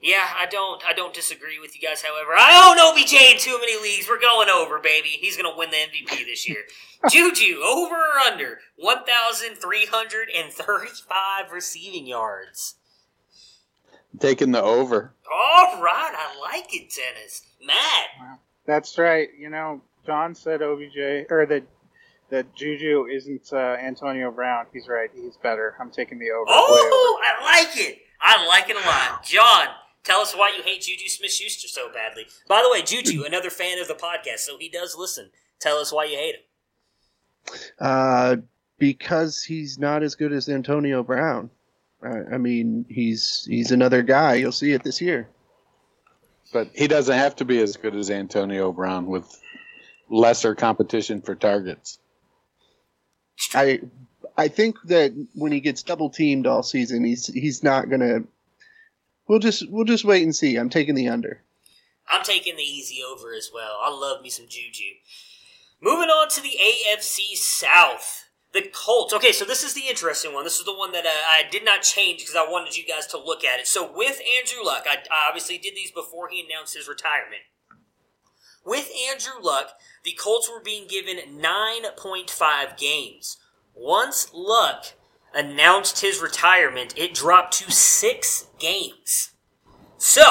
Yeah, 0.00 0.28
I 0.36 0.46
don't. 0.46 0.82
I 0.86 0.92
don't 0.92 1.12
disagree 1.12 1.58
with 1.58 1.74
you 1.74 1.86
guys. 1.86 2.02
However, 2.02 2.30
I 2.36 2.68
own 2.70 2.78
OBJ 2.78 3.12
in 3.14 3.38
too 3.38 3.58
many 3.58 3.80
leagues. 3.82 4.06
We're 4.08 4.20
going 4.20 4.48
over, 4.48 4.78
baby. 4.78 5.08
He's 5.08 5.36
going 5.36 5.52
to 5.52 5.58
win 5.58 5.70
the 5.70 5.76
MVP 5.76 6.24
this 6.24 6.48
year. 6.48 6.62
Juju 7.10 7.60
over 7.64 7.94
or 7.96 8.18
under 8.24 8.60
one 8.76 8.98
thousand 9.04 9.56
three 9.56 9.86
hundred 9.86 10.28
and 10.36 10.52
thirty-five 10.52 11.50
receiving 11.52 12.06
yards. 12.06 12.76
Taking 14.18 14.52
the 14.52 14.62
over. 14.62 15.14
All 15.32 15.82
right, 15.82 16.12
I 16.16 16.40
like 16.40 16.74
it, 16.74 16.92
Dennis. 16.94 17.42
Matt, 17.64 18.38
That's 18.66 18.96
right. 18.98 19.28
You 19.38 19.50
know, 19.50 19.82
John 20.06 20.34
said 20.34 20.62
OBJ 20.62 21.26
or 21.30 21.44
that 21.46 21.62
that 22.30 22.54
Juju 22.54 23.06
isn't 23.06 23.52
uh, 23.52 23.56
Antonio 23.80 24.30
Brown. 24.30 24.66
He's 24.72 24.88
right. 24.88 25.10
He's 25.14 25.36
better. 25.36 25.74
I'm 25.80 25.90
taking 25.90 26.18
the 26.18 26.30
over. 26.30 26.44
Way 26.46 26.52
over. 26.52 26.54
oh, 26.54 27.20
I 27.24 27.44
like 27.44 27.76
it. 27.76 27.98
I 28.20 28.46
like 28.46 28.68
it 28.70 28.76
a 28.76 28.80
lot. 28.80 29.24
John, 29.24 29.68
tell 30.08 30.20
us 30.20 30.34
why 30.34 30.52
you 30.56 30.62
hate 30.62 30.80
Juju 30.82 31.08
Smith-Schuster 31.08 31.68
so 31.68 31.92
badly. 31.92 32.26
By 32.48 32.62
the 32.62 32.70
way, 32.70 32.82
Juju, 32.82 33.24
another 33.26 33.50
fan 33.50 33.78
of 33.78 33.88
the 33.88 33.94
podcast, 33.94 34.40
so 34.40 34.56
he 34.58 34.68
does 34.68 34.96
listen. 34.96 35.30
Tell 35.60 35.76
us 35.76 35.92
why 35.92 36.04
you 36.04 36.16
hate 36.16 36.34
him. 36.36 36.40
Uh, 37.78 38.36
because 38.78 39.42
he's 39.42 39.78
not 39.78 40.02
as 40.02 40.14
good 40.14 40.32
as 40.32 40.48
Antonio 40.48 41.02
Brown. 41.02 41.50
I, 42.02 42.34
I 42.34 42.38
mean, 42.38 42.86
he's 42.88 43.44
he's 43.48 43.72
another 43.72 44.02
guy. 44.02 44.34
You'll 44.34 44.52
see 44.52 44.72
it 44.72 44.84
this 44.84 45.00
year. 45.00 45.28
But 46.52 46.70
he 46.74 46.86
doesn't 46.86 47.16
have 47.16 47.36
to 47.36 47.44
be 47.44 47.60
as 47.60 47.76
good 47.76 47.94
as 47.94 48.10
Antonio 48.10 48.72
Brown 48.72 49.06
with 49.06 49.26
lesser 50.08 50.54
competition 50.54 51.20
for 51.20 51.34
targets. 51.34 51.98
I 53.54 53.80
I 54.36 54.48
think 54.48 54.76
that 54.84 55.12
when 55.34 55.52
he 55.52 55.60
gets 55.60 55.82
double 55.82 56.10
teamed 56.10 56.46
all 56.46 56.62
season, 56.62 57.04
he's 57.04 57.26
he's 57.26 57.62
not 57.62 57.90
gonna. 57.90 58.20
We'll 59.28 59.38
just 59.38 59.70
we'll 59.70 59.84
just 59.84 60.04
wait 60.04 60.22
and 60.22 60.34
see. 60.34 60.56
I'm 60.56 60.70
taking 60.70 60.94
the 60.94 61.08
under. 61.08 61.42
I'm 62.10 62.24
taking 62.24 62.56
the 62.56 62.62
easy 62.62 63.02
over 63.02 63.34
as 63.34 63.50
well. 63.52 63.78
I 63.82 63.90
love 63.90 64.22
me 64.22 64.30
some 64.30 64.46
Juju. 64.48 64.84
Moving 65.80 66.08
on 66.08 66.28
to 66.30 66.40
the 66.40 66.56
AFC 66.58 67.36
South. 67.36 68.24
The 68.54 68.70
Colts. 68.72 69.12
Okay, 69.12 69.32
so 69.32 69.44
this 69.44 69.62
is 69.62 69.74
the 69.74 69.88
interesting 69.88 70.32
one. 70.32 70.44
This 70.44 70.58
is 70.58 70.64
the 70.64 70.74
one 70.74 70.92
that 70.92 71.04
uh, 71.04 71.08
I 71.08 71.42
did 71.50 71.66
not 71.66 71.82
change 71.82 72.20
because 72.20 72.34
I 72.34 72.50
wanted 72.50 72.78
you 72.78 72.84
guys 72.86 73.06
to 73.08 73.18
look 73.18 73.44
at 73.44 73.60
it. 73.60 73.66
So 73.66 73.92
with 73.94 74.18
Andrew 74.38 74.64
Luck, 74.64 74.84
I, 74.88 74.96
I 75.12 75.26
obviously 75.28 75.58
did 75.58 75.76
these 75.76 75.90
before 75.90 76.30
he 76.30 76.40
announced 76.40 76.74
his 76.74 76.88
retirement. 76.88 77.42
With 78.64 78.90
Andrew 79.10 79.40
Luck, 79.40 79.72
the 80.02 80.12
Colts 80.18 80.50
were 80.50 80.62
being 80.62 80.88
given 80.88 81.18
9.5 81.38 82.78
games. 82.78 83.36
Once 83.74 84.30
Luck 84.32 84.94
announced 85.38 86.00
his 86.00 86.20
retirement, 86.20 86.92
it 86.96 87.14
dropped 87.14 87.54
to 87.54 87.70
six 87.70 88.48
games. 88.58 89.30
So, 89.96 90.22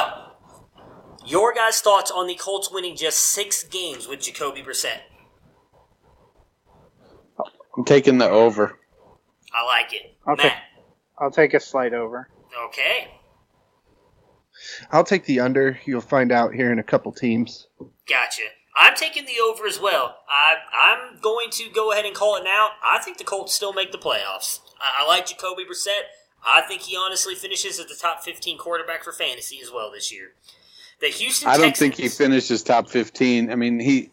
your 1.25 1.53
guys' 1.53 1.81
thoughts 1.81 2.11
on 2.11 2.27
the 2.27 2.35
Colts 2.35 2.69
winning 2.71 2.95
just 2.95 3.19
six 3.19 3.63
games 3.63 4.07
with 4.07 4.21
Jacoby 4.21 4.61
Brissett? 4.61 4.99
I'm 7.77 7.85
taking 7.85 8.17
the 8.17 8.29
over. 8.29 8.77
I 9.53 9.65
like 9.65 9.93
it. 9.93 10.17
I'll, 10.25 10.35
Matt. 10.35 10.57
I'll 11.19 11.31
take 11.31 11.53
a 11.53 11.59
slight 11.59 11.93
over. 11.93 12.27
Okay. 12.67 13.07
I'll 14.91 15.03
take 15.03 15.25
the 15.25 15.39
under. 15.39 15.79
You'll 15.85 16.01
find 16.01 16.31
out 16.31 16.53
here 16.53 16.71
in 16.71 16.79
a 16.79 16.83
couple 16.83 17.11
teams. 17.11 17.67
Gotcha. 18.07 18.43
I'm 18.75 18.95
taking 18.95 19.25
the 19.25 19.39
over 19.43 19.65
as 19.65 19.79
well. 19.79 20.17
I, 20.29 20.55
I'm 20.79 21.19
going 21.19 21.49
to 21.51 21.69
go 21.73 21.91
ahead 21.91 22.05
and 22.05 22.13
call 22.13 22.35
it 22.35 22.43
now. 22.43 22.69
I 22.83 22.99
think 22.99 23.17
the 23.17 23.23
Colts 23.23 23.53
still 23.53 23.73
make 23.73 23.91
the 23.91 23.97
playoffs. 23.97 24.59
I, 24.81 25.03
I 25.03 25.07
like 25.07 25.27
Jacoby 25.27 25.63
Brissett. 25.63 26.07
I 26.45 26.61
think 26.61 26.81
he 26.81 26.95
honestly 26.95 27.35
finishes 27.35 27.79
as 27.79 27.87
the 27.87 27.95
top 27.95 28.23
15 28.23 28.57
quarterback 28.57 29.03
for 29.03 29.11
fantasy 29.11 29.59
as 29.61 29.71
well 29.71 29.91
this 29.91 30.11
year. 30.13 30.31
The 30.99 31.07
Houston 31.07 31.49
I 31.49 31.57
don't 31.57 31.67
Texans, 31.67 31.79
think 31.79 31.95
he 31.95 32.09
finishes 32.09 32.63
top 32.63 32.89
15. 32.89 33.51
I 33.51 33.55
mean, 33.55 33.79
he 33.79 34.11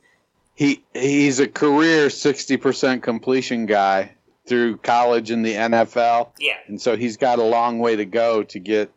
he 0.54 0.82
he's 0.92 1.40
a 1.40 1.48
career 1.48 2.08
60% 2.08 3.02
completion 3.02 3.66
guy 3.66 4.12
through 4.46 4.76
college 4.78 5.30
and 5.30 5.44
the 5.44 5.54
NFL. 5.54 6.30
Yeah. 6.38 6.56
And 6.66 6.80
so 6.80 6.96
he's 6.96 7.16
got 7.16 7.38
a 7.38 7.44
long 7.44 7.78
way 7.78 7.96
to 7.96 8.04
go 8.04 8.42
to 8.44 8.58
get 8.58 8.92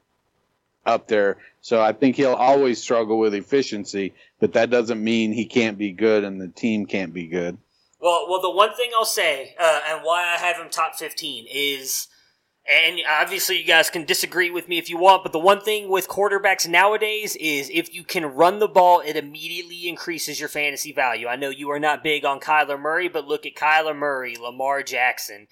up 0.85 1.07
there. 1.07 1.37
So 1.61 1.81
I 1.81 1.93
think 1.93 2.15
he'll 2.15 2.33
always 2.33 2.81
struggle 2.81 3.19
with 3.19 3.33
efficiency, 3.33 4.13
but 4.39 4.53
that 4.53 4.69
doesn't 4.69 5.01
mean 5.01 5.31
he 5.31 5.45
can't 5.45 5.77
be 5.77 5.91
good 5.91 6.23
and 6.23 6.39
the 6.39 6.47
team 6.47 6.85
can't 6.85 7.13
be 7.13 7.27
good. 7.27 7.57
Well, 7.99 8.27
well, 8.29 8.41
the 8.41 8.51
one 8.51 8.75
thing 8.75 8.91
I'll 8.95 9.05
say, 9.05 9.55
uh, 9.59 9.81
and 9.89 10.01
why 10.03 10.23
I 10.23 10.37
have 10.37 10.57
him 10.57 10.69
top 10.69 10.95
15 10.95 11.47
is, 11.51 12.07
and 12.69 12.99
obviously 13.09 13.57
you 13.57 13.65
guys 13.65 13.89
can 13.89 14.05
disagree 14.05 14.51
with 14.51 14.67
me 14.67 14.77
if 14.77 14.89
you 14.89 14.97
want, 14.97 15.23
but 15.23 15.31
the 15.31 15.39
one 15.39 15.61
thing 15.61 15.89
with 15.89 16.07
quarterbacks 16.07 16.67
nowadays 16.67 17.35
is 17.37 17.71
if 17.73 17.93
you 17.95 18.03
can 18.03 18.25
run 18.25 18.59
the 18.59 18.67
ball, 18.67 18.99
it 18.99 19.15
immediately 19.15 19.87
increases 19.87 20.39
your 20.39 20.49
fantasy 20.49 20.91
value. 20.91 21.27
I 21.27 21.37
know 21.37 21.49
you 21.49 21.71
are 21.71 21.79
not 21.79 22.03
big 22.03 22.23
on 22.23 22.39
Kyler 22.39 22.79
Murray, 22.79 23.07
but 23.07 23.27
look 23.27 23.47
at 23.47 23.55
Kyler 23.55 23.97
Murray, 23.97 24.35
Lamar 24.35 24.83
Jackson. 24.83 25.47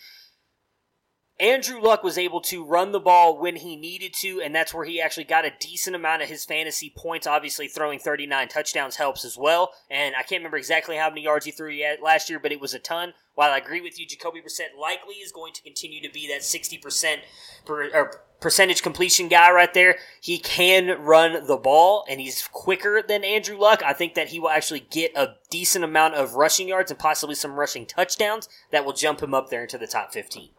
Andrew 1.37 1.81
Luck 1.81 2.01
was 2.01 2.17
able 2.17 2.39
to 2.41 2.63
run 2.63 2.93
the 2.93 2.99
ball 2.99 3.37
when 3.37 3.57
he 3.57 3.75
needed 3.75 4.13
to, 4.21 4.39
and 4.41 4.55
that's 4.55 4.73
where 4.73 4.85
he 4.85 5.01
actually 5.01 5.25
got 5.25 5.43
a 5.43 5.51
decent 5.59 5.93
amount 5.93 6.21
of 6.21 6.29
his 6.29 6.45
fantasy 6.45 6.93
points. 6.95 7.27
Obviously, 7.27 7.67
throwing 7.67 7.99
39 7.99 8.47
touchdowns 8.47 8.95
helps 8.95 9.25
as 9.25 9.37
well. 9.37 9.73
And 9.91 10.15
I 10.15 10.19
can't 10.19 10.39
remember 10.39 10.55
exactly 10.55 10.95
how 10.95 11.09
many 11.09 11.23
yards 11.23 11.45
he 11.45 11.51
threw 11.51 11.77
last 12.01 12.29
year, 12.29 12.39
but 12.39 12.53
it 12.53 12.61
was 12.61 12.73
a 12.73 12.79
ton. 12.79 13.13
While 13.33 13.51
I 13.51 13.57
agree 13.57 13.81
with 13.81 13.99
you, 13.99 14.07
Jacoby 14.07 14.39
Brissett 14.39 14.79
likely 14.79 15.15
is 15.15 15.33
going 15.33 15.51
to 15.53 15.61
continue 15.61 16.01
to 16.01 16.09
be 16.09 16.25
that 16.29 16.39
60% 16.39 17.17
per, 17.65 18.21
percentage 18.39 18.81
completion 18.81 19.27
guy 19.27 19.51
right 19.51 19.73
there. 19.73 19.97
He 20.21 20.39
can 20.39 21.01
run 21.01 21.45
the 21.47 21.57
ball, 21.57 22.05
and 22.09 22.21
he's 22.21 22.47
quicker 22.47 23.03
than 23.05 23.25
Andrew 23.25 23.57
Luck. 23.57 23.83
I 23.83 23.91
think 23.91 24.13
that 24.13 24.29
he 24.29 24.39
will 24.39 24.51
actually 24.51 24.87
get 24.89 25.11
a 25.17 25.35
decent 25.49 25.83
amount 25.83 26.13
of 26.13 26.35
rushing 26.35 26.69
yards 26.69 26.91
and 26.91 26.99
possibly 26.99 27.35
some 27.35 27.59
rushing 27.59 27.85
touchdowns 27.85 28.47
that 28.71 28.85
will 28.85 28.93
jump 28.93 29.21
him 29.21 29.33
up 29.33 29.49
there 29.49 29.63
into 29.63 29.77
the 29.77 29.87
top 29.87 30.13
15. 30.13 30.51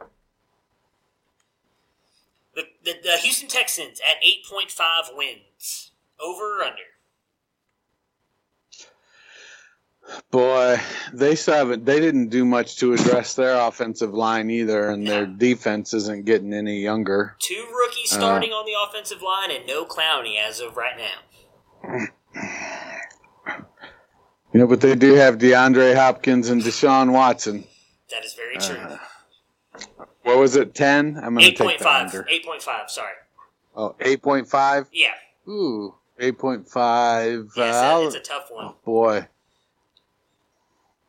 The, 2.57 2.63
the, 2.85 2.95
the 3.05 3.17
Houston 3.19 3.49
Texans 3.49 4.01
at 4.01 4.17
8.5 4.51 5.17
wins. 5.17 5.93
Over 6.19 6.59
or 6.59 6.63
under? 6.65 6.83
Boy, 10.31 10.79
they 11.13 11.35
still 11.35 11.55
haven't. 11.55 11.85
They 11.85 12.01
didn't 12.01 12.29
do 12.29 12.45
much 12.45 12.77
to 12.77 12.95
address 12.95 13.35
their 13.35 13.57
offensive 13.57 14.15
line 14.15 14.51
either, 14.51 14.89
and 14.89 15.07
their 15.07 15.27
defense 15.27 15.93
isn't 15.93 16.25
getting 16.25 16.55
any 16.55 16.81
younger. 16.81 17.37
Two 17.41 17.67
rookies 17.77 18.13
Uh, 18.13 18.17
starting 18.17 18.51
on 18.53 18.65
the 18.65 18.73
offensive 18.89 19.21
line 19.21 19.51
and 19.51 19.67
no 19.67 19.85
Clowney 19.85 20.39
as 20.39 20.61
of 20.61 20.77
right 20.77 20.97
now. 20.97 22.07
You 24.53 24.61
know, 24.61 24.67
but 24.67 24.81
they 24.81 24.95
do 24.95 25.15
have 25.15 25.39
DeAndre 25.39 25.95
Hopkins 25.95 26.49
and 26.49 26.63
Deshaun 26.63 27.13
Watson. 27.13 27.65
That 28.11 28.25
is 28.25 28.33
very 28.35 28.57
true. 28.57 28.77
Uh, 28.77 28.99
what 30.27 30.39
was 30.39 30.57
it? 30.57 30.75
Ten? 30.75 31.17
I'm 31.17 31.35
gonna 31.35 31.47
take 31.53 31.59
the 31.59 31.65
8.5. 31.65 32.01
under. 32.07 32.23
8.5, 32.25 32.91
sorry. 32.91 33.13
Oh, 33.77 33.95
8.5? 34.01 34.87
Yeah. 34.93 35.09
Ooh, 35.49 35.95
8.5. 36.21 37.51
Yeah, 37.57 37.69
it's, 37.69 37.77
Uh, 37.77 37.97
a, 38.03 38.07
it's 38.07 38.15
a 38.17 38.21
tough 38.21 38.49
one. 38.51 38.75
boy. 38.85 39.27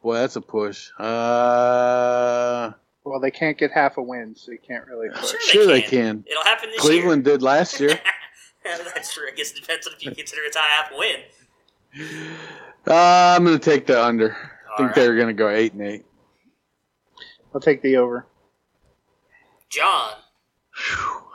Boy, 0.04 0.14
that's 0.16 0.36
a 0.36 0.42
push. 0.42 0.90
Uh, 1.00 2.72
Well, 3.04 3.20
they 3.20 3.32
can't 3.32 3.58
get 3.58 3.72
half 3.72 3.98
a 3.98 4.02
win, 4.02 4.36
so 4.36 4.52
you 4.52 4.60
can't 4.60 4.86
really 4.86 5.10
push. 5.10 5.34
sure 5.42 5.66
they 5.66 5.82
can. 5.82 6.24
It'll 6.30 6.44
happen 6.44 6.70
this 6.70 6.80
Cleveland 6.82 7.24
did 7.24 7.42
last 7.42 7.80
year. 7.80 7.90
year. 8.66 8.78
That's 8.94 9.14
true. 9.14 9.28
I 9.32 9.36
guess 9.36 9.52
it 9.52 9.62
depends 9.62 9.88
on 9.88 9.94
if 9.94 10.06
you 10.06 10.12
consider 10.14 10.42
it's 10.46 10.56
a 10.56 10.60
half 10.60 10.92
a 10.92 10.98
win. 10.98 11.22
Uh, 12.86 13.36
I'm 13.36 13.44
going 13.46 13.58
to 13.58 13.64
take 13.64 13.88
the 13.88 14.02
under. 14.04 14.32
I 14.34 14.78
think 14.78 14.90
right. 14.90 14.96
they're 14.96 15.16
going 15.16 15.28
to 15.30 15.34
go 15.34 15.50
8 15.50 15.74
and 15.74 15.82
8. 15.82 16.06
I'll 17.56 17.62
take 17.62 17.82
the 17.82 17.96
over. 17.98 18.26
John. 19.70 20.12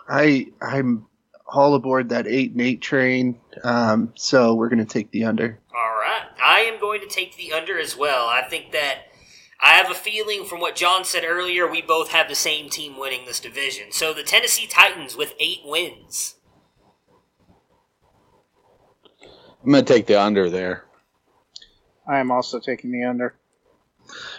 I 0.08 0.48
I'm 0.60 1.06
all 1.46 1.74
aboard 1.74 2.08
that 2.10 2.26
eight 2.26 2.52
and 2.52 2.60
eight 2.60 2.80
train. 2.80 3.40
Um, 3.62 4.12
so 4.14 4.54
we're 4.54 4.68
gonna 4.68 4.84
take 4.84 5.10
the 5.10 5.24
under. 5.24 5.58
All 5.74 5.98
right. 6.00 6.22
I 6.44 6.60
am 6.60 6.80
going 6.80 7.00
to 7.00 7.08
take 7.08 7.36
the 7.36 7.52
under 7.52 7.78
as 7.78 7.96
well. 7.96 8.26
I 8.26 8.42
think 8.42 8.72
that 8.72 9.06
I 9.64 9.74
have 9.74 9.90
a 9.90 9.94
feeling 9.94 10.44
from 10.44 10.60
what 10.60 10.74
John 10.74 11.04
said 11.04 11.22
earlier, 11.24 11.70
we 11.70 11.80
both 11.80 12.10
have 12.10 12.28
the 12.28 12.34
same 12.34 12.68
team 12.68 12.98
winning 12.98 13.26
this 13.26 13.38
division. 13.38 13.92
So 13.92 14.12
the 14.12 14.24
Tennessee 14.24 14.66
Titans 14.66 15.16
with 15.16 15.34
eight 15.38 15.60
wins. 15.64 16.34
I'm 19.64 19.70
going 19.70 19.84
to 19.84 19.94
take 19.94 20.06
the 20.06 20.20
under 20.20 20.50
there. 20.50 20.86
I 22.08 22.18
am 22.18 22.32
also 22.32 22.58
taking 22.58 22.90
the 22.90 23.04
under. 23.04 23.36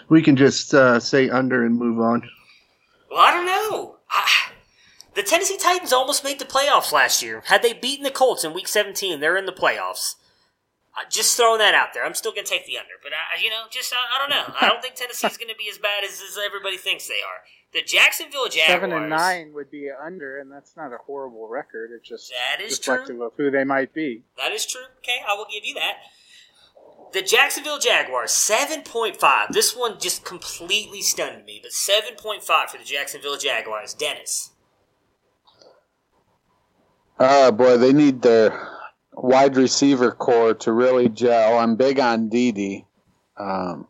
We 0.10 0.22
can 0.22 0.36
just 0.36 0.74
uh, 0.74 1.00
say 1.00 1.30
under 1.30 1.66
and 1.66 1.78
move 1.78 2.02
on. 2.02 2.30
Well, 3.14 3.22
I 3.22 3.32
don't 3.32 3.46
know. 3.46 3.98
I, 4.10 4.50
the 5.14 5.22
Tennessee 5.22 5.58
Titans 5.58 5.94
almost 5.94 6.24
made 6.24 6.40
the 6.40 6.46
playoffs 6.46 6.92
last 6.92 7.22
year. 7.22 7.44
Had 7.46 7.62
they 7.62 7.74
beaten 7.74 8.04
the 8.04 8.10
Colts 8.10 8.44
in 8.44 8.54
Week 8.54 8.68
17, 8.68 9.20
they're 9.20 9.38
in 9.38 9.46
the 9.46 9.52
playoffs. 9.52 10.16
Uh, 10.98 11.08
just 11.12 11.38
throwing 11.38 11.60
that 11.60 11.76
out 11.76 11.90
there. 11.94 12.04
I'm 12.06 12.16
still 12.16 12.32
going 12.32 12.46
to 12.46 12.50
take 12.50 12.66
the 12.66 12.78
under, 12.78 12.96
but 13.04 13.12
I, 13.14 13.40
you 13.40 13.52
know, 13.52 13.66
just 13.70 13.94
I, 13.94 14.16
I 14.16 14.20
don't 14.20 14.30
know. 14.30 14.56
I 14.60 14.68
don't 14.68 14.82
think 14.82 14.96
Tennessee's 14.96 15.38
going 15.38 15.50
to 15.50 15.58
be 15.58 15.70
as 15.72 15.78
bad 15.78 16.04
as, 16.04 16.22
as 16.28 16.40
everybody 16.44 16.78
thinks 16.78 17.08
they 17.08 17.22
are. 17.22 17.46
The 17.74 17.82
Jacksonville 17.82 18.48
Jaguars. 18.48 18.68
Seven 18.68 18.92
and 18.92 19.10
nine 19.10 19.54
would 19.54 19.70
be 19.70 19.90
under, 19.90 20.40
and 20.40 20.52
that's 20.52 20.76
not 20.76 20.94
a 20.94 20.98
horrible 20.98 21.48
record. 21.48 21.90
It's 21.96 22.08
just 22.08 22.32
That 22.32 22.64
is 22.64 22.80
reflective 22.80 23.22
of 23.22 23.34
who 23.38 23.52
they 23.52 23.64
might 23.64 23.94
be. 23.94 24.24
That 24.38 24.52
is 24.52 24.66
true. 24.66 24.86
Okay, 25.00 25.22
I 25.28 25.36
will 25.36 25.48
give 25.52 25.66
you 25.66 25.76
that. 25.76 25.98
The 27.14 27.22
Jacksonville 27.22 27.78
Jaguars, 27.78 28.32
7.5. 28.32 29.50
This 29.52 29.76
one 29.76 30.00
just 30.00 30.26
completely 30.26 31.04
stunned 31.04 31.46
me, 31.46 31.62
but 31.62 31.72
7.5 31.72 32.70
for 32.70 32.78
the 32.80 32.84
Jacksonville 32.84 33.38
Jaguars. 33.38 33.94
Dennis. 33.94 34.50
Oh, 37.20 37.52
boy, 37.52 37.78
they 37.78 37.94
need 37.94 38.24
their 38.24 38.68
wide 39.14 39.56
receiver 39.56 40.12
core 40.12 40.56
to 40.56 40.72
really 40.72 41.08
gel. 41.08 41.60
I'm 41.60 41.76
big 41.76 42.00
on 42.00 42.30
Dede. 42.30 42.86
Um, 43.38 43.88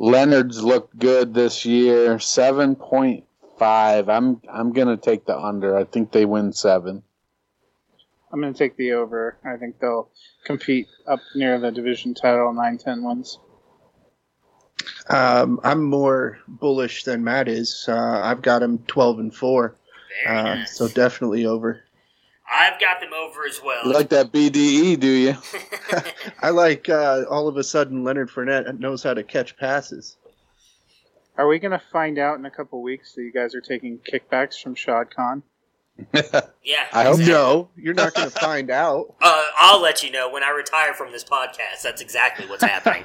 Leonard's 0.00 0.64
looked 0.64 0.98
good 0.98 1.32
this 1.32 1.64
year. 1.64 2.16
7.5. 2.16 4.08
I'm 4.08 4.40
I'm 4.52 4.72
going 4.72 4.88
to 4.88 4.96
take 4.96 5.26
the 5.26 5.38
under. 5.38 5.76
I 5.76 5.84
think 5.84 6.10
they 6.10 6.24
win 6.24 6.52
7. 6.52 7.04
I'm 8.32 8.40
going 8.40 8.52
to 8.52 8.58
take 8.58 8.76
the 8.76 8.92
over. 8.92 9.36
I 9.44 9.56
think 9.56 9.78
they'll 9.78 10.08
compete 10.44 10.88
up 11.06 11.20
near 11.34 11.58
the 11.60 11.70
division 11.70 12.14
title, 12.14 12.52
9 12.52 12.78
10 12.78 13.04
wins. 13.04 13.38
Um, 15.08 15.60
I'm 15.62 15.84
more 15.84 16.38
bullish 16.48 17.04
than 17.04 17.24
Matt 17.24 17.48
is. 17.48 17.84
Uh, 17.86 18.20
I've 18.22 18.42
got 18.42 18.62
him 18.62 18.78
12 18.86 19.18
and 19.18 19.34
four, 19.34 19.76
uh, 20.26 20.64
so 20.64 20.88
definitely 20.88 21.46
over. 21.46 21.82
I've 22.50 22.80
got 22.80 23.00
them 23.00 23.12
over 23.12 23.46
as 23.46 23.60
well. 23.64 23.86
You 23.86 23.92
like 23.92 24.10
that 24.10 24.32
BDE, 24.32 24.98
do 24.98 25.08
you? 25.08 25.36
I 26.42 26.50
like 26.50 26.88
uh, 26.88 27.24
all 27.30 27.48
of 27.48 27.56
a 27.56 27.64
sudden 27.64 28.04
Leonard 28.04 28.30
Fournette 28.30 28.78
knows 28.78 29.02
how 29.02 29.14
to 29.14 29.22
catch 29.22 29.56
passes. 29.56 30.16
Are 31.36 31.48
we 31.48 31.58
going 31.58 31.72
to 31.72 31.82
find 31.92 32.18
out 32.18 32.38
in 32.38 32.44
a 32.44 32.50
couple 32.50 32.82
weeks 32.82 33.14
that 33.14 33.22
you 33.22 33.32
guys 33.32 33.54
are 33.54 33.60
taking 33.60 33.98
kickbacks 33.98 34.60
from 34.60 34.74
Shad 34.74 35.14
Khan? 35.14 35.42
yeah. 36.64 36.86
I 36.92 37.04
hope 37.04 37.20
no. 37.20 37.68
You're 37.76 37.94
not 37.94 38.14
going 38.14 38.30
to 38.30 38.38
find 38.38 38.70
out. 38.70 39.14
Uh, 39.22 39.44
I'll 39.56 39.80
let 39.80 40.02
you 40.02 40.10
know 40.10 40.30
when 40.30 40.42
I 40.42 40.50
retire 40.50 40.94
from 40.94 41.12
this 41.12 41.22
podcast. 41.22 41.82
That's 41.82 42.02
exactly 42.02 42.46
what's 42.46 42.64
happening. 42.64 43.04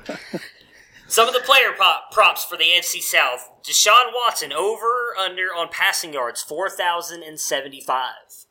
Some 1.08 1.28
of 1.28 1.34
the 1.34 1.42
player 1.42 1.74
pop, 1.78 2.12
props 2.12 2.44
for 2.44 2.58
the 2.58 2.64
NFC 2.64 3.02
South: 3.02 3.50
Deshaun 3.64 4.12
Watson 4.14 4.52
over 4.52 5.16
under 5.20 5.54
on 5.56 5.70
passing 5.70 6.14
yards 6.14 6.42
four 6.42 6.70
thousand 6.70 7.24
and 7.24 7.40
seventy-five. 7.40 8.46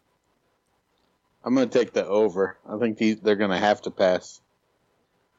I'm 1.45 1.55
going 1.55 1.69
to 1.69 1.79
take 1.79 1.93
the 1.93 2.07
over. 2.07 2.57
I 2.69 2.79
think 2.79 2.99
he, 2.99 3.15
they're 3.15 3.37
going 3.37 3.51
to 3.51 3.59
have 3.59 3.83
to 3.83 3.91
pass. 3.91 4.41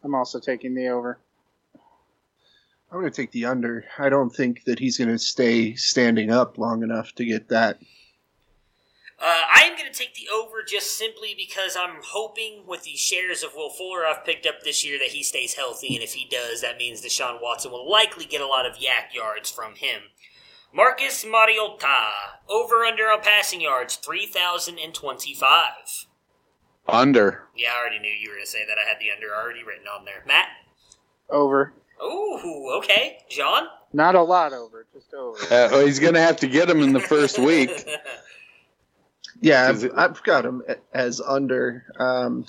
I'm 0.03 0.15
also 0.15 0.39
taking 0.39 0.75
the 0.75 0.87
over. 0.89 1.17
I'm 2.91 2.99
going 2.99 3.11
to 3.11 3.21
take 3.21 3.31
the 3.31 3.45
under. 3.45 3.85
I 3.97 4.09
don't 4.09 4.33
think 4.33 4.63
that 4.65 4.79
he's 4.79 4.97
going 4.97 5.09
to 5.09 5.19
stay 5.19 5.75
standing 5.75 6.31
up 6.31 6.57
long 6.57 6.83
enough 6.83 7.13
to 7.15 7.25
get 7.25 7.49
that. 7.49 7.79
Uh, 9.19 9.41
I 9.51 9.63
am 9.63 9.75
going 9.75 9.91
to 9.91 9.97
take 9.97 10.13
the 10.13 10.27
over 10.31 10.57
just 10.65 10.95
simply 10.95 11.33
because 11.35 11.75
I'm 11.75 12.01
hoping 12.05 12.65
with 12.67 12.83
the 12.83 12.95
shares 12.95 13.41
of 13.41 13.55
Will 13.55 13.71
Fuller 13.71 14.05
I've 14.05 14.23
picked 14.23 14.45
up 14.45 14.61
this 14.63 14.85
year 14.85 14.99
that 14.99 15.07
he 15.07 15.23
stays 15.23 15.55
healthy, 15.55 15.95
and 15.95 16.03
if 16.03 16.13
he 16.13 16.27
does, 16.29 16.61
that 16.61 16.77
means 16.77 17.01
Deshaun 17.01 17.41
Watson 17.41 17.71
will 17.71 17.89
likely 17.89 18.25
get 18.25 18.41
a 18.41 18.47
lot 18.47 18.67
of 18.67 18.75
YAC 18.75 19.15
yards 19.15 19.49
from 19.49 19.73
him. 19.73 20.01
Marcus 20.71 21.25
Mariota, 21.25 22.09
over 22.47 22.85
under 22.85 23.05
on 23.05 23.21
passing 23.21 23.61
yards, 23.61 23.95
3,025. 23.95 25.61
Under. 26.87 27.43
Yeah, 27.55 27.69
I 27.75 27.79
already 27.79 27.99
knew 27.99 28.11
you 28.11 28.29
were 28.29 28.35
going 28.35 28.45
to 28.45 28.51
say 28.51 28.65
that. 28.67 28.77
I 28.77 28.87
had 28.87 28.99
the 28.99 29.09
under 29.11 29.33
already 29.33 29.63
written 29.63 29.87
on 29.87 30.05
there. 30.05 30.23
Matt? 30.27 30.49
Over. 31.31 31.73
Ooh, 32.03 32.71
okay. 32.77 33.17
John? 33.29 33.63
Not 33.93 34.13
a 34.13 34.21
lot 34.21 34.53
over, 34.53 34.85
just 34.93 35.11
over. 35.13 35.37
Uh, 35.45 35.69
well, 35.71 35.85
he's 35.85 35.99
going 35.99 36.13
to 36.13 36.21
have 36.21 36.37
to 36.37 36.47
get 36.47 36.69
him 36.69 36.83
in 36.83 36.93
the 36.93 36.99
first 36.99 37.39
week. 37.39 37.71
Yeah, 39.41 39.67
I've, 39.67 39.91
I've 39.95 40.23
got 40.23 40.45
him 40.45 40.63
as 40.93 41.21
under. 41.21 41.85
Um, 41.99 42.45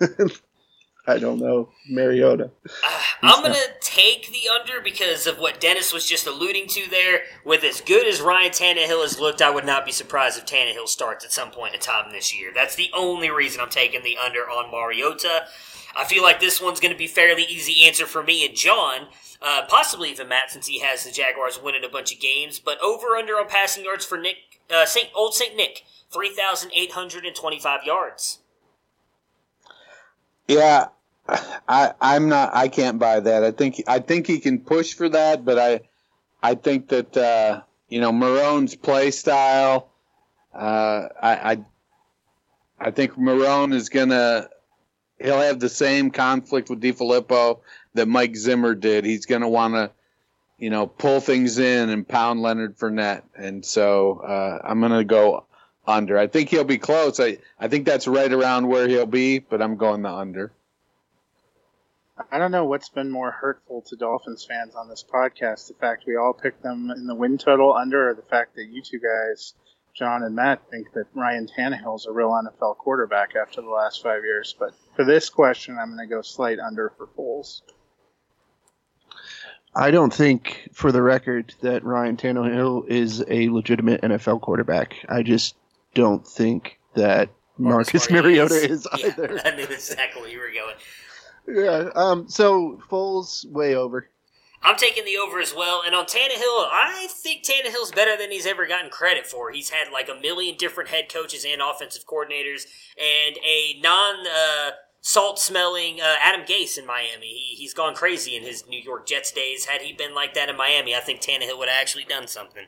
I 1.06 1.18
don't 1.18 1.40
know 1.40 1.70
Mariota. 1.90 2.50
I'm 3.22 3.42
going 3.42 3.54
to 3.54 3.70
take 3.80 4.30
the 4.30 4.48
under 4.60 4.80
because 4.80 5.26
of 5.26 5.38
what 5.38 5.60
Dennis 5.60 5.92
was 5.92 6.06
just 6.06 6.28
alluding 6.28 6.68
to 6.68 6.88
there. 6.90 7.22
With 7.44 7.64
as 7.64 7.80
good 7.80 8.06
as 8.06 8.20
Ryan 8.20 8.52
Tannehill 8.52 9.02
has 9.02 9.18
looked, 9.18 9.42
I 9.42 9.50
would 9.50 9.66
not 9.66 9.84
be 9.84 9.90
surprised 9.90 10.38
if 10.38 10.46
Tannehill 10.46 10.86
starts 10.86 11.24
at 11.24 11.32
some 11.32 11.50
point 11.50 11.74
in 11.74 11.80
time 11.80 12.12
this 12.12 12.36
year. 12.36 12.52
That's 12.54 12.76
the 12.76 12.90
only 12.94 13.30
reason 13.30 13.60
I'm 13.60 13.68
taking 13.68 14.04
the 14.04 14.16
under 14.16 14.42
on 14.42 14.70
Mariota. 14.70 15.46
I 15.96 16.04
feel 16.04 16.22
like 16.22 16.40
this 16.40 16.60
one's 16.60 16.80
going 16.80 16.92
to 16.92 16.98
be 16.98 17.06
fairly 17.06 17.44
easy 17.44 17.84
answer 17.84 18.06
for 18.06 18.22
me 18.22 18.44
and 18.46 18.56
John. 18.56 19.08
Uh, 19.40 19.62
possibly 19.68 20.10
even 20.10 20.28
Matt, 20.28 20.50
since 20.50 20.68
he 20.68 20.80
has 20.80 21.04
the 21.04 21.10
Jaguars 21.10 21.60
winning 21.60 21.84
a 21.84 21.88
bunch 21.88 22.14
of 22.14 22.20
games. 22.20 22.60
But 22.60 22.80
over 22.80 23.16
under 23.16 23.34
on 23.34 23.48
passing 23.48 23.84
yards 23.84 24.04
for 24.04 24.16
Nick, 24.16 24.36
uh, 24.72 24.86
Saint 24.86 25.08
Old 25.14 25.34
Saint 25.34 25.56
Nick, 25.56 25.82
three 26.12 26.30
thousand 26.30 26.70
eight 26.76 26.92
hundred 26.92 27.26
and 27.26 27.34
twenty-five 27.34 27.80
yards. 27.84 28.38
Yeah, 30.46 30.88
I 31.68 31.92
I'm 32.00 32.28
not. 32.28 32.54
I 32.54 32.68
can't 32.68 32.98
buy 32.98 33.18
that. 33.18 33.42
I 33.42 33.50
think 33.50 33.82
I 33.88 33.98
think 33.98 34.26
he 34.28 34.38
can 34.38 34.60
push 34.60 34.94
for 34.94 35.08
that, 35.08 35.44
but 35.44 35.58
I 35.58 35.80
I 36.42 36.54
think 36.54 36.88
that 36.88 37.16
uh, 37.16 37.62
you 37.88 38.00
know 38.00 38.12
Marrone's 38.12 38.76
play 38.76 39.10
style. 39.10 39.90
Uh, 40.54 41.08
I, 41.20 41.52
I 41.52 41.64
I 42.78 42.90
think 42.90 43.14
Marrone 43.14 43.72
is 43.72 43.88
gonna 43.88 44.48
he'll 45.22 45.40
have 45.40 45.60
the 45.60 45.68
same 45.68 46.10
conflict 46.10 46.70
with 46.70 46.80
DeFilippo 46.80 47.60
that 47.94 48.08
Mike 48.08 48.36
Zimmer 48.36 48.74
did. 48.74 49.04
He's 49.04 49.26
gonna 49.26 49.48
want 49.48 49.74
to 49.74 49.90
you 50.58 50.70
know 50.70 50.86
pull 50.86 51.20
things 51.20 51.58
in 51.58 51.90
and 51.90 52.06
pound 52.06 52.40
Leonard 52.40 52.78
Fournette, 52.78 53.22
and 53.36 53.64
so 53.64 54.20
uh, 54.20 54.58
I'm 54.64 54.80
gonna 54.80 55.04
go 55.04 55.46
under. 55.86 56.18
I 56.18 56.26
think 56.26 56.48
he'll 56.50 56.64
be 56.64 56.78
close. 56.78 57.20
I 57.20 57.38
I 57.58 57.68
think 57.68 57.86
that's 57.86 58.06
right 58.06 58.32
around 58.32 58.68
where 58.68 58.88
he'll 58.88 59.06
be, 59.06 59.38
but 59.38 59.62
I'm 59.62 59.76
going 59.76 60.02
the 60.02 60.12
under. 60.12 60.52
I 62.30 62.38
don't 62.38 62.52
know 62.52 62.66
what's 62.66 62.90
been 62.90 63.10
more 63.10 63.30
hurtful 63.30 63.82
to 63.88 63.96
Dolphins 63.96 64.44
fans 64.44 64.74
on 64.74 64.88
this 64.88 65.04
podcast: 65.04 65.68
the 65.68 65.74
fact 65.74 66.04
we 66.06 66.16
all 66.16 66.32
picked 66.32 66.62
them 66.62 66.90
in 66.90 67.06
the 67.06 67.14
win 67.14 67.38
total 67.38 67.74
under, 67.74 68.10
or 68.10 68.14
the 68.14 68.22
fact 68.22 68.54
that 68.56 68.66
you 68.66 68.82
two 68.82 69.00
guys, 69.00 69.54
John 69.94 70.22
and 70.22 70.36
Matt, 70.36 70.70
think 70.70 70.92
that 70.92 71.06
Ryan 71.14 71.48
Tannehill's 71.48 72.06
a 72.06 72.12
real 72.12 72.30
NFL 72.30 72.76
quarterback 72.76 73.34
after 73.34 73.62
the 73.62 73.68
last 73.68 74.02
five 74.02 74.24
years. 74.24 74.54
But 74.56 74.74
for 74.94 75.04
this 75.04 75.28
question, 75.30 75.78
I'm 75.78 75.94
going 75.94 76.06
to 76.06 76.14
go 76.14 76.22
slight 76.22 76.58
under 76.58 76.92
for 76.96 77.06
Foles. 77.06 77.62
I 79.74 79.90
don't 79.90 80.12
think, 80.12 80.68
for 80.72 80.92
the 80.92 81.00
record, 81.00 81.54
that 81.62 81.82
Ryan 81.82 82.16
Tannehill 82.16 82.88
is 82.88 83.24
a 83.26 83.48
legitimate 83.48 84.02
NFL 84.02 84.42
quarterback. 84.42 84.96
I 85.08 85.22
just 85.22 85.56
don't 85.94 86.26
think 86.26 86.78
that 86.94 87.30
Marcus 87.56 88.10
Mariota 88.10 88.54
is 88.54 88.86
yeah, 88.98 89.06
either. 89.06 89.40
I 89.44 89.56
knew 89.56 89.64
exactly 89.64 90.22
where 90.22 90.30
you 90.30 90.40
were 90.40 90.52
going. 90.52 90.76
Yeah. 91.64 91.90
Um. 91.94 92.28
So 92.28 92.80
Foles 92.90 93.46
way 93.50 93.74
over. 93.74 94.08
I'm 94.64 94.76
taking 94.76 95.04
the 95.04 95.16
over 95.16 95.40
as 95.40 95.52
well. 95.54 95.82
And 95.84 95.92
on 95.94 96.06
Tannehill, 96.06 96.68
I 96.70 97.08
think 97.10 97.42
Tannehill's 97.42 97.90
better 97.90 98.16
than 98.16 98.30
he's 98.30 98.46
ever 98.46 98.64
gotten 98.66 98.90
credit 98.90 99.26
for. 99.26 99.50
He's 99.50 99.70
had 99.70 99.90
like 99.92 100.08
a 100.08 100.14
million 100.20 100.56
different 100.56 100.90
head 100.90 101.12
coaches 101.12 101.44
and 101.48 101.60
offensive 101.60 102.06
coordinators, 102.06 102.66
and 102.96 103.36
a 103.44 103.80
non 103.82 104.24
uh, 104.26 104.70
salt 105.00 105.40
smelling 105.40 106.00
uh, 106.00 106.14
Adam 106.20 106.46
Gase 106.46 106.78
in 106.78 106.86
Miami. 106.86 107.26
He, 107.26 107.56
he's 107.56 107.74
gone 107.74 107.94
crazy 107.94 108.36
in 108.36 108.44
his 108.44 108.64
New 108.68 108.80
York 108.80 109.06
Jets 109.06 109.32
days. 109.32 109.64
Had 109.66 109.82
he 109.82 109.92
been 109.92 110.14
like 110.14 110.34
that 110.34 110.48
in 110.48 110.56
Miami, 110.56 110.94
I 110.94 111.00
think 111.00 111.20
Tannehill 111.20 111.58
would 111.58 111.68
have 111.68 111.80
actually 111.80 112.04
done 112.04 112.28
something. 112.28 112.66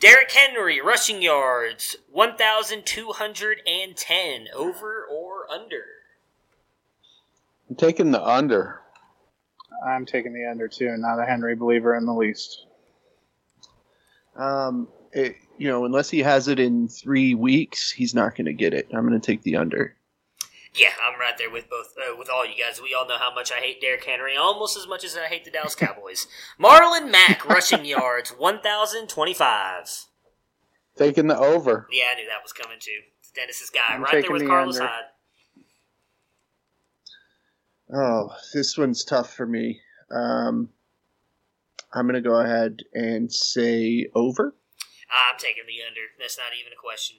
Derrick 0.00 0.32
Henry, 0.32 0.80
rushing 0.80 1.20
yards, 1.22 1.94
1,210. 2.10 4.48
Over 4.54 5.06
or 5.10 5.50
under? 5.50 5.84
I'm 7.68 7.76
taking 7.76 8.10
the 8.10 8.26
under. 8.26 8.83
I'm 9.86 10.06
taking 10.06 10.32
the 10.32 10.46
under 10.50 10.68
too. 10.68 10.88
And 10.88 11.02
not 11.02 11.20
a 11.20 11.24
Henry 11.24 11.54
believer 11.54 11.94
in 11.96 12.06
the 12.06 12.14
least. 12.14 12.66
Um. 14.36 14.88
It, 15.12 15.36
you 15.58 15.68
know, 15.68 15.84
unless 15.84 16.10
he 16.10 16.18
has 16.20 16.48
it 16.48 16.58
in 16.58 16.88
three 16.88 17.34
weeks, 17.36 17.90
he's 17.92 18.14
not 18.14 18.34
going 18.34 18.46
to 18.46 18.52
get 18.52 18.74
it. 18.74 18.88
I'm 18.92 19.06
going 19.06 19.18
to 19.20 19.24
take 19.24 19.42
the 19.42 19.54
under. 19.56 19.94
Yeah, 20.74 20.88
I'm 21.06 21.20
right 21.20 21.38
there 21.38 21.50
with 21.50 21.70
both 21.70 21.94
uh, 21.96 22.16
with 22.18 22.28
all 22.28 22.44
you 22.44 22.54
guys. 22.60 22.80
We 22.82 22.94
all 22.94 23.06
know 23.06 23.18
how 23.18 23.32
much 23.32 23.52
I 23.52 23.60
hate 23.60 23.80
Derrick 23.80 24.04
Henry, 24.04 24.36
almost 24.36 24.76
as 24.76 24.88
much 24.88 25.04
as 25.04 25.16
I 25.16 25.28
hate 25.28 25.44
the 25.44 25.52
Dallas 25.52 25.76
Cowboys. 25.76 26.26
Marlon 26.60 27.12
Mack 27.12 27.46
rushing 27.48 27.84
yards, 27.84 28.30
1,025. 28.30 30.06
Taking 30.96 31.28
the 31.28 31.38
over. 31.38 31.86
Yeah, 31.92 32.04
I 32.10 32.16
knew 32.16 32.26
that 32.28 32.42
was 32.42 32.52
coming 32.52 32.78
too. 32.80 32.90
It's 33.20 33.30
Dennis's 33.30 33.70
guy, 33.70 33.94
I'm 33.94 34.02
right 34.02 34.10
there 34.10 34.22
taking 34.22 34.32
with 34.32 34.42
the 34.42 34.48
Carlos 34.48 34.76
under. 34.76 34.88
Hyde. 34.88 35.04
Oh, 37.94 38.30
this 38.52 38.76
one's 38.76 39.04
tough 39.04 39.32
for 39.32 39.46
me. 39.46 39.80
Um, 40.10 40.68
I'm 41.92 42.06
going 42.06 42.20
to 42.20 42.28
go 42.28 42.40
ahead 42.40 42.80
and 42.92 43.32
say 43.32 44.08
over. 44.16 44.54
I'm 45.08 45.38
taking 45.38 45.62
the 45.66 45.86
under. 45.86 46.00
That's 46.18 46.36
not 46.36 46.48
even 46.58 46.72
a 46.72 46.80
question. 46.80 47.18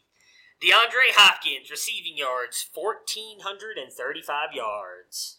DeAndre 0.61 1.15
Hopkins 1.15 1.71
receiving 1.71 2.17
yards, 2.17 2.69
1,435 2.73 4.49
yards. 4.53 5.37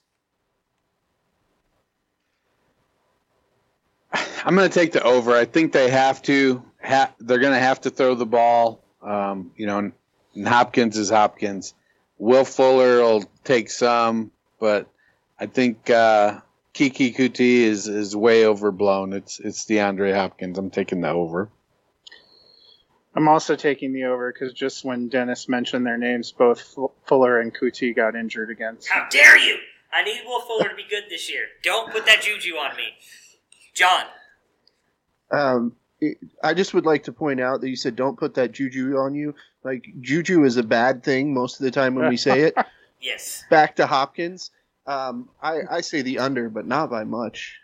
I'm 4.44 4.54
going 4.54 4.68
to 4.68 4.74
take 4.74 4.92
the 4.92 5.02
over. 5.02 5.32
I 5.34 5.44
think 5.44 5.72
they 5.72 5.90
have 5.90 6.22
to. 6.22 6.62
Ha- 6.82 7.12
they're 7.18 7.40
going 7.40 7.52
to 7.52 7.58
have 7.58 7.82
to 7.82 7.90
throw 7.90 8.14
the 8.14 8.26
ball. 8.26 8.82
Um, 9.02 9.52
you 9.56 9.66
know, 9.66 9.92
and 10.34 10.48
Hopkins 10.48 10.96
is 10.96 11.10
Hopkins. 11.10 11.74
Will 12.18 12.44
Fuller 12.44 13.02
will 13.02 13.24
take 13.44 13.70
some, 13.70 14.30
but 14.58 14.88
I 15.38 15.46
think 15.46 15.90
uh, 15.90 16.40
Keke 16.74 17.14
Coutee 17.14 17.62
is 17.62 17.88
is 17.88 18.16
way 18.16 18.46
overblown. 18.46 19.12
It's 19.12 19.38
it's 19.38 19.64
DeAndre 19.64 20.14
Hopkins. 20.14 20.58
I'm 20.58 20.70
taking 20.70 21.00
the 21.00 21.10
over. 21.10 21.50
I'm 23.14 23.28
also 23.28 23.56
taking 23.56 23.94
the 23.94 24.04
over 24.04 24.30
because 24.30 24.52
just 24.52 24.84
when 24.84 25.08
Dennis 25.08 25.48
mentioned 25.48 25.86
their 25.86 25.96
names, 25.96 26.32
both 26.32 26.76
Fuller 27.06 27.40
and 27.40 27.54
Coutee 27.54 27.96
got 27.96 28.14
injured 28.14 28.50
against. 28.50 28.88
How 28.88 29.08
dare 29.08 29.38
you! 29.38 29.56
I 29.92 30.02
need 30.04 30.20
Will 30.26 30.42
Fuller 30.42 30.68
to 30.68 30.74
be 30.74 30.84
good 30.88 31.04
this 31.08 31.30
year. 31.30 31.46
Don't 31.62 31.90
put 31.90 32.04
that 32.06 32.20
juju 32.20 32.56
on 32.56 32.76
me. 32.76 32.84
John, 33.72 34.04
Um, 35.30 35.76
it, 36.00 36.18
I 36.42 36.54
just 36.54 36.74
would 36.74 36.86
like 36.86 37.04
to 37.04 37.12
point 37.12 37.40
out 37.40 37.60
that 37.60 37.68
you 37.68 37.76
said 37.76 37.96
don't 37.96 38.18
put 38.18 38.34
that 38.34 38.52
juju 38.52 38.96
on 38.96 39.14
you. 39.14 39.34
Like 39.64 39.86
juju 40.00 40.44
is 40.44 40.56
a 40.56 40.62
bad 40.62 41.02
thing 41.02 41.32
most 41.32 41.58
of 41.58 41.64
the 41.64 41.70
time 41.70 41.94
when 41.94 42.08
we 42.08 42.16
say 42.16 42.42
it. 42.42 42.56
yes. 43.00 43.44
Back 43.50 43.76
to 43.76 43.86
Hopkins. 43.86 44.50
Um, 44.86 45.28
I, 45.42 45.60
I 45.70 45.80
say 45.80 46.02
the 46.02 46.18
under, 46.18 46.48
but 46.48 46.66
not 46.66 46.90
by 46.90 47.04
much. 47.04 47.60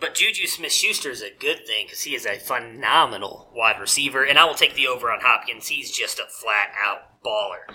But 0.00 0.14
Juju 0.14 0.46
Smith 0.46 0.72
Schuster 0.72 1.10
is 1.10 1.22
a 1.22 1.30
good 1.38 1.66
thing 1.66 1.86
because 1.86 2.02
he 2.02 2.14
is 2.14 2.24
a 2.24 2.38
phenomenal 2.38 3.50
wide 3.54 3.78
receiver, 3.78 4.24
and 4.24 4.38
I 4.38 4.46
will 4.46 4.54
take 4.54 4.74
the 4.74 4.86
over 4.86 5.10
on 5.10 5.20
Hopkins. 5.20 5.68
He's 5.68 5.90
just 5.90 6.18
a 6.18 6.24
flat 6.24 6.70
out 6.82 7.22
baller. 7.22 7.74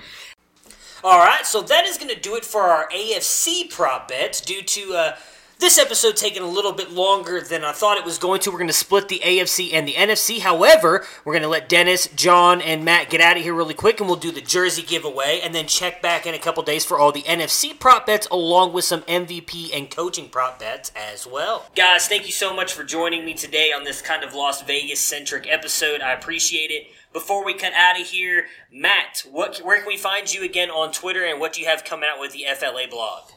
All 1.04 1.20
right, 1.20 1.46
so 1.46 1.62
that 1.62 1.86
is 1.86 1.98
going 1.98 2.14
to 2.14 2.20
do 2.20 2.36
it 2.36 2.44
for 2.44 2.62
our 2.62 2.90
AFC 2.90 3.70
prop 3.72 4.08
bets 4.08 4.42
due 4.42 4.64
to 4.64 4.94
uh, 4.96 5.18
this 5.60 5.78
episode 5.78 6.18
taking 6.18 6.42
a 6.42 6.48
little 6.48 6.74
bit 6.74 6.92
longer 6.92 7.42
than 7.42 7.64
I 7.64 7.72
thought 7.72 7.98
it 7.98 8.06
was 8.06 8.18
going 8.18 8.42
to. 8.42 8.52
We're 8.52 8.58
going 8.58 8.68
to 8.68 8.74
split 8.74 9.08
the 9.08 9.22
AFC 9.24 9.74
and 9.74 9.88
the 9.88 9.94
NFC. 9.94 10.40
However, 10.40 11.06
we're 11.24 11.34
going 11.34 11.44
to 11.44 11.50
let 11.50 11.70
Dennis, 11.70 12.08
John, 12.16 12.62
and 12.62 12.84
Matt 12.84 13.10
get 13.10 13.22
out 13.22 13.38
of 13.38 13.44
here 13.44 13.54
really 13.54 13.74
quick, 13.74 14.00
and 14.00 14.10
we'll 14.10 14.18
do 14.18 14.32
the 14.32 14.42
jersey 14.42 14.82
giveaway, 14.82 15.40
and 15.44 15.56
then 15.56 15.68
check 15.68 16.02
back 16.02 16.26
in 16.26 16.34
a 16.34 16.40
couple 16.40 16.64
days 16.64 16.86
for 16.86 17.00
all 17.00 17.12
the 17.12 17.24
NFC 17.24 17.78
prop 17.78 18.06
bets, 18.06 18.28
along 18.32 18.74
with 18.74 18.86
some 18.86 19.02
MVP 19.04 19.76
and 19.76 19.90
coaching 19.90 20.30
prop 20.30 20.60
bets 20.60 20.92
as 20.96 21.26
well. 21.26 21.70
Guys, 21.76 22.08
thank 22.08 22.26
you 22.26 22.32
so 22.32 22.56
much 22.56 22.74
for 22.74 22.84
joining 22.84 23.26
me 23.26 23.34
today 23.34 23.72
on 23.72 23.84
this 23.84 24.02
kind 24.02 24.24
of 24.24 24.34
Las 24.34 24.62
Vegas 24.62 25.00
centric 25.00 25.48
episode. 25.50 26.02
I 26.02 26.14
appreciate 26.14 26.72
it. 26.72 26.88
Before 27.14 27.46
we 27.46 27.54
cut 27.54 27.72
out 27.74 28.00
of 28.00 28.08
here, 28.08 28.48
Matt, 28.70 29.24
what 29.32 29.60
where 29.60 29.78
can 29.78 29.88
we 29.88 29.96
find 29.96 30.34
you 30.34 30.44
again 30.44 30.70
on 30.70 30.92
Twitter, 30.92 31.24
and 31.24 31.40
what 31.40 31.54
do 31.54 31.62
you 31.62 31.68
have 31.68 31.86
coming 31.86 32.10
out 32.12 32.20
with 32.20 32.34
the 32.34 32.44
FLA 32.54 32.90
blog? 32.90 33.32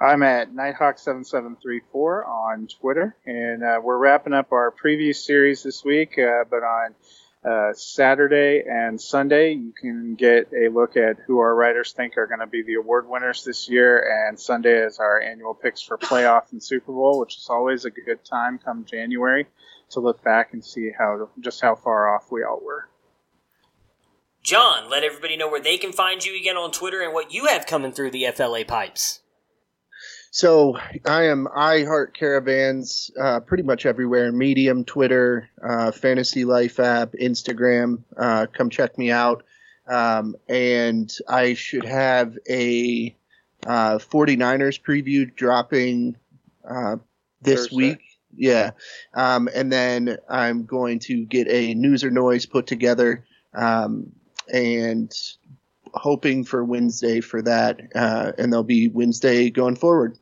I'm 0.00 0.22
at 0.22 0.54
Nighthawk7734 0.54 2.26
on 2.26 2.68
Twitter, 2.68 3.14
and 3.26 3.62
uh, 3.62 3.80
we're 3.84 3.98
wrapping 3.98 4.32
up 4.32 4.50
our 4.50 4.72
preview 4.72 5.14
series 5.14 5.62
this 5.62 5.84
week. 5.84 6.18
Uh, 6.18 6.44
but 6.48 6.62
on 6.62 6.94
uh, 7.44 7.74
Saturday 7.74 8.62
and 8.66 8.98
Sunday, 8.98 9.52
you 9.52 9.74
can 9.78 10.14
get 10.14 10.50
a 10.54 10.68
look 10.68 10.96
at 10.96 11.18
who 11.26 11.40
our 11.40 11.54
writers 11.54 11.92
think 11.92 12.16
are 12.16 12.26
going 12.26 12.40
to 12.40 12.46
be 12.46 12.62
the 12.62 12.76
award 12.76 13.10
winners 13.10 13.44
this 13.44 13.68
year. 13.68 14.26
And 14.26 14.40
Sunday 14.40 14.86
is 14.86 14.98
our 14.98 15.20
annual 15.20 15.52
picks 15.52 15.82
for 15.82 15.98
playoff 15.98 16.50
and 16.52 16.62
Super 16.62 16.92
Bowl, 16.92 17.20
which 17.20 17.36
is 17.36 17.48
always 17.50 17.84
a 17.84 17.90
good 17.90 18.24
time 18.24 18.58
come 18.58 18.86
January 18.86 19.48
to 19.90 20.00
look 20.00 20.24
back 20.24 20.54
and 20.54 20.64
see 20.64 20.90
how 20.96 21.28
just 21.40 21.60
how 21.60 21.74
far 21.74 22.14
off 22.14 22.32
we 22.32 22.42
all 22.42 22.60
were. 22.64 22.88
John, 24.42 24.88
let 24.88 25.04
everybody 25.04 25.36
know 25.36 25.50
where 25.50 25.60
they 25.60 25.76
can 25.76 25.92
find 25.92 26.24
you 26.24 26.34
again 26.40 26.56
on 26.56 26.72
Twitter 26.72 27.02
and 27.02 27.12
what 27.12 27.34
you 27.34 27.48
have 27.48 27.66
coming 27.66 27.92
through 27.92 28.12
the 28.12 28.26
FLA 28.34 28.64
pipes. 28.64 29.19
So 30.32 30.78
I 31.06 31.24
am 31.24 31.48
I 31.54 31.82
Heart 31.82 32.16
Caravans 32.16 33.10
uh, 33.20 33.40
pretty 33.40 33.64
much 33.64 33.84
everywhere 33.84 34.30
Medium, 34.30 34.84
Twitter, 34.84 35.50
uh, 35.62 35.90
Fantasy 35.90 36.44
Life 36.44 36.78
app, 36.78 37.12
Instagram. 37.20 38.04
Uh, 38.16 38.46
come 38.52 38.70
check 38.70 38.96
me 38.96 39.10
out. 39.10 39.42
Um, 39.88 40.36
and 40.48 41.12
I 41.28 41.54
should 41.54 41.84
have 41.84 42.38
a 42.48 43.14
uh, 43.66 43.98
49ers 43.98 44.80
preview 44.80 45.34
dropping 45.34 46.16
uh, 46.68 46.96
this 47.42 47.62
Thursday. 47.62 47.76
week. 47.76 48.00
Yeah. 48.36 48.70
Um, 49.14 49.48
and 49.52 49.72
then 49.72 50.16
I'm 50.28 50.64
going 50.64 51.00
to 51.00 51.24
get 51.24 51.48
a 51.48 51.74
news 51.74 52.04
or 52.04 52.10
noise 52.12 52.46
put 52.46 52.68
together 52.68 53.24
um, 53.52 54.12
and 54.52 55.12
hoping 55.92 56.44
for 56.44 56.64
Wednesday 56.64 57.20
for 57.20 57.42
that. 57.42 57.80
Uh, 57.96 58.30
and 58.38 58.52
there'll 58.52 58.62
be 58.62 58.86
Wednesday 58.86 59.50
going 59.50 59.74
forward. 59.74 60.16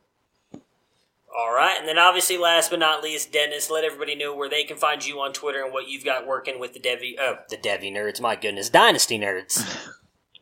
All 1.39 1.53
right, 1.53 1.77
and 1.79 1.87
then 1.87 1.97
obviously, 1.97 2.37
last 2.37 2.69
but 2.69 2.79
not 2.79 3.01
least, 3.01 3.31
Dennis, 3.31 3.69
let 3.69 3.85
everybody 3.85 4.13
know 4.13 4.35
where 4.35 4.49
they 4.49 4.65
can 4.65 4.75
find 4.75 5.05
you 5.05 5.21
on 5.21 5.31
Twitter 5.31 5.63
and 5.63 5.71
what 5.71 5.87
you've 5.87 6.03
got 6.03 6.27
working 6.27 6.59
with 6.59 6.73
the 6.73 6.81
Devy, 6.81 7.13
oh, 7.17 7.37
the 7.49 7.55
Devy 7.55 7.93
nerds. 7.93 8.19
My 8.19 8.35
goodness, 8.35 8.69
Dynasty 8.69 9.17
nerds. 9.17 9.63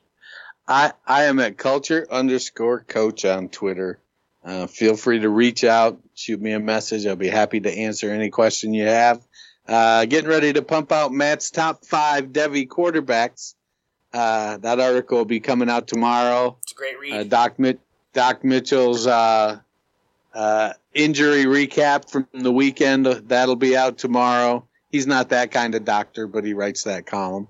I 0.67 0.93
I 1.05 1.25
am 1.25 1.39
at 1.39 1.55
culture 1.55 2.07
underscore 2.09 2.79
coach 2.79 3.25
on 3.25 3.49
Twitter. 3.49 3.99
Uh, 4.43 4.65
feel 4.65 4.97
free 4.97 5.19
to 5.19 5.29
reach 5.29 5.63
out, 5.63 5.99
shoot 6.15 6.41
me 6.41 6.53
a 6.53 6.59
message. 6.59 7.05
I'll 7.05 7.15
be 7.15 7.27
happy 7.27 7.59
to 7.59 7.71
answer 7.71 8.09
any 8.09 8.31
question 8.31 8.73
you 8.73 8.87
have. 8.87 9.21
Uh, 9.67 10.05
getting 10.05 10.31
ready 10.31 10.51
to 10.53 10.63
pump 10.63 10.91
out 10.91 11.11
Matt's 11.11 11.51
top 11.51 11.85
five 11.85 12.29
Devy 12.29 12.67
quarterbacks. 12.67 13.53
Uh, 14.11 14.57
that 14.57 14.79
article 14.79 15.19
will 15.19 15.25
be 15.25 15.41
coming 15.41 15.69
out 15.69 15.87
tomorrow. 15.87 16.57
It's 16.63 16.71
a 16.71 16.75
great 16.75 16.99
read. 16.99 17.13
Uh, 17.13 17.23
Doc, 17.23 17.59
Mit- 17.59 17.81
Doc 18.13 18.43
Mitchell's 18.43 19.05
uh, 20.37 20.39
uh, 20.39 20.73
injury 20.93 21.45
recap 21.45 22.09
from 22.09 22.27
the 22.31 22.51
weekend 22.51 23.05
that'll 23.05 23.55
be 23.55 23.75
out 23.75 23.97
tomorrow. 23.97 24.67
He's 24.91 25.07
not 25.07 25.29
that 25.29 25.51
kind 25.51 25.73
of 25.75 25.83
doctor, 25.83 26.27
but 26.27 26.45
he 26.45 26.53
writes 26.53 26.83
that 26.83 27.05
column. 27.07 27.47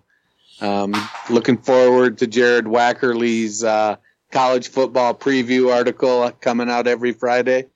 Um, 0.62 0.96
looking 1.30 1.58
forward 1.58 2.20
to 2.20 2.28
Jared 2.28 2.66
Wackerly's 2.66 3.64
uh, 3.64 3.98
college 4.32 4.70
football 4.70 5.14
preview 5.14 5.74
article 5.74 6.32
coming 6.32 6.70
out 6.70 6.88
every 6.88 7.12
Friday. 7.12 7.68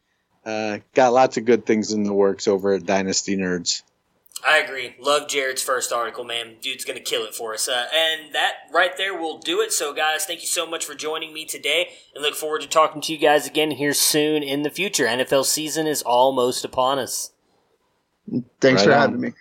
Uh, 0.45 0.79
got 0.93 1.13
lots 1.13 1.37
of 1.37 1.45
good 1.45 1.65
things 1.65 1.91
in 1.91 2.03
the 2.03 2.13
works 2.13 2.47
over 2.47 2.73
at 2.73 2.85
Dynasty 2.85 3.37
Nerds. 3.37 3.83
I 4.47 4.57
agree. 4.57 4.95
Love 4.99 5.27
Jared's 5.27 5.61
first 5.61 5.91
article, 5.93 6.23
man. 6.23 6.55
Dude's 6.61 6.83
going 6.83 6.97
to 6.97 7.03
kill 7.03 7.23
it 7.25 7.35
for 7.35 7.53
us. 7.53 7.67
Uh, 7.67 7.85
and 7.93 8.33
that 8.33 8.53
right 8.73 8.95
there 8.97 9.15
will 9.17 9.37
do 9.37 9.61
it. 9.61 9.71
So, 9.71 9.93
guys, 9.93 10.25
thank 10.25 10.41
you 10.41 10.47
so 10.47 10.65
much 10.65 10.83
for 10.85 10.95
joining 10.95 11.33
me 11.33 11.45
today 11.45 11.89
and 12.15 12.23
look 12.23 12.33
forward 12.35 12.61
to 12.61 12.67
talking 12.67 13.01
to 13.01 13.13
you 13.13 13.19
guys 13.19 13.45
again 13.47 13.71
here 13.71 13.93
soon 13.93 14.41
in 14.41 14.63
the 14.63 14.69
future. 14.69 15.05
NFL 15.05 15.45
season 15.45 15.85
is 15.85 16.01
almost 16.01 16.65
upon 16.65 16.97
us. 16.97 17.31
Thanks 18.59 18.81
Right 18.81 18.85
for 18.85 18.93
on. 18.93 18.99
having 18.99 19.21
me. 19.21 19.33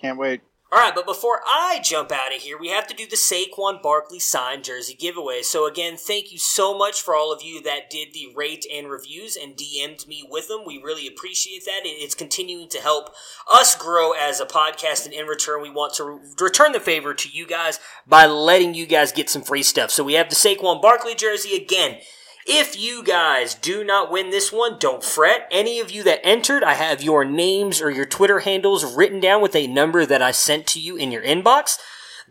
Can't 0.00 0.18
wait. 0.18 0.40
All 0.72 0.78
right, 0.78 0.94
but 0.94 1.04
before 1.04 1.40
I 1.44 1.80
jump 1.82 2.12
out 2.12 2.32
of 2.34 2.42
here, 2.42 2.56
we 2.56 2.68
have 2.68 2.86
to 2.86 2.94
do 2.94 3.04
the 3.04 3.16
Saquon 3.16 3.82
Barkley 3.82 4.20
signed 4.20 4.62
jersey 4.62 4.94
giveaway. 4.94 5.42
So 5.42 5.66
again, 5.66 5.96
thank 5.96 6.30
you 6.30 6.38
so 6.38 6.78
much 6.78 7.02
for 7.02 7.16
all 7.16 7.32
of 7.32 7.42
you 7.42 7.60
that 7.62 7.90
did 7.90 8.12
the 8.14 8.32
rate 8.36 8.64
and 8.72 8.88
reviews 8.88 9.36
and 9.36 9.56
DM'd 9.56 10.06
me 10.06 10.24
with 10.30 10.46
them. 10.46 10.60
We 10.64 10.78
really 10.80 11.08
appreciate 11.08 11.64
that. 11.64 11.84
It- 11.84 12.00
It's 12.00 12.14
continuing 12.14 12.68
to 12.68 12.80
help 12.80 13.12
us 13.50 13.74
grow 13.74 14.12
as 14.12 14.38
a 14.38 14.46
podcast, 14.46 15.06
and 15.06 15.12
in 15.12 15.26
return, 15.26 15.60
we 15.60 15.70
want 15.70 15.94
to 15.94 16.04
re- 16.04 16.20
return 16.38 16.70
the 16.70 16.78
favor 16.78 17.14
to 17.14 17.28
you 17.28 17.46
guys 17.48 17.80
by 18.06 18.26
letting 18.26 18.74
you 18.74 18.86
guys 18.86 19.10
get 19.10 19.28
some 19.28 19.42
free 19.42 19.64
stuff. 19.64 19.90
So 19.90 20.04
we 20.04 20.14
have 20.14 20.28
the 20.30 20.36
Saquon 20.36 20.80
Barkley 20.80 21.16
jersey 21.16 21.56
again. 21.56 21.98
If 22.46 22.78
you 22.78 23.04
guys 23.04 23.54
do 23.54 23.84
not 23.84 24.10
win 24.10 24.30
this 24.30 24.50
one, 24.50 24.78
don't 24.78 25.04
fret. 25.04 25.46
Any 25.50 25.78
of 25.78 25.90
you 25.90 26.02
that 26.04 26.24
entered, 26.24 26.64
I 26.64 26.74
have 26.74 27.02
your 27.02 27.24
names 27.24 27.82
or 27.82 27.90
your 27.90 28.06
Twitter 28.06 28.40
handles 28.40 28.96
written 28.96 29.20
down 29.20 29.42
with 29.42 29.54
a 29.54 29.66
number 29.66 30.06
that 30.06 30.22
I 30.22 30.30
sent 30.30 30.66
to 30.68 30.80
you 30.80 30.96
in 30.96 31.12
your 31.12 31.22
inbox. 31.22 31.78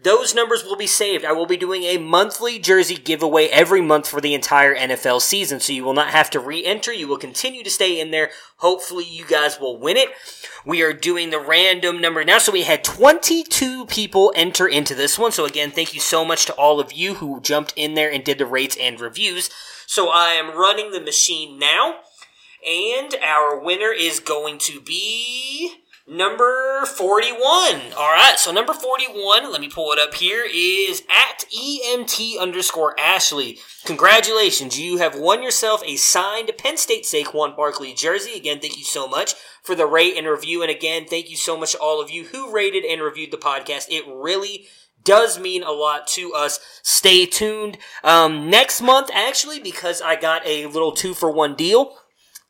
Those 0.01 0.33
numbers 0.33 0.63
will 0.63 0.77
be 0.77 0.87
saved. 0.87 1.25
I 1.25 1.33
will 1.33 1.45
be 1.45 1.57
doing 1.57 1.83
a 1.83 1.97
monthly 1.97 2.57
jersey 2.57 2.95
giveaway 2.95 3.47
every 3.47 3.81
month 3.81 4.07
for 4.07 4.21
the 4.21 4.33
entire 4.33 4.73
NFL 4.73 5.21
season, 5.21 5.59
so 5.59 5.73
you 5.73 5.83
will 5.83 5.93
not 5.93 6.11
have 6.11 6.29
to 6.31 6.39
re-enter. 6.39 6.93
You 6.93 7.09
will 7.09 7.17
continue 7.17 7.63
to 7.65 7.69
stay 7.69 7.99
in 7.99 8.11
there. 8.11 8.31
Hopefully, 8.57 9.03
you 9.03 9.25
guys 9.25 9.59
will 9.59 9.77
win 9.77 9.97
it. 9.97 10.09
We 10.65 10.81
are 10.83 10.93
doing 10.93 11.31
the 11.31 11.39
random 11.39 11.99
number 11.99 12.23
now, 12.23 12.37
so 12.37 12.53
we 12.53 12.63
had 12.63 12.85
22 12.85 13.87
people 13.87 14.31
enter 14.37 14.67
into 14.67 14.95
this 14.95 15.19
one. 15.19 15.33
So 15.33 15.43
again, 15.43 15.69
thank 15.69 15.93
you 15.93 15.99
so 15.99 16.23
much 16.23 16.45
to 16.45 16.53
all 16.53 16.79
of 16.79 16.93
you 16.93 17.15
who 17.15 17.41
jumped 17.41 17.73
in 17.75 17.95
there 17.95 18.11
and 18.11 18.23
did 18.23 18.37
the 18.37 18.45
rates 18.45 18.77
and 18.79 19.01
reviews. 19.01 19.49
So 19.89 20.09
I 20.09 20.33
am 20.33 20.55
running 20.55 20.91
the 20.91 21.01
machine 21.01 21.57
now, 21.57 22.01
and 22.63 23.15
our 23.25 23.59
winner 23.59 23.91
is 23.91 24.19
going 24.19 24.59
to 24.59 24.79
be 24.79 25.77
number 26.07 26.85
41. 26.85 27.39
All 27.97 28.13
right, 28.13 28.35
so 28.37 28.51
number 28.51 28.75
41, 28.75 29.51
let 29.51 29.59
me 29.59 29.67
pull 29.67 29.91
it 29.91 29.97
up 29.97 30.13
here, 30.13 30.45
is 30.47 31.01
at 31.09 31.43
EMT 31.49 32.39
underscore 32.39 32.93
Ashley. 32.99 33.57
Congratulations, 33.85 34.79
you 34.79 34.97
have 34.97 35.17
won 35.17 35.41
yourself 35.41 35.81
a 35.83 35.95
signed 35.95 36.51
Penn 36.59 36.77
State 36.77 37.05
Saquon 37.05 37.57
Barkley 37.57 37.95
jersey. 37.95 38.37
Again, 38.37 38.59
thank 38.59 38.77
you 38.77 38.83
so 38.83 39.07
much 39.07 39.33
for 39.63 39.73
the 39.73 39.87
rate 39.87 40.15
and 40.15 40.27
review. 40.27 40.61
And 40.61 40.69
again, 40.69 41.07
thank 41.09 41.31
you 41.31 41.35
so 41.35 41.57
much 41.57 41.71
to 41.71 41.79
all 41.79 41.99
of 41.99 42.11
you 42.11 42.25
who 42.25 42.53
rated 42.53 42.85
and 42.85 43.01
reviewed 43.01 43.31
the 43.31 43.37
podcast. 43.37 43.87
It 43.89 44.03
really 44.07 44.67
does 45.09 45.39
mean 45.39 45.63
a 45.63 45.71
lot 45.71 46.05
to 46.05 46.33
us. 46.35 46.59
Stay 46.83 47.25
tuned. 47.25 47.79
Um, 48.03 48.47
next 48.47 48.79
month, 48.79 49.09
actually, 49.11 49.59
because 49.59 50.03
I 50.03 50.15
got 50.15 50.45
a 50.45 50.67
little 50.67 50.91
two 50.91 51.15
for 51.15 51.31
one 51.31 51.55
deal. 51.55 51.95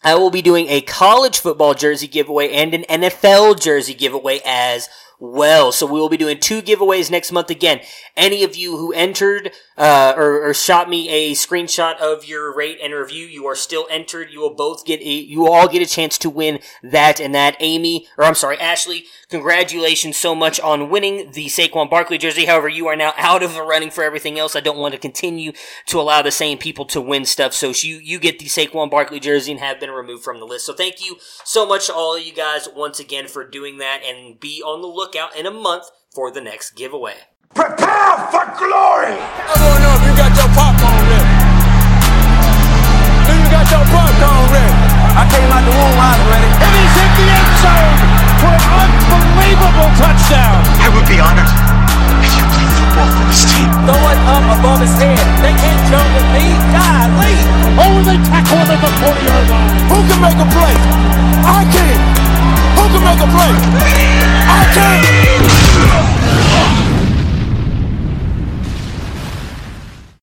I 0.04 0.16
will 0.16 0.30
be 0.30 0.42
doing 0.42 0.68
a 0.68 0.82
college 0.82 1.40
football 1.40 1.74
jersey 1.74 2.08
giveaway 2.08 2.52
and 2.52 2.74
an 2.74 2.84
NFL 3.02 3.62
jersey 3.62 3.94
giveaway 3.94 4.42
as 4.46 4.90
well. 5.22 5.72
So 5.72 5.86
we 5.86 6.02
will 6.02 6.10
be 6.10 6.18
doing 6.18 6.38
two 6.38 6.62
giveaways 6.62 7.10
next 7.10 7.32
month 7.32 7.50
again. 7.50 7.80
Any 8.18 8.44
of 8.44 8.58
you 8.58 8.76
who 8.76 8.92
entered 8.92 9.52
uh, 9.80 10.14
or, 10.18 10.50
or 10.50 10.54
shot 10.54 10.90
me 10.90 11.10
a 11.10 11.32
screenshot 11.32 11.98
of 12.00 12.26
your 12.26 12.54
rate 12.54 12.78
and 12.84 12.94
review, 12.94 13.26
you 13.26 13.46
are 13.46 13.56
still 13.56 13.88
entered. 13.90 14.30
You 14.30 14.42
will 14.42 14.54
both 14.54 14.86
get 14.86 15.00
a, 15.00 15.10
you 15.10 15.48
all 15.48 15.70
get 15.70 15.82
a 15.82 15.86
chance 15.86 16.18
to 16.20 16.30
win 16.30 16.60
that 16.84 17.22
and 17.22 17.34
that. 17.34 17.56
Amy, 17.62 18.06
or 18.18 18.26
I'm 18.26 18.36
sorry, 18.36 18.60
Ashley, 18.60 19.06
congratulations 19.30 20.18
so 20.18 20.36
much 20.36 20.60
on 20.60 20.90
winning 20.90 21.32
the 21.32 21.46
Saquon 21.46 21.90
Barkley 21.90 22.18
jersey. 22.18 22.46
However, 22.46 22.68
you 22.68 22.88
are 22.88 22.96
now 22.98 23.14
out 23.16 23.42
of 23.42 23.54
the 23.54 23.64
running 23.64 23.90
for 23.90 24.04
everything 24.04 24.38
else. 24.38 24.54
I 24.54 24.60
don't 24.60 24.78
want 24.78 24.94
to 24.94 25.00
continue 25.00 25.54
to 25.86 26.02
allow 26.02 26.22
the 26.22 26.30
same 26.30 26.58
people 26.58 26.84
to 26.88 27.00
win 27.00 27.24
stuff. 27.24 27.54
So 27.54 27.72
you 27.74 28.00
you 28.00 28.20
get 28.20 28.40
the 28.40 28.46
Saquon 28.48 28.92
Barkley 28.92 29.22
jersey 29.22 29.54
and 29.54 29.62
have 29.62 29.80
been 29.80 29.92
removed 29.92 30.26
from 30.26 30.40
the 30.42 30.46
list. 30.46 30.66
So 30.66 30.74
thank 30.74 31.04
you 31.04 31.16
so 31.46 31.66
much 31.66 31.88
to 31.88 31.94
all 31.94 32.18
of 32.18 32.22
you 32.22 32.34
guys 32.34 32.68
once 32.76 33.00
again 33.00 33.28
for 33.30 33.48
doing 33.48 33.78
that, 33.78 34.02
and 34.04 34.38
be 34.40 34.62
on 34.62 34.82
the 34.82 34.88
lookout 34.88 35.38
in 35.38 35.46
a 35.46 35.52
month 35.52 35.86
for 36.14 36.32
the 36.32 36.42
next 36.42 36.72
giveaway. 36.72 37.16
Prepare 37.56 38.14
for 38.30 38.46
glory! 38.62 39.18
I 39.18 39.54
don't 39.58 39.82
know 39.82 39.94
if 39.98 40.04
you 40.06 40.14
got 40.14 40.30
your 40.38 40.50
popcorn 40.54 41.02
ready. 41.10 41.34
Do 43.26 43.34
you 43.34 43.50
got 43.50 43.66
your 43.74 43.86
popcorn 43.90 44.46
ready? 44.54 44.74
I 45.18 45.26
came 45.34 45.50
out 45.50 45.66
the 45.66 45.74
womb, 45.74 45.98
I 45.98 46.14
was 46.14 46.30
ready. 46.30 46.46
And 46.46 46.74
he's 46.78 46.94
in 46.94 47.10
the 47.10 47.26
end 47.26 47.50
zone 47.58 47.98
for 48.38 48.54
an 48.54 48.90
unbelievable 49.18 49.90
touchdown. 49.98 50.62
I 50.78 50.94
would 50.94 51.10
be 51.10 51.18
honored 51.18 51.50
if 52.22 52.38
you 52.38 52.46
played 52.54 52.70
football 52.70 53.10
for 53.18 53.26
this 53.34 53.42
team. 53.50 53.66
Throw 53.82 53.98
it 53.98 54.20
up 54.30 54.46
above 54.54 54.80
his 54.86 54.94
head. 55.02 55.18
They 55.42 55.54
can't 55.58 55.82
jump 55.90 56.06
with 56.14 56.30
me. 56.38 56.54
God, 56.70 57.10
leave. 57.18 57.50
Oh, 57.82 57.98
they 58.06 58.22
tackle 58.30 58.62
him 58.62 58.70
at 58.70 58.78
the 58.78 58.92
40 59.10 59.26
yard 59.26 59.46
line. 59.50 59.74
Who 59.90 59.98
can 60.06 60.20
make 60.22 60.38
a 60.38 60.48
play? 60.54 60.76
I 61.50 61.66
can. 61.66 61.98
Who 62.78 62.84
can 62.94 63.02
make 63.10 63.22
a 63.26 63.30
play? 63.34 63.54
I 64.54 64.62
can. 64.70 66.49